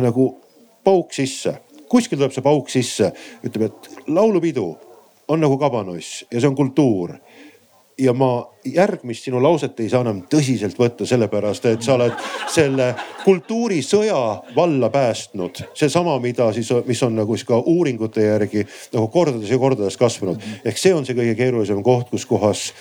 nagu 0.00 0.34
pauk 0.84 1.14
sisse 1.14 1.56
kuskil 1.88 2.18
tuleb 2.18 2.34
see 2.34 2.44
pauk 2.44 2.70
sisse, 2.72 3.12
ütleb, 3.46 3.70
et 3.70 4.10
laulupidu 4.10 4.66
on 5.28 5.42
nagu 5.42 5.58
kabanoss 5.58 6.24
ja 6.30 6.40
see 6.40 6.50
on 6.50 6.58
kultuur 6.58 7.16
ja 7.98 8.12
ma 8.12 8.30
järgmist 8.64 9.24
sinu 9.24 9.40
lauset 9.42 9.80
ei 9.80 9.88
saa 9.88 10.02
enam 10.04 10.20
tõsiselt 10.30 10.76
võtta, 10.78 11.06
sellepärast 11.08 11.64
et 11.70 11.86
sa 11.86 11.94
oled 11.94 12.12
selle 12.52 12.90
kultuurisõja 13.24 14.18
valla 14.56 14.90
päästnud. 14.90 15.62
seesama, 15.74 16.18
mida 16.20 16.52
siis, 16.52 16.68
mis 16.86 17.02
on 17.02 17.16
nagu 17.16 17.36
siis 17.36 17.48
ka 17.48 17.58
uuringute 17.58 18.26
järgi 18.26 18.66
nagu 18.92 19.08
kordades 19.08 19.50
ja 19.50 19.58
kordades 19.58 19.96
kasvanud. 19.96 20.42
ehk 20.64 20.78
see 20.78 20.94
on 20.94 21.06
see 21.06 21.16
kõige 21.16 21.34
keerulisem 21.34 21.82
koht, 21.82 22.10
kus 22.10 22.26
kohas 22.26 22.72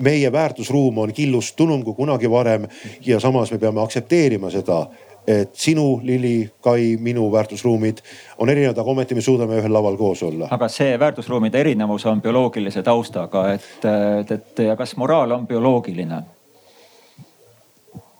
meie 0.00 0.32
väärtusruum 0.32 0.98
on 0.98 1.12
killustunum 1.12 1.84
kui 1.84 1.94
kunagi 1.94 2.30
varem 2.30 2.68
ja 3.06 3.20
samas 3.20 3.50
me 3.50 3.58
peame 3.58 3.80
aktsepteerima 3.80 4.50
seda, 4.50 4.86
et 5.28 5.50
sinu, 5.52 6.00
Lili, 6.02 6.50
Kai, 6.64 6.96
minu 7.00 7.26
väärtusruumid 7.32 8.00
on 8.38 8.48
erinevad, 8.48 8.78
aga 8.80 8.90
ometi 8.90 9.18
me 9.18 9.24
suudame 9.24 9.58
ühel 9.60 9.72
laval 9.72 9.98
koos 10.00 10.22
olla. 10.24 10.48
aga 10.50 10.68
see 10.72 10.96
väärtusruumide 11.00 11.60
erinevus 11.60 12.06
on 12.06 12.22
bioloogilise 12.24 12.82
taustaga, 12.82 13.44
et, 13.52 13.68
et, 13.84 14.32
et 14.38 14.64
ja 14.70 14.76
kas 14.76 14.96
moraal 14.96 15.36
on 15.36 15.46
bioloogiline? 15.46 16.22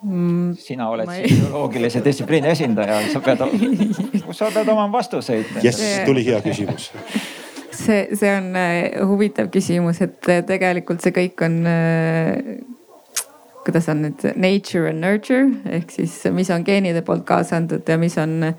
Mm, 0.02 0.54
sina 0.60 0.90
oled 0.92 1.10
ei... 1.10 1.28
siis 1.28 1.40
bioloogilise 1.40 2.04
distsipliini 2.04 2.52
esindaja, 2.52 3.00
sa 3.12 3.24
pead, 3.24 3.42
sa 4.30 4.52
pead 4.54 4.68
omama 4.68 4.92
vastuseid. 5.00 5.58
jess, 5.64 5.82
tuli 6.06 6.26
hea 6.26 6.40
küsimus 6.44 6.92
see, 7.78 8.08
see 8.16 8.30
on 8.36 8.56
äh, 8.56 9.06
huvitav 9.06 9.50
küsimus, 9.52 10.02
et 10.04 10.28
äh, 10.30 10.42
tegelikult 10.46 11.04
see 11.04 11.14
kõik 11.14 11.44
on 11.46 11.60
äh, 11.68 12.58
kuidas 13.68 13.88
on 13.92 14.02
nüüd 14.06 14.26
nature 14.40 14.88
and 14.88 15.04
nurture 15.04 15.46
ehk 15.78 15.92
siis, 15.92 16.20
mis 16.32 16.50
on 16.54 16.64
geenide 16.66 17.04
poolt 17.06 17.26
kaasa 17.28 17.60
antud 17.60 17.88
ja 17.88 17.98
mis 18.00 18.16
on 18.20 18.54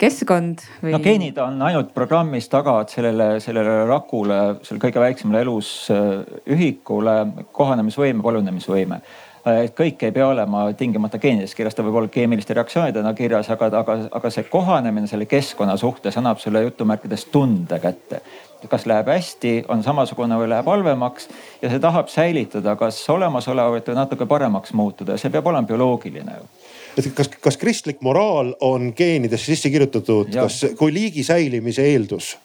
keskkond 0.00 0.64
või? 0.80 0.94
no 0.96 1.02
geenid 1.04 1.38
on 1.42 1.60
ainult 1.68 1.92
programmis 1.96 2.48
tagavad 2.52 2.92
sellele, 2.92 3.36
sellele 3.44 3.84
rakule, 3.88 4.40
selle 4.66 4.82
kõige 4.82 5.02
väiksemale 5.02 5.44
elusühikule 5.44 7.16
kohanemisvõime, 7.56 8.24
palunemisvõime 8.24 9.00
et 9.46 9.76
kõik 9.78 10.00
ei 10.02 10.10
pea 10.10 10.26
olema 10.26 10.64
tingimata 10.78 11.20
geenides 11.22 11.54
kirjas, 11.54 11.76
ta 11.76 11.84
võib 11.86 12.00
olla 12.00 12.10
keemiliste 12.10 12.54
reaktsioonidena 12.56 13.12
kirjas, 13.14 13.50
aga, 13.54 13.68
aga, 13.78 13.96
aga 14.18 14.32
see 14.34 14.48
kohanemine 14.50 15.06
selle 15.10 15.28
keskkonna 15.30 15.76
suhtes 15.78 16.18
annab 16.18 16.40
sulle 16.42 16.64
jutumärkides 16.64 17.28
tunde 17.30 17.78
kätte 17.82 18.24
kas 18.70 18.86
läheb 18.86 19.08
hästi, 19.12 19.54
on 19.68 19.82
samasugune 19.84 20.38
või 20.40 20.48
läheb 20.50 20.66
halvemaks 20.66 21.28
ja 21.62 21.70
see 21.70 21.82
tahab 21.82 22.08
säilitada 22.12 22.76
kas 22.80 22.98
olemasolevat 23.12 23.90
või 23.90 23.98
natuke 23.98 24.26
paremaks 24.26 24.72
muutuda 24.72 25.16
ja 25.16 25.22
see 25.22 25.34
peab 25.34 25.46
olema 25.52 25.68
bioloogiline 25.68 26.40
ju 26.40 26.48
et 26.96 27.08
kas, 27.16 27.28
kas 27.42 27.58
kristlik 27.60 28.00
moraal 28.04 28.54
on 28.64 28.92
geenidesse 28.96 29.52
sisse 29.52 29.70
kirjutatud, 29.72 30.32
kas 30.34 30.62
kui 30.78 30.94
liigi 30.94 31.24
säilimise 31.26 31.84
eeldus? 31.92 32.36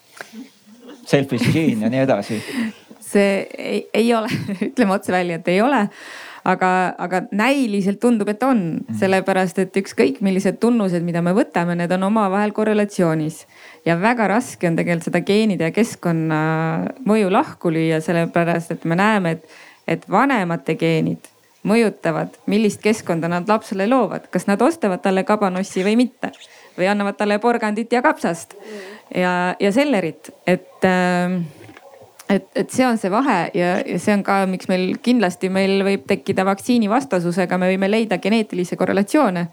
Selfish 1.08 1.52
gene 1.54 1.88
ja 1.88 1.92
nii 1.92 2.04
edasi. 2.04 2.42
see 3.12 3.48
ei, 3.58 3.80
ei 3.94 4.14
ole, 4.16 4.30
ütleme 4.70 4.96
otse 4.96 5.12
välja, 5.12 5.40
et 5.40 5.48
ei 5.52 5.62
ole 5.62 5.86
aga, 6.43 6.69
aga 6.97 7.23
näiliselt 7.31 7.99
tundub, 8.01 8.30
et 8.31 8.43
on, 8.43 8.61
mhm. 8.81 8.99
sellepärast 8.99 9.59
et 9.63 9.81
ükskõik 9.81 10.22
millised 10.26 10.59
tunnused, 10.61 11.03
mida 11.05 11.22
me 11.26 11.35
võtame, 11.38 11.76
need 11.80 11.91
on 11.97 12.07
omavahel 12.09 12.53
korrelatsioonis. 12.55 13.45
ja 13.85 13.97
väga 13.97 14.27
raske 14.27 14.68
on 14.68 14.76
tegelikult 14.77 15.09
seda 15.09 15.22
geenide 15.26 15.69
ja 15.69 15.73
keskkonna 15.73 16.39
mõju 17.05 17.31
lahku 17.34 17.72
lüüa, 17.73 18.01
sellepärast 18.01 18.72
et 18.72 18.85
me 18.85 18.95
näeme, 18.95 19.31
et, 19.38 19.45
et 19.88 20.09
vanemate 20.09 20.76
geenid 20.76 21.30
mõjutavad, 21.68 22.38
millist 22.49 22.81
keskkonda 22.81 23.30
nad 23.30 23.49
lapsele 23.49 23.85
loovad, 23.89 24.26
kas 24.34 24.47
nad 24.49 24.61
ostavad 24.61 25.01
talle 25.01 25.23
kabanossi 25.23 25.84
või 25.85 25.95
mitte 25.99 26.31
või 26.77 26.88
annavad 26.89 27.18
talle 27.19 27.38
porgandit 27.43 27.91
ja 27.93 28.01
kapsast 28.01 28.55
ja, 29.13 29.55
ja 29.59 29.72
sellerit, 29.76 30.31
et 30.47 30.85
äh, 30.88 31.38
et, 32.32 32.48
et 32.56 32.72
see 32.72 32.86
on 32.88 32.98
see 32.99 33.12
vahe 33.12 33.38
ja, 33.58 33.74
ja 33.86 33.99
see 33.99 34.16
on 34.16 34.24
ka, 34.26 34.41
miks 34.49 34.70
meil 34.72 34.95
kindlasti 35.03 35.49
meil 35.53 35.84
võib 35.86 36.06
tekkida 36.10 36.45
vaktsiinivastasusega, 36.48 37.60
me 37.60 37.72
võime 37.74 37.90
leida 37.91 38.20
geneetilisi 38.24 38.78
korrelatsioone. 38.80 39.48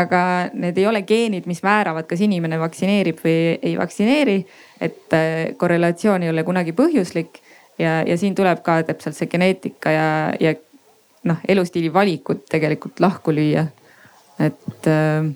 aga 0.00 0.20
need 0.54 0.78
ei 0.78 0.86
ole 0.86 1.02
geenid, 1.02 1.46
mis 1.50 1.62
määravad, 1.66 2.06
kas 2.08 2.20
inimene 2.24 2.60
vaktsineerib 2.60 3.18
või 3.24 3.58
ei 3.58 3.76
vaktsineeri. 3.78 4.38
et 4.80 5.16
äh, 5.16 5.56
korrelatsioon 5.56 6.22
ei 6.22 6.30
ole 6.30 6.44
kunagi 6.44 6.72
põhjuslik 6.72 7.42
ja, 7.78 8.00
ja 8.06 8.16
siin 8.16 8.34
tuleb 8.34 8.62
ka 8.62 8.82
täpselt 8.82 9.16
see 9.16 9.28
geneetika 9.30 9.90
ja, 9.90 10.08
ja 10.40 10.54
noh, 11.24 11.42
elustiili 11.48 11.92
valikud 11.92 12.46
tegelikult 12.48 13.00
lahku 13.00 13.34
lüüa. 13.34 13.66
et 14.40 14.86
äh, 14.86 15.30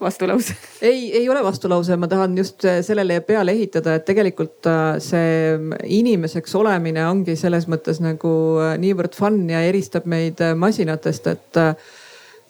vastulause? 0.00 0.54
ei, 0.82 1.12
ei 1.16 1.28
ole 1.28 1.42
vastulause, 1.44 1.96
ma 1.96 2.08
tahan 2.08 2.38
just 2.38 2.64
äh, 2.64 2.80
sellele 2.86 3.20
peale 3.26 3.52
ehitada, 3.52 3.98
et 3.98 4.06
tegelikult 4.08 4.66
äh, 4.70 4.98
see 5.02 5.54
inimeseks 5.98 6.54
olemine 6.58 7.04
ongi 7.08 7.36
selles 7.38 7.68
mõttes 7.70 8.02
nagu 8.04 8.32
äh, 8.62 8.76
niivõrd 8.80 9.16
fun 9.18 9.44
ja 9.50 9.62
eristab 9.66 10.06
meid 10.10 10.42
masinatest, 10.56 11.26
et 11.32 11.62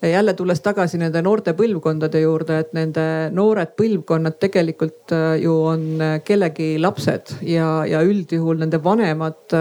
jälle 0.09 0.35
tulles 0.39 0.61
tagasi 0.62 1.01
nende 1.01 1.23
noorte 1.27 1.57
põlvkondade 1.59 2.20
juurde, 2.23 2.61
et 2.62 2.75
nende 2.77 3.05
noored 3.35 3.73
põlvkonnad 3.79 4.37
tegelikult 4.39 5.15
ju 5.43 5.55
on 5.73 5.89
kellegi 6.25 6.77
lapsed 6.79 7.41
ja, 7.43 7.83
ja 7.89 8.05
üldjuhul 8.07 8.62
nende 8.62 8.79
vanemad 8.85 9.59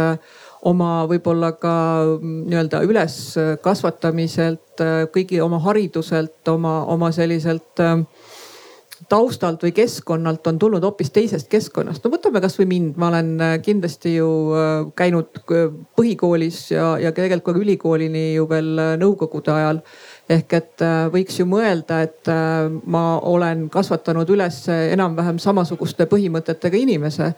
oma 0.67 1.05
võib-olla 1.09 1.53
ka 1.59 1.75
mm, 2.17 2.41
nii-öelda 2.51 2.81
üleskasvatamiselt, 2.87 4.81
äh, 4.83 5.05
kõigi 5.13 5.41
oma 5.43 5.61
hariduselt, 5.63 6.41
oma, 6.51 6.81
oma 6.91 7.11
selliselt 7.15 7.83
äh, 7.83 8.01
taustalt 9.07 9.61
või 9.61 9.71
keskkonnalt 9.77 10.47
on 10.49 10.57
tulnud 10.59 10.83
hoopis 10.83 11.11
teisest 11.13 11.47
keskkonnast. 11.51 12.03
no 12.03 12.11
võtame 12.11 12.41
kasvõi 12.43 12.65
mind, 12.69 12.97
ma 12.99 13.11
olen 13.11 13.29
äh, 13.43 13.53
kindlasti 13.63 14.15
ju 14.17 14.29
käinud 14.97 15.43
põhikoolis 15.95 16.63
ja, 16.73 16.95
ja 17.01 17.13
tegelikult 17.15 17.55
ka 17.55 17.63
ülikoolini 17.63 18.25
ju 18.33 18.49
veel 18.49 18.73
nõukogude 18.99 19.53
ajal. 19.53 19.81
ehk 20.29 20.53
et 20.57 20.83
võiks 21.13 21.37
ju 21.39 21.45
mõelda, 21.47 22.01
et 22.03 22.27
ma 22.83 23.05
olen 23.23 23.69
kasvatanud 23.71 24.29
üles 24.35 24.65
enam-vähem 24.67 25.39
samasuguste 25.39 26.09
põhimõtetega 26.11 26.75
inimese 26.81 27.31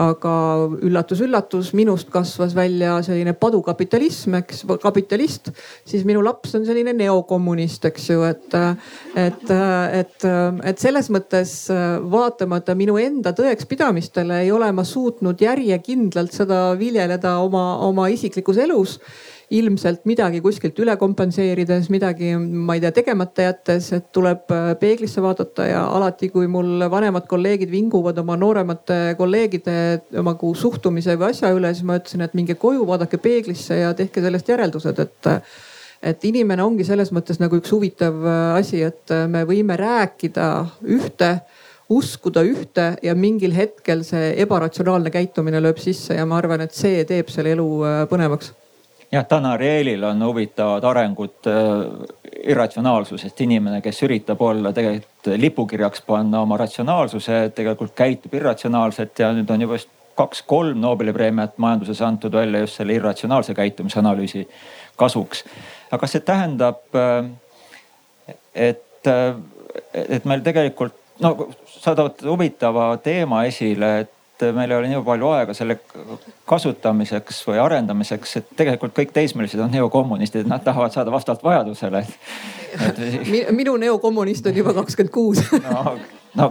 aga 0.00 0.34
üllatus-üllatus, 0.82 1.70
minust 1.76 2.08
kasvas 2.10 2.54
välja 2.56 2.96
selline 3.06 3.34
padukapitalism, 3.38 4.38
eks, 4.40 4.64
kapitalist, 4.82 5.52
siis 5.86 6.02
minu 6.08 6.22
laps 6.24 6.56
on 6.58 6.64
selline 6.66 6.94
neokommunist, 6.98 7.86
eks 7.90 8.08
ju, 8.10 8.24
et, 8.26 8.56
et, 9.20 9.52
et, 10.00 10.26
et 10.70 10.82
selles 10.82 11.10
mõttes 11.14 11.54
vaatamata 12.10 12.74
minu 12.78 12.98
enda 12.98 13.34
tõekspidamistele 13.36 14.42
ei 14.44 14.50
ole 14.54 14.72
ma 14.74 14.86
suutnud 14.88 15.40
järjekindlalt 15.46 16.34
seda 16.34 16.64
viljeleda 16.80 17.38
oma, 17.44 17.64
oma 17.86 18.10
isiklikus 18.10 18.58
elus 18.66 18.98
ilmselt 19.52 20.06
midagi 20.08 20.40
kuskilt 20.44 20.78
üle 20.80 20.94
kompenseerides, 21.00 21.90
midagi, 21.92 22.32
ma 22.38 22.76
ei 22.76 22.82
tea, 22.84 22.92
tegemata 22.96 23.48
jättes, 23.48 23.90
et 23.96 24.08
tuleb 24.14 24.50
äh, 24.54 24.70
peeglisse 24.80 25.22
vaadata 25.24 25.66
ja 25.68 25.82
alati, 25.96 26.30
kui 26.32 26.48
mul 26.50 26.86
vanemad 26.90 27.28
kolleegid 27.30 27.72
vinguvad 27.72 28.18
oma 28.22 28.38
nooremate 28.40 29.18
kolleegide 29.18 29.76
oma 30.20 30.36
suhtumise 30.56 31.18
või 31.20 31.34
asja 31.34 31.52
üle, 31.54 31.74
siis 31.74 31.86
ma 31.86 31.98
ütlesin, 32.00 32.24
et 32.24 32.34
minge 32.38 32.56
koju, 32.60 32.86
vaadake 32.88 33.20
peeglisse 33.20 33.82
ja 33.82 33.92
tehke 33.96 34.24
sellest 34.24 34.48
järeldused, 34.52 35.04
et 35.04 35.32
et 36.04 36.24
inimene 36.28 36.60
ongi 36.60 36.84
selles 36.84 37.08
mõttes 37.16 37.38
nagu 37.40 37.56
üks 37.56 37.70
huvitav 37.72 38.24
äh, 38.24 38.40
asi, 38.58 38.82
et 38.84 39.12
äh, 39.12 39.28
me 39.28 39.44
võime 39.48 39.76
rääkida 39.80 40.48
ühte 40.96 41.38
uskuda 41.92 42.40
ühte 42.48 42.90
ja 43.04 43.12
mingil 43.16 43.52
hetkel 43.52 44.02
see 44.08 44.32
ebaratsionaalne 44.40 45.12
käitumine 45.12 45.60
lööb 45.60 45.80
sisse 45.80 46.16
ja 46.16 46.24
ma 46.28 46.40
arvan, 46.40 46.64
et 46.64 46.76
see 46.76 47.04
teeb 47.08 47.28
selle 47.32 47.52
elu 47.52 47.66
põnevaks 48.08 48.54
jah, 49.14 49.26
Dan 49.30 49.46
Arielyl 49.46 50.02
on 50.04 50.22
huvitavad 50.26 50.84
arengud 50.84 51.46
äh, 51.46 51.56
irratsionaalsusest, 52.44 53.40
inimene, 53.40 53.80
kes 53.84 54.02
üritab 54.06 54.42
olla 54.42 54.72
tegelikult 54.74 55.40
lipukirjaks 55.40 56.02
panna 56.06 56.42
oma 56.44 56.58
ratsionaalsuse, 56.60 57.50
tegelikult 57.56 57.94
käitub 57.96 58.34
irratsionaalselt 58.34 59.22
ja 59.22 59.30
nüüd 59.36 59.50
on 59.50 59.66
juba 59.66 59.78
kaks-kolm 60.18 60.80
Nobeli 60.80 61.12
preemiat 61.12 61.56
majanduses 61.58 62.02
antud 62.06 62.34
välja 62.34 62.64
just 62.64 62.78
selle 62.78 62.94
irratsionaalse 62.98 63.54
käitumise 63.54 63.98
analüüsi 63.98 64.44
kasuks. 64.96 65.44
aga 65.90 66.00
kas 66.00 66.12
see 66.16 66.26
tähendab, 66.26 66.84
äh, 66.94 67.30
et, 68.54 69.06
äh, 69.06 69.34
et 69.94 70.24
meil 70.24 70.44
tegelikult 70.46 70.94
no 71.20 71.48
sa 71.66 71.94
tood 71.94 72.22
huvitava 72.26 72.96
teema 73.02 73.44
esile, 73.48 73.98
et 74.04 74.46
meil 74.54 74.70
ei 74.70 74.78
ole 74.78 74.90
nii 74.90 75.02
palju 75.06 75.30
aega 75.36 75.54
selle 75.54 75.78
kasutamiseks 76.48 77.40
või 77.48 77.60
arendamiseks, 77.62 78.36
et 78.40 78.50
tegelikult 78.56 78.92
kõik 78.96 79.14
teismelised 79.16 79.60
on 79.64 79.72
neokommunistid, 79.72 80.48
nad 80.48 80.64
tahavad 80.64 80.92
saada 80.92 81.12
vastavalt 81.12 81.44
vajadusele 81.44 82.04
et.... 82.04 82.98
minu 83.50 83.76
neokommunist 83.80 84.46
on 84.46 84.56
juba 84.56 84.74
kakskümmend 84.76 85.14
kuus. 85.14 85.40
no, 85.64 85.96
no. 86.36 86.50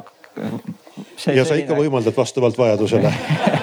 ja 1.30 1.46
sa 1.46 1.60
ikka 1.60 1.78
võimaldad 1.78 2.18
vastavalt 2.18 2.58
vajadusele 2.58 3.14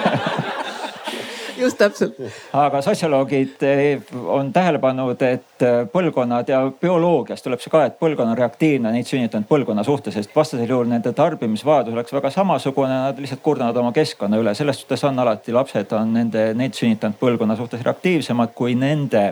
just 1.60 1.78
täpselt. 1.78 2.16
aga 2.52 2.82
sotsioloogid 2.82 3.62
eh, 3.62 4.02
on 4.26 4.52
tähele 4.52 4.78
pannud, 4.82 5.22
et 5.22 5.64
eh, 5.64 5.76
põlvkonnad 5.92 6.48
ja 6.48 6.60
bioloogias 6.80 7.44
tuleb 7.44 7.62
see 7.62 7.72
ka, 7.72 7.84
et 7.88 7.98
põlvkond 8.00 8.32
on 8.32 8.38
reaktiivne 8.38 8.92
neid 8.94 9.08
sünnitanud 9.08 9.48
põlvkonna 9.50 9.84
suhtes, 9.86 10.14
sest 10.16 10.34
vastasel 10.36 10.68
juhul 10.68 10.90
nende 10.90 11.12
tarbimisvajadus 11.16 11.96
oleks 11.96 12.16
väga 12.16 12.32
samasugune, 12.34 13.00
nad 13.06 13.22
lihtsalt 13.22 13.44
kurdavad 13.44 13.76
oma 13.82 13.92
keskkonna 13.96 14.40
üle. 14.40 14.54
selles 14.54 14.82
suhtes 14.82 15.04
on 15.04 15.18
alati 15.18 15.52
lapsed 15.52 15.92
on 15.96 16.14
nende, 16.18 16.50
neid 16.54 16.76
sünnitanud 16.76 17.18
põlvkonna 17.20 17.56
suhtes 17.56 17.84
reaktiivsemad 17.86 18.54
kui 18.54 18.74
nende 18.74 19.26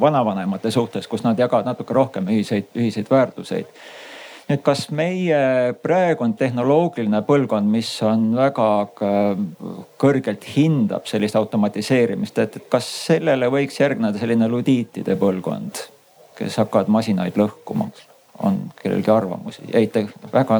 vanavanemate 0.00 0.70
suhtes, 0.70 1.08
kus 1.08 1.24
nad 1.24 1.38
jagavad 1.38 1.66
natuke 1.66 1.94
rohkem 1.94 2.28
ühiseid, 2.28 2.68
ühiseid 2.76 3.10
väärtuseid 3.10 3.70
nüüd, 4.48 4.62
kas 4.66 4.86
meie 4.94 5.38
praegu 5.82 6.24
on 6.26 6.34
tehnoloogiline 6.38 7.22
põlvkond, 7.26 7.70
mis 7.70 7.90
on 8.06 8.28
väga 8.36 8.68
kõrgelt 10.00 10.46
hindab 10.54 11.08
sellist 11.10 11.38
automatiseerimist, 11.38 12.38
et 12.42 12.60
kas 12.72 12.88
sellele 13.08 13.50
võiks 13.52 13.80
järgneda 13.80 14.20
selline 14.22 14.48
ludiitide 14.50 15.18
põlvkond, 15.20 15.82
kes 16.38 16.60
hakkavad 16.62 16.92
masinaid 16.92 17.38
lõhkuma? 17.38 17.90
on 18.44 18.66
kellelgi 18.76 19.08
arvamusi? 19.08 19.62
jäite 19.72 20.02
väga 20.32 20.58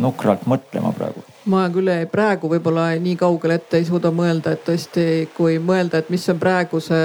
nukralt 0.00 0.46
mõtlema 0.50 0.92
praegu? 0.96 1.22
ma 1.50 1.64
küll 1.72 1.88
praegu 2.12 2.50
võib-olla 2.50 2.90
nii 3.00 3.16
kaugele 3.18 3.56
ette 3.58 3.80
ei 3.80 3.86
suuda 3.88 4.10
mõelda, 4.14 4.52
et 4.54 4.62
tõesti, 4.66 5.04
kui 5.34 5.56
mõelda, 5.62 6.02
et 6.02 6.10
mis 6.12 6.26
on 6.30 6.38
praeguse 6.40 6.98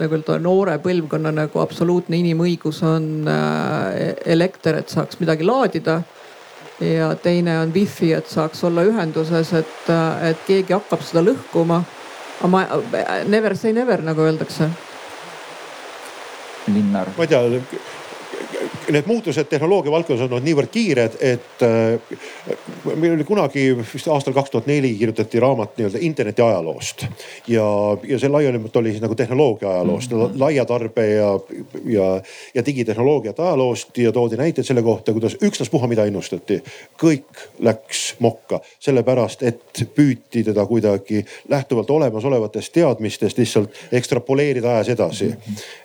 nagu 0.00 0.20
noore 0.40 0.78
põlvkonna 0.82 1.32
nagu 1.36 1.62
absoluutne 1.62 2.18
inimõigus 2.22 2.82
on 2.88 3.28
äh, 3.28 4.16
elekter, 4.34 4.80
et 4.80 4.92
saaks 4.92 5.20
midagi 5.20 5.46
laadida. 5.46 6.02
ja 6.82 7.12
teine 7.14 7.58
on 7.60 7.72
wifi, 7.74 8.12
et 8.12 8.26
saaks 8.26 8.64
olla 8.64 8.82
ühenduses, 8.82 9.52
et, 9.52 9.90
äh, 9.92 10.30
et 10.30 10.46
keegi 10.46 10.72
hakkab 10.72 11.04
seda 11.04 11.22
lõhkuma. 11.28 11.82
aga 12.40 12.48
ma 12.48 12.66
never 13.28 13.56
say 13.56 13.72
never 13.72 14.02
nagu 14.02 14.20
öeldakse. 14.20 14.70
Linnar. 16.66 17.08
ma 17.16 17.24
ei 17.24 17.28
tea 17.28 18.01
need 18.90 19.06
muutused 19.06 19.44
tehnoloogia 19.44 19.92
valdkonnas 19.92 20.24
on 20.24 20.32
olnud 20.32 20.46
niivõrd 20.46 20.70
kiired, 20.72 21.16
et 21.20 21.62
äh, 21.62 22.00
meil 22.94 23.14
oli 23.14 23.24
kunagi 23.24 23.64
vist 23.78 24.08
aastal 24.08 24.34
kaks 24.36 24.50
tuhat 24.50 24.66
neli 24.66 24.94
kirjutati 24.98 25.40
raamat 25.40 25.76
nii-öelda 25.76 26.00
interneti 26.00 26.42
ajaloost. 26.42 27.06
ja, 27.48 27.64
ja 28.08 28.18
see 28.18 28.28
laiemalt 28.28 28.76
oli 28.76 28.90
siis 28.90 29.02
nagu 29.02 29.14
tehnoloogia 29.14 29.70
ajaloost 29.70 30.10
mm, 30.10 30.22
-hmm. 30.22 30.40
laia 30.40 30.64
tarbe 30.64 31.06
ja, 31.06 31.30
ja, 31.84 32.08
ja 32.54 32.66
digitehnoloogiate 32.66 33.42
ajaloost 33.42 33.98
ja 33.98 34.12
toodi 34.12 34.36
näiteid 34.36 34.66
selle 34.66 34.82
kohta, 34.82 35.12
kuidas 35.12 35.36
ükstaspuha 35.42 35.86
mida 35.86 36.04
ennustati. 36.04 36.62
kõik 37.02 37.46
läks 37.58 38.14
mokka, 38.18 38.60
sellepärast 38.80 39.42
et 39.42 39.84
püüti 39.94 40.44
teda 40.44 40.66
kuidagi 40.66 41.24
lähtuvalt 41.48 41.90
olemasolevatest 41.90 42.72
teadmistest 42.72 43.38
lihtsalt 43.38 43.70
ekstrapoleerida 43.92 44.74
ajas 44.74 44.88
edasi. 44.88 45.34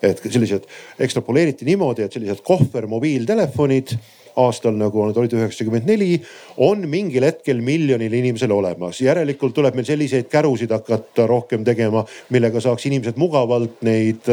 et 0.02 0.22
sellised 0.30 0.64
ekstrapoleeriti 1.00 1.66
niimoodi, 1.66 2.02
et 2.02 2.14
sellised 2.14 2.42
kohver 2.44 2.67
mobiiltelefonid 2.72 3.98
aastal 4.38 4.76
nagu 4.78 5.08
nad 5.08 5.18
olid 5.18 5.34
üheksakümmend 5.34 5.88
neli, 5.90 6.18
on 6.62 6.84
mingil 6.90 7.26
hetkel 7.26 7.62
miljonil 7.66 8.14
inimesel 8.20 8.54
olemas. 8.54 9.02
järelikult 9.02 9.56
tuleb 9.58 9.76
meil 9.78 9.88
selliseid 9.88 10.30
kärusid 10.32 10.72
hakata 10.74 11.28
rohkem 11.30 11.66
tegema, 11.66 12.04
millega 12.34 12.62
saaks 12.62 12.86
inimesed 12.90 13.18
mugavalt 13.18 13.82
neid, 13.88 14.30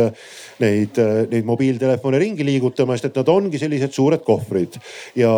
neid, 0.61 1.01
neid 1.31 1.49
mobiiltelefone 1.49 2.21
ringi 2.21 2.47
liigutama, 2.47 2.99
sest 2.99 3.11
et 3.11 3.23
nad 3.23 3.33
ongi 3.33 3.61
sellised 3.61 3.97
suured 3.97 4.25
kohvrid. 4.27 4.79
ja, 5.17 5.33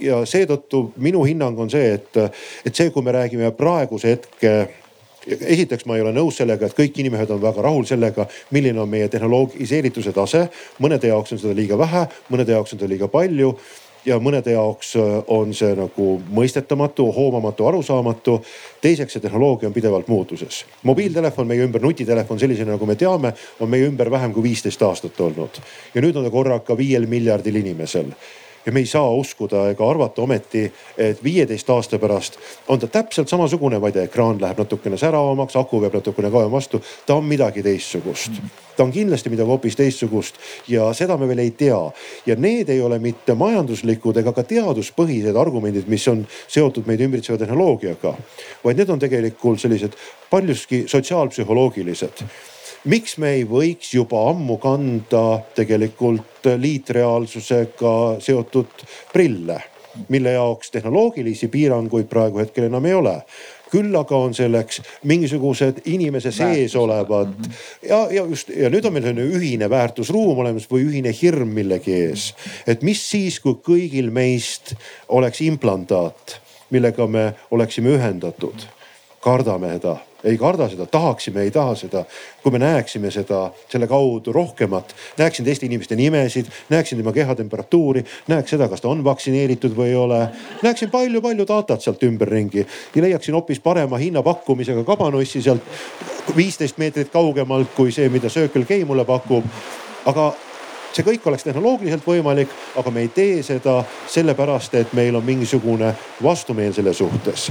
ja 0.00 0.22
seetõttu 0.28 0.90
minu 0.96 1.24
hinnang 1.24 1.58
on 1.58 1.72
see, 1.72 1.96
et, 1.96 2.22
et 2.66 2.74
see, 2.74 2.92
kui 2.92 3.04
me 3.04 3.16
räägime 3.16 3.52
praeguse 3.56 4.16
hetke 4.16 4.81
esiteks 5.26 5.86
ma 5.86 5.96
ei 5.96 6.02
ole 6.02 6.12
nõus 6.16 6.40
sellega, 6.40 6.66
et 6.66 6.76
kõik 6.76 6.98
inimesed 7.02 7.30
on 7.30 7.42
väga 7.42 7.62
rahul 7.62 7.86
sellega, 7.88 8.26
milline 8.50 8.80
on 8.80 8.90
meie 8.90 9.08
tehnoloogiseerituse 9.08 10.12
tase. 10.12 10.48
mõnede 10.78 11.12
jaoks 11.12 11.32
on 11.32 11.38
seda 11.38 11.54
liiga 11.54 11.78
vähe, 11.78 12.06
mõnede 12.30 12.56
jaoks 12.56 12.72
on 12.72 12.78
seda 12.78 12.90
liiga 12.90 13.08
palju 13.08 13.56
ja 14.04 14.18
mõnede 14.18 14.56
jaoks 14.56 14.96
äh, 14.96 15.14
on 15.30 15.54
see 15.54 15.74
nagu 15.78 16.08
mõistetamatu, 16.34 17.06
hoomamatu, 17.14 17.66
arusaamatu. 17.66 18.40
teiseks, 18.80 19.12
see 19.12 19.22
tehnoloogia 19.22 19.68
on 19.68 19.74
pidevalt 19.74 20.08
muutuses. 20.08 20.64
mobiiltelefon 20.82 21.46
meie 21.46 21.64
ümber, 21.64 21.82
nutitelefon 21.82 22.38
sellisena 22.38 22.74
nagu 22.76 22.86
me 22.86 22.96
teame, 22.96 23.34
on 23.60 23.70
meie 23.70 23.86
ümber 23.86 24.10
vähem 24.10 24.32
kui 24.32 24.42
viisteist 24.42 24.82
aastat 24.82 25.20
olnud 25.20 25.60
ja 25.94 26.00
nüüd 26.02 26.16
on 26.16 26.24
ta 26.24 26.30
korraga 26.30 26.76
viiel 26.76 27.06
miljardil 27.06 27.56
inimesel 27.62 28.10
ja 28.66 28.72
me 28.72 28.80
ei 28.80 28.86
saa 28.86 29.10
uskuda 29.10 29.68
ega 29.70 29.90
arvata 29.90 30.22
ometi, 30.22 30.64
et 30.98 31.24
viieteist 31.24 31.70
aasta 31.70 31.98
pärast 31.98 32.38
on 32.68 32.78
ta 32.78 32.86
täpselt 32.86 33.28
samasugune, 33.28 33.80
vaid 33.80 33.96
ekraan 33.96 34.40
läheb 34.40 34.58
natukene 34.58 34.96
säravamaks, 34.96 35.56
aku 35.56 35.80
peab 35.80 35.94
natukene 35.94 36.30
kauem 36.30 36.50
vastu. 36.52 36.82
ta 37.06 37.14
on 37.14 37.24
midagi 37.24 37.62
teistsugust, 37.62 38.38
ta 38.76 38.84
on 38.84 38.92
kindlasti 38.92 39.30
midagi 39.30 39.48
hoopis 39.48 39.76
teistsugust 39.76 40.38
ja 40.68 40.92
seda 40.92 41.16
me 41.16 41.28
veel 41.28 41.38
ei 41.38 41.50
tea. 41.50 41.90
ja 42.26 42.36
need 42.36 42.68
ei 42.68 42.80
ole 42.80 42.98
mitte 42.98 43.34
majanduslikud 43.34 44.16
ega 44.16 44.32
ka 44.32 44.42
teaduspõhised 44.42 45.36
argumendid, 45.36 45.88
mis 45.88 46.08
on 46.08 46.26
seotud 46.48 46.86
meid 46.86 47.00
ümbritseva 47.00 47.38
tehnoloogiaga, 47.38 48.14
vaid 48.64 48.76
need 48.76 48.90
on 48.90 48.98
tegelikult 48.98 49.60
sellised 49.60 49.98
paljuski 50.30 50.84
sotsiaalpsühholoogilised 50.86 52.24
miks 52.84 53.16
me 53.22 53.36
ei 53.38 53.44
võiks 53.48 53.92
juba 53.94 54.24
ammu 54.30 54.58
kanda 54.62 55.42
tegelikult 55.54 56.48
liitreaalsusega 56.58 57.94
seotud 58.22 58.86
prille, 59.12 59.58
mille 60.08 60.34
jaoks 60.34 60.72
tehnoloogilisi 60.74 61.48
piiranguid 61.52 62.08
praegu 62.10 62.42
hetkel 62.42 62.70
enam 62.70 62.86
ei 62.88 62.94
ole 62.98 63.18
küll 63.72 63.94
aga 63.96 64.18
on 64.26 64.34
selleks 64.36 64.82
mingisugused 65.08 65.80
inimese 65.88 66.32
sees 66.34 66.74
olevad 66.76 67.30
mhm. 67.32 67.56
ja, 67.88 68.02
ja 68.12 68.26
just 68.28 68.52
ja 68.52 68.68
nüüd 68.72 68.84
on 68.84 68.96
meil 68.96 69.06
selline 69.06 69.38
ühine 69.38 69.68
väärtusruum 69.72 70.42
olemas 70.44 70.68
või 70.70 70.84
ühine 70.90 71.12
hirm 71.16 71.54
millegi 71.56 71.94
ees. 71.96 72.28
et 72.66 72.84
mis 72.84 73.00
siis, 73.00 73.40
kui 73.40 73.56
kõigil 73.64 74.12
meist 74.12 74.74
oleks 75.08 75.40
implantaat, 75.46 76.38
millega 76.74 77.06
me 77.08 77.30
oleksime 77.50 77.96
ühendatud, 77.96 78.66
kardame 79.24 79.72
seda 79.78 79.96
ei 80.24 80.38
karda 80.38 80.68
seda, 80.68 80.86
tahaksime, 80.86 81.42
ei 81.42 81.50
taha 81.50 81.74
seda. 81.74 82.04
kui 82.42 82.52
me 82.52 82.58
näeksime 82.58 83.10
seda 83.10 83.50
selle 83.70 83.86
kaudu 83.86 84.32
rohkemat, 84.32 84.94
näeksin 85.18 85.44
teiste 85.44 85.66
inimeste 85.66 85.96
nimesid, 85.96 86.46
näeksin 86.68 86.98
tema 86.98 87.12
kehatemperatuuri, 87.12 88.04
näeks 88.28 88.50
seda, 88.50 88.68
kas 88.68 88.80
ta 88.80 88.88
on 88.88 89.04
vaktsineeritud 89.04 89.76
või 89.76 89.88
ei 89.92 89.94
ole. 89.96 90.28
näeksin 90.62 90.90
palju-palju 90.90 91.46
datat 91.48 91.82
sealt 91.82 92.02
ümberringi 92.02 92.66
ja 92.94 93.02
leiaksin 93.02 93.34
hoopis 93.34 93.60
parema 93.60 93.98
hinnapakkumisega 93.98 94.84
kabanossi 94.84 95.42
sealt 95.42 95.62
viisteist 96.36 96.78
meetrit 96.78 97.10
kaugemalt 97.10 97.74
kui 97.76 97.92
see, 97.92 98.08
mida 98.08 98.28
Circle 98.28 98.64
K 98.64 98.84
mulle 98.86 99.04
pakub. 99.04 99.44
aga 100.06 100.32
see 100.92 101.04
kõik 101.06 101.26
oleks 101.26 101.44
tehnoloogiliselt 101.44 102.06
võimalik, 102.06 102.50
aga 102.76 102.90
me 102.90 103.06
ei 103.06 103.08
tee 103.08 103.42
seda 103.42 103.84
sellepärast, 104.06 104.74
et 104.74 104.92
meil 104.92 105.16
on 105.16 105.24
mingisugune 105.24 105.94
vastumeel 106.22 106.74
selle 106.74 106.94
suhtes 106.94 107.50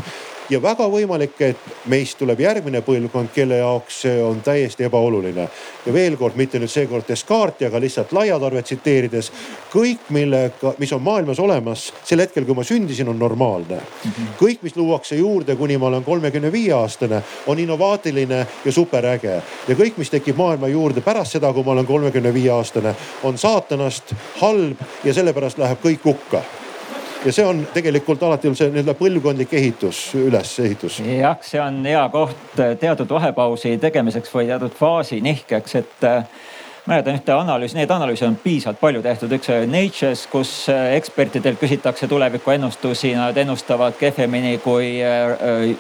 ja 0.51 0.59
väga 0.61 0.85
võimalik, 0.91 1.37
et 1.45 1.87
meist 1.91 2.17
tuleb 2.19 2.39
järgmine 2.43 2.81
põlvkond, 2.83 3.31
kelle 3.35 3.61
jaoks 3.61 4.01
see 4.03 4.17
on 4.23 4.41
täiesti 4.43 4.83
ebaoluline. 4.83 5.47
ja 5.85 5.93
veel 5.93 6.17
kord, 6.17 6.35
mitte 6.35 6.59
nüüd 6.59 6.71
seekord 6.71 7.07
Descartes'i, 7.07 7.67
aga 7.67 7.79
lihtsalt 7.79 8.11
laiatarvet 8.11 8.65
tsiteerides. 8.65 9.31
kõik, 9.73 10.09
millega, 10.09 10.73
mis 10.77 10.93
on 10.93 11.01
maailmas 11.01 11.39
olemas 11.39 11.93
sel 12.03 12.19
hetkel, 12.19 12.45
kui 12.45 12.55
ma 12.55 12.63
sündisin, 12.63 13.09
on 13.09 13.19
normaalne. 13.19 13.81
kõik, 14.39 14.61
mis 14.61 14.75
luuakse 14.75 15.15
juurde, 15.15 15.55
kuni 15.55 15.77
ma 15.77 15.87
olen 15.87 16.03
kolmekümne 16.03 16.51
viie 16.51 16.73
aastane, 16.73 17.23
on 17.47 17.59
innovaatiline 17.59 18.47
ja 18.65 18.71
superäge. 18.71 19.41
ja 19.67 19.75
kõik, 19.75 19.97
mis 19.97 20.09
tekib 20.09 20.37
maailma 20.37 20.67
juurde 20.67 21.01
pärast 21.01 21.31
seda, 21.31 21.53
kui 21.53 21.63
ma 21.63 21.71
olen 21.71 21.85
kolmekümne 21.85 22.33
viie 22.33 22.51
aastane, 22.51 22.95
on 23.23 23.37
saatanast, 23.37 24.13
halb 24.41 24.77
ja 25.03 25.13
sellepärast 25.13 25.57
läheb 25.57 25.79
kõik 25.83 26.03
hukka 26.05 26.43
ja 27.25 27.33
see 27.33 27.45
on 27.45 27.61
tegelikult 27.73 28.23
alati 28.23 28.49
see 28.57 28.71
nii-öelda 28.71 28.95
põlvkondlik 28.97 29.53
ehitus, 29.57 29.99
ülesehitus. 30.17 31.01
jah, 31.05 31.37
see 31.45 31.61
on 31.61 31.83
hea 31.85 32.01
koht 32.13 32.57
teatud 32.79 33.13
vahepausi 33.13 33.75
tegemiseks 33.81 34.33
või 34.33 34.49
teatud 34.49 34.73
faasi 34.77 35.21
nihkeks, 35.21 35.75
et 35.77 36.07
äh, 36.07 36.25
mäletan 36.89 37.19
ühte 37.19 37.35
analüüsi, 37.35 37.77
neid 37.77 37.93
analüüse 37.93 38.25
on 38.25 38.39
piisavalt 38.41 38.81
palju 38.81 39.03
tehtud, 39.05 39.37
üks 39.37 39.53
Nature's, 39.69 40.25
kus 40.31 40.55
äh, 40.73 40.95
ekspertidelt 40.97 41.61
küsitakse 41.61 42.09
tulevikuennustusi, 42.09 43.13
nad 43.19 43.37
ennustavad 43.37 43.97
kehvemini 44.01 44.57
kui 44.63 44.97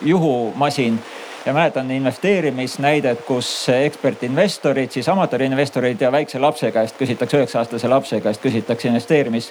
juhumasin 0.05 1.01
ja 1.45 1.53
mäletan 1.57 1.89
investeerimisnäidet, 1.91 3.25
kus 3.25 3.69
ekspertinvestorid, 3.73 4.93
siis 4.93 5.09
amatöörinvestorid 5.09 6.01
ja 6.01 6.11
väikse 6.13 6.39
lapse 6.39 6.69
käest 6.71 7.01
küsitakse, 7.01 7.41
üheksa 7.41 7.63
aastase 7.63 7.89
lapse 7.89 8.21
käest 8.21 8.45
küsitakse 8.45 8.93
investeerimis 8.93 9.49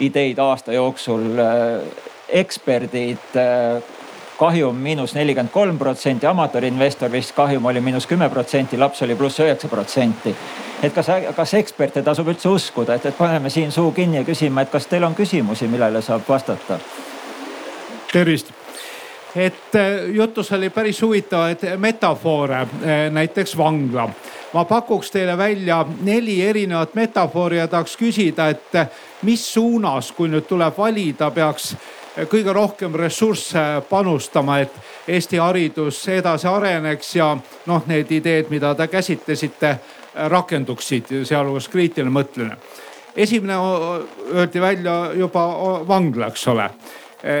ideid 0.00 0.38
aasta 0.38 0.72
jooksul. 0.72 1.26
Äh, 1.38 2.06
eksperdid 2.30 3.36
äh, 3.36 3.82
kahjum 4.38 4.76
miinus 4.76 5.14
nelikümmend 5.14 5.52
kolm 5.52 5.78
protsenti, 5.78 6.26
amatöörinvestor 6.26 7.12
vist 7.12 7.34
kahjum 7.36 7.66
oli 7.68 7.80
miinus 7.84 8.06
kümme 8.08 8.30
protsenti, 8.32 8.78
laps 8.78 9.02
oli 9.02 9.16
pluss 9.18 9.40
üheksa 9.40 9.68
protsenti. 9.68 10.34
et 10.82 10.94
kas, 10.94 11.10
kas 11.36 11.54
eksperte 11.54 12.02
tasub 12.02 12.28
üldse 12.32 12.48
uskuda, 12.48 12.94
et, 12.94 13.06
et 13.06 13.18
paneme 13.18 13.50
siin 13.50 13.72
suu 13.72 13.92
kinni 13.92 14.16
ja 14.16 14.24
küsime, 14.24 14.62
et 14.62 14.70
kas 14.72 14.86
teil 14.86 15.04
on 15.04 15.14
küsimusi, 15.14 15.68
millele 15.68 16.02
saab 16.02 16.24
vastata? 16.28 16.78
tervist 18.12 18.48
et 19.36 19.78
jutus 20.12 20.52
oli 20.52 20.70
päris 20.70 21.02
huvitavaid 21.02 21.64
metafoore, 21.78 22.66
näiteks 23.10 23.56
vangla 23.56 24.08
ma 24.52 24.64
pakuks 24.64 25.10
teile 25.10 25.38
välja 25.38 25.86
neli 26.02 26.42
erinevat 26.42 26.94
metafoori 26.94 27.58
ja 27.58 27.68
tahaks 27.68 27.96
küsida, 27.96 28.48
et 28.48 28.90
mis 29.22 29.44
suunas, 29.52 30.12
kui 30.12 30.28
nüüd 30.28 30.48
tuleb 30.48 30.74
valida, 30.78 31.30
peaks 31.30 31.74
kõige 32.30 32.52
rohkem 32.52 32.94
ressursse 32.94 33.82
panustama, 33.88 34.58
et 34.58 34.72
Eesti 35.08 35.38
haridus 35.38 36.02
edasi 36.08 36.48
areneks 36.48 37.14
ja 37.16 37.32
noh, 37.66 37.86
need 37.86 38.10
ideed, 38.12 38.50
mida 38.50 38.74
te 38.74 38.86
käsitlesite, 38.90 39.76
rakenduksid, 40.30 41.12
sealhulgas 41.24 41.68
kriitiline 41.68 42.10
mõtlemine. 42.10 42.56
esimene 43.16 43.54
öeldi 44.34 44.60
välja 44.60 45.12
juba 45.14 45.46
vangla, 45.88 46.26
eks 46.26 46.48
ole, 46.48 46.70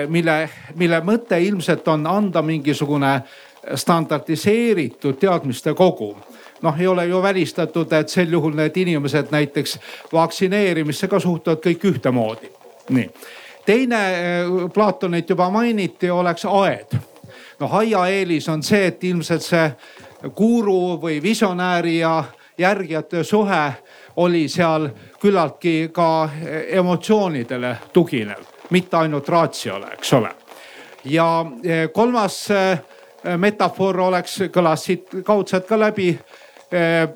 mille, 0.08 0.50
mille 0.74 1.00
mõte 1.00 1.38
ilmselt 1.40 1.88
on 1.88 2.06
anda 2.06 2.42
mingisugune 2.42 3.20
standardiseeritud 3.74 5.16
teadmiste 5.20 5.74
kogum 5.74 6.18
noh, 6.62 6.80
ei 6.80 6.86
ole 6.86 7.06
ju 7.06 7.22
välistatud, 7.22 7.92
et 7.92 8.08
sel 8.08 8.32
juhul 8.32 8.54
need 8.54 8.76
inimesed 8.76 9.30
näiteks 9.30 9.78
vaktsineerimisse 10.12 11.08
ka 11.08 11.20
suhtuvad 11.20 11.62
kõik 11.64 11.84
ühtemoodi. 11.84 12.50
nii, 12.90 13.10
teine 13.66 14.00
eh, 14.14 14.46
Platonit 14.74 15.30
juba 15.30 15.50
mainiti, 15.50 16.10
oleks 16.10 16.44
aed. 16.44 16.98
noh, 17.60 17.74
aia 17.74 18.06
eelis 18.06 18.48
on 18.48 18.62
see, 18.62 18.86
et 18.86 19.04
ilmselt 19.04 19.42
see 19.42 19.70
guru 20.36 21.00
või 21.02 21.22
visionääri 21.22 21.98
ja 21.98 22.24
järgijate 22.58 23.24
suhe 23.24 23.72
oli 24.16 24.48
seal 24.48 24.88
küllaltki 25.20 25.90
ka 25.92 26.28
emotsioonidele 26.68 27.76
tuginev, 27.92 28.44
mitte 28.70 28.96
ainult 28.96 29.28
ratsio'le, 29.28 29.92
eks 29.92 30.12
ole. 30.12 30.30
ja 31.04 31.46
eh, 31.64 31.88
kolmas 31.92 32.50
eh, 32.50 32.78
metafoor 33.36 34.00
oleks, 34.00 34.38
kõlas 34.52 34.84
siit 34.84 35.10
kaudselt 35.24 35.66
ka 35.66 35.78
läbi 35.78 36.14
Eh, 36.70 37.08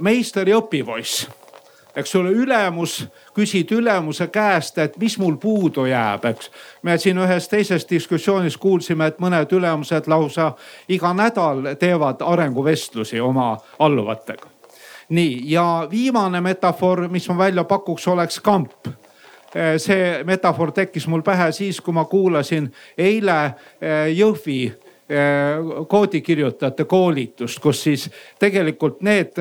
meister 0.00 0.46
ja 0.46 0.60
õpipoiss, 0.62 1.24
eks 1.98 2.12
ole, 2.14 2.30
ülemus, 2.38 3.00
küsid 3.34 3.72
ülemuse 3.74 4.28
käest, 4.30 4.78
et 4.78 4.94
mis 5.02 5.16
mul 5.18 5.34
puudu 5.42 5.88
jääb, 5.90 6.28
eks. 6.30 6.50
me 6.86 6.94
siin 7.02 7.18
ühes 7.18 7.48
teises 7.50 7.82
diskussioonis 7.90 8.56
kuulsime, 8.62 9.10
et 9.10 9.18
mõned 9.18 9.50
ülemused 9.58 10.06
lausa 10.06 10.52
iga 10.88 11.10
nädal 11.18 11.72
teevad 11.80 12.22
arenguvestlusi 12.22 13.20
oma 13.20 13.56
alluvatega. 13.78 14.46
nii 15.08 15.50
ja 15.50 15.88
viimane 15.90 16.40
metafoor, 16.40 17.08
mis 17.08 17.28
ma 17.28 17.38
välja 17.38 17.64
pakuks, 17.64 18.06
oleks 18.08 18.40
kamp 18.40 18.86
see 19.76 20.22
metafoor 20.24 20.72
tekkis 20.72 21.06
mul 21.06 21.22
pähe 21.22 21.50
siis, 21.52 21.80
kui 21.80 21.94
ma 21.94 22.04
kuulasin 22.04 22.70
eile 22.98 23.38
eh, 23.44 24.08
Jõhvi 24.16 24.72
Äh, 25.12 25.86
koodikirjutajate 25.88 26.84
koolitust, 26.84 27.58
kus 27.60 27.82
siis 27.82 28.04
tegelikult 28.40 29.00
need 29.04 29.36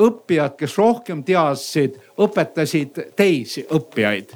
õppijad, 0.00 0.56
kes 0.58 0.72
rohkem 0.80 1.20
teadsid, 1.22 1.98
õpetasid 2.18 2.98
teisi 3.16 3.62
õppijaid 3.70 4.32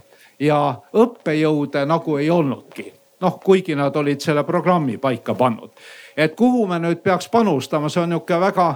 ja 0.46 0.58
õppejõude 0.94 1.82
nagu 1.88 2.18
ei 2.20 2.30
olnudki. 2.30 2.92
noh, 3.20 3.40
kuigi 3.40 3.74
nad 3.74 3.96
olid 3.96 4.20
selle 4.20 4.44
programmi 4.44 4.98
paika 4.98 5.34
pannud. 5.34 5.70
et 6.16 6.36
kuhu 6.36 6.66
me 6.66 6.78
nüüd 6.78 7.02
peaks 7.02 7.28
panustama, 7.28 7.88
see 7.88 8.02
on 8.02 8.08
nihuke 8.08 8.40
väga 8.40 8.74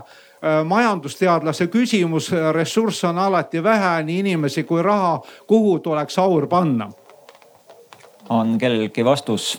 majandusteadlase 0.64 1.66
küsimus, 1.66 2.30
ressursse 2.52 3.06
on 3.06 3.18
alati 3.18 3.62
vähe, 3.62 4.02
nii 4.02 4.18
inimesi 4.24 4.64
kui 4.64 4.82
raha, 4.82 5.18
kuhu 5.46 5.78
tuleks 5.78 6.18
aur 6.18 6.46
panna? 6.46 6.90
on 8.30 8.58
kellelgi 8.58 9.04
vastus 9.04 9.58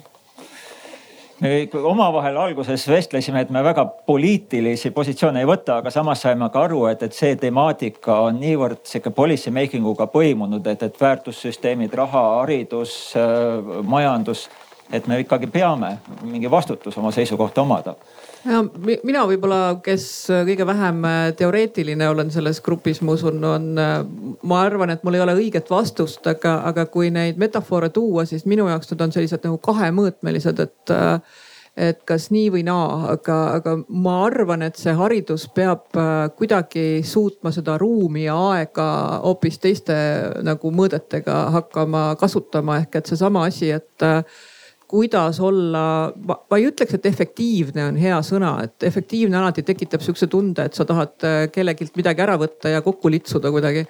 omavahel 1.84 2.38
alguses 2.38 2.88
vestlesime, 2.88 3.42
et 3.42 3.50
me 3.50 3.64
väga 3.64 3.86
poliitilisi 4.06 4.92
positsioone 4.92 5.42
ei 5.42 5.48
võta, 5.50 5.80
aga 5.82 5.90
samas 5.90 6.22
saime 6.22 6.50
ka 6.54 6.66
aru, 6.68 6.86
et, 6.92 7.02
et 7.02 7.18
see 7.18 7.36
temaatika 7.36 8.20
on 8.28 8.38
niivõrd 8.40 8.84
sihuke 8.86 9.10
policy 9.16 9.52
making 9.52 9.88
uga 9.88 10.06
põimunud, 10.12 10.68
et, 10.70 10.84
et 10.86 11.02
väärtussüsteemid, 11.02 11.94
raha, 11.98 12.24
haridus, 12.42 12.94
äh, 13.18 13.82
majandus, 13.84 14.50
et 14.94 15.08
me 15.10 15.22
ikkagi 15.24 15.50
peame 15.50 15.96
mingi 16.22 16.52
vastutus 16.52 16.98
oma 17.02 17.14
seisukohta 17.16 17.66
omada 17.66 17.96
ja 18.46 18.62
mina 19.04 19.24
võib-olla, 19.30 19.60
kes 19.86 20.06
kõige 20.48 20.66
vähem 20.68 21.06
äh, 21.08 21.20
teoreetiline 21.38 22.10
olen 22.10 22.32
selles 22.34 22.62
grupis, 22.66 23.02
ma 23.06 23.16
usun, 23.18 23.38
on, 23.46 23.70
äh, 23.82 23.94
ma 24.48 24.64
arvan, 24.66 24.94
et 24.94 25.06
mul 25.06 25.18
ei 25.18 25.24
ole 25.24 25.38
õiget 25.38 25.70
vastust, 25.72 26.26
aga, 26.28 26.60
aga 26.72 26.88
kui 26.92 27.12
neid 27.14 27.40
metafoore 27.42 27.92
tuua, 27.94 28.26
siis 28.30 28.48
minu 28.50 28.68
jaoks 28.72 28.92
need 28.92 29.06
on 29.06 29.16
sellised 29.16 29.48
nagu 29.48 29.62
kahemõõtmelised, 29.70 30.62
et 30.66 30.94
äh, 30.96 31.40
et 31.82 32.02
kas 32.04 32.26
nii 32.36 32.50
või 32.52 32.66
naa, 32.68 33.14
aga, 33.14 33.36
aga 33.56 33.78
ma 33.96 34.18
arvan, 34.26 34.66
et 34.66 34.76
see 34.76 34.92
haridus 34.92 35.46
peab 35.56 35.86
kuidagi 36.36 37.00
suutma 37.08 37.54
seda 37.56 37.78
ruumi 37.80 38.26
ja 38.26 38.36
aega 38.50 38.88
hoopis 39.24 39.56
teiste 39.64 39.96
nagu 40.44 40.74
mõõdetega 40.76 41.38
hakkama 41.56 42.10
kasutama, 42.20 42.82
ehk 42.84 43.00
et 43.00 43.14
seesama 43.14 43.46
asi, 43.48 43.72
et 43.72 44.04
kuidas 44.92 45.40
olla, 45.40 45.84
ma 46.28 46.58
ei 46.60 46.68
ütleks, 46.68 46.98
et 46.98 47.06
efektiivne 47.08 47.86
on 47.88 47.98
hea 48.00 48.18
sõna, 48.26 48.52
et 48.66 48.84
efektiivne 48.84 49.38
alati 49.40 49.64
tekitab 49.64 50.04
sihukese 50.04 50.28
tunde, 50.32 50.66
et 50.68 50.76
sa 50.76 50.86
tahad 50.88 51.28
äh, 51.28 51.38
kellegilt 51.54 51.96
midagi 52.00 52.24
ära 52.26 52.36
võtta 52.42 52.74
ja 52.74 52.82
kokku 52.84 53.12
litsuda 53.14 53.52
kuidagi. 53.54 53.86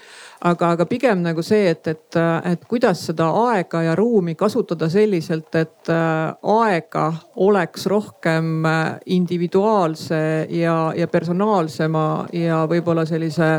aga, 0.45 0.71
aga 0.75 0.85
pigem 0.89 1.23
nagu 1.25 1.43
see, 1.45 1.71
et, 1.73 1.87
et, 1.87 2.19
et 2.51 2.67
kuidas 2.69 3.01
seda 3.09 3.29
aega 3.47 3.81
ja 3.87 3.95
ruumi 3.97 4.35
kasutada 4.37 4.89
selliselt, 4.89 5.49
et 5.55 5.89
äh, 5.89 6.33
aega 6.57 7.07
oleks 7.41 7.87
rohkem 7.89 8.65
äh, 8.65 8.83
individuaalse 9.17 10.21
ja, 10.49 10.77
ja 10.97 11.07
personaalsema 11.07 12.27
ja 12.33 12.61
võib-olla 12.69 13.07
sellise 13.09 13.57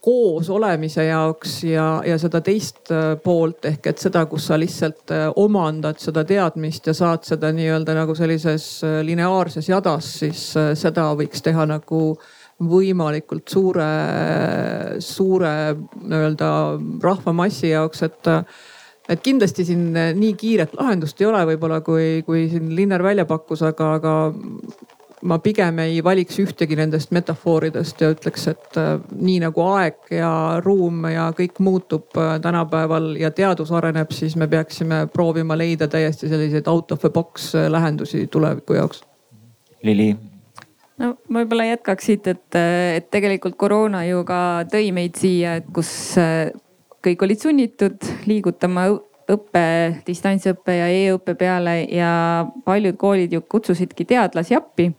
koos 0.00 0.48
olemise 0.50 1.04
jaoks 1.04 1.58
ja, 1.64 1.86
ja 2.06 2.16
seda 2.18 2.40
teist 2.44 2.90
äh, 2.94 3.14
poolt 3.22 3.66
ehk 3.68 3.90
et 3.92 4.00
seda, 4.00 4.24
kus 4.30 4.48
sa 4.48 4.56
lihtsalt 4.60 5.12
äh, 5.12 5.26
omandad 5.36 6.00
seda 6.00 6.24
teadmist 6.28 6.88
ja 6.88 6.94
saad 6.96 7.26
seda 7.28 7.52
nii-öelda 7.56 7.96
nagu 7.98 8.16
sellises 8.16 8.68
äh, 8.86 9.00
lineaarses 9.04 9.68
jadas, 9.68 10.08
siis 10.22 10.44
seda 10.80 11.10
võiks 11.18 11.44
teha 11.44 11.66
nagu 11.68 12.04
võimalikult 12.60 13.48
suure, 13.48 13.88
suure 15.00 15.52
nii-öelda 15.74 16.50
rahvamassi 17.02 17.70
jaoks, 17.72 18.04
et 18.08 18.32
et 19.10 19.22
kindlasti 19.24 19.64
siin 19.66 19.88
nii 19.96 20.34
kiiret 20.38 20.76
lahendust 20.78 21.18
ei 21.20 21.26
ole 21.26 21.40
võib-olla, 21.48 21.80
kui, 21.82 22.20
kui 22.22 22.44
siin 22.52 22.68
Linnar 22.76 23.02
välja 23.02 23.24
pakkus, 23.26 23.64
aga, 23.66 23.94
aga 23.96 24.12
ma 25.22 25.38
pigem 25.38 25.78
ei 25.84 26.00
valiks 26.04 26.38
ühtegi 26.40 26.76
nendest 26.78 27.12
metafooridest 27.14 28.00
ja 28.00 28.10
ütleks, 28.14 28.46
et 28.52 28.78
äh, 28.80 28.92
nii 29.20 29.40
nagu 29.44 29.64
aeg 29.74 30.12
ja 30.14 30.30
ruum 30.64 31.04
ja 31.12 31.28
kõik 31.36 31.60
muutub 31.64 32.16
äh, 32.18 32.38
tänapäeval 32.42 33.12
ja 33.20 33.30
teadus 33.34 33.72
areneb, 33.76 34.12
siis 34.16 34.36
me 34.40 34.48
peaksime 34.48 35.04
proovima 35.12 35.58
leida 35.58 35.88
täiesti 35.90 36.30
selliseid 36.30 36.68
out 36.70 36.92
of 36.92 37.04
the 37.04 37.12
box 37.12 37.52
äh, 37.54 37.68
lahendusi 37.70 38.26
tuleviku 38.32 38.78
jaoks. 38.78 39.04
Lili 39.82 40.14
no 41.00 41.14
ma 41.28 41.42
võib-olla 41.42 41.68
jätkaks 41.70 42.10
siit, 42.10 42.26
et, 42.30 42.56
et 42.96 43.12
tegelikult 43.12 43.56
koroona 43.60 44.04
ju 44.08 44.24
ka 44.28 44.40
tõi 44.72 44.90
meid 44.96 45.20
siia, 45.20 45.58
et 45.60 45.68
kus 45.74 45.92
kõik 47.04 47.22
olid 47.24 47.40
sunnitud 47.40 48.10
liigutama 48.28 48.88
õppe, 49.30 49.62
distantsõppe 50.06 50.74
ja 50.74 50.88
e-õppe 50.92 51.36
peale 51.38 51.76
ja 51.92 52.10
paljud 52.64 52.98
koolid 53.00 53.32
ju 53.32 53.44
kutsusidki 53.48 54.04
teadlasi 54.08 54.56
appi 54.58 54.90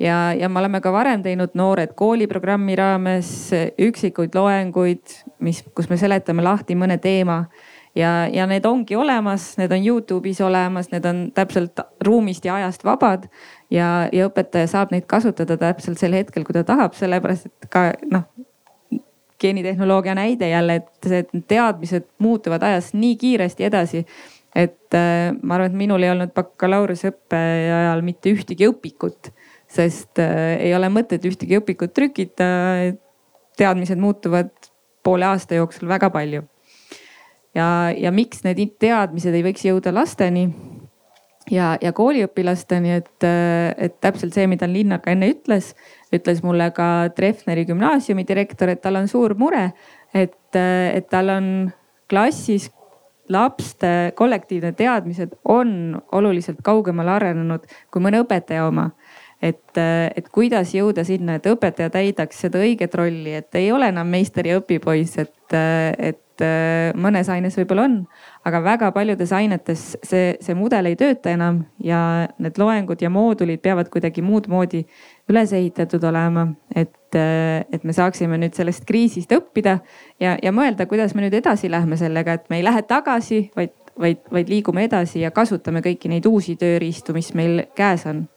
ja, 0.00 0.34
ja 0.34 0.48
me 0.48 0.60
oleme 0.60 0.80
ka 0.80 0.92
varem 0.92 1.22
teinud 1.22 1.56
Noored 1.58 1.94
kooli 1.98 2.26
programmi 2.26 2.76
raames 2.76 3.50
üksikuid 3.78 4.34
loenguid, 4.34 5.18
mis, 5.40 5.64
kus 5.74 5.90
me 5.90 5.98
seletame 6.00 6.44
lahti 6.44 6.76
mõne 6.78 6.98
teema 7.02 7.44
ja, 7.98 8.28
ja 8.32 8.46
need 8.46 8.66
ongi 8.66 8.96
olemas, 8.96 9.52
need 9.58 9.72
on 9.74 9.84
Youtube'is 9.84 10.40
olemas, 10.44 10.90
need 10.92 11.06
on 11.08 11.28
täpselt 11.34 11.80
ruumist 12.04 12.44
ja 12.44 12.58
ajast 12.60 12.84
vabad. 12.84 13.28
ja, 13.70 14.08
ja 14.12 14.28
õpetaja 14.28 14.68
saab 14.70 14.92
neid 14.94 15.06
kasutada 15.06 15.58
täpselt 15.60 15.98
sel 16.00 16.14
hetkel, 16.16 16.44
kui 16.46 16.56
ta 16.56 16.64
tahab, 16.64 16.94
sellepärast 16.98 17.50
et 17.50 17.70
ka 17.72 17.90
noh 18.10 18.28
geenitehnoloogia 19.38 20.16
näide 20.18 20.48
jälle, 20.50 20.80
et 20.80 21.06
see 21.06 21.42
teadmised 21.46 22.08
muutuvad 22.18 22.62
ajas 22.66 22.90
nii 22.94 23.16
kiiresti 23.16 23.64
edasi. 23.64 24.06
et 24.54 24.94
äh, 24.94 25.34
ma 25.42 25.54
arvan, 25.54 25.70
et 25.70 25.76
minul 25.76 26.02
ei 26.02 26.10
olnud 26.10 26.32
bakalaureuseõppe 26.34 27.38
ajal 27.76 28.00
mitte 28.02 28.32
ühtegi 28.32 28.66
õpikut 28.66 29.30
sest 29.68 30.18
äh, 30.22 30.56
ei 30.68 30.74
ole 30.76 30.90
mõtet 30.92 31.24
ühtegi 31.28 31.58
õpikut 31.60 31.94
trükita. 31.94 32.44
teadmised 33.58 33.98
muutuvad 33.98 34.50
poole 35.02 35.26
aasta 35.26 35.54
jooksul 35.54 35.88
väga 35.88 36.10
palju. 36.10 36.42
ja, 37.54 37.92
ja 37.96 38.12
miks 38.12 38.44
need 38.44 38.60
teadmised 38.78 39.34
ei 39.34 39.42
võiks 39.42 39.64
jõuda 39.64 39.92
lasteni 39.94 40.48
ja, 41.50 41.76
ja 41.80 41.92
kooliõpilasteni, 41.92 42.92
et, 43.00 43.24
äh, 43.24 43.74
et 43.76 44.00
täpselt 44.00 44.34
see, 44.34 44.46
mida 44.46 44.68
Linnar 44.68 45.02
ka 45.04 45.12
enne 45.12 45.30
ütles, 45.32 45.74
ütles 46.14 46.42
mulle 46.44 46.70
ka 46.76 47.08
Treffneri 47.16 47.66
gümnaasiumi 47.68 48.26
direktor, 48.28 48.72
et 48.72 48.82
tal 48.84 49.00
on 49.00 49.08
suur 49.08 49.34
mure, 49.38 49.72
et, 50.14 50.56
äh, 50.56 50.96
et 50.96 51.08
tal 51.10 51.32
on 51.34 51.48
klassis 52.08 52.70
lapste 53.28 54.12
kollektiivne 54.16 54.72
teadmised 54.72 55.34
on 55.44 56.00
oluliselt 56.12 56.62
kaugemale 56.64 57.12
arenenud 57.12 57.66
kui 57.92 58.00
mõne 58.00 58.22
õpetaja 58.24 58.64
oma 58.68 58.88
et, 59.42 59.78
et 59.78 60.28
kuidas 60.34 60.72
jõuda 60.74 61.04
sinna, 61.06 61.38
et 61.38 61.46
õpetaja 61.46 61.92
täidaks 61.94 62.40
seda 62.46 62.62
õiget 62.62 62.94
rolli, 62.98 63.36
et 63.38 63.58
ei 63.58 63.70
ole 63.72 63.90
enam 63.92 64.08
meister 64.10 64.46
ja 64.48 64.58
õpipoiss, 64.58 65.18
et, 65.22 65.58
et 65.98 66.24
mõnes 66.98 67.28
aines 67.32 67.56
võib-olla 67.58 67.86
on, 67.88 67.94
aga 68.46 68.60
väga 68.62 68.90
paljudes 68.94 69.32
ainetes 69.34 69.84
see, 70.06 70.36
see 70.42 70.54
mudel 70.54 70.86
ei 70.90 70.96
tööta 70.98 71.32
enam 71.34 71.64
ja 71.82 72.28
need 72.38 72.58
loengud 72.60 73.02
ja 73.02 73.10
moodulid 73.10 73.62
peavad 73.64 73.90
kuidagi 73.90 74.22
muud 74.22 74.46
moodi 74.50 74.84
üles 75.30 75.52
ehitatud 75.52 76.04
olema, 76.08 76.46
et, 76.74 76.94
et 77.18 77.84
me 77.84 77.94
saaksime 77.96 78.38
nüüd 78.38 78.54
sellest 78.58 78.86
kriisist 78.88 79.34
õppida 79.34 79.78
ja, 80.22 80.36
ja 80.42 80.54
mõelda, 80.54 80.86
kuidas 80.90 81.14
me 81.14 81.26
nüüd 81.26 81.34
edasi 81.40 81.70
lähme 81.70 81.98
sellega, 81.98 82.38
et 82.38 82.48
me 82.50 82.62
ei 82.62 82.66
lähe 82.66 82.86
tagasi, 82.86 83.48
vaid, 83.58 83.74
vaid, 83.98 84.22
vaid 84.30 84.50
liigume 84.50 84.86
edasi 84.86 85.24
ja 85.24 85.34
kasutame 85.34 85.82
kõiki 85.84 86.10
neid 86.12 86.26
uusi 86.30 86.54
tööriistu, 86.60 87.16
mis 87.18 87.34
meil 87.34 87.66
käes 87.78 88.06
on 88.06 88.28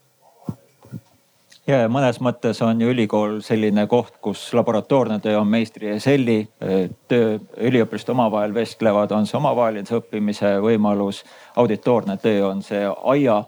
ja 1.72 1.90
mõnes 1.92 2.20
mõttes 2.24 2.60
on 2.66 2.82
ju 2.82 2.92
ülikool 2.92 3.40
selline 3.46 3.86
koht, 3.90 4.18
kus 4.24 4.44
laboratoorne 4.58 5.20
töö 5.24 5.40
on 5.40 5.48
meistri 5.50 5.90
ja 5.90 6.00
selli 6.04 6.40
töö, 6.60 7.38
üliõpilased 7.58 8.12
omavahel 8.14 8.54
vestlevad, 8.56 9.12
on 9.16 9.28
see 9.30 9.38
omavahelise 9.40 9.98
õppimise 10.00 10.58
võimalus. 10.64 11.24
auditoorne 11.56 12.18
töö 12.18 12.46
on 12.48 12.62
see 12.64 12.86
aia 12.88 13.44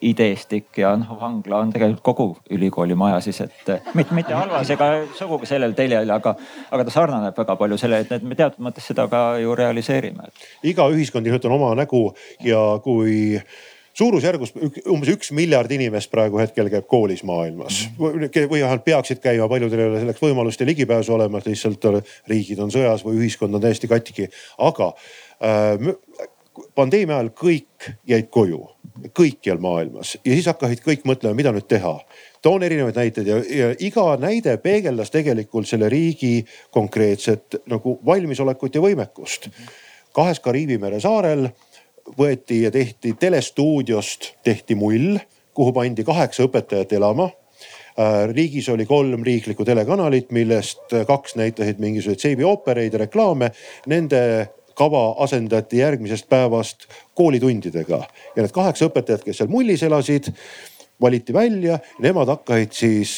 ideestik 0.00 0.78
ja 0.78 0.94
noh, 0.96 1.16
vangla 1.20 1.58
on 1.64 1.72
tegelikult 1.72 2.04
kogu 2.04 2.28
ülikooli 2.50 2.94
maja 2.94 3.20
siis, 3.24 3.40
et 3.40 3.72
mitte, 3.94 4.14
mitte 4.14 4.34
halvas 4.34 4.70
ega 4.70 4.88
sugugi 5.18 5.48
sellel 5.48 5.74
teljel, 5.76 6.10
aga, 6.10 6.34
aga 6.70 6.84
ta 6.84 6.94
sarnaneb 6.94 7.36
väga 7.38 7.56
palju 7.60 7.78
sellele, 7.80 8.08
et 8.10 8.24
me 8.24 8.38
teatud 8.38 8.64
mõttes 8.64 8.88
seda 8.90 9.06
ka 9.08 9.36
ju 9.42 9.54
realiseerime. 9.56 10.32
iga 10.62 10.88
ühiskond 10.92 11.26
ilmselt 11.26 11.48
on 11.50 11.58
oma 11.58 11.74
nägu 11.78 12.06
ja 12.44 12.64
kui 12.84 13.38
suurusjärgus 13.94 14.54
umbes 14.90 15.12
üks 15.14 15.30
miljard 15.36 15.70
inimest 15.74 16.10
praegu 16.12 16.40
hetkel 16.42 16.70
käib 16.72 16.86
koolis 16.90 17.22
maailmas 17.26 17.84
või 17.98 18.60
vähemalt 18.60 18.84
peaksid 18.86 19.22
käima, 19.22 19.48
paljudel 19.50 19.84
ei 19.84 19.90
ole 19.90 20.02
selleks 20.02 20.22
võimalust 20.22 20.60
ja 20.60 20.68
ligipääsu 20.68 21.14
olemas, 21.14 21.46
lihtsalt 21.46 21.90
riigid 22.30 22.62
on 22.62 22.74
sõjas 22.74 23.04
või 23.06 23.22
ühiskond 23.22 23.54
on 23.54 23.62
täiesti 23.64 23.90
katki. 23.90 24.28
aga 24.58 24.92
äh, 25.44 26.24
pandeemia 26.74 27.18
ajal 27.18 27.30
kõik 27.38 27.90
jäid 28.08 28.30
koju, 28.34 28.60
kõikjal 29.16 29.60
maailmas 29.62 30.14
ja 30.20 30.32
siis 30.32 30.46
hakkasid 30.50 30.82
kõik 30.84 31.06
mõtlema, 31.08 31.36
mida 31.38 31.52
nüüd 31.54 31.66
teha 31.70 31.96
toon 32.44 32.62
erinevaid 32.66 32.98
näiteid 32.98 33.30
ja, 33.30 33.38
ja 33.48 33.70
iga 33.78 34.06
näide 34.20 34.56
peegeldas 34.62 35.10
tegelikult 35.14 35.68
selle 35.68 35.88
riigi 35.92 36.44
konkreetset 36.74 37.62
nagu 37.70 37.98
valmisolekut 38.06 38.74
ja 38.74 38.82
võimekust. 38.84 39.48
kahes 40.14 40.40
Kariibi 40.40 40.78
mere 40.78 41.00
saarel 41.00 41.48
võeti 42.18 42.62
ja 42.62 42.70
tehti 42.70 43.14
telestuudiost, 43.20 44.34
tehti 44.44 44.76
mull, 44.78 45.16
kuhu 45.54 45.72
pandi 45.72 46.04
kaheksa 46.04 46.46
õpetajat 46.48 46.92
elama. 46.98 47.30
Äh, 47.94 48.24
riigis 48.32 48.68
oli 48.68 48.86
kolm 48.86 49.22
riiklikku 49.22 49.64
telekanalit, 49.64 50.32
millest 50.34 50.92
kaks 51.06 51.36
näitasid 51.38 51.78
mingisuguseid 51.82 52.26
seebioopereid 52.26 52.92
ja 52.92 53.04
reklaame. 53.06 53.50
Nende 53.86 54.20
kava 54.74 55.14
asendati 55.22 55.78
järgmisest 55.78 56.28
päevast 56.28 56.88
koolitundidega. 57.14 58.00
Ja 58.36 58.42
need 58.42 58.54
kaheksa 58.54 58.88
õpetajat, 58.90 59.22
kes 59.24 59.40
seal 59.40 59.52
mullis 59.52 59.84
elasid, 59.86 60.32
valiti 61.00 61.34
välja, 61.34 61.78
nemad 62.02 62.30
hakkasid 62.34 62.74
siis 62.74 63.14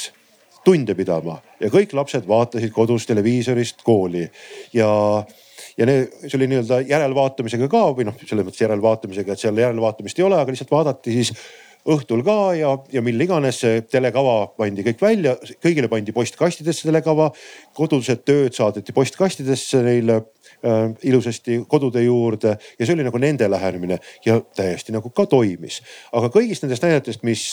tunde 0.64 0.94
pidama. 0.98 1.38
Ja 1.60 1.70
kõik 1.72 1.94
lapsed 1.96 2.26
vaatasid 2.28 2.72
kodus 2.74 3.06
televiisorist 3.08 3.84
kooli. 3.86 4.26
Ja 4.76 4.90
ja 5.77 5.86
need, 5.89 6.11
see 6.24 6.39
oli 6.39 6.48
nii-öelda 6.51 6.81
järelvaatamisega 6.89 7.69
ka 7.73 7.85
või 7.97 8.09
noh, 8.09 8.16
selles 8.24 8.47
mõttes 8.47 8.65
järelvaatamisega, 8.65 9.36
et 9.36 9.43
seal 9.43 9.61
järelvaatamist 9.61 10.19
ei 10.20 10.27
ole, 10.27 10.40
aga 10.40 10.55
lihtsalt 10.55 10.73
vaadati 10.73 11.16
siis 11.19 11.32
õhtul 11.86 12.23
ka 12.27 12.36
ja, 12.59 12.73
ja 12.93 13.03
mil 13.05 13.20
iganes 13.23 13.61
see 13.62 13.82
telekava 13.86 14.39
pandi 14.59 14.85
kõik 14.86 15.03
välja, 15.03 15.36
kõigile 15.62 15.90
pandi 15.90 16.15
postkastidesse 16.16 16.89
telekava. 16.89 17.31
kodused 17.77 18.24
tööd 18.27 18.57
saadeti 18.57 18.94
postkastidesse 18.97 19.82
neile 19.85 20.23
ilusasti 21.06 21.60
kodude 21.68 22.02
juurde 22.02 22.56
ja 22.78 22.86
see 22.86 22.94
oli 22.97 23.05
nagu 23.06 23.18
nende 23.22 23.48
lähenemine 23.51 23.98
ja 24.24 24.40
täiesti 24.56 24.94
nagu 24.94 25.10
ka 25.14 25.26
toimis. 25.30 25.80
aga 26.12 26.30
kõigist 26.32 26.64
nendest 26.64 26.82
näidetest, 26.82 27.22
mis, 27.26 27.44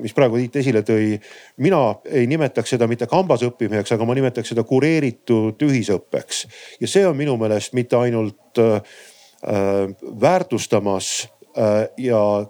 mis 0.00 0.14
praegu 0.16 0.38
Tiit 0.40 0.56
esile 0.62 0.82
tõi, 0.86 1.18
mina 1.64 1.80
ei 2.10 2.26
nimetaks 2.30 2.74
seda 2.74 2.88
mitte 2.90 3.08
kambas 3.10 3.44
õppimiseks, 3.46 3.94
aga 3.94 4.08
ma 4.08 4.16
nimetaks 4.16 4.54
seda 4.54 4.64
kureeritud 4.66 5.62
ühisõppeks. 5.62 6.44
ja 6.80 6.90
see 6.90 7.06
on 7.06 7.16
minu 7.16 7.36
meelest 7.40 7.74
mitte 7.76 7.96
ainult 7.96 8.62
äh, 8.62 8.76
äh 9.44 9.94
väärtustamas 10.20 11.28
äh, 11.58 11.88
ja 11.98 12.46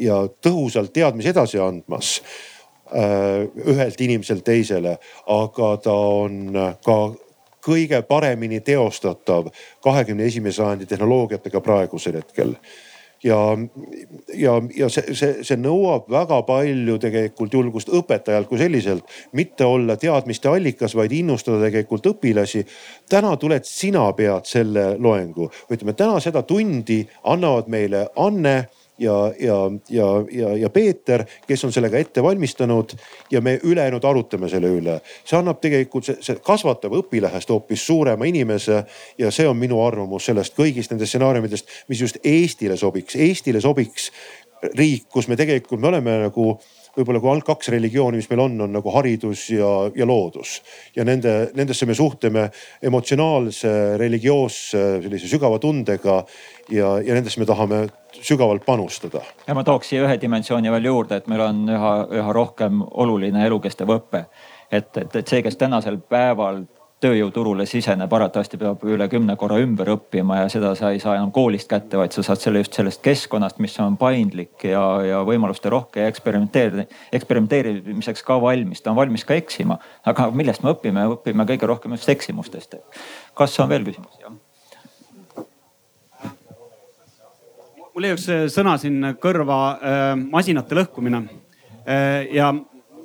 ja 0.00 0.22
tõhusalt 0.42 0.94
teadmisi 0.96 1.28
edasi 1.28 1.58
andmas 1.60 2.20
äh, 2.88 3.48
ühelt 3.66 4.00
inimeselt 4.00 4.44
teisele, 4.44 4.96
aga 5.26 5.74
ta 5.84 5.92
on 5.92 6.54
ka 6.84 6.96
kõige 7.70 8.02
paremini 8.02 8.60
teostatav 8.66 9.50
kahekümne 9.82 10.26
esimese 10.26 10.62
sajandi 10.62 10.90
tehnoloogiatega 10.90 11.62
praegusel 11.64 12.18
hetkel 12.20 12.56
ja, 13.24 13.58
ja, 14.34 14.62
ja 14.76 14.88
see, 14.88 15.14
see, 15.16 15.44
see 15.44 15.58
nõuab 15.60 16.08
väga 16.10 16.40
palju 16.48 16.96
tegelikult 17.02 17.54
julgust 17.54 17.92
õpetajalt 17.92 18.48
kui 18.48 18.60
selliselt, 18.60 19.04
mitte 19.36 19.66
olla 19.68 19.96
teadmiste 20.00 20.48
allikas, 20.50 20.96
vaid 20.96 21.12
innustada 21.16 21.60
tegelikult 21.66 22.10
õpilasi. 22.14 22.64
täna 23.08 23.36
tuled 23.36 23.66
sina 23.68 24.06
pead 24.16 24.48
selle 24.48 24.94
loengu, 24.98 25.50
ütleme 25.70 25.96
täna 25.96 26.20
seda 26.20 26.42
tundi 26.42 27.02
annavad 27.24 27.68
meile 27.68 28.06
Anne 28.16 28.56
ja, 29.00 29.32
ja, 29.40 29.56
ja, 29.88 30.08
ja, 30.32 30.56
ja 30.56 30.70
Peeter, 30.70 31.24
kes 31.46 31.64
on 31.64 31.72
sellega 31.72 31.98
ette 31.98 32.22
valmistanud 32.22 32.92
ja 33.30 33.40
me 33.40 33.58
ülejäänud 33.62 34.04
arutame 34.04 34.48
selle 34.48 34.68
üle. 34.68 35.00
see 35.24 35.38
annab 35.38 35.60
tegelikult, 35.60 36.10
see, 36.10 36.36
kasvatab 36.44 36.94
õpilahest 37.00 37.50
hoopis 37.50 37.86
suurema 37.86 38.28
inimese 38.28 38.84
ja 39.18 39.30
see 39.30 39.48
on 39.48 39.56
minu 39.56 39.80
arvamus 39.84 40.28
sellest 40.30 40.56
kõigist 40.58 40.92
nendest 40.92 41.14
stsenaariumidest, 41.14 41.72
mis 41.88 42.04
just 42.04 42.20
Eestile 42.24 42.76
sobiks. 42.76 43.16
Eestile 43.16 43.60
sobiks 43.60 44.10
riik, 44.76 45.08
kus 45.12 45.28
me 45.28 45.36
tegelikult, 45.40 45.80
me 45.80 45.88
oleme 45.88 46.18
nagu 46.26 46.52
võib-olla 46.96 47.20
kui 47.22 47.30
ainult 47.32 47.46
kaks 47.46 47.70
religiooni, 47.74 48.20
mis 48.20 48.28
meil 48.30 48.44
on, 48.46 48.56
on 48.66 48.74
nagu 48.74 48.94
haridus 48.94 49.46
ja, 49.54 49.70
ja 49.96 50.06
loodus. 50.08 50.58
ja 50.96 51.04
nende, 51.06 51.50
nendesse 51.56 51.86
me 51.86 51.94
suhtleme 51.94 52.48
emotsionaalse, 52.82 53.72
religioosse, 54.00 54.84
sellise 55.04 55.30
sügava 55.30 55.60
tundega 55.62 56.20
ja, 56.70 56.96
ja 57.04 57.16
nendesse 57.16 57.40
me 57.40 57.48
tahame 57.48 57.84
sügavalt 58.20 58.66
panustada. 58.66 59.22
ja 59.46 59.54
ma 59.54 59.64
tooks 59.64 59.92
siia 59.92 60.04
ühe 60.06 60.18
dimensiooni 60.20 60.72
veel 60.72 60.90
juurde, 60.90 61.20
et 61.20 61.30
meil 61.30 61.46
on 61.46 61.62
üha, 61.70 61.94
üha 62.20 62.34
rohkem 62.36 62.82
oluline 62.90 63.46
elukestev 63.46 63.94
õpe. 63.96 64.26
et, 64.70 64.90
et, 64.96 65.16
et 65.16 65.26
see, 65.26 65.42
kes 65.46 65.58
tänasel 65.60 65.98
päeval 65.98 66.64
tööjõuturule 67.00 67.64
siseneb, 67.68 68.12
arvatavasti 68.12 68.58
peab 68.60 68.82
üle 68.84 69.06
kümne 69.08 69.36
korra 69.40 69.56
ümber 69.62 69.88
õppima 69.94 70.42
ja 70.42 70.48
seda 70.52 70.74
sa 70.76 70.90
ei 70.92 71.00
saa 71.00 71.14
enam 71.16 71.30
koolist 71.32 71.68
kätte, 71.70 71.96
vaid 71.96 72.12
sa 72.12 72.24
saad 72.26 72.42
selle 72.42 72.60
just 72.60 72.76
sellest 72.76 73.00
keskkonnast, 73.04 73.60
mis 73.64 73.76
on 73.80 73.96
paindlik 74.00 74.66
ja, 74.68 74.82
ja 75.06 75.22
võimaluste 75.26 75.72
rohke 75.72 76.04
ja 76.04 76.10
eksperimenteerida, 76.12 76.84
eksperimenteerimiseks 77.16 78.24
ka 78.26 78.36
valmis. 78.42 78.84
ta 78.84 78.92
on 78.92 79.00
valmis 79.00 79.24
ka 79.24 79.36
eksima, 79.38 79.78
aga 80.04 80.28
millest 80.36 80.64
me 80.64 80.74
õpime, 80.74 81.06
õpime 81.16 81.48
kõige 81.48 81.72
rohkem 81.72 81.96
just 81.96 82.12
eksimustest. 82.12 82.76
kas 83.34 83.58
on 83.60 83.72
veel 83.72 83.88
küsimusi? 83.88 84.36
mul 87.94 88.06
jäi 88.06 88.16
üks 88.16 88.28
sõna 88.52 88.76
siin 88.80 89.14
kõrva 89.20 89.60
äh,, 89.72 90.12
masinate 90.20 90.76
lõhkumine 90.76 91.24
äh, 91.24 92.28
ja 92.36 92.52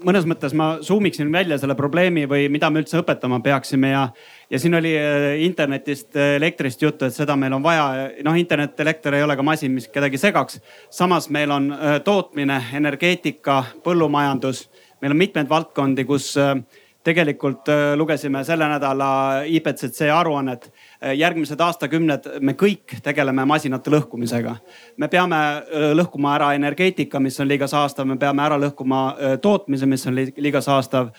mõnes 0.05 0.25
mõttes 0.29 0.53
ma 0.57 0.67
zoom 0.85 1.07
iksin 1.09 1.31
välja 1.33 1.57
selle 1.59 1.75
probleemi 1.77 2.25
või 2.29 2.47
mida 2.53 2.69
me 2.69 2.81
üldse 2.83 2.99
õpetama 3.01 3.39
peaksime 3.43 3.91
ja, 3.91 4.03
ja 4.51 4.61
siin 4.61 4.77
oli 4.77 4.93
äh, 4.99 5.27
internetist, 5.45 6.11
äh, 6.15 6.35
elektrist 6.39 6.81
juttu, 6.81 7.07
et 7.07 7.15
seda 7.15 7.37
meil 7.39 7.55
on 7.57 7.63
vaja. 7.65 8.09
noh, 8.25 8.37
internet, 8.37 8.79
elekter 8.79 9.17
ei 9.17 9.25
ole 9.25 9.35
ka 9.37 9.45
masin, 9.45 9.73
mis 9.75 9.89
kedagi 9.91 10.19
segaks. 10.21 10.59
samas 10.89 11.29
meil 11.29 11.51
on 11.51 11.71
äh, 11.73 11.99
tootmine, 12.05 12.61
energeetika, 12.73 13.63
põllumajandus, 13.83 14.67
meil 15.01 15.15
on 15.15 15.21
mitmeid 15.21 15.49
valdkondi, 15.49 16.05
kus 16.05 16.33
tegelikult 17.05 17.69
lugesime 17.95 18.41
selle 18.43 18.65
nädala 18.65 19.43
IPCC 19.45 20.07
aruannet 20.09 20.71
järgmised 21.01 21.59
aastakümned 21.61 22.29
me 22.41 22.53
kõik 22.57 22.97
tegeleme 23.03 23.45
masinate 23.45 23.91
lõhkumisega. 23.91 24.55
me 24.97 25.07
peame 25.07 25.35
äh, 25.35 25.91
lõhkuma 25.97 26.35
ära 26.35 26.53
energeetika, 26.55 27.19
mis 27.19 27.39
on 27.39 27.47
liiga 27.47 27.67
saastav, 27.67 28.07
me 28.07 28.17
peame 28.17 28.43
ära 28.43 28.57
lõhkuma 28.59 29.01
äh, 29.09 29.35
tootmise, 29.41 29.85
mis 29.85 30.07
on 30.07 30.15
liiga 30.15 30.61
saastav, 30.61 31.11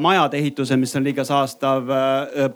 majade 0.00 0.38
ehituse, 0.38 0.76
mis 0.76 0.94
on 0.96 1.04
liiga 1.04 1.24
saastav, 1.24 1.90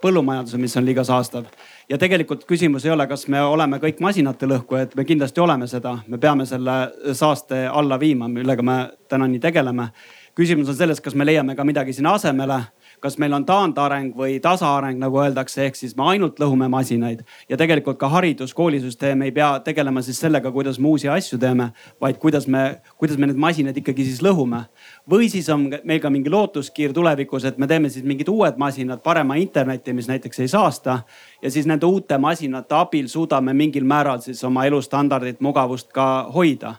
põllumajanduse, 0.00 0.58
mis 0.58 0.76
on 0.76 0.84
liiga 0.84 1.04
saastav 1.04 1.44
ja 1.90 1.98
tegelikult 1.98 2.44
küsimus 2.48 2.84
ei 2.86 2.92
ole, 2.94 3.06
kas 3.10 3.26
me 3.28 3.42
oleme 3.42 3.80
kõik 3.82 4.00
masinate 4.02 4.46
lõhkujad, 4.48 4.94
me 4.96 5.04
kindlasti 5.04 5.42
oleme 5.42 5.66
seda, 5.70 5.96
me 6.06 6.18
peame 6.22 6.46
selle 6.46 6.76
saaste 7.18 7.64
alla 7.66 7.98
viima, 8.00 8.28
millega 8.30 8.62
me 8.62 8.80
täna 9.10 9.28
nii 9.28 9.40
tegeleme. 9.42 9.90
küsimus 10.34 10.68
on 10.68 10.76
selles, 10.76 11.00
kas 11.00 11.14
me 11.14 11.26
leiame 11.26 11.56
ka 11.56 11.64
midagi 11.64 11.92
sinna 11.92 12.14
asemele 12.14 12.60
kas 13.00 13.16
meil 13.18 13.32
on 13.36 13.44
taandareng 13.48 14.14
või 14.16 14.38
tasaareng, 14.42 14.98
nagu 15.00 15.20
öeldakse, 15.22 15.64
ehk 15.66 15.78
siis 15.78 15.96
me 15.96 16.06
ainult 16.12 16.40
lõhume 16.40 16.68
masinaid. 16.72 17.22
Ja 17.48 17.56
tegelikult 17.60 17.98
ka 18.00 18.10
haridus, 18.12 18.54
koolisüsteem 18.54 19.22
ei 19.26 19.32
pea 19.32 19.50
tegelema 19.64 20.02
siis 20.04 20.20
sellega, 20.20 20.52
kuidas 20.52 20.78
me 20.78 20.90
uusi 20.92 21.08
asju 21.08 21.38
teeme, 21.40 21.70
vaid 22.00 22.20
kuidas 22.22 22.46
me, 22.46 22.80
kuidas 23.00 23.18
me 23.18 23.30
need 23.30 23.40
masinad 23.40 23.76
ikkagi 23.76 24.04
siis 24.08 24.22
lõhume. 24.24 24.64
või 25.10 25.28
siis 25.30 25.48
on 25.48 25.68
meil 25.84 26.00
ka 26.00 26.10
mingi 26.10 26.30
lootuskiir 26.30 26.92
tulevikus, 26.92 27.44
et 27.44 27.58
me 27.58 27.66
teeme 27.66 27.88
siis 27.90 28.04
mingid 28.04 28.28
uued 28.28 28.56
masinad, 28.58 29.02
parema 29.02 29.34
interneti, 29.34 29.92
mis 29.92 30.08
näiteks 30.08 30.40
ei 30.40 30.48
saasta. 30.48 31.00
Ja 31.42 31.50
siis 31.50 31.66
nende 31.66 31.86
uute 31.86 32.18
masinate 32.18 32.74
abil 32.74 33.08
suudame 33.08 33.54
mingil 33.54 33.84
määral 33.84 34.20
siis 34.20 34.44
oma 34.44 34.64
elustandardit, 34.64 35.40
mugavust 35.40 35.92
ka 35.92 36.30
hoida 36.34 36.76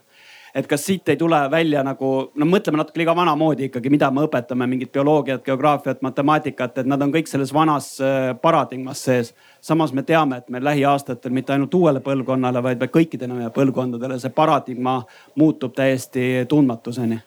et 0.56 0.68
kas 0.68 0.86
siit 0.86 1.10
ei 1.10 1.18
tule 1.18 1.40
välja 1.52 1.84
nagu, 1.84 2.12
no 2.36 2.48
mõtleme 2.50 2.82
natuke 2.82 3.02
liiga 3.02 3.16
vanamoodi 3.16 3.70
ikkagi, 3.70 3.90
mida 3.94 4.12
me 4.12 4.26
õpetame, 4.28 4.68
mingit 4.68 4.92
bioloogiat, 4.92 5.44
geograafiat, 5.46 6.02
matemaatikat, 6.02 6.78
et 6.84 6.92
nad 6.92 7.02
on 7.02 7.14
kõik 7.14 7.32
selles 7.32 7.54
vanas 7.54 7.94
äh, 8.02 8.32
paradigmas 8.42 9.04
sees. 9.06 9.34
samas 9.62 9.94
me 9.94 10.04
teame, 10.04 10.38
et 10.38 10.50
meil 10.50 10.64
lähiaastatel 10.64 11.32
mitte 11.32 11.54
ainult 11.54 11.74
uuele 11.74 12.00
põlvkonnale, 12.00 12.64
vaid 12.64 12.88
kõikidele 12.92 13.34
meie 13.34 13.50
põlvkondadele 13.50 14.20
see 14.20 14.34
paradigma 14.34 15.02
muutub 15.36 15.76
täiesti 15.76 16.46
tundmatuseni 16.50 17.22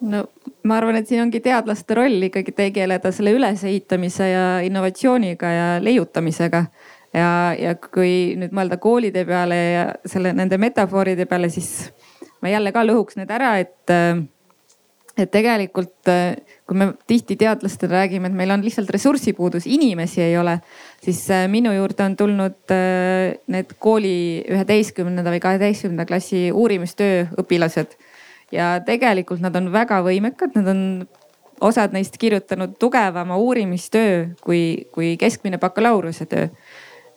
no 0.00 0.24
ma 0.62 0.76
arvan, 0.78 0.98
et 0.98 1.08
siin 1.08 1.22
ongi 1.22 1.40
teadlaste 1.42 1.96
roll 1.98 2.28
ikkagi 2.28 2.52
tegeleda 2.54 3.12
selle 3.14 3.32
ülesehitamise 3.36 4.28
ja 4.30 4.44
innovatsiooniga 4.66 5.50
ja 5.52 5.66
leiutamisega 5.82 6.64
ja, 7.14 7.30
ja 7.58 7.74
kui 7.80 8.34
nüüd 8.38 8.54
mõelda 8.56 8.80
koolide 8.82 9.24
peale 9.28 9.60
ja 9.72 9.84
selle, 10.08 10.32
nende 10.36 10.58
metafooride 10.60 11.28
peale, 11.30 11.50
siis 11.52 11.92
ma 12.42 12.52
jälle 12.52 12.72
ka 12.74 12.84
lõhuks 12.86 13.18
need 13.18 13.30
ära, 13.34 13.56
et, 13.62 13.94
et 15.18 15.30
tegelikult 15.32 16.10
kui 16.68 16.76
me 16.76 16.90
tihti 17.08 17.38
teadlastele 17.40 17.96
räägime, 17.96 18.28
et 18.28 18.36
meil 18.36 18.52
on 18.52 18.62
lihtsalt 18.64 18.90
ressursipuudus, 18.92 19.64
inimesi 19.66 20.20
ei 20.20 20.36
ole, 20.38 20.58
siis 21.00 21.22
minu 21.48 21.72
juurde 21.72 22.04
on 22.04 22.16
tulnud 22.16 22.74
need 23.54 23.72
kooli 23.80 24.18
üheteistkümnenda 24.44 25.32
või 25.32 25.40
kaheteistkümnenda 25.40 26.04
klassi 26.08 26.48
uurimistöö 26.52 27.24
õpilased. 27.40 27.96
ja 28.52 28.78
tegelikult 28.84 29.40
nad 29.44 29.56
on 29.56 29.72
väga 29.72 30.02
võimekad, 30.04 30.54
nad 30.56 30.68
on 30.68 30.82
osad 31.60 31.92
neist 31.92 32.16
kirjutanud 32.20 32.76
tugevama 32.78 33.36
uurimistöö 33.36 34.26
kui, 34.44 34.88
kui 34.92 35.16
keskmine 35.16 35.58
bakalaureusetöö 35.58 36.48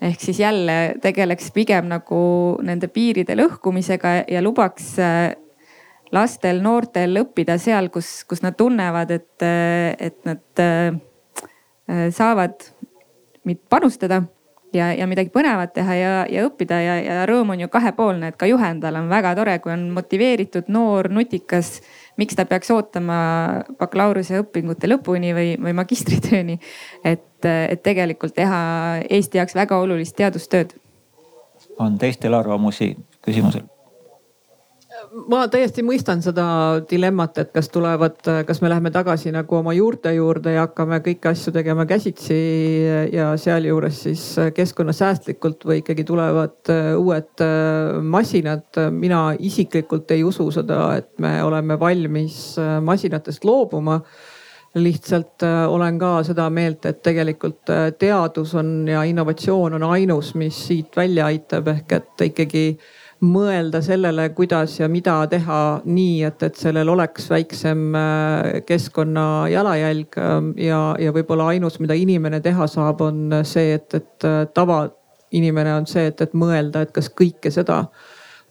ehk 0.02 0.22
siis 0.22 0.40
jälle 0.40 0.96
tegeleks 1.02 1.52
pigem 1.54 1.90
nagu 1.92 2.22
nende 2.66 2.90
piiride 2.90 3.36
lõhkumisega 3.38 4.16
ja 4.32 4.42
lubaks 4.42 4.96
äh, 5.00 5.36
lastel, 6.12 6.62
noortel 6.64 7.22
õppida 7.22 7.58
seal, 7.62 7.90
kus, 7.94 8.24
kus 8.30 8.42
nad 8.44 8.58
tunnevad, 8.60 9.14
et, 9.14 9.46
äh, 9.46 9.94
et 10.00 10.20
nad 10.28 10.64
äh, 10.64 12.10
saavad 12.12 12.72
panustada 13.70 14.22
ja, 14.74 14.92
ja 14.96 15.08
midagi 15.10 15.32
põnevat 15.34 15.74
teha 15.76 15.96
ja, 15.98 16.12
ja 16.30 16.46
õppida 16.48 16.80
ja, 16.82 16.98
ja 17.02 17.24
rõõm 17.30 17.54
on 17.56 17.66
ju 17.66 17.70
kahepoolne, 17.72 18.32
et 18.32 18.40
ka 18.40 18.50
juhendajal 18.50 19.02
on 19.02 19.10
väga 19.12 19.34
tore, 19.38 19.58
kui 19.64 19.74
on 19.74 19.90
motiveeritud, 19.96 20.70
noor, 20.72 21.12
nutikas. 21.12 21.80
Miks 22.18 22.36
ta 22.36 22.46
peaks 22.46 22.72
ootama 22.72 23.18
bakalaureuse 23.80 24.42
õpingute 24.42 24.90
lõpuni 24.90 25.34
või, 25.38 25.56
või 25.62 25.76
magistritööni. 25.78 26.60
et, 27.04 27.46
et 27.46 27.84
tegelikult 27.84 28.36
teha 28.36 28.62
Eesti 29.10 29.42
jaoks 29.42 29.56
väga 29.56 29.80
olulist 29.80 30.16
teadustööd. 30.16 30.76
on 31.80 31.98
teistel 31.98 32.34
arvamusi 32.34 32.96
küsimusel? 33.22 33.71
Ma 35.32 35.42
täiesti 35.52 35.84
mõistan 35.86 36.22
seda 36.24 36.46
dilemmat, 36.90 37.38
et 37.42 37.52
kas 37.54 37.70
tulevad, 37.72 38.20
kas 38.48 38.62
me 38.64 38.70
läheme 38.72 38.92
tagasi 38.94 39.32
nagu 39.34 39.58
oma 39.58 39.74
juurte 39.76 40.14
juurde 40.16 40.56
ja 40.56 40.66
hakkame 40.66 41.02
kõiki 41.04 41.32
asju 41.32 41.54
tegema 41.56 41.86
käsitsi 41.90 42.38
ja 43.14 43.32
sealjuures 43.40 44.02
siis 44.08 44.26
keskkonnasäästlikult 44.56 45.66
või 45.68 45.82
ikkagi 45.82 46.06
tulevad 46.08 46.72
uued 46.98 47.46
masinad. 48.02 48.68
mina 48.92 49.36
isiklikult 49.40 50.12
ei 50.12 50.24
usu 50.24 50.50
seda, 50.52 50.96
et 50.98 51.12
me 51.20 51.44
oleme 51.44 51.80
valmis 51.80 52.56
masinatest 52.82 53.46
loobuma 53.46 54.02
lihtsalt 54.76 55.44
olen 55.68 55.98
ka 56.00 56.24
seda 56.24 56.50
meelt, 56.50 56.86
et 56.86 57.02
tegelikult 57.04 57.68
teadus 58.00 58.56
on 58.56 58.88
ja 58.88 59.04
innovatsioon 59.04 59.74
on 59.74 59.84
ainus, 59.84 60.36
mis 60.36 60.56
siit 60.68 60.96
välja 60.96 61.26
aitab, 61.26 61.68
ehk 61.68 61.92
et 61.92 62.24
ikkagi 62.30 62.66
mõelda 63.22 63.82
sellele, 63.86 64.30
kuidas 64.34 64.80
ja 64.80 64.88
mida 64.90 65.20
teha 65.30 65.60
nii, 65.86 66.24
et, 66.26 66.42
et 66.44 66.58
sellel 66.58 66.90
oleks 66.90 67.30
väiksem 67.30 67.84
äh, 67.96 68.62
keskkonna 68.66 69.26
jalajälg 69.52 70.18
ähm, 70.18 70.50
ja, 70.58 70.96
ja 71.00 71.14
võib-olla 71.14 71.52
ainus, 71.54 71.78
mida 71.80 71.98
inimene 71.98 72.42
teha 72.42 72.68
saab, 72.68 73.04
on 73.06 73.42
see, 73.46 73.76
et, 73.78 73.94
et 73.94 74.28
äh, 74.28 74.42
tavainimene 74.54 75.76
on 75.76 75.88
see, 75.90 76.08
et, 76.10 76.26
et 76.26 76.34
mõelda, 76.34 76.82
et 76.82 76.96
kas 76.96 77.12
kõike 77.14 77.54
seda, 77.54 77.84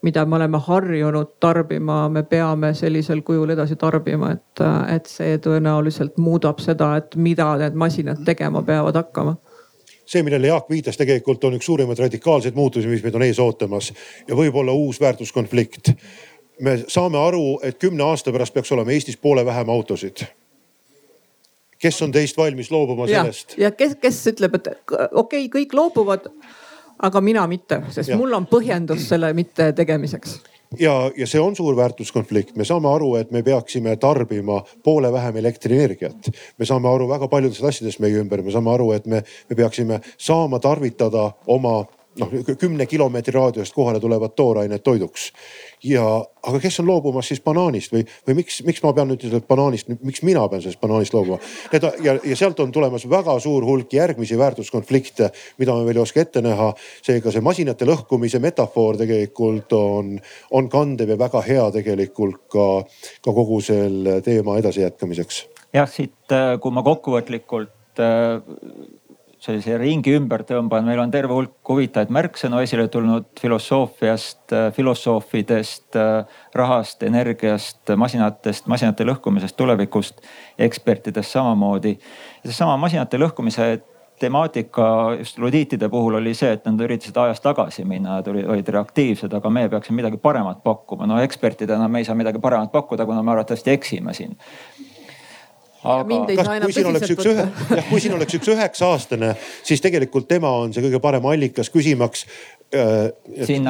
mida 0.06 0.22
me 0.24 0.38
oleme 0.38 0.62
harjunud 0.62 1.34
tarbima, 1.42 2.04
me 2.08 2.22
peame 2.22 2.70
sellisel 2.78 3.24
kujul 3.26 3.50
edasi 3.56 3.76
tarbima, 3.76 4.36
et, 4.38 4.62
äh, 4.62 4.80
et 4.94 5.10
see 5.10 5.34
tõenäoliselt 5.42 6.14
muudab 6.22 6.62
seda, 6.62 6.94
et 7.02 7.18
mida 7.18 7.56
need 7.58 7.74
masinad 7.74 8.22
tegema 8.26 8.62
peavad 8.62 9.02
hakkama 9.02 9.34
see, 10.10 10.24
millele 10.26 10.50
Jaak 10.50 10.70
viitas, 10.70 10.98
tegelikult 10.98 11.44
on 11.46 11.54
üks 11.58 11.68
suurimaid 11.70 12.00
radikaalseid 12.02 12.58
muutusi, 12.58 12.90
mis 12.90 13.04
meid 13.04 13.14
on 13.14 13.24
ees 13.26 13.38
ootamas 13.42 13.92
ja 14.26 14.36
võib-olla 14.38 14.74
uus 14.74 15.00
väärtuskonflikt. 15.00 15.92
me 16.60 16.76
saame 16.88 17.18
aru, 17.18 17.60
et 17.62 17.78
kümne 17.78 18.04
aasta 18.04 18.32
pärast 18.32 18.54
peaks 18.54 18.72
olema 18.72 18.92
Eestis 18.92 19.16
poole 19.16 19.46
vähem 19.46 19.70
autosid 19.70 20.26
kes 21.80 22.02
on 22.02 22.12
teist 22.12 22.36
valmis 22.36 22.70
loobuma 22.70 23.06
sellest? 23.08 23.54
ja 23.58 23.70
kes, 23.70 23.96
kes 24.00 24.18
ütleb, 24.34 24.58
et 24.60 24.68
okei 24.68 25.46
okay,, 25.46 25.46
kõik 25.54 25.76
loobuvad, 25.76 26.28
aga 27.02 27.20
mina 27.20 27.46
mitte, 27.46 27.82
sest 27.90 28.12
ja. 28.12 28.16
mul 28.20 28.32
on 28.36 28.46
põhjendus 28.50 29.08
selle 29.08 29.32
mitte 29.36 29.72
tegemiseks 29.76 30.40
ja, 30.78 31.10
ja 31.16 31.26
see 31.26 31.40
on 31.40 31.56
suur 31.56 31.76
väärtuskonflikt, 31.76 32.56
me 32.56 32.64
saame 32.64 32.90
aru, 32.92 33.14
et 33.20 33.30
me 33.30 33.42
peaksime 33.42 33.96
tarbima 33.96 34.60
poole 34.84 35.12
vähem 35.12 35.36
elektrienergiat. 35.36 36.30
me 36.58 36.66
saame 36.66 36.88
aru 36.88 37.08
väga 37.08 37.28
paljudest 37.28 37.64
asjadest 37.64 37.98
meie 38.00 38.20
ümber, 38.20 38.42
me 38.42 38.54
saame 38.54 38.74
aru, 38.74 38.92
et 38.92 39.06
me, 39.06 39.22
me 39.50 39.56
peaksime 39.56 40.00
saama 40.18 40.58
tarvitada 40.58 41.30
oma 41.46 41.80
noh 42.20 42.32
kümne 42.58 42.86
kilomeetri 42.86 43.34
raadiust 43.34 43.74
kohale 43.74 44.00
tulevat 44.00 44.34
toorainet 44.36 44.82
toiduks 44.82 45.30
ja, 45.84 46.04
aga 46.46 46.60
kes 46.62 46.80
on 46.82 46.88
loobumas 46.88 47.28
siis 47.30 47.40
banaanist 47.44 47.92
või, 47.94 48.04
või 48.28 48.36
miks, 48.40 48.60
miks 48.66 48.82
ma 48.84 48.92
pean 48.96 49.08
nüüd 49.10 49.24
sellest 49.24 49.48
banaanist, 49.48 49.90
miks 50.04 50.22
mina 50.26 50.44
pean 50.50 50.62
sellest 50.62 50.80
banaanist 50.82 51.14
loobuma? 51.16 51.40
Need 51.72 51.86
ja, 52.04 52.16
ja 52.32 52.38
sealt 52.38 52.60
on 52.60 52.72
tulemas 52.74 53.06
väga 53.10 53.36
suur 53.42 53.64
hulk 53.66 53.92
järgmisi 53.96 54.38
väärtuskonflikte, 54.38 55.30
mida 55.62 55.76
me 55.76 55.86
veel 55.88 56.00
ei 56.00 56.04
oska 56.04 56.24
ette 56.24 56.44
näha. 56.44 56.72
seega 57.02 57.32
see 57.32 57.44
masinate 57.44 57.88
lõhkumise 57.88 58.40
metafoor 58.42 59.00
tegelikult 59.00 59.72
on, 59.76 60.14
on 60.50 60.68
kandev 60.72 61.14
ja 61.14 61.18
väga 61.18 61.42
hea 61.46 61.66
tegelikult 61.80 62.42
ka, 62.52 62.68
ka 63.24 63.36
kogu 63.36 63.60
selle 63.64 64.20
teema 64.26 64.58
edasijätkamiseks. 64.60 65.44
jah, 65.76 65.88
siit 65.88 66.38
kui 66.60 66.74
ma 66.74 66.84
kokkuvõtlikult 66.86 68.04
sellise 69.40 69.76
ringi 69.80 70.12
ümber 70.18 70.44
tõmban, 70.48 70.84
meil 70.84 71.00
on 71.00 71.12
terve 71.12 71.32
hulk 71.32 71.68
huvitavaid 71.68 72.12
märksõnu 72.12 72.60
esile 72.60 72.86
tulnud 72.92 73.30
filosoofiast, 73.40 74.52
filosoofidest, 74.76 75.96
rahast, 76.56 77.06
energiast, 77.08 77.94
masinatest, 77.96 78.68
masinate 78.70 79.06
lõhkumisest, 79.08 79.56
tulevikust, 79.56 80.20
ekspertidest 80.58 81.38
samamoodi. 81.38 81.96
seesama 82.44 82.76
masinate 82.76 83.20
lõhkumise 83.20 83.70
temaatika 84.20 85.16
just 85.18 85.38
ludiitide 85.38 85.88
puhul 85.88 86.18
oli 86.20 86.34
see, 86.36 86.52
et 86.52 86.66
nad 86.68 86.80
üritasid 86.84 87.16
ajas 87.16 87.40
tagasi 87.40 87.84
minna, 87.88 88.18
nad 88.18 88.28
olid 88.28 88.68
reaktiivsed, 88.68 89.32
aga 89.32 89.50
meie 89.50 89.70
peaksime 89.72 90.02
midagi 90.02 90.20
paremat 90.20 90.60
pakkuma. 90.64 91.06
no 91.06 91.20
ekspertidena 91.24 91.88
me 91.88 92.02
ei 92.02 92.08
saa 92.08 92.18
midagi 92.18 92.38
paremat 92.38 92.72
pakkuda, 92.72 93.06
kuna 93.08 93.22
me 93.22 93.32
arvatavasti 93.32 93.72
eksime 93.72 94.14
siin 94.14 94.36
aga 95.84 96.20
kas, 96.36 96.48
kui 96.64 96.74
siin 96.76 96.88
oleks 96.90 97.12
üks 97.14 97.28
ühe, 97.30 97.44
jah, 97.76 97.86
kui 97.88 98.00
siin 98.04 98.16
oleks 98.16 98.36
üks 98.36 98.50
üheksa 98.52 98.90
aastane, 98.92 99.34
siis 99.66 99.80
tegelikult 99.84 100.28
tema 100.28 100.50
on 100.62 100.74
see 100.74 100.84
kõige 100.84 101.00
parem 101.02 101.28
allikas 101.30 101.72
küsimaks, 101.72 102.26
Äh, 102.74 103.10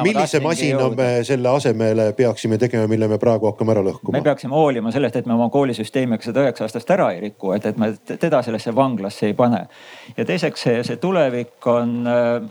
millise 0.05 0.41
masina 0.45 0.91
me 0.93 1.25
selle 1.25 1.49
asemele 1.49 2.11
peaksime 2.13 2.59
tegema, 2.61 2.85
mille 2.85 3.07
me 3.09 3.17
praegu 3.17 3.49
hakkame 3.49 3.73
ära 3.73 3.81
lõhkuma? 3.87 4.13
me 4.13 4.21
peaksime 4.27 4.53
hoolima 4.53 4.91
sellest, 4.93 5.15
et 5.17 5.29
me 5.31 5.33
oma 5.33 5.47
koolisüsteemiga 5.55 6.27
seda 6.27 6.43
üheksa 6.45 6.67
aastast 6.67 6.91
ära 6.93 7.07
ei 7.15 7.23
riku, 7.23 7.55
et, 7.57 7.65
et 7.71 7.79
me 7.81 7.89
teda 8.11 8.43
sellesse 8.45 8.75
vanglasse 8.77 9.31
ei 9.31 9.37
pane. 9.39 9.63
ja 10.19 10.27
teiseks 10.29 10.67
see, 10.67 10.83
see 10.85 10.99
tulevik 11.01 11.69
on, 11.73 11.95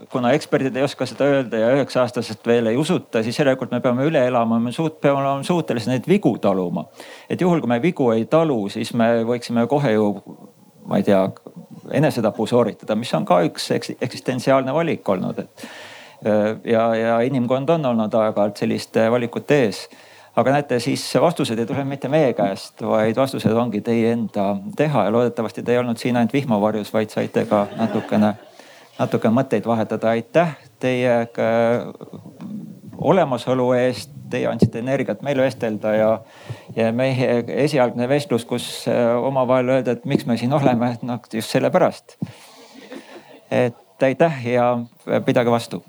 kuna 0.10 0.32
eksperdid 0.34 0.80
ei 0.80 0.88
oska 0.88 1.06
seda 1.12 1.28
öelda 1.30 1.60
ja 1.62 1.68
üheksa 1.76 2.02
aastaselt 2.08 2.42
veel 2.50 2.72
ei 2.72 2.80
usuta, 2.82 3.22
siis 3.22 3.38
järelikult 3.38 3.76
me 3.76 3.82
peame 3.86 4.08
üle 4.10 4.26
elama, 4.32 4.58
me 4.64 4.74
suut-, 4.74 4.98
peame 5.06 5.22
olema 5.22 5.46
suutelised 5.46 5.94
neid 5.94 6.10
vigu 6.10 6.34
taluma. 6.42 6.88
et 7.30 7.46
juhul, 7.46 7.62
kui 7.62 7.70
me 7.70 7.78
vigu 7.84 8.10
ei 8.16 8.26
talu, 8.26 8.64
siis 8.74 8.96
me 8.98 9.12
võiksime 9.30 9.68
kohe 9.70 9.94
ju, 9.94 10.10
ma 10.90 10.98
ei 10.98 11.06
tea, 11.06 11.22
enesetapu 12.02 12.50
sooritada, 12.50 12.98
mis 12.98 13.14
on 13.14 13.30
ka 13.30 13.44
üks 13.46 13.70
eksistentsiaalne 13.78 14.74
valik 14.74 15.14
olnud, 15.14 15.46
et 15.46 15.70
ja, 16.64 16.96
ja 16.96 17.20
inimkond 17.22 17.70
on 17.70 17.86
olnud 17.86 18.14
aeg-ajalt 18.14 18.58
selliste 18.58 19.12
valikute 19.12 19.64
ees. 19.66 19.88
aga 20.36 20.52
näete, 20.52 20.80
siis 20.80 21.04
vastused 21.22 21.60
ei 21.60 21.66
tule 21.66 21.84
mitte 21.84 22.08
meie 22.08 22.34
käest, 22.34 22.82
vaid 22.86 23.16
vastused 23.16 23.52
ongi 23.52 23.82
teie 23.82 24.12
enda 24.14 24.54
teha 24.78 25.04
ja 25.08 25.12
loodetavasti 25.12 25.64
te 25.64 25.74
ei 25.74 25.80
olnud 25.82 25.98
siin 25.98 26.18
ainult 26.18 26.34
vihmavarjus, 26.34 26.94
vaid 26.94 27.12
saite 27.12 27.44
ka 27.50 27.66
natukene, 27.78 28.34
natuke 29.00 29.32
mõtteid 29.36 29.68
vahetada. 29.68 30.10
aitäh 30.10 30.56
teie 30.80 31.28
olemasolu 32.98 33.72
eest, 33.80 34.12
teie 34.30 34.48
andsite 34.48 34.80
energiat 34.80 35.22
meile 35.26 35.44
vestelda 35.48 35.94
ja, 35.96 36.10
ja 36.76 36.92
meie 36.96 37.44
esialgne 37.66 38.10
vestlus, 38.10 38.46
kus 38.46 38.70
äh, 38.88 39.16
omavahel 39.24 39.76
öelda, 39.78 39.96
et 39.96 40.06
miks 40.06 40.28
me 40.28 40.38
siin 40.38 40.54
oleme, 40.54 40.96
noh 41.02 41.32
just 41.34 41.56
sellepärast. 41.56 42.18
et 43.52 44.04
aitäh 44.04 44.46
ja 44.48 44.78
pidage 45.26 45.52
vastu 45.52 45.84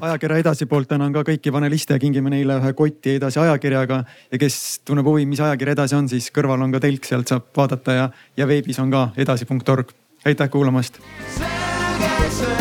ajakirja 0.00 0.40
Edasi 0.42 0.66
poolt 0.66 0.88
tänan 0.88 1.12
ka 1.14 1.22
kõiki 1.26 1.52
paneliste 1.52 1.96
ja 1.96 2.02
kingime 2.02 2.30
neile 2.32 2.58
ühe 2.60 2.72
koti 2.76 3.16
Edasi 3.20 3.40
ajakirjaga. 3.40 4.02
ja 4.32 4.38
kes 4.38 4.80
tunneb 4.84 5.06
huvi, 5.06 5.26
mis 5.26 5.40
ajakiri 5.40 5.76
Edasi 5.76 5.96
on, 5.96 6.08
siis 6.08 6.30
kõrval 6.34 6.62
on 6.62 6.72
ka 6.72 6.80
telk, 6.80 7.04
sealt 7.04 7.28
saab 7.28 7.48
vaadata 7.56 7.92
ja, 7.92 8.10
ja 8.36 8.46
veebis 8.46 8.78
on 8.82 8.90
ka 8.90 9.08
edasi.org. 9.16 9.92
aitäh 10.24 10.50
kuulamast. 10.50 11.00
selge 11.38 12.30
see. 12.30 12.55